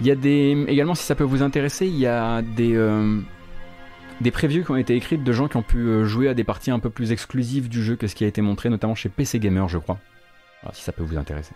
Il 0.00 0.06
y 0.06 0.10
a 0.10 0.14
des. 0.14 0.64
Également, 0.68 0.94
si 0.94 1.04
ça 1.04 1.14
peut 1.14 1.24
vous 1.24 1.42
intéresser, 1.42 1.86
il 1.86 1.98
y 1.98 2.06
a 2.06 2.42
des. 2.42 2.76
Des 4.20 4.32
previews 4.32 4.64
qui 4.64 4.70
ont 4.72 4.76
été 4.76 4.96
écrites 4.96 5.22
de 5.22 5.32
gens 5.32 5.46
qui 5.46 5.56
ont 5.56 5.62
pu 5.62 5.78
euh, 5.78 6.04
jouer 6.04 6.28
à 6.28 6.34
des 6.34 6.42
parties 6.42 6.72
un 6.72 6.80
peu 6.80 6.90
plus 6.90 7.12
exclusives 7.12 7.68
du 7.68 7.84
jeu 7.84 7.94
que 7.94 8.08
ce 8.08 8.16
qui 8.16 8.24
a 8.24 8.26
été 8.26 8.42
montré, 8.42 8.68
notamment 8.68 8.96
chez 8.96 9.08
PC 9.08 9.38
Gamer, 9.38 9.68
je 9.68 9.78
crois. 9.78 9.98
Alors, 10.62 10.74
si 10.74 10.82
ça 10.82 10.90
peut 10.90 11.04
vous 11.04 11.16
intéresser. 11.16 11.54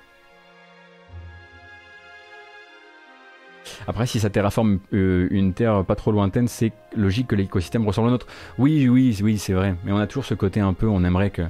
Après, 3.88 4.06
si 4.06 4.20
ça 4.20 4.30
terraforme 4.30 4.78
euh, 4.92 5.26
une 5.30 5.54
Terre 5.54 5.84
pas 5.84 5.96
trop 5.96 6.12
lointaine, 6.12 6.46
c'est 6.46 6.72
logique 6.96 7.26
que 7.28 7.34
l'écosystème 7.34 7.84
ressemble 7.84 8.08
au 8.08 8.10
nôtre. 8.12 8.26
Oui, 8.58 8.88
oui, 8.88 9.18
oui, 9.22 9.38
c'est 9.38 9.54
vrai. 9.54 9.74
Mais 9.84 9.90
on 9.90 9.98
a 9.98 10.06
toujours 10.06 10.24
ce 10.24 10.34
côté 10.34 10.60
un 10.60 10.72
peu, 10.72 10.86
on 10.86 11.02
aimerait 11.02 11.30
que. 11.30 11.42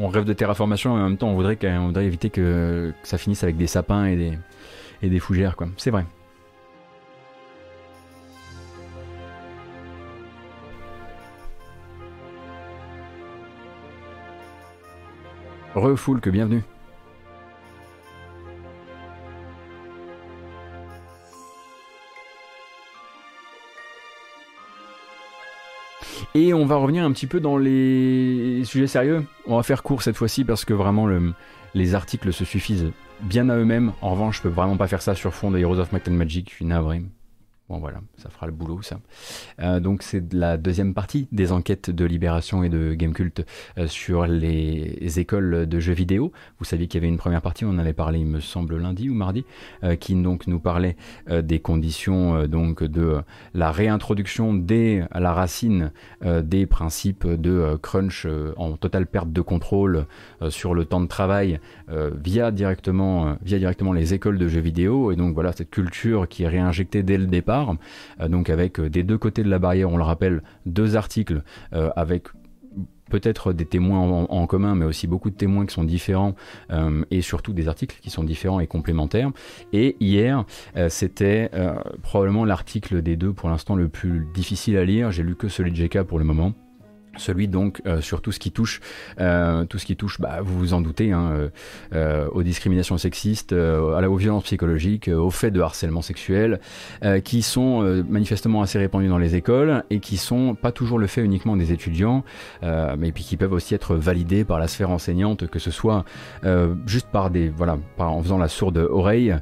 On 0.00 0.08
rêve 0.08 0.24
de 0.24 0.32
terraformation 0.32 0.98
et 0.98 1.00
en 1.00 1.04
même 1.04 1.16
temps 1.16 1.28
on 1.28 1.36
voudrait, 1.36 1.56
voudrait 1.78 2.04
éviter 2.04 2.28
que, 2.28 2.92
ça 3.04 3.16
finisse 3.16 3.44
avec 3.44 3.56
des 3.56 3.68
sapins 3.68 4.06
et 4.06 4.16
des, 4.16 4.38
et 5.02 5.08
des 5.08 5.20
fougères, 5.20 5.54
quoi. 5.54 5.68
C'est 5.76 5.90
vrai. 5.90 6.04
Que 16.20 16.30
bienvenue. 16.30 16.62
Et 26.36 26.54
on 26.54 26.64
va 26.64 26.76
revenir 26.76 27.04
un 27.04 27.12
petit 27.12 27.26
peu 27.26 27.40
dans 27.40 27.56
les 27.56 28.62
sujets 28.64 28.86
sérieux. 28.86 29.24
On 29.46 29.56
va 29.56 29.62
faire 29.62 29.82
court 29.82 30.02
cette 30.02 30.16
fois-ci 30.16 30.44
parce 30.44 30.64
que 30.64 30.72
vraiment 30.72 31.08
les 31.74 31.94
articles 31.94 32.32
se 32.32 32.44
suffisent 32.44 32.92
bien 33.20 33.48
à 33.48 33.56
eux-mêmes. 33.56 33.92
En 34.00 34.10
revanche, 34.10 34.38
je 34.38 34.42
peux 34.42 34.48
vraiment 34.48 34.76
pas 34.76 34.86
faire 34.86 35.02
ça 35.02 35.14
sur 35.14 35.34
fond 35.34 35.50
de 35.50 35.58
Heroes 35.58 35.78
of 35.78 35.92
Might 35.92 36.08
and 36.08 36.12
Magic. 36.12 36.50
Je 36.50 36.54
suis 36.54 36.64
navré. 36.64 37.02
Bon 37.70 37.78
voilà, 37.78 38.02
ça 38.18 38.28
fera 38.28 38.44
le 38.44 38.52
boulot 38.52 38.82
ça. 38.82 39.00
Euh, 39.58 39.80
donc 39.80 40.02
c'est 40.02 40.34
la 40.34 40.58
deuxième 40.58 40.92
partie 40.92 41.28
des 41.32 41.50
enquêtes 41.50 41.88
de 41.88 42.04
Libération 42.04 42.62
et 42.62 42.68
de 42.68 42.92
Gamecult 42.92 43.46
euh, 43.78 43.86
sur 43.86 44.26
les 44.26 45.18
écoles 45.18 45.66
de 45.66 45.80
jeux 45.80 45.94
vidéo. 45.94 46.30
Vous 46.58 46.66
saviez 46.66 46.88
qu'il 46.88 47.00
y 47.00 47.02
avait 47.02 47.08
une 47.08 47.16
première 47.16 47.40
partie, 47.40 47.64
on 47.64 47.70
en 47.70 47.78
avait 47.78 47.94
parlé 47.94 48.18
il 48.18 48.26
me 48.26 48.40
semble 48.40 48.76
lundi 48.76 49.08
ou 49.08 49.14
mardi, 49.14 49.46
euh, 49.82 49.96
qui 49.96 50.14
donc 50.14 50.46
nous 50.46 50.60
parlait 50.60 50.96
des 51.26 51.58
conditions 51.58 52.46
donc 52.46 52.84
de 52.84 53.22
la 53.54 53.72
réintroduction 53.72 54.52
dès 54.52 55.02
la 55.14 55.32
racine 55.32 55.90
des 56.22 56.66
principes 56.66 57.26
de 57.26 57.76
crunch 57.80 58.26
en 58.56 58.76
totale 58.76 59.06
perte 59.06 59.32
de 59.32 59.40
contrôle 59.40 60.06
sur 60.50 60.74
le 60.74 60.84
temps 60.84 61.00
de 61.00 61.06
travail 61.06 61.58
via 61.88 62.50
directement 62.50 63.36
via 63.42 63.58
directement 63.58 63.92
les 63.92 64.14
écoles 64.14 64.38
de 64.38 64.48
jeux 64.48 64.60
vidéo 64.60 65.10
et 65.10 65.16
donc 65.16 65.34
voilà 65.34 65.52
cette 65.52 65.70
culture 65.70 66.28
qui 66.28 66.44
est 66.44 66.48
réinjectée 66.48 67.02
dès 67.02 67.18
le 67.18 67.26
départ 67.26 67.53
euh, 68.20 68.28
donc 68.28 68.50
avec 68.50 68.78
euh, 68.78 68.90
des 68.90 69.02
deux 69.02 69.18
côtés 69.18 69.42
de 69.42 69.50
la 69.50 69.58
barrière, 69.58 69.90
on 69.90 69.96
le 69.96 70.04
rappelle, 70.04 70.42
deux 70.66 70.96
articles 70.96 71.42
euh, 71.72 71.90
avec 71.96 72.28
peut-être 73.10 73.52
des 73.52 73.66
témoins 73.66 74.26
en, 74.28 74.46
commun, 74.46 74.74
mais 74.74 74.86
aussi 74.86 75.06
beaucoup 75.06 75.30
de 75.30 75.36
témoins 75.36 75.66
qui 75.66 75.74
sont 75.74 75.84
différents 75.84 76.34
et 77.10 77.20
surtout 77.20 77.52
des 77.52 77.68
articles 77.68 77.98
qui 78.00 78.08
sont 78.08 78.24
différents 78.24 78.60
et 78.60 78.66
complémentaires. 78.66 79.30
Et 79.74 79.94
hier, 80.00 80.44
c'était 80.88 81.50
probablement 82.02 82.46
l'article 82.46 83.02
des 83.02 83.16
deux 83.16 83.32
pour 83.32 83.50
l'instant 83.50 83.76
le 83.76 83.88
plus 83.88 84.26
difficile 84.34 84.78
à 84.78 84.84
lire. 84.84 85.12
J'ai 85.12 85.22
lu 85.22 85.36
que 85.36 85.48
celui 85.48 85.70
de 85.70 85.76
JK 85.76 86.02
pour 86.02 86.18
le 86.18 86.24
moment 86.24 86.54
celui 87.16 87.48
donc 87.48 87.82
euh, 87.86 88.00
sur 88.00 88.20
tout 88.20 88.32
ce 88.32 88.38
qui 88.38 88.50
touche 88.50 88.80
euh, 89.20 89.64
tout 89.64 89.78
ce 89.78 89.86
qui 89.86 89.96
touche 89.96 90.20
bah, 90.20 90.38
vous 90.42 90.58
vous 90.58 90.74
en 90.74 90.80
doutez 90.80 91.12
hein, 91.12 91.50
euh, 91.94 92.28
aux 92.28 92.42
discriminations 92.42 92.98
sexistes 92.98 93.52
à 93.52 94.00
la 94.00 94.10
aux 94.10 94.16
violences 94.16 94.44
psychologiques 94.44 95.08
aux 95.08 95.30
faits 95.30 95.52
de 95.52 95.60
harcèlement 95.60 96.02
sexuel 96.02 96.60
qui 97.24 97.42
sont 97.42 98.04
manifestement 98.08 98.62
assez 98.62 98.78
répandus 98.78 99.08
dans 99.08 99.18
les 99.18 99.34
écoles 99.34 99.84
et 99.90 100.00
qui 100.00 100.16
sont 100.16 100.54
pas 100.54 100.72
toujours 100.72 100.98
le 100.98 101.06
fait 101.06 101.22
uniquement 101.22 101.56
des 101.56 101.72
étudiants 101.72 102.24
mais 102.62 103.12
puis 103.12 103.24
qui 103.24 103.36
peuvent 103.36 103.52
aussi 103.52 103.74
être 103.74 103.94
validés 103.96 104.44
par 104.44 104.58
la 104.58 104.68
sphère 104.68 104.90
enseignante 104.90 105.46
que 105.46 105.58
ce 105.58 105.70
soit 105.70 106.04
juste 106.86 107.08
par 107.08 107.30
des 107.30 107.48
voilà 107.48 107.78
par, 107.96 108.12
en 108.12 108.22
faisant 108.22 108.38
la 108.38 108.48
sourde 108.48 108.78
oreille 108.78 109.34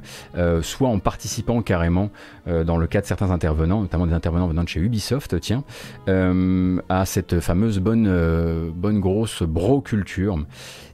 soit 0.61 0.89
en 0.89 0.99
participant 0.99 1.61
carrément 1.61 2.09
dans 2.47 2.77
le 2.77 2.87
cas 2.87 3.01
de 3.01 3.05
certains 3.05 3.31
intervenants 3.31 3.81
notamment 3.81 4.07
des 4.07 4.13
intervenants 4.13 4.47
venant 4.47 4.63
de 4.63 4.69
chez 4.69 4.79
Ubisoft 4.79 5.39
tiens 5.39 5.63
à 6.07 7.05
cette 7.05 7.39
fameuse 7.39 7.62
bonne, 7.79 8.07
euh, 8.07 8.69
bonne 8.73 8.99
grosse 8.99 9.43
bro-culture. 9.43 10.45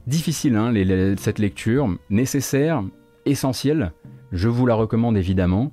Difficile, 0.06 0.56
hein, 0.56 0.72
cette 1.18 1.38
lecture, 1.38 1.88
nécessaire, 2.08 2.82
essentielle, 3.26 3.92
je 4.32 4.48
vous 4.48 4.66
la 4.66 4.74
recommande 4.74 5.16
évidemment, 5.16 5.72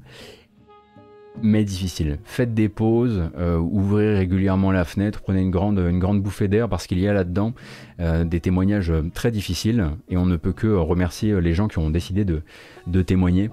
mais 1.41 1.63
difficile. 1.63 2.17
Faites 2.23 2.53
des 2.53 2.67
pauses, 2.67 3.29
euh, 3.37 3.57
ouvrez 3.57 4.17
régulièrement 4.17 4.71
la 4.71 4.83
fenêtre, 4.83 5.21
prenez 5.21 5.41
une 5.41 5.51
grande, 5.51 5.77
une 5.77 5.99
grande 5.99 6.21
bouffée 6.21 6.47
d'air 6.47 6.67
parce 6.67 6.87
qu'il 6.87 6.99
y 6.99 7.07
a 7.07 7.13
là-dedans 7.13 7.53
euh, 7.99 8.23
des 8.23 8.39
témoignages 8.39 8.91
très 9.13 9.29
difficiles. 9.29 9.85
Et 10.09 10.17
on 10.17 10.25
ne 10.25 10.35
peut 10.35 10.53
que 10.53 10.67
remercier 10.67 11.39
les 11.39 11.53
gens 11.53 11.67
qui 11.67 11.77
ont 11.77 11.91
décidé 11.91 12.25
de, 12.25 12.41
de 12.87 13.01
témoigner. 13.03 13.51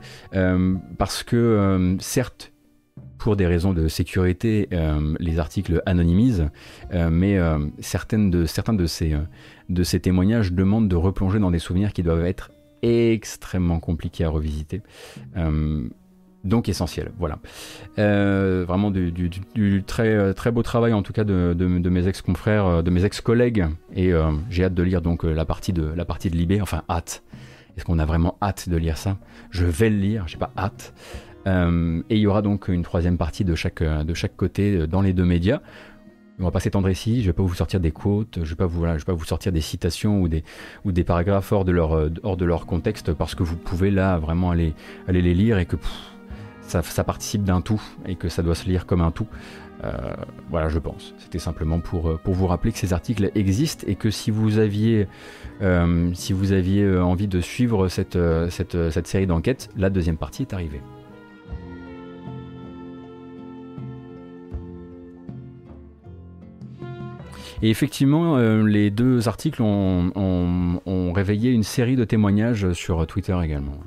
Parce 0.99 1.23
que 1.23 1.97
certes, 2.01 2.53
pour 3.24 3.36
des 3.36 3.46
raisons 3.46 3.72
de 3.72 3.88
sécurité, 3.88 4.68
euh, 4.74 5.14
les 5.18 5.38
articles 5.38 5.82
anonymisent, 5.86 6.51
euh, 6.92 7.09
mais 7.10 7.38
euh, 7.38 7.59
certaines 7.80 8.30
de, 8.30 8.44
certains 8.44 8.74
de 8.74 8.84
ces, 8.84 9.16
de 9.70 9.82
ces 9.82 9.98
témoignages 9.98 10.52
demandent 10.52 10.88
de 10.88 10.96
replonger 10.96 11.38
dans 11.38 11.51
des 11.51 11.59
souvenirs 11.59 11.94
qui 11.94 12.02
doivent 12.02 12.26
être 12.26 12.51
extrêmement 12.82 13.80
compliqués 13.80 14.24
à 14.24 14.28
revisiter. 14.28 14.82
donc 16.44 16.68
essentiel, 16.68 17.12
voilà. 17.18 17.38
vraiment 17.96 18.90
du, 18.90 19.82
très, 19.86 20.34
très 20.34 20.51
beau 20.51 20.62
travail 20.62 20.92
en 20.92 21.02
tout 21.02 21.14
cas 21.14 21.24
de, 21.24 21.55
de, 21.56 21.88
mes 21.88 22.06
ex-confrères, 22.06 22.82
de 22.82 22.90
mes 22.90 23.06
ex-collègues, 23.06 23.64
et 23.96 24.12
j'ai 24.51 24.64
hâte 24.64 24.74
de 24.74 24.82
lire 24.82 25.01
donc 25.01 25.22
la 25.22 25.46
partie 25.46 25.72
de, 25.72 25.86
la 25.96 26.05
partie 26.05 26.28
de 26.28 26.36
Libé, 26.36 26.60
enfin 26.60 26.82
hâte. 26.90 27.22
Est-ce 27.78 27.86
qu'on 27.86 27.98
a 27.98 28.05
vraiment 28.05 28.36
hâte 28.42 28.68
de 28.68 28.76
lire 28.76 28.98
ça? 28.98 29.16
Je 29.51 29.64
vais 29.64 29.88
le 29.88 29.96
lire, 29.96 30.28
j'ai 30.28 30.36
pas 30.36 30.52
hâte. 30.59 30.92
Euh, 31.47 32.03
et 32.11 32.16
il 32.16 32.21
y 32.21 32.27
aura 32.27 32.43
donc 32.43 32.69
une 32.69 32.83
troisième 32.83 33.19
partie 33.19 33.45
de 33.45 33.55
chaque, 33.55 33.83
euh, 33.83 34.05
de 34.05 34.15
chaque 34.15 34.37
côté 34.37 34.77
euh, 34.77 34.87
dans 34.87 35.03
les 35.03 35.12
deux 35.12 35.25
médias. 35.25 35.61
On 36.41 36.45
va 36.45 36.51
pas 36.51 36.61
s'étendre 36.61 36.89
ici, 36.89 37.23
je 37.23 37.27
vais 37.27 37.33
pas 37.33 37.45
vous 37.45 37.55
sortir 37.55 37.79
des 37.79 37.93
quotes, 37.93 38.41
je 38.43 38.51
vais 38.51 38.57
pas 38.57 38.66
vous, 38.66 38.85
je 38.85 38.93
vais 38.93 39.05
pas 39.05 39.12
vous 39.12 39.25
sortir 39.25 39.53
des 39.53 39.61
citations 39.61 40.21
ou 40.21 40.27
des, 40.27 40.43
ou 40.85 40.91
des 40.91 41.05
paragraphes 41.05 41.53
hors 41.53 41.65
de, 41.65 41.71
leur, 41.71 42.11
hors 42.25 42.37
de 42.37 42.45
leur 42.45 42.66
contexte 42.66 43.12
parce 43.12 43.37
que 43.37 43.45
vous 43.45 43.57
pouvez 43.57 43.93
là 43.93 44.19
vraiment 44.19 44.51
aller, 44.51 44.75
aller 45.07 45.23
les 45.23 45.33
lire 45.33 45.59
et 45.59 45.66
que 45.66 45.77
ça, 46.62 46.83
ça, 46.83 47.05
participe 47.05 47.45
d'un 47.45 47.61
tout 47.61 47.81
et 48.07 48.16
que 48.16 48.29
ça 48.29 48.43
doit 48.43 48.57
se 48.57 48.66
lire 48.69 48.85
comme 48.85 49.01
un 49.01 49.12
tout. 49.12 49.29
voilà, 50.51 50.69
je 50.69 50.81
pense. 50.81 51.15
C'était 51.19 51.39
simplement 51.39 51.79
pour, 51.79 52.19
pour 52.19 52.35
vous 52.35 52.49
rappeler 52.49 52.73
que 52.73 52.79
ces 52.79 52.93
articles 52.93 53.31
existent 53.37 53.85
et 53.87 53.95
que 53.95 54.11
si 54.11 54.33
vous 54.33 54.59
aviez, 54.59 55.07
si 56.15 56.33
vous 56.33 56.51
aviez 56.51 56.99
envie 56.99 57.29
de 57.29 57.41
suivre 57.41 57.87
cette, 57.87 58.19
cette, 58.51 58.91
cette 58.91 59.07
série 59.07 59.29
d'enquêtes, 59.29 59.71
la 59.77 59.89
deuxième 59.89 60.16
partie 60.16 60.43
est 60.43 60.53
arrivée. 60.53 60.81
Et 67.62 67.70
effectivement, 67.70 68.36
euh, 68.36 68.66
les 68.66 68.90
deux 68.90 69.28
articles 69.28 69.62
ont, 69.62 71.12
réveillé 71.14 71.52
une 71.52 71.62
série 71.62 71.97
de 71.97 72.05
témoignages 72.05 72.72
sur 72.72 73.06
Twitter 73.06 73.39
également. 73.43 73.78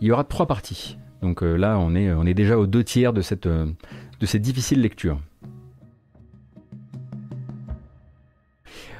Il 0.00 0.08
y 0.08 0.10
aura 0.10 0.24
trois 0.24 0.46
parties. 0.46 0.96
Donc 1.22 1.42
euh, 1.42 1.56
là, 1.56 1.78
on 1.78 1.94
est, 1.94 2.34
déjà 2.34 2.58
aux 2.58 2.66
deux 2.66 2.84
tiers 2.84 3.12
de 3.12 3.20
cette, 3.20 3.46
euh, 3.46 3.66
de 4.20 4.26
cette 4.26 4.42
difficile 4.42 4.80
lecture. 4.80 5.20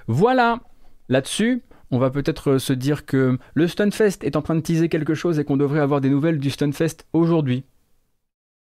Voilà, 0.06 0.60
là-dessus, 1.08 1.62
on 1.90 1.98
va 1.98 2.10
peut-être 2.10 2.58
se 2.58 2.72
dire 2.72 3.06
que 3.06 3.38
le 3.54 3.68
Stunfest 3.68 4.18
est 4.22 4.36
en 4.36 4.42
train 4.42 4.54
de 4.54 4.60
teaser 4.60 4.88
quelque 4.88 5.14
chose 5.14 5.38
et 5.38 5.44
qu'on 5.44 5.56
devrait 5.56 5.80
avoir 5.80 6.00
des 6.00 6.10
nouvelles 6.10 6.38
du 6.38 6.50
Stunfest 6.50 7.06
aujourd'hui. 7.12 7.64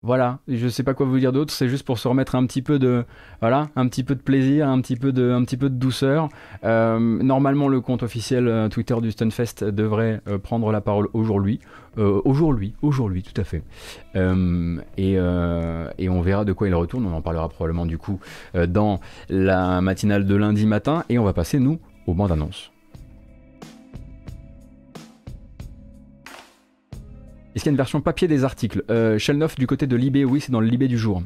Voilà, 0.06 0.38
je 0.46 0.68
sais 0.68 0.84
pas 0.84 0.94
quoi 0.94 1.04
vous 1.04 1.18
dire 1.18 1.32
d'autre, 1.32 1.52
c'est 1.52 1.68
juste 1.68 1.84
pour 1.84 1.98
se 1.98 2.06
remettre 2.06 2.36
un 2.36 2.46
petit 2.46 2.62
peu 2.62 2.78
de, 2.78 3.04
voilà, 3.40 3.70
un 3.74 3.88
petit 3.88 4.04
peu 4.04 4.14
de 4.14 4.20
plaisir, 4.20 4.68
un 4.68 4.80
petit 4.80 4.94
peu 4.94 5.10
de, 5.10 5.32
un 5.32 5.42
petit 5.42 5.56
peu 5.56 5.68
de 5.68 5.74
douceur. 5.74 6.28
Euh, 6.62 7.00
normalement, 7.00 7.66
le 7.66 7.80
compte 7.80 8.04
officiel 8.04 8.46
euh, 8.46 8.68
Twitter 8.68 8.94
du 9.02 9.10
Stunfest 9.10 9.64
devrait 9.64 10.20
euh, 10.28 10.38
prendre 10.38 10.70
la 10.70 10.80
parole 10.80 11.08
aujourd'hui, 11.12 11.58
aujourd'hui, 11.96 12.72
aujourd'hui, 12.82 13.24
tout 13.24 13.40
à 13.40 13.42
fait. 13.42 13.64
Et, 14.96 15.14
et, 15.14 16.08
on 16.08 16.20
verra 16.20 16.44
de 16.44 16.52
quoi 16.52 16.68
il 16.68 16.74
retourne. 16.74 17.04
On 17.04 17.12
en 17.12 17.22
parlera 17.22 17.48
probablement 17.48 17.86
du 17.86 17.98
coup 17.98 18.20
dans 18.68 19.00
la 19.28 19.80
matinale 19.80 20.24
de 20.24 20.36
lundi 20.36 20.66
matin, 20.66 21.02
et 21.08 21.18
on 21.18 21.24
va 21.24 21.32
passer 21.32 21.58
nous 21.58 21.80
aux 22.06 22.14
bandes 22.14 22.30
annonces. 22.30 22.70
Est-ce 27.56 27.62
qu'il 27.62 27.70
y 27.70 27.72
a 27.72 27.72
une 27.72 27.78
version 27.78 28.02
papier 28.02 28.28
des 28.28 28.44
articles? 28.44 28.84
Euh, 28.90 29.18
du 29.56 29.66
côté 29.66 29.86
de 29.86 29.96
Libé, 29.96 30.26
oui, 30.26 30.42
c'est 30.42 30.52
dans 30.52 30.60
le 30.60 30.66
Libé 30.66 30.88
du 30.88 30.98
jour. 30.98 31.22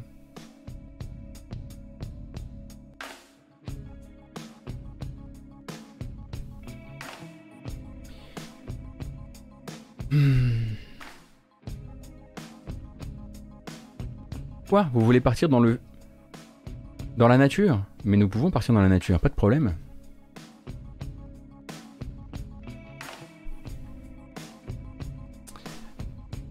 Hmm. 10.13 10.51
Quoi? 14.69 14.89
Vous 14.95 15.01
voulez 15.01 15.19
partir 15.19 15.49
dans 15.49 15.59
le... 15.59 15.81
Dans 17.17 17.27
la 17.27 17.39
nature? 17.39 17.85
Mais 18.05 18.17
nous 18.17 18.29
pouvons 18.29 18.53
partir 18.53 18.73
dans 18.73 18.83
la 18.83 18.89
nature, 18.89 19.19
pas 19.19 19.31
de 19.31 19.35
problème. 19.35 19.75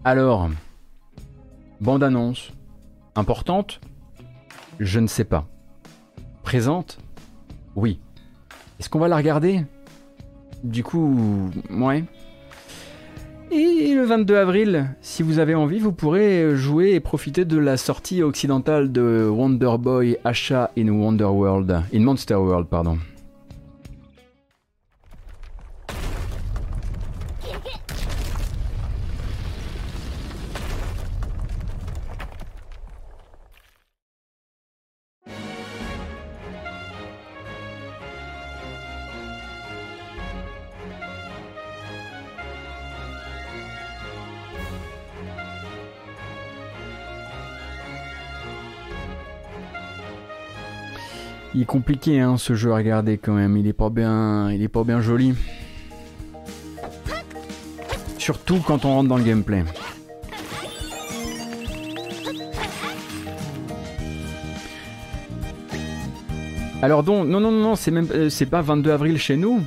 Alors, 0.04 0.48
bande-annonce. 1.80 2.52
Importante 3.16 3.80
Je 4.78 4.98
ne 4.98 5.06
sais 5.06 5.24
pas. 5.24 5.46
Présente 6.42 6.98
Oui. 7.76 8.00
Est-ce 8.78 8.88
qu'on 8.88 8.98
va 8.98 9.08
la 9.08 9.16
regarder? 9.16 9.64
Du 10.64 10.82
coup, 10.84 11.50
ouais. 11.70 12.04
Et 13.50 13.94
le 13.94 14.04
22 14.04 14.36
avril, 14.36 14.94
si 15.02 15.22
vous 15.22 15.38
avez 15.38 15.54
envie, 15.54 15.80
vous 15.80 15.92
pourrez 15.92 16.54
jouer 16.56 16.92
et 16.92 17.00
profiter 17.00 17.44
de 17.44 17.58
la 17.58 17.76
sortie 17.76 18.22
occidentale 18.22 18.92
de 18.92 19.28
Wonder 19.30 19.72
Boy 19.78 20.16
Asha 20.24 20.70
in 20.78 20.88
Wonder 20.88 21.24
World, 21.24 21.82
in 21.92 22.00
Monster 22.00 22.36
World, 22.36 22.68
pardon. 22.68 22.98
Il 51.54 51.62
est 51.62 51.66
compliqué 51.66 52.20
hein, 52.20 52.36
ce 52.38 52.54
jeu 52.54 52.72
à 52.72 52.76
regarder 52.76 53.18
quand 53.18 53.32
même, 53.32 53.56
il 53.56 53.66
est 53.66 53.72
pas 53.72 53.90
bien, 53.90 54.52
il 54.52 54.62
est 54.62 54.68
pas 54.68 54.84
bien 54.84 55.00
joli. 55.00 55.34
Surtout 58.18 58.58
quand 58.64 58.84
on 58.84 58.94
rentre 58.94 59.08
dans 59.08 59.16
le 59.16 59.24
gameplay. 59.24 59.64
Alors 66.82 67.02
donc, 67.02 67.26
non, 67.26 67.40
non, 67.40 67.50
non, 67.50 67.74
c'est 67.74 67.90
même, 67.90 68.08
euh, 68.14 68.30
c'est 68.30 68.46
pas 68.46 68.62
22 68.62 68.90
avril 68.90 69.18
chez 69.18 69.36
nous. 69.36 69.60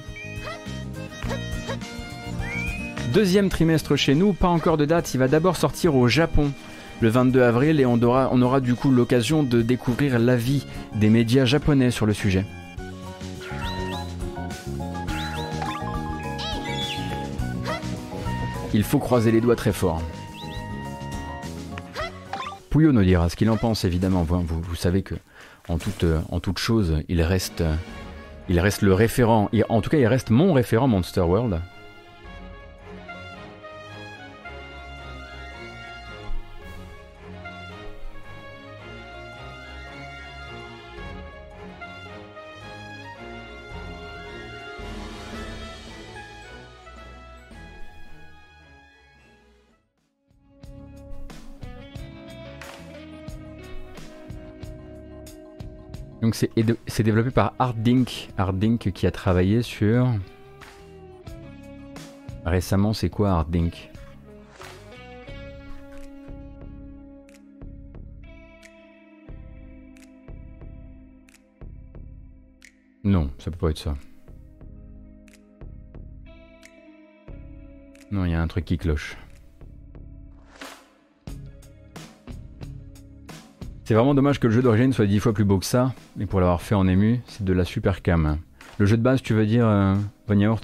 Deuxième 3.14 3.50
trimestre 3.50 3.96
chez 3.96 4.16
nous, 4.16 4.34
pas 4.34 4.48
encore 4.48 4.78
de 4.78 4.86
date. 4.86 5.14
Il 5.14 5.20
va 5.20 5.28
d'abord 5.28 5.56
sortir 5.56 5.96
au 5.96 6.08
Japon 6.08 6.52
le 7.04 7.10
22 7.10 7.42
avril 7.42 7.82
et 7.82 7.86
on 7.86 8.02
aura, 8.02 8.62
du 8.62 8.76
coup 8.76 8.90
l'occasion 8.90 9.44
de 9.44 9.62
découvrir 9.62 10.20
l'avis 10.20 10.66
des 10.96 11.10
médias 11.10 11.44
japonais 11.44 11.92
sur 11.92 12.06
le 12.06 12.14
sujet. 12.14 12.46
Il 18.74 18.84
faut 18.84 19.00
croiser 19.00 19.34
les 19.34 19.42
doigts 19.42 19.58
très 19.58 19.74
fort. 19.74 20.02
Pouillot 22.70 22.94
nous 22.94 23.04
dira 23.04 23.28
ce 23.28 23.36
qu'il 23.36 23.50
en 23.50 23.58
pense 23.58 23.84
évidemment. 23.84 24.24
Vous, 24.24 24.76
savez 24.76 25.02
que 25.04 25.16
en 25.68 25.78
toute, 25.78 26.58
chose, 26.58 27.02
il 27.10 27.22
reste, 27.22 27.64
le 28.48 28.94
référent. 28.94 29.50
En 29.68 29.82
tout 29.82 29.90
cas, 29.90 29.98
il 29.98 30.08
reste 30.08 30.30
mon 30.30 30.54
référent 30.54 30.88
Monster 30.88 31.20
World. 31.20 31.60
C'est 56.34 57.04
développé 57.04 57.30
par 57.30 57.54
Artdink, 57.60 58.30
Artdink 58.40 58.92
qui 58.92 59.06
a 59.06 59.12
travaillé 59.12 59.62
sur 59.62 60.08
récemment 62.44 62.94
c'est 62.94 63.10
quoi 63.10 63.32
Artdink 63.32 63.92
Non, 73.04 73.30
ça 73.38 73.52
peut 73.52 73.58
pas 73.58 73.70
être 73.70 73.78
ça. 73.78 73.96
Non, 78.12 78.26
il 78.26 78.32
y 78.32 78.34
a 78.34 78.42
un 78.42 78.48
truc 78.48 78.64
qui 78.64 78.78
cloche. 78.78 79.18
C'est 83.86 83.96
vraiment 83.96 84.14
dommage 84.14 84.40
que 84.40 84.48
le 84.48 84.54
jeu 84.54 84.62
d'origine 84.62 84.94
soit 84.94 85.08
dix 85.08 85.20
fois 85.20 85.34
plus 85.34 85.44
beau 85.44 85.60
que 85.60 85.66
ça, 85.66 85.92
mais 86.16 86.26
pour 86.26 86.40
l'avoir 86.40 86.62
fait 86.62 86.74
en 86.74 86.88
ému, 86.88 87.20
c'est 87.28 87.44
de 87.44 87.52
la 87.52 87.66
super 87.66 88.02
cam. 88.02 88.38
Le 88.78 88.86
jeu 88.86 88.96
de 88.96 89.02
base, 89.02 89.22
tu 89.22 89.34
veux 89.34 89.46
dire, 89.46 89.68
euh, 89.68 89.96
Von 90.26 90.56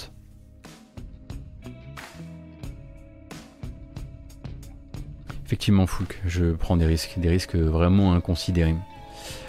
Effectivement, 5.45 5.85
Foulk, 5.85 6.21
je 6.25 6.53
prends 6.53 6.77
des 6.77 6.85
risques, 6.85 7.15
des 7.17 7.27
risques 7.27 7.55
vraiment 7.55 8.13
inconsidérés. 8.13 8.75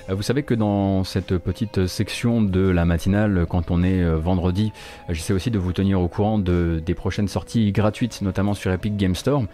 Euh, 0.09 0.14
Vous 0.16 0.22
savez 0.22 0.42
que 0.42 0.55
dans 0.55 1.05
cette 1.05 1.38
petite 1.38 1.86
section 1.86 2.42
de 2.42 2.68
la 2.68 2.84
matinale, 2.84 3.47
quand 3.48 3.70
on 3.70 3.84
est 3.84 4.02
euh, 4.02 4.16
vendredi, 4.16 4.72
j'essaie 5.10 5.32
aussi 5.32 5.52
de 5.52 5.60
vous 5.60 5.72
tenir 5.72 6.01
au 6.01 6.09
courant 6.09 6.40
de, 6.40 6.82
des 6.84 6.94
prochaines 6.94 7.28
sorties 7.28 7.70
gratuites, 7.70 8.20
notamment 8.20 8.55
sur 8.55 8.72
Epic 8.72 8.97
Game 8.97 9.14
Store. 9.14 9.44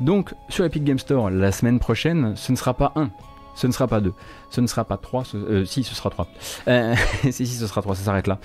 Donc, 0.00 0.32
sur 0.48 0.64
Epic 0.64 0.82
Game 0.82 0.98
Store, 0.98 1.28
la 1.28 1.52
semaine 1.52 1.78
prochaine, 1.78 2.34
ce 2.36 2.52
ne 2.52 2.56
sera 2.56 2.72
pas 2.72 2.92
un, 2.96 3.10
ce 3.56 3.66
ne 3.66 3.72
sera 3.72 3.88
pas 3.88 4.00
deux, 4.00 4.12
ce 4.50 4.60
ne 4.60 4.68
sera 4.68 4.84
pas 4.84 4.96
trois, 4.96 5.24
ce- 5.24 5.36
euh, 5.36 5.64
si 5.64 5.82
ce 5.82 5.94
sera 5.96 6.10
trois. 6.10 6.28
Euh, 6.68 6.94
si, 7.24 7.32
si, 7.32 7.46
ce 7.48 7.66
sera 7.66 7.82
trois, 7.82 7.96
ça 7.96 8.04
s'arrête 8.04 8.28
là. 8.28 8.38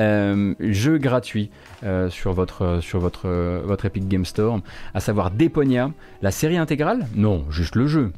Euh, 0.00 0.54
jeu 0.60 0.98
gratuit 0.98 1.50
euh, 1.82 2.08
sur, 2.10 2.32
votre, 2.32 2.78
sur 2.80 3.00
votre, 3.00 3.22
euh, 3.26 3.60
votre 3.64 3.84
Epic 3.86 4.06
Game 4.06 4.24
Store, 4.24 4.60
à 4.94 5.00
savoir 5.00 5.32
Deponia, 5.32 5.90
la 6.22 6.30
série 6.30 6.56
intégrale? 6.58 7.06
Non, 7.16 7.44
juste 7.50 7.74
le 7.74 7.86
jeu. 7.88 8.12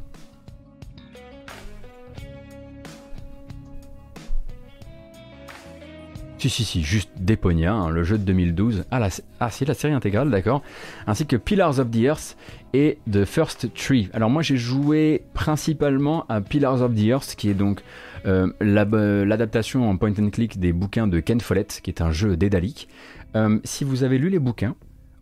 Si, 6.40 6.48
si, 6.48 6.64
si, 6.64 6.82
juste 6.82 7.10
Deponia, 7.18 7.74
hein, 7.74 7.90
le 7.90 8.02
jeu 8.02 8.16
de 8.16 8.24
2012. 8.24 8.86
Ah, 8.90 8.98
la, 8.98 9.10
ah, 9.40 9.50
la 9.66 9.74
série 9.74 9.92
intégrale, 9.92 10.30
d'accord. 10.30 10.62
Ainsi 11.06 11.26
que 11.26 11.36
Pillars 11.36 11.78
of 11.78 11.90
the 11.90 11.98
Earth 11.98 12.38
et 12.72 12.96
The 13.12 13.26
First 13.26 13.74
Tree. 13.74 14.08
Alors, 14.14 14.30
moi, 14.30 14.40
j'ai 14.40 14.56
joué 14.56 15.22
principalement 15.34 16.24
à 16.30 16.40
Pillars 16.40 16.80
of 16.80 16.94
the 16.94 17.04
Earth, 17.08 17.34
qui 17.36 17.50
est 17.50 17.54
donc 17.54 17.82
euh, 18.24 18.50
euh, 18.62 19.24
l'adaptation 19.26 19.90
en 19.90 19.98
point 19.98 20.14
and 20.18 20.30
click 20.30 20.58
des 20.58 20.72
bouquins 20.72 21.06
de 21.06 21.20
Ken 21.20 21.42
Follett, 21.42 21.82
qui 21.82 21.90
est 21.90 22.00
un 22.00 22.10
jeu 22.10 22.38
d'Edalic. 22.38 22.88
Euh, 23.36 23.58
si 23.64 23.84
vous 23.84 24.02
avez 24.02 24.16
lu 24.16 24.30
les 24.30 24.38
bouquins, 24.38 24.76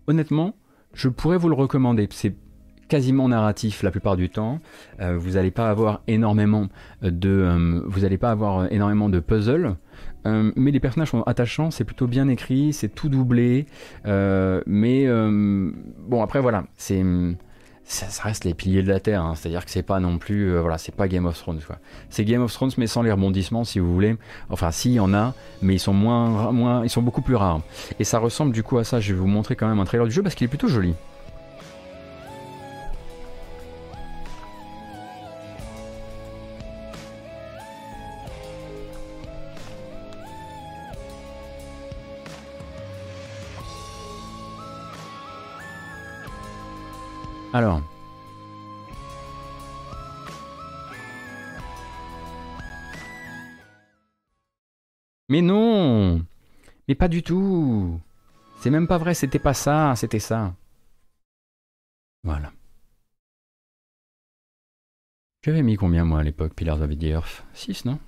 honnêtement, 0.06 0.54
je 0.94 1.08
pourrais 1.08 1.36
vous 1.36 1.48
le 1.48 1.56
recommander. 1.56 2.06
C'est 2.12 2.36
quasiment 2.86 3.28
narratif 3.28 3.82
la 3.82 3.90
plupart 3.90 4.16
du 4.16 4.30
temps. 4.30 4.60
Vous 5.00 5.32
n'allez 5.32 5.50
pas 5.50 5.68
avoir 5.68 6.00
énormément 6.06 6.68
de, 7.02 7.82
vous 7.86 8.04
allez 8.04 8.18
pas 8.18 8.30
avoir 8.30 8.72
énormément 8.72 9.08
de 9.08 9.18
puzzles. 9.18 9.76
Euh, 10.26 10.52
mais 10.56 10.70
les 10.70 10.80
personnages 10.80 11.10
sont 11.10 11.22
attachants, 11.22 11.70
c'est 11.70 11.84
plutôt 11.84 12.06
bien 12.06 12.28
écrit, 12.28 12.72
c'est 12.72 12.88
tout 12.88 13.08
doublé. 13.08 13.66
euh, 14.06 14.62
mais 14.66 15.06
euh, 15.06 15.70
bon, 16.08 16.22
après 16.22 16.40
voilà, 16.40 16.64
c'est 16.76 17.04
ça, 17.84 18.22
reste 18.22 18.44
les 18.44 18.52
piliers 18.52 18.82
de 18.82 18.88
la 18.88 19.00
terre, 19.00 19.22
hein, 19.22 19.34
c'est-à-dire 19.34 19.64
que 19.64 19.70
c'est 19.70 19.82
pas 19.82 19.98
non 19.98 20.18
plus, 20.18 20.58
voilà, 20.58 20.76
c'est 20.76 20.94
pas 20.94 21.08
Game 21.08 21.24
of 21.24 21.38
Thrones 21.38 21.60
quoi. 21.66 21.78
C'est 22.10 22.24
Game 22.24 22.42
of 22.42 22.52
Thrones 22.52 22.72
mais 22.76 22.86
sans 22.86 23.02
les 23.02 23.10
rebondissements 23.10 23.64
si 23.64 23.78
vous 23.78 23.92
voulez. 23.92 24.16
Enfin, 24.50 24.70
si 24.70 24.90
il 24.90 24.94
y 24.94 25.00
en 25.00 25.14
a, 25.14 25.34
mais 25.62 25.74
ils 25.76 25.78
sont 25.78 25.94
moins, 25.94 26.52
moins, 26.52 26.84
ils 26.84 26.90
sont 26.90 27.02
beaucoup 27.02 27.22
plus 27.22 27.36
rares. 27.36 27.60
Et 27.98 28.04
ça 28.04 28.18
ressemble 28.18 28.52
du 28.52 28.62
coup 28.62 28.76
à 28.78 28.84
ça. 28.84 29.00
Je 29.00 29.14
vais 29.14 29.18
vous 29.18 29.26
montrer 29.26 29.56
quand 29.56 29.68
même 29.68 29.80
un 29.80 29.84
trailer 29.84 30.06
du 30.06 30.12
jeu 30.12 30.22
parce 30.22 30.34
qu'il 30.34 30.44
est 30.44 30.48
plutôt 30.48 30.68
joli. 30.68 30.94
Mais 55.28 55.43
non. 55.43 56.24
Mais 56.89 56.94
pas 56.94 57.09
du 57.09 57.22
tout. 57.22 58.01
C'est 58.60 58.70
même 58.70 58.89
pas 58.89 58.98
vrai, 58.98 59.14
c'était 59.14 59.39
pas 59.39 59.55
ça, 59.55 59.94
c'était 59.97 60.18
ça. 60.18 60.55
Voilà. 62.24 62.52
J'avais 65.44 65.62
mis 65.62 65.76
combien 65.76 66.05
moi 66.05 66.20
à 66.20 66.22
l'époque, 66.22 66.55
Pillars 66.55 66.80
of 66.82 66.98
the 66.98 67.05
Earth? 67.05 67.44
6, 67.55 67.85
non? 67.85 67.98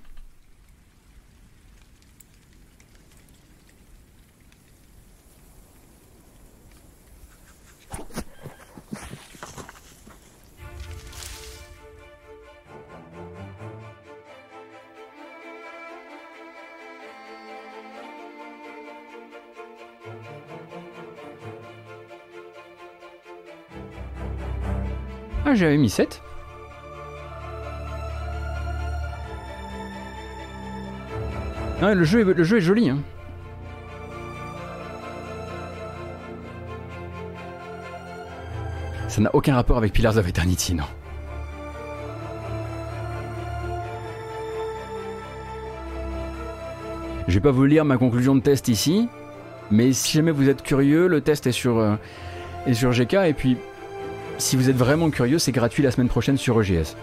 J'avais 25.61 25.77
mis 25.77 25.89
7. 25.89 26.21
Ouais, 31.83 31.93
le 31.93 32.03
jeu 32.03 32.21
est, 32.21 32.33
le 32.33 32.43
jeu 32.43 32.57
est 32.57 32.61
joli. 32.61 32.89
Hein. 32.89 32.97
Ça 39.07 39.21
n'a 39.21 39.29
aucun 39.35 39.53
rapport 39.53 39.77
avec 39.77 39.93
Pillars 39.93 40.17
of 40.17 40.27
Eternity, 40.27 40.73
non. 40.73 40.83
Je 47.27 47.35
vais 47.35 47.39
pas 47.39 47.51
vous 47.51 47.65
lire 47.65 47.85
ma 47.85 47.97
conclusion 47.97 48.35
de 48.35 48.41
test 48.41 48.67
ici, 48.67 49.07
mais 49.69 49.93
si 49.93 50.17
jamais 50.17 50.31
vous 50.31 50.49
êtes 50.49 50.63
curieux, 50.63 51.07
le 51.07 51.21
test 51.21 51.45
est 51.45 51.51
sur, 51.51 51.77
euh, 51.77 51.95
est 52.65 52.73
sur 52.73 52.91
GK, 52.91 53.13
et 53.27 53.33
puis 53.33 53.57
si 54.41 54.55
vous 54.57 54.69
êtes 54.69 54.75
vraiment 54.75 55.09
curieux, 55.09 55.39
c'est 55.39 55.51
gratuit 55.51 55.83
la 55.83 55.91
semaine 55.91 56.09
prochaine 56.09 56.37
sur 56.37 56.61
EGS. 56.61 56.95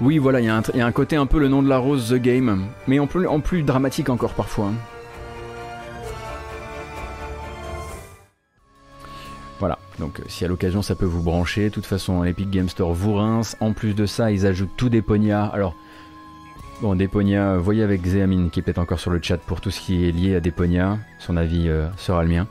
Oui, 0.00 0.18
voilà, 0.18 0.40
il 0.40 0.46
y, 0.46 0.48
a 0.48 0.86
un 0.86 0.92
côté 0.92 1.16
un 1.16 1.26
peu 1.26 1.40
le 1.40 1.48
nom 1.48 1.60
de 1.60 1.68
la 1.68 1.78
rose, 1.78 2.10
The 2.10 2.14
Game, 2.14 2.66
mais 2.86 3.00
en 3.00 3.06
plus, 3.06 3.62
dramatique 3.62 4.10
encore 4.10 4.32
parfois. 4.32 4.66
Hein. 4.66 4.97
Si 10.26 10.44
à 10.44 10.48
l'occasion 10.48 10.82
ça 10.82 10.94
peut 10.94 11.04
vous 11.04 11.22
brancher, 11.22 11.64
de 11.64 11.74
toute 11.74 11.86
façon 11.86 12.24
Epic 12.24 12.50
Game 12.50 12.68
Store 12.68 12.92
vous 12.92 13.14
rince. 13.14 13.56
En 13.60 13.72
plus 13.72 13.94
de 13.94 14.06
ça, 14.06 14.30
ils 14.30 14.46
ajoutent 14.46 14.76
tout 14.76 14.88
des. 14.88 15.02
Alors, 15.30 15.74
bon, 16.80 16.94
des 16.94 17.08
euh, 17.14 17.58
voyez 17.58 17.82
avec 17.82 18.04
Zéamine 18.04 18.50
qui 18.50 18.60
est 18.60 18.62
peut-être 18.62 18.78
encore 18.78 19.00
sur 19.00 19.10
le 19.10 19.20
chat 19.22 19.38
pour 19.38 19.60
tout 19.60 19.70
ce 19.70 19.80
qui 19.80 20.08
est 20.08 20.12
lié 20.12 20.34
à 20.34 20.40
des. 20.40 20.52
Son 21.18 21.36
avis 21.36 21.68
euh, 21.68 21.88
sera 21.96 22.22
le 22.22 22.28
mien. 22.28 22.46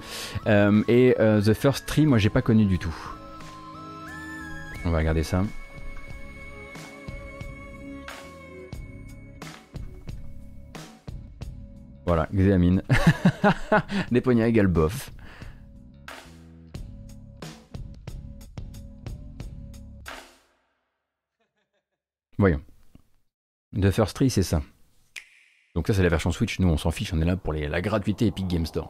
Euh, 0.48 0.84
et 0.88 1.15
The 1.18 1.53
First 1.53 1.85
Tree, 1.85 2.06
moi 2.06 2.18
j'ai 2.18 2.30
pas 2.30 2.41
connu 2.41 2.65
du 2.65 2.80
tout. 2.80 2.95
On 4.85 4.91
va 4.91 4.99
regarder 4.99 5.23
ça. 5.23 5.44
Voilà, 12.06 12.30
Xéamine. 12.34 12.81
des 14.11 14.22
pognards 14.22 14.48
égale 14.48 14.68
bof. 14.68 15.11
The 23.80 23.91
First 23.91 24.16
Tree, 24.16 24.30
c'est 24.30 24.44
ça. 24.44 24.62
Donc 25.76 25.88
ça, 25.88 25.94
c'est 25.94 26.04
la 26.04 26.10
version 26.10 26.32
Switch. 26.32 26.60
Nous, 26.60 26.68
on 26.68 26.78
s'en 26.78 26.91
fiche. 26.91 27.14
On 27.14 27.22
est 27.22 27.26
là 27.26 27.38
pour 27.38 27.54
les- 27.54 27.68
la 27.68 27.82
gratuité 27.82 28.28
Epic 28.28 28.48
Game 28.48 28.66
Store. 28.66 28.90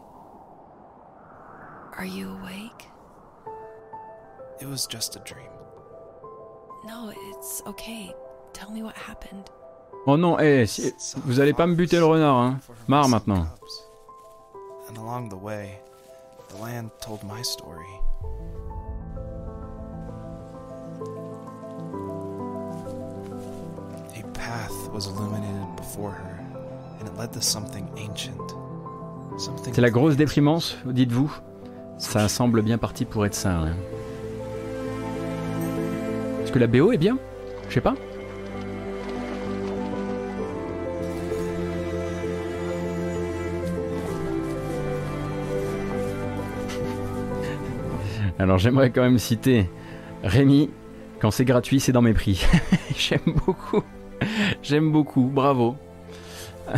Are 1.98 2.06
you 2.06 2.30
awake? 2.30 2.90
It 4.62 4.68
was 4.68 4.88
just 4.90 5.18
a 5.18 5.20
dream. 5.26 5.50
No, 6.88 7.12
it's 7.12 7.62
okay. 7.66 8.14
Tell 8.54 8.72
me 8.72 8.82
what 8.82 8.94
happened. 9.08 9.44
Oh 10.06 10.16
non, 10.16 10.40
eh, 10.40 10.66
si- 10.66 10.94
vous 11.26 11.40
allez 11.40 11.54
pas 11.54 11.68
me 11.68 11.76
buter 11.76 11.98
le 12.00 12.06
renard, 12.06 12.38
hein. 12.38 12.60
Marre 12.88 13.10
maintenant. 13.10 13.46
And 14.90 14.98
along 14.98 15.30
the 15.30 15.36
way, 15.36 15.82
the 16.50 16.62
land 16.62 16.90
told 17.02 17.24
my 17.24 17.44
story. 17.44 17.86
C'est 29.74 29.82
la 29.82 29.90
grosse 29.90 30.16
déprimance, 30.16 30.78
dites-vous? 30.86 31.32
Ça 31.98 32.28
semble 32.30 32.62
bien 32.62 32.78
parti 32.78 33.06
pour 33.06 33.26
être 33.26 33.34
ça. 33.36 33.58
hein. 33.60 33.76
Est-ce 36.44 36.52
que 36.52 36.60
la 36.60 36.68
BO 36.68 36.92
est 36.92 36.98
bien? 36.98 37.18
Je 37.70 37.74
sais 37.76 37.82
pas. 37.82 37.96
Alors 48.40 48.58
j'aimerais 48.58 48.92
quand 48.92 49.02
même 49.02 49.20
citer 49.20 49.70
Rémi, 50.24 50.70
quand 51.20 51.32
c'est 51.32 51.46
gratuit, 51.46 51.80
c'est 51.80 51.92
dans 51.92 52.02
mes 52.02 52.14
prix. 52.14 52.46
J'aime 52.96 53.34
beaucoup. 53.46 53.84
J'aime 54.62 54.92
beaucoup, 54.92 55.30
bravo. 55.34 55.76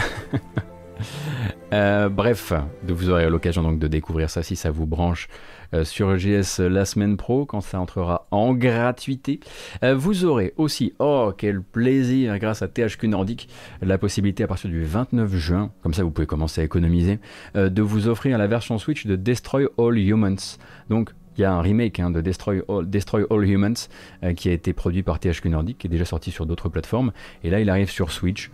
Euh, 1.72 2.10
bref, 2.10 2.52
vous 2.84 3.10
aurez 3.12 3.30
l'occasion 3.30 3.62
donc 3.62 3.78
de 3.78 3.88
découvrir 3.88 4.30
ça 4.32 4.42
si 4.42 4.56
ça 4.56 4.72
vous 4.72 4.88
branche 4.88 5.28
euh, 5.76 5.84
sur 5.84 6.18
GS 6.18 6.60
la 6.60 6.84
semaine 6.84 7.16
pro 7.16 7.46
quand 7.46 7.62
ça 7.62 7.80
entrera 7.80 8.28
en 8.32 8.56
gratuité. 8.56 9.40
Euh, 9.84 9.96
vous 9.96 10.26
aurez 10.26 10.54
aussi, 10.58 10.94
oh 10.98 11.32
quel 11.38 11.62
plaisir, 11.62 12.40
grâce 12.40 12.64
à 12.64 12.68
THQ 12.68 13.08
Nordic, 13.08 13.50
la 13.84 14.00
possibilité 14.00 14.44
à 14.44 14.48
partir 14.48 14.72
du 14.72 14.84
29 14.84 15.36
juin, 15.36 15.72
comme 15.84 15.94
ça 15.94 16.04
vous 16.04 16.10
pouvez 16.10 16.26
commencer 16.26 16.62
à 16.62 16.64
économiser, 16.64 17.20
de 17.54 17.82
vous 17.84 18.08
offrir 18.08 18.40
la 18.40 18.48
version 18.48 18.80
Switch 18.80 19.06
de 19.06 19.16
Destroy 19.16 19.68
All 19.78 19.98
Humans. 20.00 20.58
Donc 20.90 21.12
il 21.40 21.44
y 21.44 21.46
a 21.46 21.54
un 21.54 21.62
remake 21.62 22.00
hein, 22.00 22.12
de 22.12 22.22
Destroy 22.22 22.62
All, 22.68 22.90
Destroy 22.90 23.26
All 23.30 23.50
Humans 23.50 23.88
euh, 24.24 24.34
qui 24.34 24.50
a 24.50 24.52
été 24.52 24.74
produit 24.74 25.04
par 25.04 25.20
THQ 25.20 25.50
Nordic, 25.50 25.78
qui 25.78 25.88
est 25.88 25.90
déjà 25.90 26.06
sorti 26.06 26.32
sur 26.32 26.46
d'autres 26.46 26.70
plateformes, 26.70 27.12
et 27.44 27.50
là 27.50 27.60
il 27.60 27.70
arrive 27.70 27.90
sur 27.90 28.12
Switch. 28.12 28.52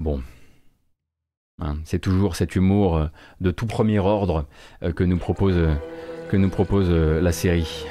Bon, 0.00 0.22
Hein, 1.60 1.76
c'est 1.84 1.98
toujours 2.00 2.34
cet 2.34 2.56
humour 2.56 2.96
euh, 2.96 3.06
de 3.40 3.50
tout 3.50 3.66
premier 3.66 3.98
ordre 3.98 4.46
euh, 4.82 4.92
que 4.92 5.04
nous 5.04 5.18
propose, 5.18 5.56
que 6.30 6.36
nous 6.36 6.48
propose 6.48 6.90
la 6.90 7.30
série. 7.30 7.86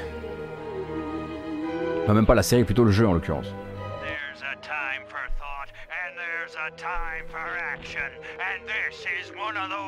Enfin, 2.02 2.12
même 2.12 2.26
pas 2.26 2.34
la 2.34 2.42
série, 2.42 2.64
plutôt 2.64 2.84
le 2.84 2.90
jeu 2.90 3.06
en 3.06 3.12
l'occurrence. 3.12 3.54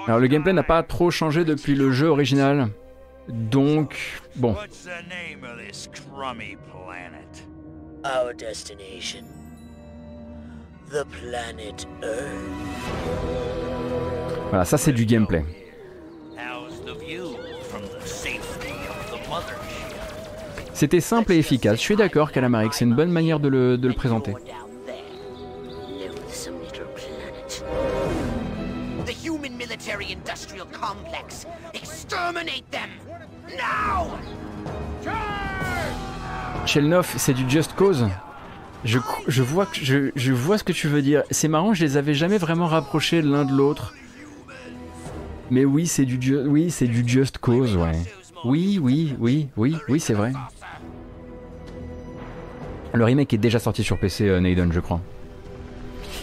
Alors 0.06 0.20
le 0.20 0.26
gameplay 0.28 0.52
n'a 0.52 0.62
pas 0.62 0.82
trop 0.82 1.10
changé 1.10 1.44
depuis 1.44 1.74
le 1.74 1.90
jeu 1.90 2.06
original, 2.06 2.68
donc 3.28 3.96
bon. 4.36 4.52
What's 4.52 4.84
the 4.84 5.02
name 5.08 5.42
of 5.44 5.58
this 5.58 5.88
crummy 5.88 6.56
planet? 6.70 7.42
Our 8.04 8.32
destination. 8.34 9.24
The 10.90 11.04
planet 11.06 11.86
Earth. 12.02 12.30
Voilà, 14.50 14.64
ça 14.64 14.78
c'est 14.78 14.92
du 14.92 15.06
gameplay. 15.06 15.44
C'était 20.74 21.00
simple 21.00 21.32
et 21.32 21.38
efficace. 21.38 21.76
Je 21.76 21.80
suis 21.80 21.96
d'accord, 21.96 22.30
Calamaric, 22.32 22.74
c'est 22.74 22.84
une 22.84 22.94
bonne 22.94 23.10
manière 23.10 23.40
de 23.40 23.48
le, 23.48 23.78
de 23.78 23.88
le 23.88 23.94
présenter. 23.94 24.32
Loathsome 24.32 24.50
little 26.60 26.84
planet. 26.94 27.64
The 29.06 29.14
human 29.24 29.56
military 29.56 30.12
industrial 30.12 30.66
complex. 30.72 31.46
Exterminate 31.74 32.70
them! 32.70 32.90
Chelnov, 36.66 37.12
c'est 37.16 37.34
du 37.34 37.48
Just 37.48 37.74
Cause 37.74 38.06
je, 38.84 39.42
vois, 39.42 39.66
ce 40.58 40.64
que 40.64 40.72
tu 40.72 40.88
veux 40.88 41.02
dire. 41.02 41.22
C'est 41.30 41.48
marrant, 41.48 41.74
je 41.74 41.84
les 41.84 41.96
avais 41.96 42.14
jamais 42.14 42.38
vraiment 42.38 42.66
rapprochés 42.66 43.22
l'un 43.22 43.44
de 43.44 43.52
l'autre. 43.52 43.94
Mais 45.50 45.64
oui, 45.64 45.86
c'est 45.86 46.04
du, 46.04 46.18
du 46.18 47.08
Just 47.08 47.38
Cause, 47.38 47.76
ouais. 47.76 47.92
Oui, 48.44 48.78
oui, 48.82 49.16
oui, 49.18 49.48
oui, 49.56 49.76
oui, 49.88 50.00
c'est 50.00 50.12
vrai. 50.12 50.32
Le 52.92 53.04
remake 53.04 53.32
est 53.32 53.38
déjà 53.38 53.58
sorti 53.58 53.82
sur 53.82 53.98
PC, 53.98 54.28
euh, 54.28 54.70
je 54.70 54.80
crois. 54.80 55.00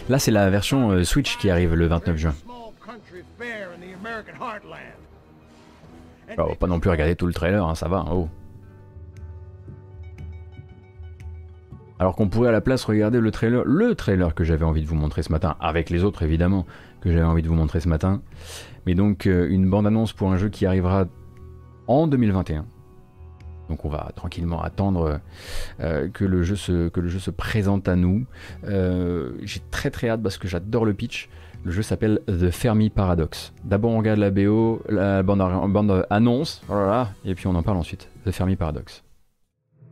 Là, 0.07 0.19
c'est 0.19 0.31
la 0.31 0.49
version 0.49 0.91
euh, 0.91 1.03
Switch 1.03 1.37
qui 1.37 1.49
arrive 1.49 1.73
le 1.73 1.87
29 1.87 2.17
juin. 2.17 2.35
Va 6.37 6.55
pas 6.55 6.67
non 6.67 6.79
plus 6.79 6.89
regarder 6.89 7.15
tout 7.15 7.27
le 7.27 7.33
trailer, 7.33 7.65
hein, 7.65 7.75
ça 7.75 7.87
va, 7.87 8.05
oh. 8.11 8.29
Alors 12.01 12.15
qu'on 12.15 12.29
pourrait 12.29 12.49
à 12.49 12.51
la 12.51 12.61
place 12.61 12.83
regarder 12.83 13.19
le 13.19 13.29
trailer, 13.29 13.63
le 13.63 13.93
trailer 13.93 14.33
que 14.33 14.43
j'avais 14.43 14.65
envie 14.65 14.81
de 14.81 14.87
vous 14.87 14.95
montrer 14.95 15.21
ce 15.21 15.31
matin, 15.31 15.55
avec 15.59 15.91
les 15.91 16.03
autres 16.03 16.23
évidemment, 16.23 16.65
que 16.99 17.11
j'avais 17.11 17.23
envie 17.23 17.43
de 17.43 17.47
vous 17.47 17.53
montrer 17.53 17.79
ce 17.79 17.87
matin. 17.87 18.23
Mais 18.87 18.95
donc 18.95 19.27
euh, 19.27 19.47
une 19.47 19.69
bande-annonce 19.69 20.11
pour 20.11 20.31
un 20.31 20.37
jeu 20.37 20.49
qui 20.49 20.65
arrivera 20.65 21.05
en 21.85 22.07
2021. 22.07 22.65
Donc 23.69 23.85
on 23.85 23.89
va 23.89 24.11
tranquillement 24.15 24.63
attendre 24.63 25.19
euh, 25.79 26.09
que, 26.09 26.25
le 26.25 26.41
jeu 26.41 26.55
se, 26.55 26.89
que 26.89 26.99
le 26.99 27.07
jeu 27.07 27.19
se 27.19 27.29
présente 27.29 27.87
à 27.87 27.95
nous. 27.95 28.25
Euh, 28.63 29.33
J'ai 29.43 29.61
très 29.69 29.91
très 29.91 30.09
hâte 30.09 30.23
parce 30.23 30.39
que 30.39 30.47
j'adore 30.47 30.85
le 30.85 30.95
pitch. 30.95 31.29
Le 31.63 31.71
jeu 31.71 31.83
s'appelle 31.83 32.21
The 32.27 32.49
Fermi 32.49 32.89
Paradox. 32.89 33.53
D'abord 33.63 33.91
on 33.91 33.99
regarde 33.99 34.19
la 34.19 34.31
BO, 34.31 34.81
la 34.89 35.21
bande, 35.21 35.71
bande 35.71 36.05
annonce, 36.09 36.61
oh 36.69 36.73
là 36.73 36.85
là, 36.87 37.09
et 37.23 37.35
puis 37.35 37.45
on 37.45 37.53
en 37.53 37.61
parle 37.61 37.77
ensuite. 37.77 38.09
The 38.25 38.31
Fermi 38.31 38.55
Paradox. 38.55 39.03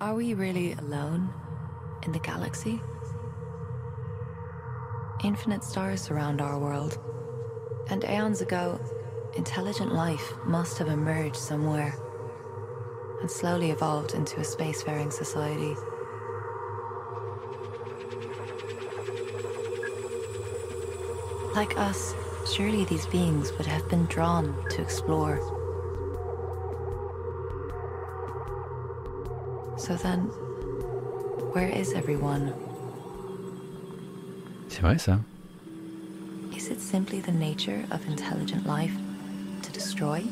Are 0.02 0.16
we 0.16 0.34
really 0.34 0.74
alone 0.74 1.30
in 2.08 2.12
the 2.12 2.20
galaxy? 2.20 2.80
Infinite 5.24 5.64
stars 5.64 6.02
surround 6.02 6.42
our 6.42 6.58
world. 6.58 6.98
And 7.92 8.04
aeons 8.04 8.42
ago, 8.42 8.80
intelligent 9.36 9.94
life 9.94 10.34
must 10.46 10.80
have 10.80 10.88
emerged 10.88 11.36
somewhere 11.36 11.94
and 13.22 13.30
slowly 13.30 13.70
evolved 13.72 14.16
into 14.16 14.38
a 14.38 14.44
spacefaring 14.44 15.12
society. 15.12 15.76
Like 21.60 21.78
us, 21.78 22.16
surely 22.56 22.86
these 22.86 23.06
beings 23.08 23.52
would 23.58 23.66
have 23.66 23.90
been 23.90 24.06
drawn 24.06 24.56
to 24.70 24.82
explore. 24.82 25.42
So 29.78 29.98
then, 29.98 30.20
where 31.52 31.68
is 31.68 31.92
everyone? 31.92 32.54
C'est 34.70 34.80
vrai 34.80 34.96
ça 34.96 35.20
Is 36.56 36.70
it 36.70 36.80
simply 36.80 37.20
the 37.20 37.34
nature 37.34 37.84
of 37.92 38.08
intelligent 38.08 38.66
life 38.66 38.96
to 39.64 39.72
destroy? 39.74 40.24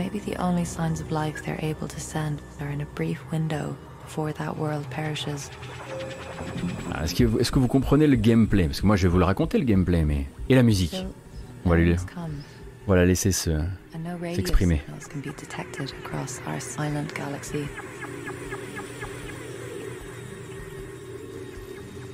Maybe 0.00 0.18
the 0.30 0.36
only 0.40 0.64
signs 0.64 0.98
of 1.02 1.12
life 1.12 1.36
they're 1.44 1.60
able 1.72 1.86
to 1.86 2.00
send 2.00 2.40
are 2.60 2.70
in 2.70 2.80
a 2.80 2.86
brief 3.00 3.20
window 3.30 3.76
before 4.02 4.32
that 4.32 4.56
world 4.56 4.86
perishes. 4.90 5.50
Ah, 6.92 7.04
Est-ce 7.04 7.14
que, 7.14 7.24
est-ce 7.40 7.50
que 7.52 7.58
vous 7.58 7.68
comprenez 7.68 8.06
le 8.06 8.16
gameplay 8.16 8.64
Parce 8.66 8.80
que 8.80 8.86
moi 8.86 8.96
je 8.96 9.02
vais 9.06 9.12
vous 9.12 9.18
le 9.18 9.26
raconter 9.26 9.58
le 9.58 9.64
gameplay, 9.64 10.02
mais 10.04 10.26
et 10.48 10.54
la 10.54 10.62
musique. 10.62 10.96
On 11.66 11.70
va, 11.70 11.76
lui, 11.76 11.94
on 12.86 12.90
va 12.90 12.96
la 12.96 13.04
laisser 13.04 13.30
se. 13.32 13.50
and 13.50 14.02
no 14.02 14.16
radio 14.16 14.36
s'exprimer. 14.36 14.80
signals 14.86 15.06
can 15.06 15.20
be 15.20 15.34
detected 15.38 15.92
across 16.02 16.40
our 16.46 16.58
silent 16.60 17.12
galaxy. 17.14 17.68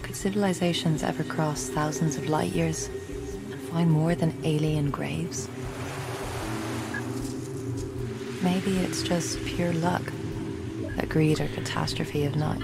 Could 0.03 0.17
civilizations 0.17 1.05
ever 1.05 1.23
cross 1.23 1.69
thousands 1.69 2.17
of 2.17 2.29
light 2.29 2.53
years 2.53 2.89
and 3.53 3.61
find 3.71 3.89
more 3.91 4.17
than 4.17 4.33
alien 4.43 4.91
graves? 4.91 5.49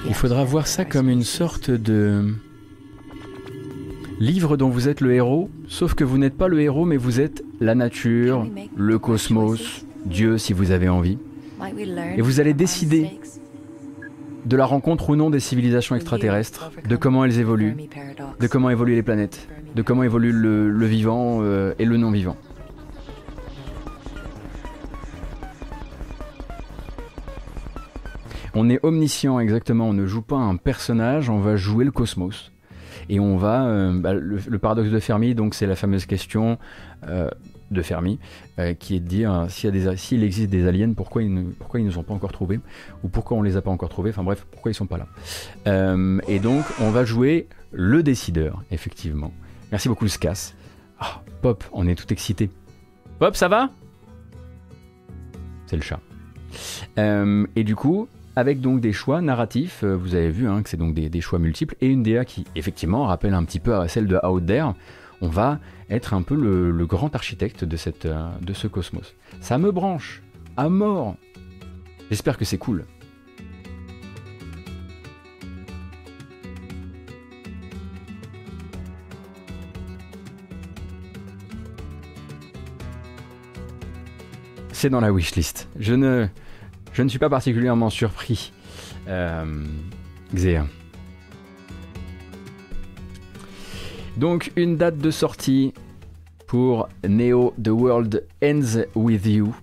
Il 0.07 0.15
faudra 0.15 0.45
voir 0.45 0.67
ça 0.67 0.85
comme 0.85 1.09
une 1.09 1.23
sorte 1.23 1.71
de 1.71 2.35
livre 4.19 4.57
dont 4.57 4.69
vous 4.69 4.89
êtes 4.89 5.01
le 5.01 5.13
héros, 5.15 5.51
sauf 5.69 5.95
que 5.95 6.05
vous 6.05 6.19
n'êtes 6.19 6.37
pas 6.37 6.49
le 6.49 6.61
héros, 6.61 6.85
mais 6.85 6.97
vous 6.97 7.21
êtes 7.21 7.45
la 7.61 7.75
nature, 7.75 8.47
le 8.77 8.99
cosmos, 8.99 9.85
Dieu 10.07 10.39
si 10.39 10.53
vous 10.53 10.71
avez 10.71 10.89
envie, 10.89 11.19
Et 12.17 12.21
vous 12.21 12.41
allez 12.41 12.55
décider 12.55 13.11
de 14.45 14.57
la 14.57 14.67
rencontre 14.67 15.11
ou 15.11 15.17
non 15.17 15.31
des 15.31 15.41
civilisations 15.41 15.95
extraterrestres, 15.95 16.71
de 16.89 16.97
comment 16.97 17.25
elles 17.25 17.39
évoluent, 17.39 17.77
de 18.41 18.47
comment 18.47 18.71
évoluent 18.71 18.97
les 18.97 19.03
planètes, 19.03 19.49
de 19.75 19.83
comment 19.83 20.03
évolue 20.03 20.33
le, 20.33 20.71
le 20.71 20.87
vivant 20.87 21.39
euh, 21.43 21.75
et 21.79 21.85
le 21.85 21.97
non-vivant. 21.97 22.37
On 28.55 28.69
est 28.69 28.79
omniscient 28.83 29.41
exactement, 29.41 29.89
on 29.89 29.93
ne 29.95 30.07
joue 30.07 30.23
pas 30.23 30.37
un 30.37 30.57
personnage, 30.57 31.31
on 31.31 31.39
va 31.39 31.57
jouer 31.57 31.85
le 31.85 31.91
cosmos. 31.91 32.53
Et 33.09 33.19
on 33.19 33.37
va... 33.37 33.65
euh, 33.67 33.99
bah, 33.99 34.13
le, 34.13 34.39
le 34.47 34.59
paradoxe 34.59 34.91
de 34.91 35.01
Fermi, 35.01 35.35
donc 35.35 35.55
c'est 35.55 35.67
la 35.67 35.75
fameuse 35.75 36.07
question 36.07 36.59
euh, 37.09 37.29
de 37.71 37.83
Fermi, 37.83 38.19
euh, 38.59 38.75
qui 38.75 38.95
est 38.95 39.01
de 39.01 39.09
dire 39.09 39.33
euh, 39.33 39.49
s'il 39.49 40.23
existe 40.23 40.51
des 40.51 40.69
aliens, 40.69 40.93
pourquoi 40.93 41.23
ils 41.23 41.33
ne 41.33 41.45
pourquoi 41.45 41.81
ils 41.81 41.87
nous 41.87 41.97
ont 41.99 42.03
pas 42.03 42.13
encore 42.13 42.33
trouvés? 42.33 42.61
Ou 43.03 43.09
pourquoi 43.09 43.39
on 43.39 43.43
les 43.43 43.57
a 43.57 43.63
pas 43.63 43.71
encore 43.71 43.89
trouvés? 43.89 44.11
Enfin 44.11 44.23
bref, 44.23 44.47
pourquoi 44.51 44.71
ils 44.71 44.75
sont 44.75 44.87
pas 44.87 44.99
là? 44.99 45.97
Et 46.29 46.39
donc 46.39 46.65
on 46.81 46.91
va 46.91 47.05
jouer 47.05 47.49
le 47.73 48.03
décideur, 48.03 48.63
effectivement. 48.71 49.33
Merci 49.71 49.89
beaucoup 49.89 50.07
Scass. 50.07 50.55
Ah, 51.01 51.23
Pop, 51.41 51.65
on 51.73 51.89
est 51.89 51.95
tout 51.95 52.13
excité. 52.13 52.51
Pop, 53.19 53.35
ça 53.35 53.49
va? 53.49 53.71
C'est 55.67 55.77
le 55.77 55.83
chat. 55.83 56.01
Et 57.57 57.65
du 57.65 57.75
coup, 57.75 58.07
avec 58.37 58.61
donc 58.61 58.81
des 58.81 58.93
choix 58.93 59.21
narratifs, 59.21 59.85
euh, 59.85 59.95
vous 59.95 60.15
avez 60.15 60.31
vu 60.31 60.49
hein, 60.49 60.63
que 60.63 60.69
c'est 60.69 60.77
donc 60.77 60.95
des, 60.95 61.21
choix 61.21 61.39
multiples, 61.39 61.77
et 61.81 61.87
une 61.87 62.03
DA 62.03 62.25
qui 62.25 62.45
effectivement 62.55 63.07
rappelle 63.07 63.35
un 63.35 63.45
petit 63.45 63.61
peu 63.61 63.75
à 63.75 63.89
celle 63.89 64.07
de 64.07 64.19
Out 64.25 64.47
There, 64.47 64.73
on 65.21 65.29
va 65.29 65.61
être 65.91 66.15
un 66.15 66.23
peu 66.23 66.35
le, 66.35 66.87
grand 66.87 67.15
architecte 67.15 67.65
de, 67.65 67.77
euh, 68.07 68.31
de 68.41 68.53
ce 68.53 68.67
cosmos. 68.67 69.15
Ça 69.41 69.59
me 69.59 69.71
branche, 69.71 70.23
à 70.57 70.69
mort. 70.69 71.17
J'espère 72.11 72.37
que 72.39 72.45
c'est 72.45 72.59
cool. 72.59 72.85
C'est 84.73 84.91
dans 84.91 85.01
la 85.01 85.13
wishlist. 85.13 85.69
Je 85.79 85.95
ne, 85.95 86.27
je 86.93 87.03
ne 87.03 87.09
suis 87.09 87.19
pas 87.19 87.31
particulièrement 87.31 87.91
surpris. 87.91 88.53
Euh. 89.09 89.45
Donc 94.17 94.53
une 94.57 94.77
date 94.77 94.99
de 94.99 95.11
sortie 95.11 95.73
pour 96.47 96.89
Neo 97.07 97.55
The 97.63 97.69
World 97.69 98.27
Ends 98.45 98.83
With 98.95 99.27
You. 99.27 99.55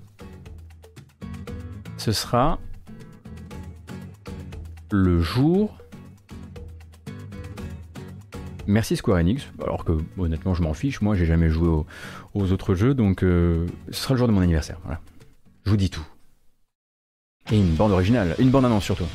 Ce 1.98 2.12
sera 2.12 2.60
le 4.92 5.22
jour. 5.22 5.76
Merci 8.66 8.96
Square 8.96 9.18
Enix, 9.20 9.48
alors 9.64 9.84
que 9.84 9.94
honnêtement 10.18 10.54
je 10.54 10.62
m'en 10.62 10.74
fiche, 10.76 11.02
moi 11.02 11.16
j'ai 11.16 11.26
jamais 11.26 11.50
joué 11.50 11.68
au- 11.68 11.88
aux 12.36 12.52
autres 12.52 12.76
jeux, 12.76 12.94
donc 12.94 13.24
euh, 13.24 13.66
ce 13.90 14.02
sera 14.04 14.14
le 14.14 14.20
jour 14.20 14.28
de 14.28 14.34
mon 14.34 14.42
anniversaire. 14.42 14.80
Voilà. 14.84 15.00
Je 15.66 15.72
vous 15.72 15.78
dis 15.78 15.90
tout. 15.90 16.06
Et 17.52 17.58
une 17.58 17.74
bande 17.74 17.92
originale, 17.92 18.36
une 18.38 18.52
bande 18.52 18.66
annonce 18.66 18.84
surtout. 18.84 19.08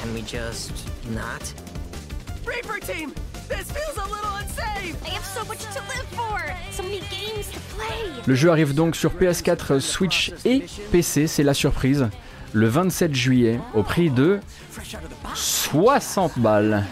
Can 0.00 0.14
we 0.14 0.22
just 0.22 0.70
not? 1.10 1.52
Reaper 2.46 2.78
team! 2.80 3.12
This 3.48 3.72
feels 3.72 3.96
a 3.96 4.04
little 4.08 4.36
unsafe! 4.38 4.96
I 5.04 5.10
have 5.10 5.24
so 5.24 5.44
much 5.46 5.62
to 5.74 5.80
live 5.80 6.06
for! 6.12 6.40
So 6.70 6.84
many 6.84 7.00
games 7.10 7.50
to 7.52 7.58
play! 7.74 8.22
Le 8.26 8.36
jeu 8.36 8.50
arrive 8.50 8.72
donc 8.72 8.94
sur 8.94 9.10
PS4, 9.14 9.80
Switch 9.80 10.32
et 10.44 10.64
PC, 10.92 11.26
c'est 11.26 11.42
la 11.42 11.54
surprise, 11.54 12.08
le 12.52 12.68
27 12.68 13.14
juillet, 13.14 13.60
au 13.74 13.82
prix 13.82 14.10
de 14.10 14.40
60 15.34 16.38
balles. 16.38 16.84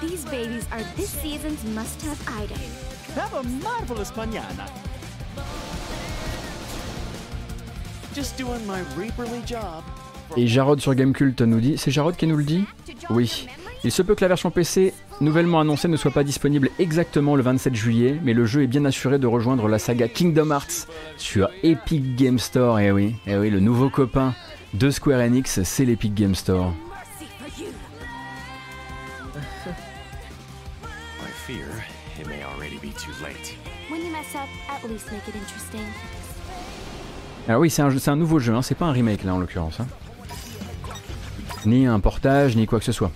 These 0.00 0.24
babies 0.26 0.66
are 0.72 0.82
this 0.96 1.10
season's 1.10 1.64
must-have 1.74 2.18
item. 2.28 2.58
Have 3.14 3.32
a 3.34 3.42
marvelous 3.62 4.10
mañana! 4.16 4.66
Just 8.14 8.36
doing 8.36 8.66
my 8.66 8.80
Reaperly 8.96 9.42
job. 9.46 9.82
Et 10.36 10.46
Jarod 10.46 10.80
sur 10.80 10.94
Gamecult 10.94 11.40
nous 11.40 11.60
dit, 11.60 11.78
c'est 11.78 11.90
Jarod 11.90 12.16
qui 12.16 12.26
nous 12.26 12.36
le 12.36 12.44
dit? 12.44 12.64
Oui. 13.10 13.46
Il 13.84 13.90
se 13.90 14.02
peut 14.02 14.14
que 14.14 14.20
la 14.22 14.28
version 14.28 14.50
PC 14.52 14.94
nouvellement 15.20 15.58
annoncée 15.60 15.88
ne 15.88 15.96
soit 15.96 16.12
pas 16.12 16.22
disponible 16.22 16.70
exactement 16.78 17.34
le 17.34 17.42
27 17.42 17.74
juillet, 17.74 18.20
mais 18.22 18.32
le 18.32 18.46
jeu 18.46 18.62
est 18.62 18.68
bien 18.68 18.84
assuré 18.84 19.18
de 19.18 19.26
rejoindre 19.26 19.66
la 19.68 19.80
saga 19.80 20.06
Kingdom 20.08 20.50
Hearts 20.52 20.86
sur 21.16 21.48
Epic 21.64 22.14
Game 22.14 22.38
Store. 22.38 22.78
Et 22.78 22.92
oui, 22.92 23.16
et 23.26 23.36
oui, 23.36 23.50
le 23.50 23.58
nouveau 23.58 23.90
copain 23.90 24.34
de 24.74 24.88
Square 24.90 25.20
Enix, 25.20 25.62
c'est 25.64 25.84
l'Epic 25.84 26.14
Game 26.14 26.34
Store. 26.36 26.72
Alors 37.48 37.60
oui, 37.60 37.70
c'est 37.70 37.82
un, 37.82 37.90
jeu- 37.90 37.98
c'est 37.98 38.10
un 38.10 38.16
nouveau 38.16 38.38
jeu, 38.38 38.54
hein, 38.54 38.62
c'est 38.62 38.74
pas 38.76 38.86
un 38.86 38.92
remake 38.92 39.24
là 39.24 39.34
en 39.34 39.38
l'occurrence. 39.38 39.80
hein. 39.80 39.86
Ni 41.66 41.86
un 41.86 42.00
portage, 42.00 42.56
ni 42.56 42.66
quoi 42.66 42.78
que 42.78 42.84
ce 42.84 42.92
soit. 42.92 43.10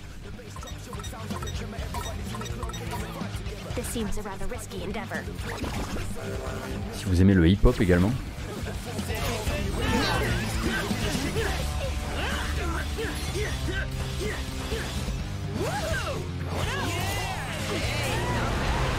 Si 6.93 7.05
vous 7.05 7.21
aimez 7.21 7.33
le 7.33 7.47
hip-hop 7.47 7.81
également. 7.81 8.11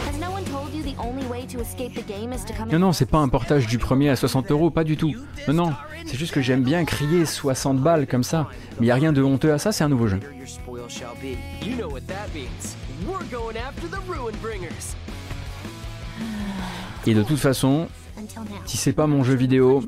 Has 0.05 0.17
no 0.19 0.31
one 0.31 0.43
told 0.43 0.73
you 0.73 0.83
the 0.83 0.97
only 0.99 1.25
way 1.27 1.45
to 1.47 1.61
escape 1.61 1.93
the 1.93 2.05
game 2.05 2.33
is 2.33 2.43
to 2.45 2.53
come 2.53 2.69
Non, 2.69 2.79
non, 2.79 2.91
c'est 2.91 3.05
pas 3.05 3.19
un 3.19 3.29
portage 3.29 3.67
du 3.67 3.77
premier 3.77 4.09
à 4.09 4.17
60 4.17 4.51
euros, 4.51 4.69
pas 4.69 4.83
du 4.83 4.97
tout. 4.97 5.13
Non, 5.47 5.53
non, 5.53 5.73
c'est 6.05 6.17
juste 6.17 6.33
que 6.33 6.41
j'aime 6.41 6.63
bien 6.63 6.83
crier 6.83 7.25
60 7.25 7.79
balles 7.79 8.05
comme 8.05 8.23
ça. 8.23 8.49
Mais 8.79 8.87
y 8.87 8.91
a 8.91 8.95
rien 8.95 9.13
de 9.13 9.21
honteux 9.21 9.53
à 9.53 9.59
ça, 9.59 9.71
c'est 9.71 9.85
un 9.85 9.89
nouveau 9.89 10.07
jeu. 10.07 10.19
Et 17.07 17.13
de 17.13 17.23
toute 17.23 17.37
façon, 17.39 17.87
si 18.65 18.77
c'est 18.77 18.93
pas 18.93 19.07
mon 19.07 19.23
jeu 19.23 19.33
vidéo, 19.35 19.81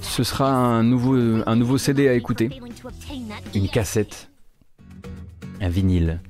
ce 0.00 0.22
sera 0.22 0.50
un 0.54 0.82
nouveau, 0.84 1.16
un 1.46 1.56
nouveau 1.56 1.76
CD 1.78 2.08
à 2.08 2.14
écouter. 2.14 2.50
Une 3.54 3.68
cassette. 3.68 4.30
Un 5.60 5.68
vinyle. 5.68 6.20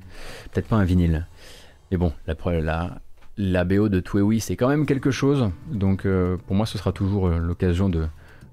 Peut-être 0.51 0.67
pas 0.67 0.77
un 0.77 0.85
vinyle. 0.85 1.27
Mais 1.91 1.97
bon, 1.97 2.13
la, 2.25 2.33
pre- 2.33 2.59
la, 2.59 2.99
la 3.37 3.63
BO 3.63 3.89
de 3.89 3.99
Twewy, 3.99 4.39
c'est 4.39 4.55
quand 4.55 4.67
même 4.69 4.85
quelque 4.87 5.11
chose. 5.11 5.51
Donc 5.71 6.05
euh, 6.05 6.37
pour 6.47 6.55
moi, 6.55 6.65
ce 6.65 6.77
sera 6.77 6.91
toujours 6.91 7.27
euh, 7.27 7.37
l'occasion 7.37 7.89
de, 7.89 8.07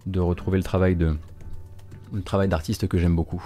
de 0.06 0.20
retrouver 0.20 0.58
le 0.58 0.64
travail 0.64 0.96
de 0.96 1.16
le 2.12 2.22
travail 2.22 2.48
d'artiste 2.48 2.86
que 2.86 2.98
j'aime 2.98 3.16
beaucoup. 3.16 3.42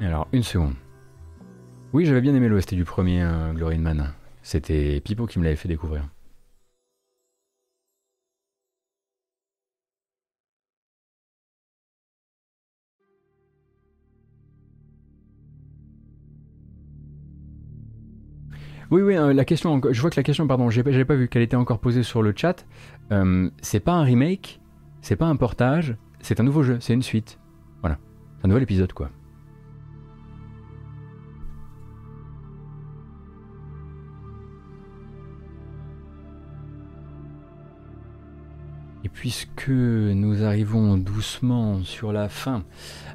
Alors, 0.00 0.28
une 0.32 0.42
seconde. 0.42 0.74
Oui, 1.92 2.06
j'avais 2.06 2.22
bien 2.22 2.34
aimé 2.34 2.48
l'OST 2.48 2.74
du 2.74 2.84
premier 2.84 3.22
euh, 3.22 3.52
Glory 3.52 3.76
Man. 3.76 4.12
C'était 4.42 4.98
Pipo 5.00 5.26
qui 5.26 5.38
me 5.38 5.44
l'avait 5.44 5.56
fait 5.56 5.68
découvrir. 5.68 6.08
Oui, 18.90 19.02
oui, 19.02 19.16
euh, 19.16 19.34
la 19.34 19.44
question, 19.44 19.80
je 19.90 20.00
vois 20.00 20.10
que 20.10 20.16
la 20.16 20.22
question, 20.22 20.46
pardon, 20.46 20.70
j'ai 20.70 20.82
pas, 20.82 21.14
vu 21.14 21.28
qu'elle 21.28 21.42
était 21.42 21.56
encore 21.56 21.78
posée 21.78 22.02
sur 22.02 22.22
le 22.22 22.32
chat. 22.34 22.66
Euh, 23.12 23.50
c'est 23.60 23.80
pas 23.80 23.92
un 23.92 24.02
remake, 24.02 24.60
c'est 25.02 25.16
pas 25.16 25.26
un 25.26 25.36
portage, 25.36 25.94
c'est 26.20 26.40
un 26.40 26.42
nouveau 26.42 26.62
jeu, 26.62 26.78
c'est 26.80 26.94
une 26.94 27.02
suite. 27.02 27.38
Voilà, 27.82 27.98
un 28.42 28.48
nouvel 28.48 28.62
épisode 28.62 28.92
quoi. 28.92 29.10
Puisque 39.12 39.68
nous 39.68 40.44
arrivons 40.44 40.96
doucement 40.96 41.82
sur 41.82 42.12
la 42.12 42.28
fin 42.28 42.62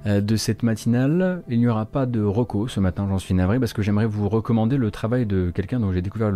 euh, 0.05 0.21
de 0.21 0.35
cette 0.35 0.63
matinale, 0.63 1.43
il 1.49 1.59
n'y 1.59 1.67
aura 1.67 1.85
pas 1.85 2.05
de 2.05 2.21
reco 2.21 2.67
ce 2.67 2.79
matin, 2.79 3.07
j'en 3.09 3.19
suis 3.19 3.33
navré, 3.33 3.59
parce 3.59 3.73
que 3.73 3.81
j'aimerais 3.81 4.05
vous 4.05 4.29
recommander 4.29 4.77
le 4.77 4.91
travail 4.91 5.25
de 5.25 5.51
quelqu'un 5.53 5.79
dont 5.79 5.91
j'ai 5.91 6.01
découvert, 6.01 6.31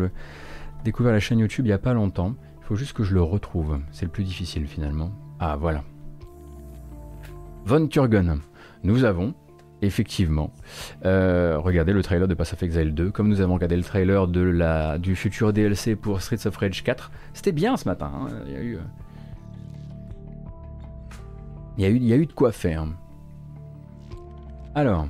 la 1.11 1.19
chaîne 1.19 1.39
YouTube 1.39 1.65
il 1.65 1.69
n'y 1.69 1.73
a 1.73 1.79
pas 1.79 1.93
longtemps. 1.93 2.35
Il 2.61 2.65
faut 2.65 2.75
juste 2.75 2.93
que 2.93 3.03
je 3.03 3.13
le 3.13 3.21
retrouve, 3.21 3.79
c'est 3.91 4.05
le 4.05 4.11
plus 4.11 4.23
difficile 4.23 4.67
finalement. 4.67 5.11
Ah 5.39 5.55
voilà. 5.55 5.83
Von 7.65 7.87
Turgon. 7.87 8.39
Nous 8.83 9.03
avons 9.03 9.33
effectivement 9.81 10.51
euh, 11.05 11.57
regardé 11.57 11.93
le 11.93 12.03
trailer 12.03 12.27
de 12.27 12.33
Pass 12.33 12.53
of 12.53 12.63
Exile 12.63 12.93
2, 12.93 13.11
comme 13.11 13.29
nous 13.29 13.41
avons 13.41 13.53
regardé 13.53 13.75
le 13.75 13.83
trailer 13.83 14.27
du 14.27 15.15
futur 15.15 15.53
DLC 15.53 15.95
pour 15.95 16.21
Streets 16.21 16.47
of 16.47 16.57
Rage 16.57 16.83
4. 16.83 17.11
C'était 17.33 17.51
bien 17.51 17.77
ce 17.77 17.87
matin, 17.87 18.11
hein. 18.13 18.27
il 18.47 18.53
y 18.53 18.55
a 18.55 18.61
eu... 18.61 18.77
Il 21.79 22.05
y, 22.05 22.11
a 22.11 22.17
eu, 22.17 22.25
de 22.25 22.33
quoi 22.33 22.51
faire. 22.51 22.85
Alors, 24.75 25.07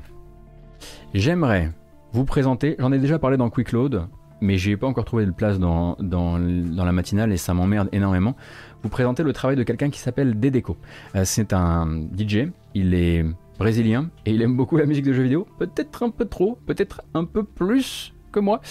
j'aimerais 1.16 1.72
vous 2.14 2.26
présenter, 2.26 2.76
j'en 2.78 2.92
ai 2.92 3.00
déjà 3.00 3.18
parlé 3.18 3.38
dans 3.38 3.50
Quick 3.50 3.72
Load, 3.72 4.04
mais 4.40 4.60
j'ai 4.60 4.78
pas 4.78 4.86
encore 4.86 5.04
trouvé 5.04 5.26
de 5.26 5.32
place 5.32 5.58
dans, 5.58 5.96
dans, 6.00 6.38
la 6.38 6.92
matinale 6.92 7.32
et 7.32 7.38
ça 7.38 7.56
m'emmerde 7.56 7.90
énormément. 7.92 8.36
Vous 8.84 8.90
présenter 8.90 9.24
le 9.24 9.34
travail 9.34 9.56
de 9.56 9.64
quelqu'un 9.64 9.90
qui 9.90 9.98
s'appelle 9.98 10.40
Dedeco. 10.40 10.78
Euh, 11.16 11.24
c'est 11.26 11.54
un 11.54 12.04
DJ, 12.16 12.52
il 12.76 12.94
est 12.94 13.26
brésilien 13.58 14.12
et 14.28 14.32
il 14.32 14.44
aime 14.44 14.56
beaucoup 14.56 14.78
la 14.78 14.86
musique 14.86 15.06
de 15.06 15.14
jeux 15.14 15.24
vidéo, 15.24 15.48
peut-être 15.58 16.04
un 16.04 16.12
peu 16.12 16.26
trop, 16.26 16.60
peut-être 16.68 17.02
un 17.16 17.26
peu 17.26 17.44
plus 17.44 18.14
que 18.32 18.40
moi 18.40 18.62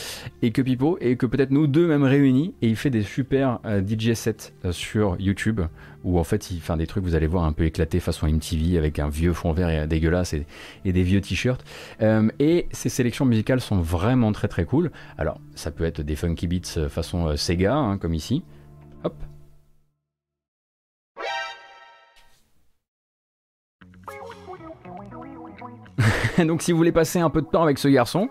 et 0.41 0.53
que 0.53 0.63
Pipo 0.63 0.99
et 1.01 1.17
que 1.17 1.27
peut-être 1.27 1.51
nous 1.51 1.67
deux 1.67 1.89
même 1.89 2.05
réunis 2.05 2.55
et 2.63 2.69
il 2.69 2.77
fait 2.77 2.91
des 2.91 3.03
super 3.03 3.59
euh, 3.65 3.83
DJ 3.85 4.13
sets 4.15 4.55
euh, 4.65 4.71
sur 4.71 5.17
YouTube 5.19 5.61
où 6.09 6.19
en 6.19 6.25
fait 6.25 6.51
il 6.51 6.61
fait 6.61 6.77
des 6.77 6.87
trucs 6.87 7.05
vous 7.05 7.15
allez 7.15 7.27
voir 7.27 7.45
un 7.45 7.53
peu 7.53 7.65
éclatés 7.65 8.01
façon 8.01 8.27
MTV 8.27 8.79
avec 8.79 8.99
un 8.99 9.09
vieux 9.09 9.35
fond 9.35 9.53
vert 9.53 9.69
et, 9.69 9.87
dégueulasse 9.87 10.33
et, 10.33 10.47
des 10.85 11.03
vieux 11.03 11.21
t-shirts. 11.21 11.65
Euh, 12.01 12.29
et 12.39 12.67
ces 12.73 12.89
sélections 12.89 13.27
musicales 13.27 13.61
sont 13.61 13.81
vraiment 13.81 14.33
très 14.33 14.49
très 14.49 14.65
cool. 14.65 14.91
Alors 15.19 15.39
ça 15.55 15.71
peut 15.71 15.85
être 15.85 16.01
des 16.01 16.17
funky 16.17 16.47
beats 16.47 16.89
façon 16.89 17.37
Sega 17.37 17.75
hein, 17.75 17.99
comme 17.99 18.15
ici. 18.15 18.43
Hop. 19.05 19.15
Donc 26.39 26.63
si 26.63 26.73
vous 26.73 26.79
voulez 26.79 26.93
passer 26.93 27.19
un 27.19 27.31
peu 27.31 27.43
de 27.43 27.47
temps 27.47 27.63
avec 27.63 27.79
ce 27.79 27.89
garçon 27.89 28.31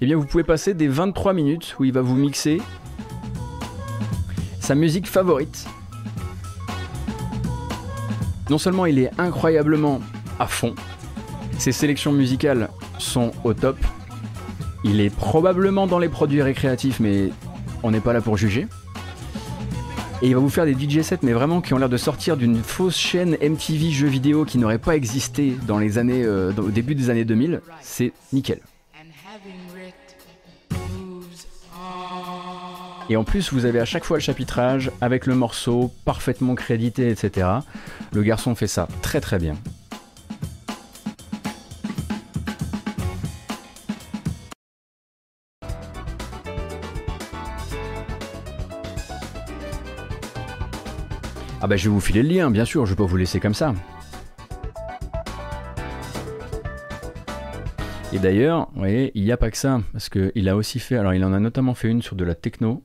eh 0.00 0.06
bien 0.06 0.16
vous 0.16 0.26
pouvez 0.26 0.44
passer 0.44 0.74
des 0.74 0.88
23 0.88 1.32
minutes 1.32 1.76
où 1.78 1.84
il 1.84 1.92
va 1.92 2.02
vous 2.02 2.14
mixer 2.14 2.60
sa 4.60 4.74
musique 4.74 5.08
favorite. 5.08 5.66
Non 8.50 8.58
seulement 8.58 8.86
il 8.86 8.98
est 8.98 9.10
incroyablement 9.18 10.00
à 10.38 10.46
fond, 10.46 10.74
ses 11.58 11.72
sélections 11.72 12.12
musicales 12.12 12.70
sont 12.98 13.32
au 13.44 13.52
top, 13.52 13.76
il 14.84 15.00
est 15.00 15.14
probablement 15.14 15.86
dans 15.86 15.98
les 15.98 16.08
produits 16.08 16.42
récréatifs 16.42 17.00
mais 17.00 17.30
on 17.82 17.90
n'est 17.90 18.00
pas 18.00 18.12
là 18.12 18.20
pour 18.20 18.36
juger. 18.36 18.66
Et 20.20 20.26
il 20.26 20.34
va 20.34 20.40
vous 20.40 20.48
faire 20.48 20.64
des 20.64 20.74
DJ 20.74 21.02
sets, 21.02 21.20
mais 21.22 21.32
vraiment 21.32 21.60
qui 21.60 21.74
ont 21.74 21.78
l'air 21.78 21.88
de 21.88 21.96
sortir 21.96 22.36
d'une 22.36 22.60
fausse 22.62 22.96
chaîne 22.96 23.36
MTV 23.40 23.90
jeux 23.90 24.08
vidéo 24.08 24.44
qui 24.44 24.58
n'aurait 24.58 24.78
pas 24.78 24.96
existé 24.96 25.56
dans 25.68 25.78
les 25.78 25.96
années, 25.96 26.24
euh, 26.24 26.52
au 26.58 26.70
début 26.70 26.96
des 26.96 27.08
années 27.08 27.24
2000. 27.24 27.60
C'est 27.82 28.12
nickel. 28.32 28.58
Et 33.10 33.16
en 33.16 33.24
plus, 33.24 33.52
vous 33.52 33.64
avez 33.64 33.80
à 33.80 33.86
chaque 33.86 34.04
fois 34.04 34.18
le 34.18 34.22
chapitrage 34.22 34.90
avec 35.00 35.26
le 35.26 35.34
morceau 35.34 35.90
parfaitement 36.04 36.54
crédité, 36.54 37.08
etc. 37.08 37.48
Le 38.12 38.22
garçon 38.22 38.54
fait 38.54 38.66
ça 38.66 38.86
très 39.00 39.20
très 39.20 39.38
bien. 39.38 39.54
Ah 51.60 51.66
bah 51.66 51.76
je 51.76 51.84
vais 51.84 51.90
vous 51.90 52.00
filer 52.00 52.22
le 52.22 52.28
lien, 52.28 52.50
bien 52.50 52.64
sûr, 52.64 52.86
je 52.86 52.94
peux 52.94 53.02
pas 53.02 53.10
vous 53.10 53.16
laisser 53.16 53.40
comme 53.40 53.54
ça. 53.54 53.74
Et 58.12 58.18
d'ailleurs, 58.18 58.68
vous 58.74 58.78
voyez, 58.78 59.12
il 59.14 59.24
n'y 59.24 59.32
a 59.32 59.36
pas 59.36 59.50
que 59.50 59.56
ça, 59.56 59.80
parce 59.92 60.08
qu'il 60.08 60.48
a 60.48 60.56
aussi 60.56 60.78
fait, 60.78 60.96
alors 60.96 61.14
il 61.14 61.24
en 61.24 61.32
a 61.32 61.40
notamment 61.40 61.74
fait 61.74 61.88
une 61.88 62.00
sur 62.00 62.14
de 62.14 62.24
la 62.24 62.34
techno, 62.34 62.84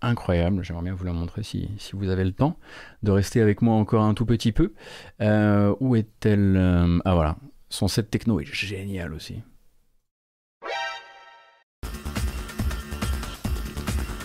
incroyable. 0.00 0.62
J'aimerais 0.62 0.84
bien 0.84 0.94
vous 0.94 1.04
la 1.04 1.12
montrer 1.12 1.42
si, 1.42 1.70
vous 1.92 2.08
avez 2.08 2.24
le 2.24 2.32
temps 2.32 2.56
de 3.02 3.10
rester 3.10 3.40
avec 3.40 3.62
moi 3.62 3.74
encore 3.74 4.02
un 4.04 4.14
tout 4.14 4.26
petit 4.26 4.52
peu. 4.52 4.72
Euh, 5.20 5.74
où 5.80 5.96
est-elle 5.96 6.56
euh, 6.56 6.98
Ah 7.04 7.14
voilà, 7.14 7.36
son 7.68 7.88
set 7.88 8.10
techno 8.10 8.40
est 8.40 8.44
génial 8.44 9.12
aussi. 9.12 9.42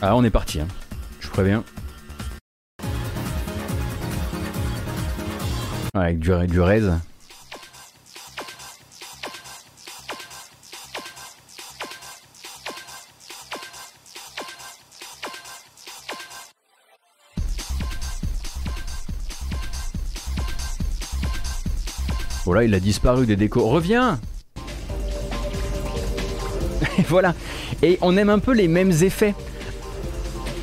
Ah, 0.01 0.15
on 0.15 0.23
est 0.23 0.29
parti, 0.29 0.59
hein. 0.59 0.67
je 1.19 1.27
vous 1.27 1.33
préviens. 1.33 1.63
avec 5.93 6.19
du, 6.19 6.29
du. 6.47 6.61
Voilà, 22.47 22.63
il 22.63 22.73
a 22.73 22.79
disparu 22.79 23.25
des 23.25 23.35
décos. 23.35 23.67
Reviens 23.67 24.21
voilà. 27.09 27.35
Et 27.83 27.97
on 27.99 28.15
aime 28.15 28.29
un 28.29 28.39
peu 28.39 28.53
les 28.53 28.69
mêmes 28.69 28.93
effets. 29.01 29.35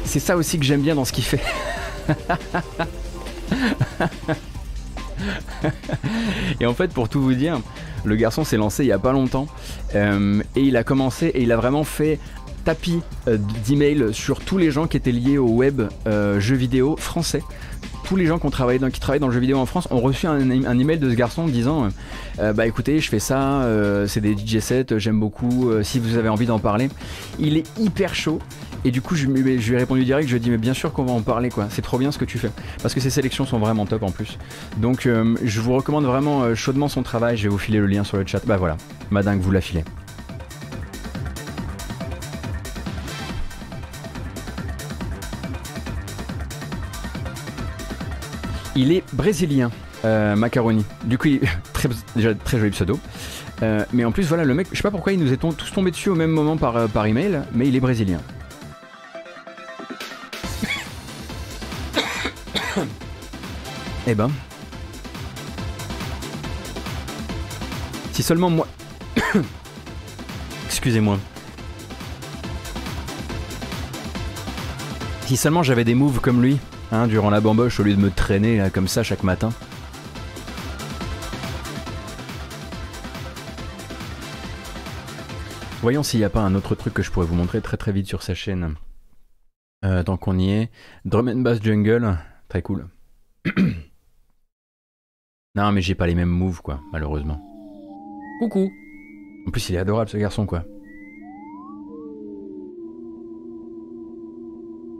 C'est 0.06 0.18
ça 0.18 0.38
aussi 0.38 0.58
que 0.58 0.64
j'aime 0.64 0.80
bien 0.80 0.94
dans 0.94 1.04
ce 1.04 1.12
qu'il 1.12 1.24
fait. 1.24 1.42
et 6.58 6.64
en 6.64 6.72
fait, 6.72 6.90
pour 6.90 7.10
tout 7.10 7.20
vous 7.20 7.34
dire, 7.34 7.60
le 8.02 8.16
garçon 8.16 8.44
s'est 8.44 8.56
lancé 8.56 8.84
il 8.84 8.88
y 8.88 8.92
a 8.92 8.98
pas 8.98 9.12
longtemps 9.12 9.46
euh, 9.94 10.42
et 10.56 10.62
il 10.62 10.78
a 10.78 10.84
commencé 10.84 11.26
et 11.26 11.42
il 11.42 11.52
a 11.52 11.56
vraiment 11.58 11.84
fait 11.84 12.18
tapis 12.64 13.02
euh, 13.28 13.36
d'emails 13.66 14.14
sur 14.14 14.40
tous 14.40 14.56
les 14.56 14.70
gens 14.70 14.86
qui 14.86 14.96
étaient 14.96 15.12
liés 15.12 15.36
au 15.36 15.50
web 15.50 15.82
euh, 16.06 16.40
jeux 16.40 16.56
vidéo 16.56 16.96
français 16.96 17.42
tous 18.04 18.16
les 18.16 18.26
gens 18.26 18.38
qui, 18.38 18.50
travaillent 18.50 18.78
dans 19.18 19.26
le 19.26 19.32
jeu 19.32 19.40
vidéo 19.40 19.58
en 19.58 19.66
France 19.66 19.88
ont 19.90 20.00
reçu 20.00 20.26
un, 20.26 20.38
email 20.40 20.98
de 20.98 21.10
ce 21.10 21.14
garçon 21.14 21.46
disant 21.46 21.88
euh, 22.38 22.52
Bah 22.52 22.66
écoutez, 22.66 23.00
je 23.00 23.08
fais 23.08 23.18
ça, 23.18 23.62
euh, 23.62 24.06
c'est 24.06 24.20
des 24.20 24.36
DJ 24.36 24.58
sets, 24.60 24.98
j'aime 24.98 25.18
beaucoup, 25.18 25.70
euh, 25.70 25.82
si 25.82 25.98
vous 25.98 26.16
avez 26.16 26.28
envie 26.28 26.46
d'en 26.46 26.58
parler. 26.58 26.88
Il 27.38 27.56
est 27.56 27.66
hyper 27.78 28.14
chaud. 28.14 28.38
Et 28.86 28.90
du 28.90 29.00
coup, 29.00 29.14
je, 29.14 29.26
lui 29.26 29.72
ai 29.72 29.76
répondu 29.78 30.04
direct, 30.04 30.28
je 30.28 30.34
lui 30.34 30.36
ai 30.36 30.40
dit 30.40 30.50
Mais 30.50 30.58
bien 30.58 30.74
sûr 30.74 30.92
qu'on 30.92 31.04
va 31.04 31.12
en 31.12 31.22
parler, 31.22 31.48
quoi. 31.48 31.68
C'est 31.70 31.82
trop 31.82 31.96
bien 31.98 32.12
ce 32.12 32.18
que 32.18 32.26
tu 32.26 32.38
fais. 32.38 32.50
Parce 32.82 32.92
que 32.92 33.00
ses 33.00 33.10
sélections 33.10 33.46
sont 33.46 33.58
vraiment 33.58 33.86
top 33.86 34.02
en 34.02 34.10
plus. 34.10 34.38
Donc, 34.76 35.08
je 35.42 35.60
vous 35.60 35.72
recommande 35.72 36.04
vraiment 36.04 36.54
chaudement 36.54 36.88
son 36.88 37.02
travail. 37.02 37.38
Je 37.38 37.44
vais 37.44 37.48
vous 37.48 37.58
filer 37.58 37.78
le 37.78 37.86
lien 37.86 38.04
sur 38.04 38.18
le 38.18 38.26
chat. 38.26 38.44
Bah 38.46 38.58
voilà, 38.58 38.76
madingue, 39.10 39.40
vous 39.40 39.52
la 39.52 39.62
filez. 39.62 39.84
Il 48.76 48.90
est 48.90 49.04
brésilien, 49.12 49.70
euh, 50.04 50.34
Macaroni. 50.34 50.84
Du 51.04 51.16
coup, 51.16 51.28
il... 51.28 51.40
très, 51.72 51.88
déjà 52.16 52.34
très 52.34 52.58
joli 52.58 52.72
pseudo. 52.72 52.98
Euh, 53.62 53.84
mais 53.92 54.04
en 54.04 54.10
plus, 54.10 54.24
voilà, 54.24 54.44
le 54.44 54.52
mec, 54.52 54.66
je 54.72 54.76
sais 54.76 54.82
pas 54.82 54.90
pourquoi 54.90 55.12
ils 55.12 55.18
nous 55.18 55.32
étaient 55.32 55.48
tous 55.52 55.72
tombés 55.72 55.92
dessus 55.92 56.08
au 56.08 56.16
même 56.16 56.30
moment 56.30 56.56
par, 56.56 56.76
euh, 56.76 56.88
par 56.88 57.06
email, 57.06 57.42
mais 57.52 57.68
il 57.68 57.76
est 57.76 57.80
brésilien. 57.80 58.20
eh 64.06 64.14
ben. 64.14 64.30
Si 68.12 68.22
seulement 68.24 68.50
moi... 68.50 68.66
Excusez-moi. 70.66 71.18
Si 75.26 75.36
seulement 75.36 75.62
j'avais 75.62 75.84
des 75.84 75.94
moves 75.94 76.20
comme 76.20 76.42
lui, 76.42 76.58
hein, 76.92 77.06
durant 77.06 77.30
la 77.30 77.40
bamboche, 77.40 77.80
au 77.80 77.82
lieu 77.82 77.94
de 77.94 78.00
me 78.00 78.10
traîner 78.10 78.58
là, 78.58 78.70
comme 78.70 78.88
ça 78.88 79.02
chaque 79.02 79.22
matin. 79.22 79.50
Voyons 85.84 86.02
s'il 86.02 86.20
n'y 86.20 86.24
a 86.24 86.30
pas 86.30 86.40
un 86.40 86.54
autre 86.54 86.74
truc 86.74 86.94
que 86.94 87.02
je 87.02 87.10
pourrais 87.10 87.26
vous 87.26 87.34
montrer 87.34 87.60
très 87.60 87.76
très 87.76 87.92
vite 87.92 88.06
sur 88.06 88.22
sa 88.22 88.34
chaîne. 88.34 88.74
Euh, 89.84 90.02
tant 90.02 90.16
qu'on 90.16 90.38
y 90.38 90.50
est. 90.50 90.70
Drum 91.04 91.28
and 91.28 91.40
Bass 91.42 91.62
Jungle, 91.62 92.16
très 92.48 92.62
cool. 92.62 92.88
non 95.54 95.72
mais 95.72 95.82
j'ai 95.82 95.94
pas 95.94 96.06
les 96.06 96.14
mêmes 96.14 96.30
moves 96.30 96.62
quoi, 96.62 96.80
malheureusement. 96.90 97.38
Coucou 98.40 98.72
En 99.46 99.50
plus 99.50 99.68
il 99.68 99.74
est 99.74 99.78
adorable 99.78 100.08
ce 100.08 100.16
garçon 100.16 100.46
quoi. 100.46 100.64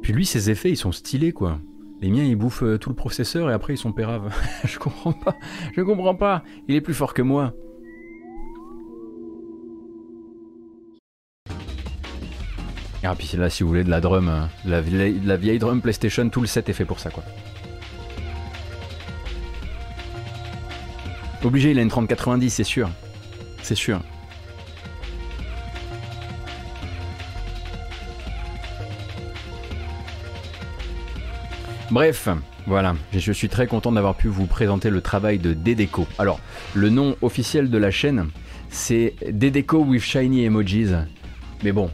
Puis 0.02 0.12
lui 0.12 0.27
ses 0.27 0.51
effets 0.51 0.70
ils 0.70 0.77
sont 0.77 0.93
stylés 0.93 1.32
quoi. 1.32 1.61
Les 2.05 2.11
miens 2.11 2.23
ils 2.23 2.37
bouffent 2.37 2.65
euh, 2.65 2.77
tout 2.77 2.91
le 2.91 2.95
processeur 2.95 3.49
et 3.49 3.55
après 3.55 3.73
ils 3.73 3.79
sont 3.79 3.91
péraves. 3.91 4.31
je 4.65 4.79
comprends 4.79 5.15
pas. 5.15 5.39
Je 5.75 5.81
comprends 5.81 6.15
pas. 6.15 6.45
Il 6.69 6.75
est 6.75 6.83
plus 6.83 6.93
fort 6.93 7.15
que 7.15 7.23
moi. 7.23 7.55
Ah, 13.03 13.15
puis 13.17 13.39
là, 13.39 13.49
si 13.49 13.63
vous 13.63 13.71
voulez 13.71 13.85
de 13.85 13.89
la 13.89 14.03
drum, 14.03 14.29
euh, 14.29 14.45
la, 14.67 14.83
vieille, 14.83 15.19
la 15.25 15.39
vieille 15.39 15.59
drum 15.59 15.81
PlayStation, 15.81 16.29
tout 16.29 16.43
le 16.43 16.47
set 16.47 16.69
est 16.69 16.75
fait 16.75 16.85
pour 16.85 17.01
ça, 17.01 17.09
quoi. 17.09 17.25
Obligé, 21.43 21.71
il 21.71 21.79
a 21.79 21.83
une 21.83 21.89
3090, 21.89 22.51
c'est 22.51 22.65
sûr. 22.65 22.91
C'est 23.63 23.75
sûr. 23.75 24.03
Bref, 31.95 32.29
voilà, 32.66 32.97
je 33.12 33.31
suis 33.31 33.49
très 33.49 33.69
content 33.69 33.93
d'avoir 33.93 34.16
pu 34.16 34.27
vous 34.27 34.47
présenter 34.47 34.91
le 34.91 35.01
travail 35.01 35.39
de 35.39 35.55
Dedeco. 35.55 36.09
Alors, 36.19 36.41
le 36.75 36.91
nom 36.91 37.15
officiel 37.23 37.71
de 37.71 37.79
la 37.79 37.93
chaîne, 37.93 38.31
c'est 38.69 39.15
Dedeco 39.31 39.79
with 39.79 40.03
Shiny 40.03 40.43
Emojis. 40.43 40.91
Mais 41.62 41.71
bon, 41.71 41.93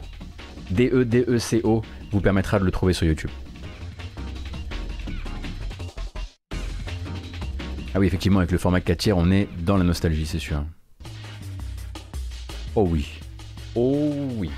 D-E-D-E-C-O 0.71 1.83
vous 2.11 2.19
permettra 2.19 2.57
de 2.57 2.65
le 2.65 2.71
trouver 2.71 2.93
sur 2.93 3.05
YouTube. 3.05 3.29
Ah 7.93 7.99
oui, 7.99 8.07
effectivement, 8.07 8.39
avec 8.39 8.49
le 8.49 8.57
format 8.57 8.81
4 8.81 8.97
tiers, 8.97 9.17
on 9.19 9.29
est 9.29 9.47
dans 9.59 9.77
la 9.77 9.83
nostalgie, 9.83 10.25
c'est 10.25 10.39
sûr. 10.39 10.63
Oh 12.73 12.87
oui. 12.89 13.07
Oh 13.75 14.15
oui. 14.37 14.49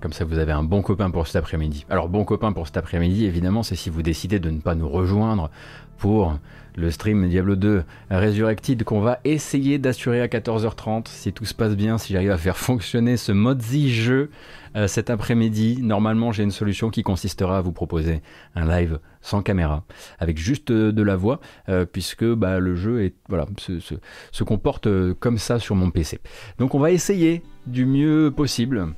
Comme 0.00 0.12
ça 0.12 0.24
vous 0.24 0.38
avez 0.38 0.52
un 0.52 0.62
bon 0.62 0.82
copain 0.82 1.10
pour 1.10 1.26
cet 1.26 1.36
après-midi. 1.36 1.84
Alors 1.90 2.08
bon 2.08 2.24
copain 2.24 2.52
pour 2.52 2.66
cet 2.66 2.76
après-midi, 2.76 3.26
évidemment, 3.26 3.62
c'est 3.62 3.76
si 3.76 3.90
vous 3.90 4.02
décidez 4.02 4.38
de 4.38 4.50
ne 4.50 4.60
pas 4.60 4.74
nous 4.74 4.88
rejoindre 4.88 5.50
pour 5.98 6.38
le 6.78 6.90
stream 6.90 7.28
Diablo 7.28 7.56
2 7.56 7.82
Resurrected 8.10 8.84
qu'on 8.84 9.00
va 9.00 9.18
essayer 9.24 9.78
d'assurer 9.78 10.20
à 10.20 10.28
14h30 10.28 11.08
si 11.08 11.32
tout 11.32 11.44
se 11.44 11.54
passe 11.54 11.74
bien, 11.74 11.98
si 11.98 12.12
j'arrive 12.12 12.30
à 12.30 12.38
faire 12.38 12.56
fonctionner 12.68 13.16
ce 13.16 13.32
mode 13.32 13.60
jeu 13.62 14.30
euh, 14.76 14.86
cet 14.86 15.10
après-midi. 15.10 15.80
Normalement, 15.82 16.30
j'ai 16.30 16.44
une 16.44 16.52
solution 16.52 16.90
qui 16.90 17.02
consistera 17.02 17.58
à 17.58 17.60
vous 17.60 17.72
proposer 17.72 18.22
un 18.54 18.66
live 18.66 19.00
sans 19.20 19.42
caméra, 19.42 19.82
avec 20.20 20.38
juste 20.38 20.70
euh, 20.70 20.92
de 20.92 21.02
la 21.02 21.16
voix, 21.16 21.40
euh, 21.68 21.84
puisque 21.84 22.24
bah, 22.24 22.60
le 22.60 22.76
jeu 22.76 23.02
est, 23.02 23.14
voilà, 23.28 23.46
se, 23.58 24.44
comporte 24.44 24.88
comme 25.14 25.38
ça 25.38 25.58
sur 25.58 25.74
mon 25.74 25.90
PC. 25.90 26.20
Donc 26.58 26.74
on 26.74 26.78
va 26.78 26.92
essayer 26.92 27.42
du 27.66 27.84
mieux 27.86 28.32
possible. 28.34 28.94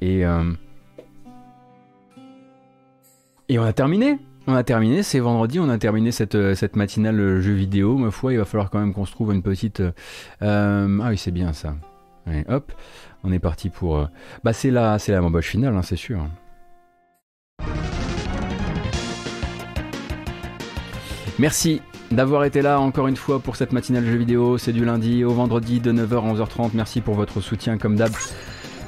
et 0.00 0.26
on 3.58 3.62
a 3.62 3.72
terminé 3.72 4.18
on 4.46 4.54
a 4.54 4.62
terminé, 4.62 5.02
c'est 5.02 5.18
vendredi, 5.18 5.58
on 5.58 5.68
a 5.68 5.78
terminé 5.78 6.12
cette, 6.12 6.34
euh, 6.34 6.54
matinale 6.74 7.18
euh, 7.18 7.40
jeu 7.40 7.52
vidéo. 7.52 7.96
Ma 7.96 8.10
foi, 8.10 8.32
il 8.32 8.38
va 8.38 8.44
falloir 8.44 8.70
quand 8.70 8.78
même 8.78 8.92
qu'on 8.92 9.04
se 9.04 9.12
trouve 9.12 9.32
une 9.32 9.42
petite. 9.42 9.80
Euh, 10.42 10.98
ah 11.02 11.08
oui, 11.08 11.18
c'est 11.18 11.32
bien 11.32 11.52
ça. 11.52 11.74
hop, 12.48 12.72
on 13.24 13.32
est 13.32 13.38
parti 13.38 13.70
pour. 13.70 14.08
Bah, 14.44 14.52
c'est 14.52 14.70
la, 14.70 14.98
c'est 14.98 15.12
la 15.12 15.42
finale, 15.42 15.76
hein, 15.76 15.82
c'est 15.82 15.96
sûr. 15.96 16.24
Merci 21.38 21.82
d'avoir 22.10 22.44
été 22.44 22.62
là 22.62 22.80
encore 22.80 23.08
une 23.08 23.16
fois 23.16 23.40
pour 23.40 23.56
cette 23.56 23.72
matinale 23.72 24.06
jeu 24.06 24.16
vidéo. 24.16 24.58
C'est 24.58 24.72
du 24.72 24.84
lundi 24.84 25.24
au 25.24 25.32
vendredi 25.32 25.80
de 25.80 25.92
9h 25.92 26.14
à 26.14 26.34
11h30. 26.34 26.70
Merci 26.74 27.00
pour 27.00 27.14
votre 27.14 27.40
soutien 27.40 27.78
comme 27.78 27.96
d'hab. 27.96 28.12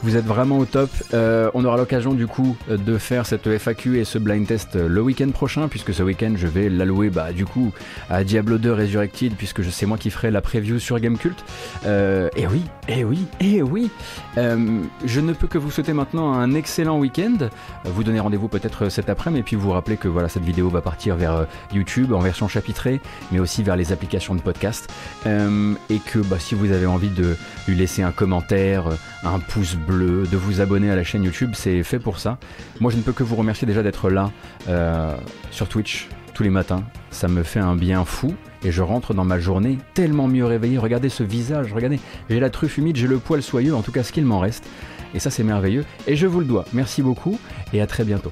Vous 0.02 0.16
êtes 0.16 0.24
vraiment 0.24 0.58
au 0.58 0.64
top. 0.64 0.90
Euh, 1.14 1.50
on 1.54 1.64
aura 1.64 1.76
l'occasion 1.76 2.14
du 2.14 2.26
coup 2.26 2.56
de 2.68 2.98
faire 2.98 3.26
cette 3.26 3.48
FAQ 3.58 3.98
et 3.98 4.04
ce 4.04 4.18
blind 4.18 4.46
test 4.46 4.76
le 4.76 5.00
week-end 5.00 5.30
prochain, 5.30 5.68
puisque 5.68 5.92
ce 5.94 6.02
week-end 6.02 6.34
je 6.36 6.46
vais 6.46 6.68
l'allouer 6.68 7.10
bah, 7.10 7.32
du 7.32 7.44
coup 7.44 7.72
à 8.10 8.24
Diablo 8.24 8.58
2 8.58 8.72
Resurrected, 8.72 9.34
puisque 9.34 9.62
sais 9.70 9.86
moi 9.86 9.98
qui 9.98 10.10
ferai 10.10 10.30
la 10.30 10.40
preview 10.40 10.78
sur 10.78 10.98
Gamecult. 10.98 11.44
Euh, 11.86 12.28
et 12.36 12.46
oui, 12.46 12.62
et 12.88 13.04
oui, 13.04 13.26
et 13.40 13.62
oui. 13.62 13.90
Euh, 14.38 14.82
je 15.04 15.20
ne 15.20 15.32
peux 15.32 15.46
que 15.46 15.58
vous 15.58 15.70
souhaiter 15.70 15.92
maintenant 15.92 16.32
un 16.32 16.54
excellent 16.54 16.98
week-end. 16.98 17.48
Vous 17.84 18.04
donner 18.04 18.20
rendez-vous 18.20 18.48
peut-être 18.48 18.88
cet 18.88 19.10
après-midi, 19.10 19.40
et 19.40 19.42
puis 19.42 19.56
vous 19.56 19.70
rappeler 19.70 19.96
que 19.96 20.08
voilà 20.08 20.28
cette 20.28 20.44
vidéo 20.44 20.68
va 20.68 20.80
partir 20.80 21.16
vers 21.16 21.46
YouTube 21.72 22.12
en 22.12 22.20
version 22.20 22.48
chapitrée, 22.48 23.00
mais 23.32 23.40
aussi 23.40 23.62
vers 23.62 23.76
les 23.76 23.92
applications 23.92 24.34
de 24.34 24.40
podcast, 24.40 24.90
et 25.26 25.98
que 25.98 26.18
bah, 26.20 26.38
si 26.38 26.54
vous 26.54 26.72
avez 26.72 26.86
envie 26.86 27.10
de 27.10 27.36
lui 27.66 27.76
laisser 27.76 28.02
un 28.02 28.12
commentaire, 28.12 28.84
un 29.24 29.38
pouce 29.40 29.74
bleu 29.74 30.26
de 30.26 30.36
vous 30.36 30.60
abonner 30.60 30.90
à 30.90 30.96
la 30.96 31.04
chaîne 31.04 31.24
YouTube, 31.24 31.52
c'est 31.54 31.82
fait 31.82 31.98
pour 31.98 32.18
ça. 32.18 32.38
Moi, 32.80 32.92
je 32.92 32.96
ne 32.96 33.02
peux 33.02 33.12
que 33.12 33.24
vous 33.24 33.36
remercier 33.36 33.66
déjà 33.66 33.82
d'être 33.82 34.10
là 34.10 34.30
euh, 34.68 35.14
sur 35.50 35.68
Twitch 35.68 36.08
tous 36.38 36.44
les 36.44 36.50
matins. 36.50 36.84
Ça 37.10 37.26
me 37.26 37.42
fait 37.42 37.58
un 37.58 37.74
bien 37.74 38.04
fou 38.04 38.32
et 38.62 38.70
je 38.70 38.80
rentre 38.80 39.12
dans 39.12 39.24
ma 39.24 39.40
journée 39.40 39.76
tellement 39.92 40.28
mieux 40.28 40.44
réveillé. 40.44 40.78
Regardez 40.78 41.08
ce 41.08 41.24
visage, 41.24 41.72
regardez, 41.72 41.98
j'ai 42.30 42.38
la 42.38 42.48
truffe 42.48 42.78
humide, 42.78 42.94
j'ai 42.94 43.08
le 43.08 43.18
poil 43.18 43.42
soyeux, 43.42 43.74
en 43.74 43.82
tout 43.82 43.90
cas 43.90 44.04
ce 44.04 44.12
qu'il 44.12 44.24
m'en 44.24 44.38
reste. 44.38 44.64
Et 45.14 45.18
ça, 45.18 45.30
c'est 45.30 45.42
merveilleux. 45.42 45.84
Et 46.06 46.14
je 46.14 46.28
vous 46.28 46.38
le 46.38 46.46
dois. 46.46 46.64
Merci 46.72 47.02
beaucoup 47.02 47.40
et 47.72 47.80
à 47.80 47.88
très 47.88 48.04
bientôt. 48.04 48.30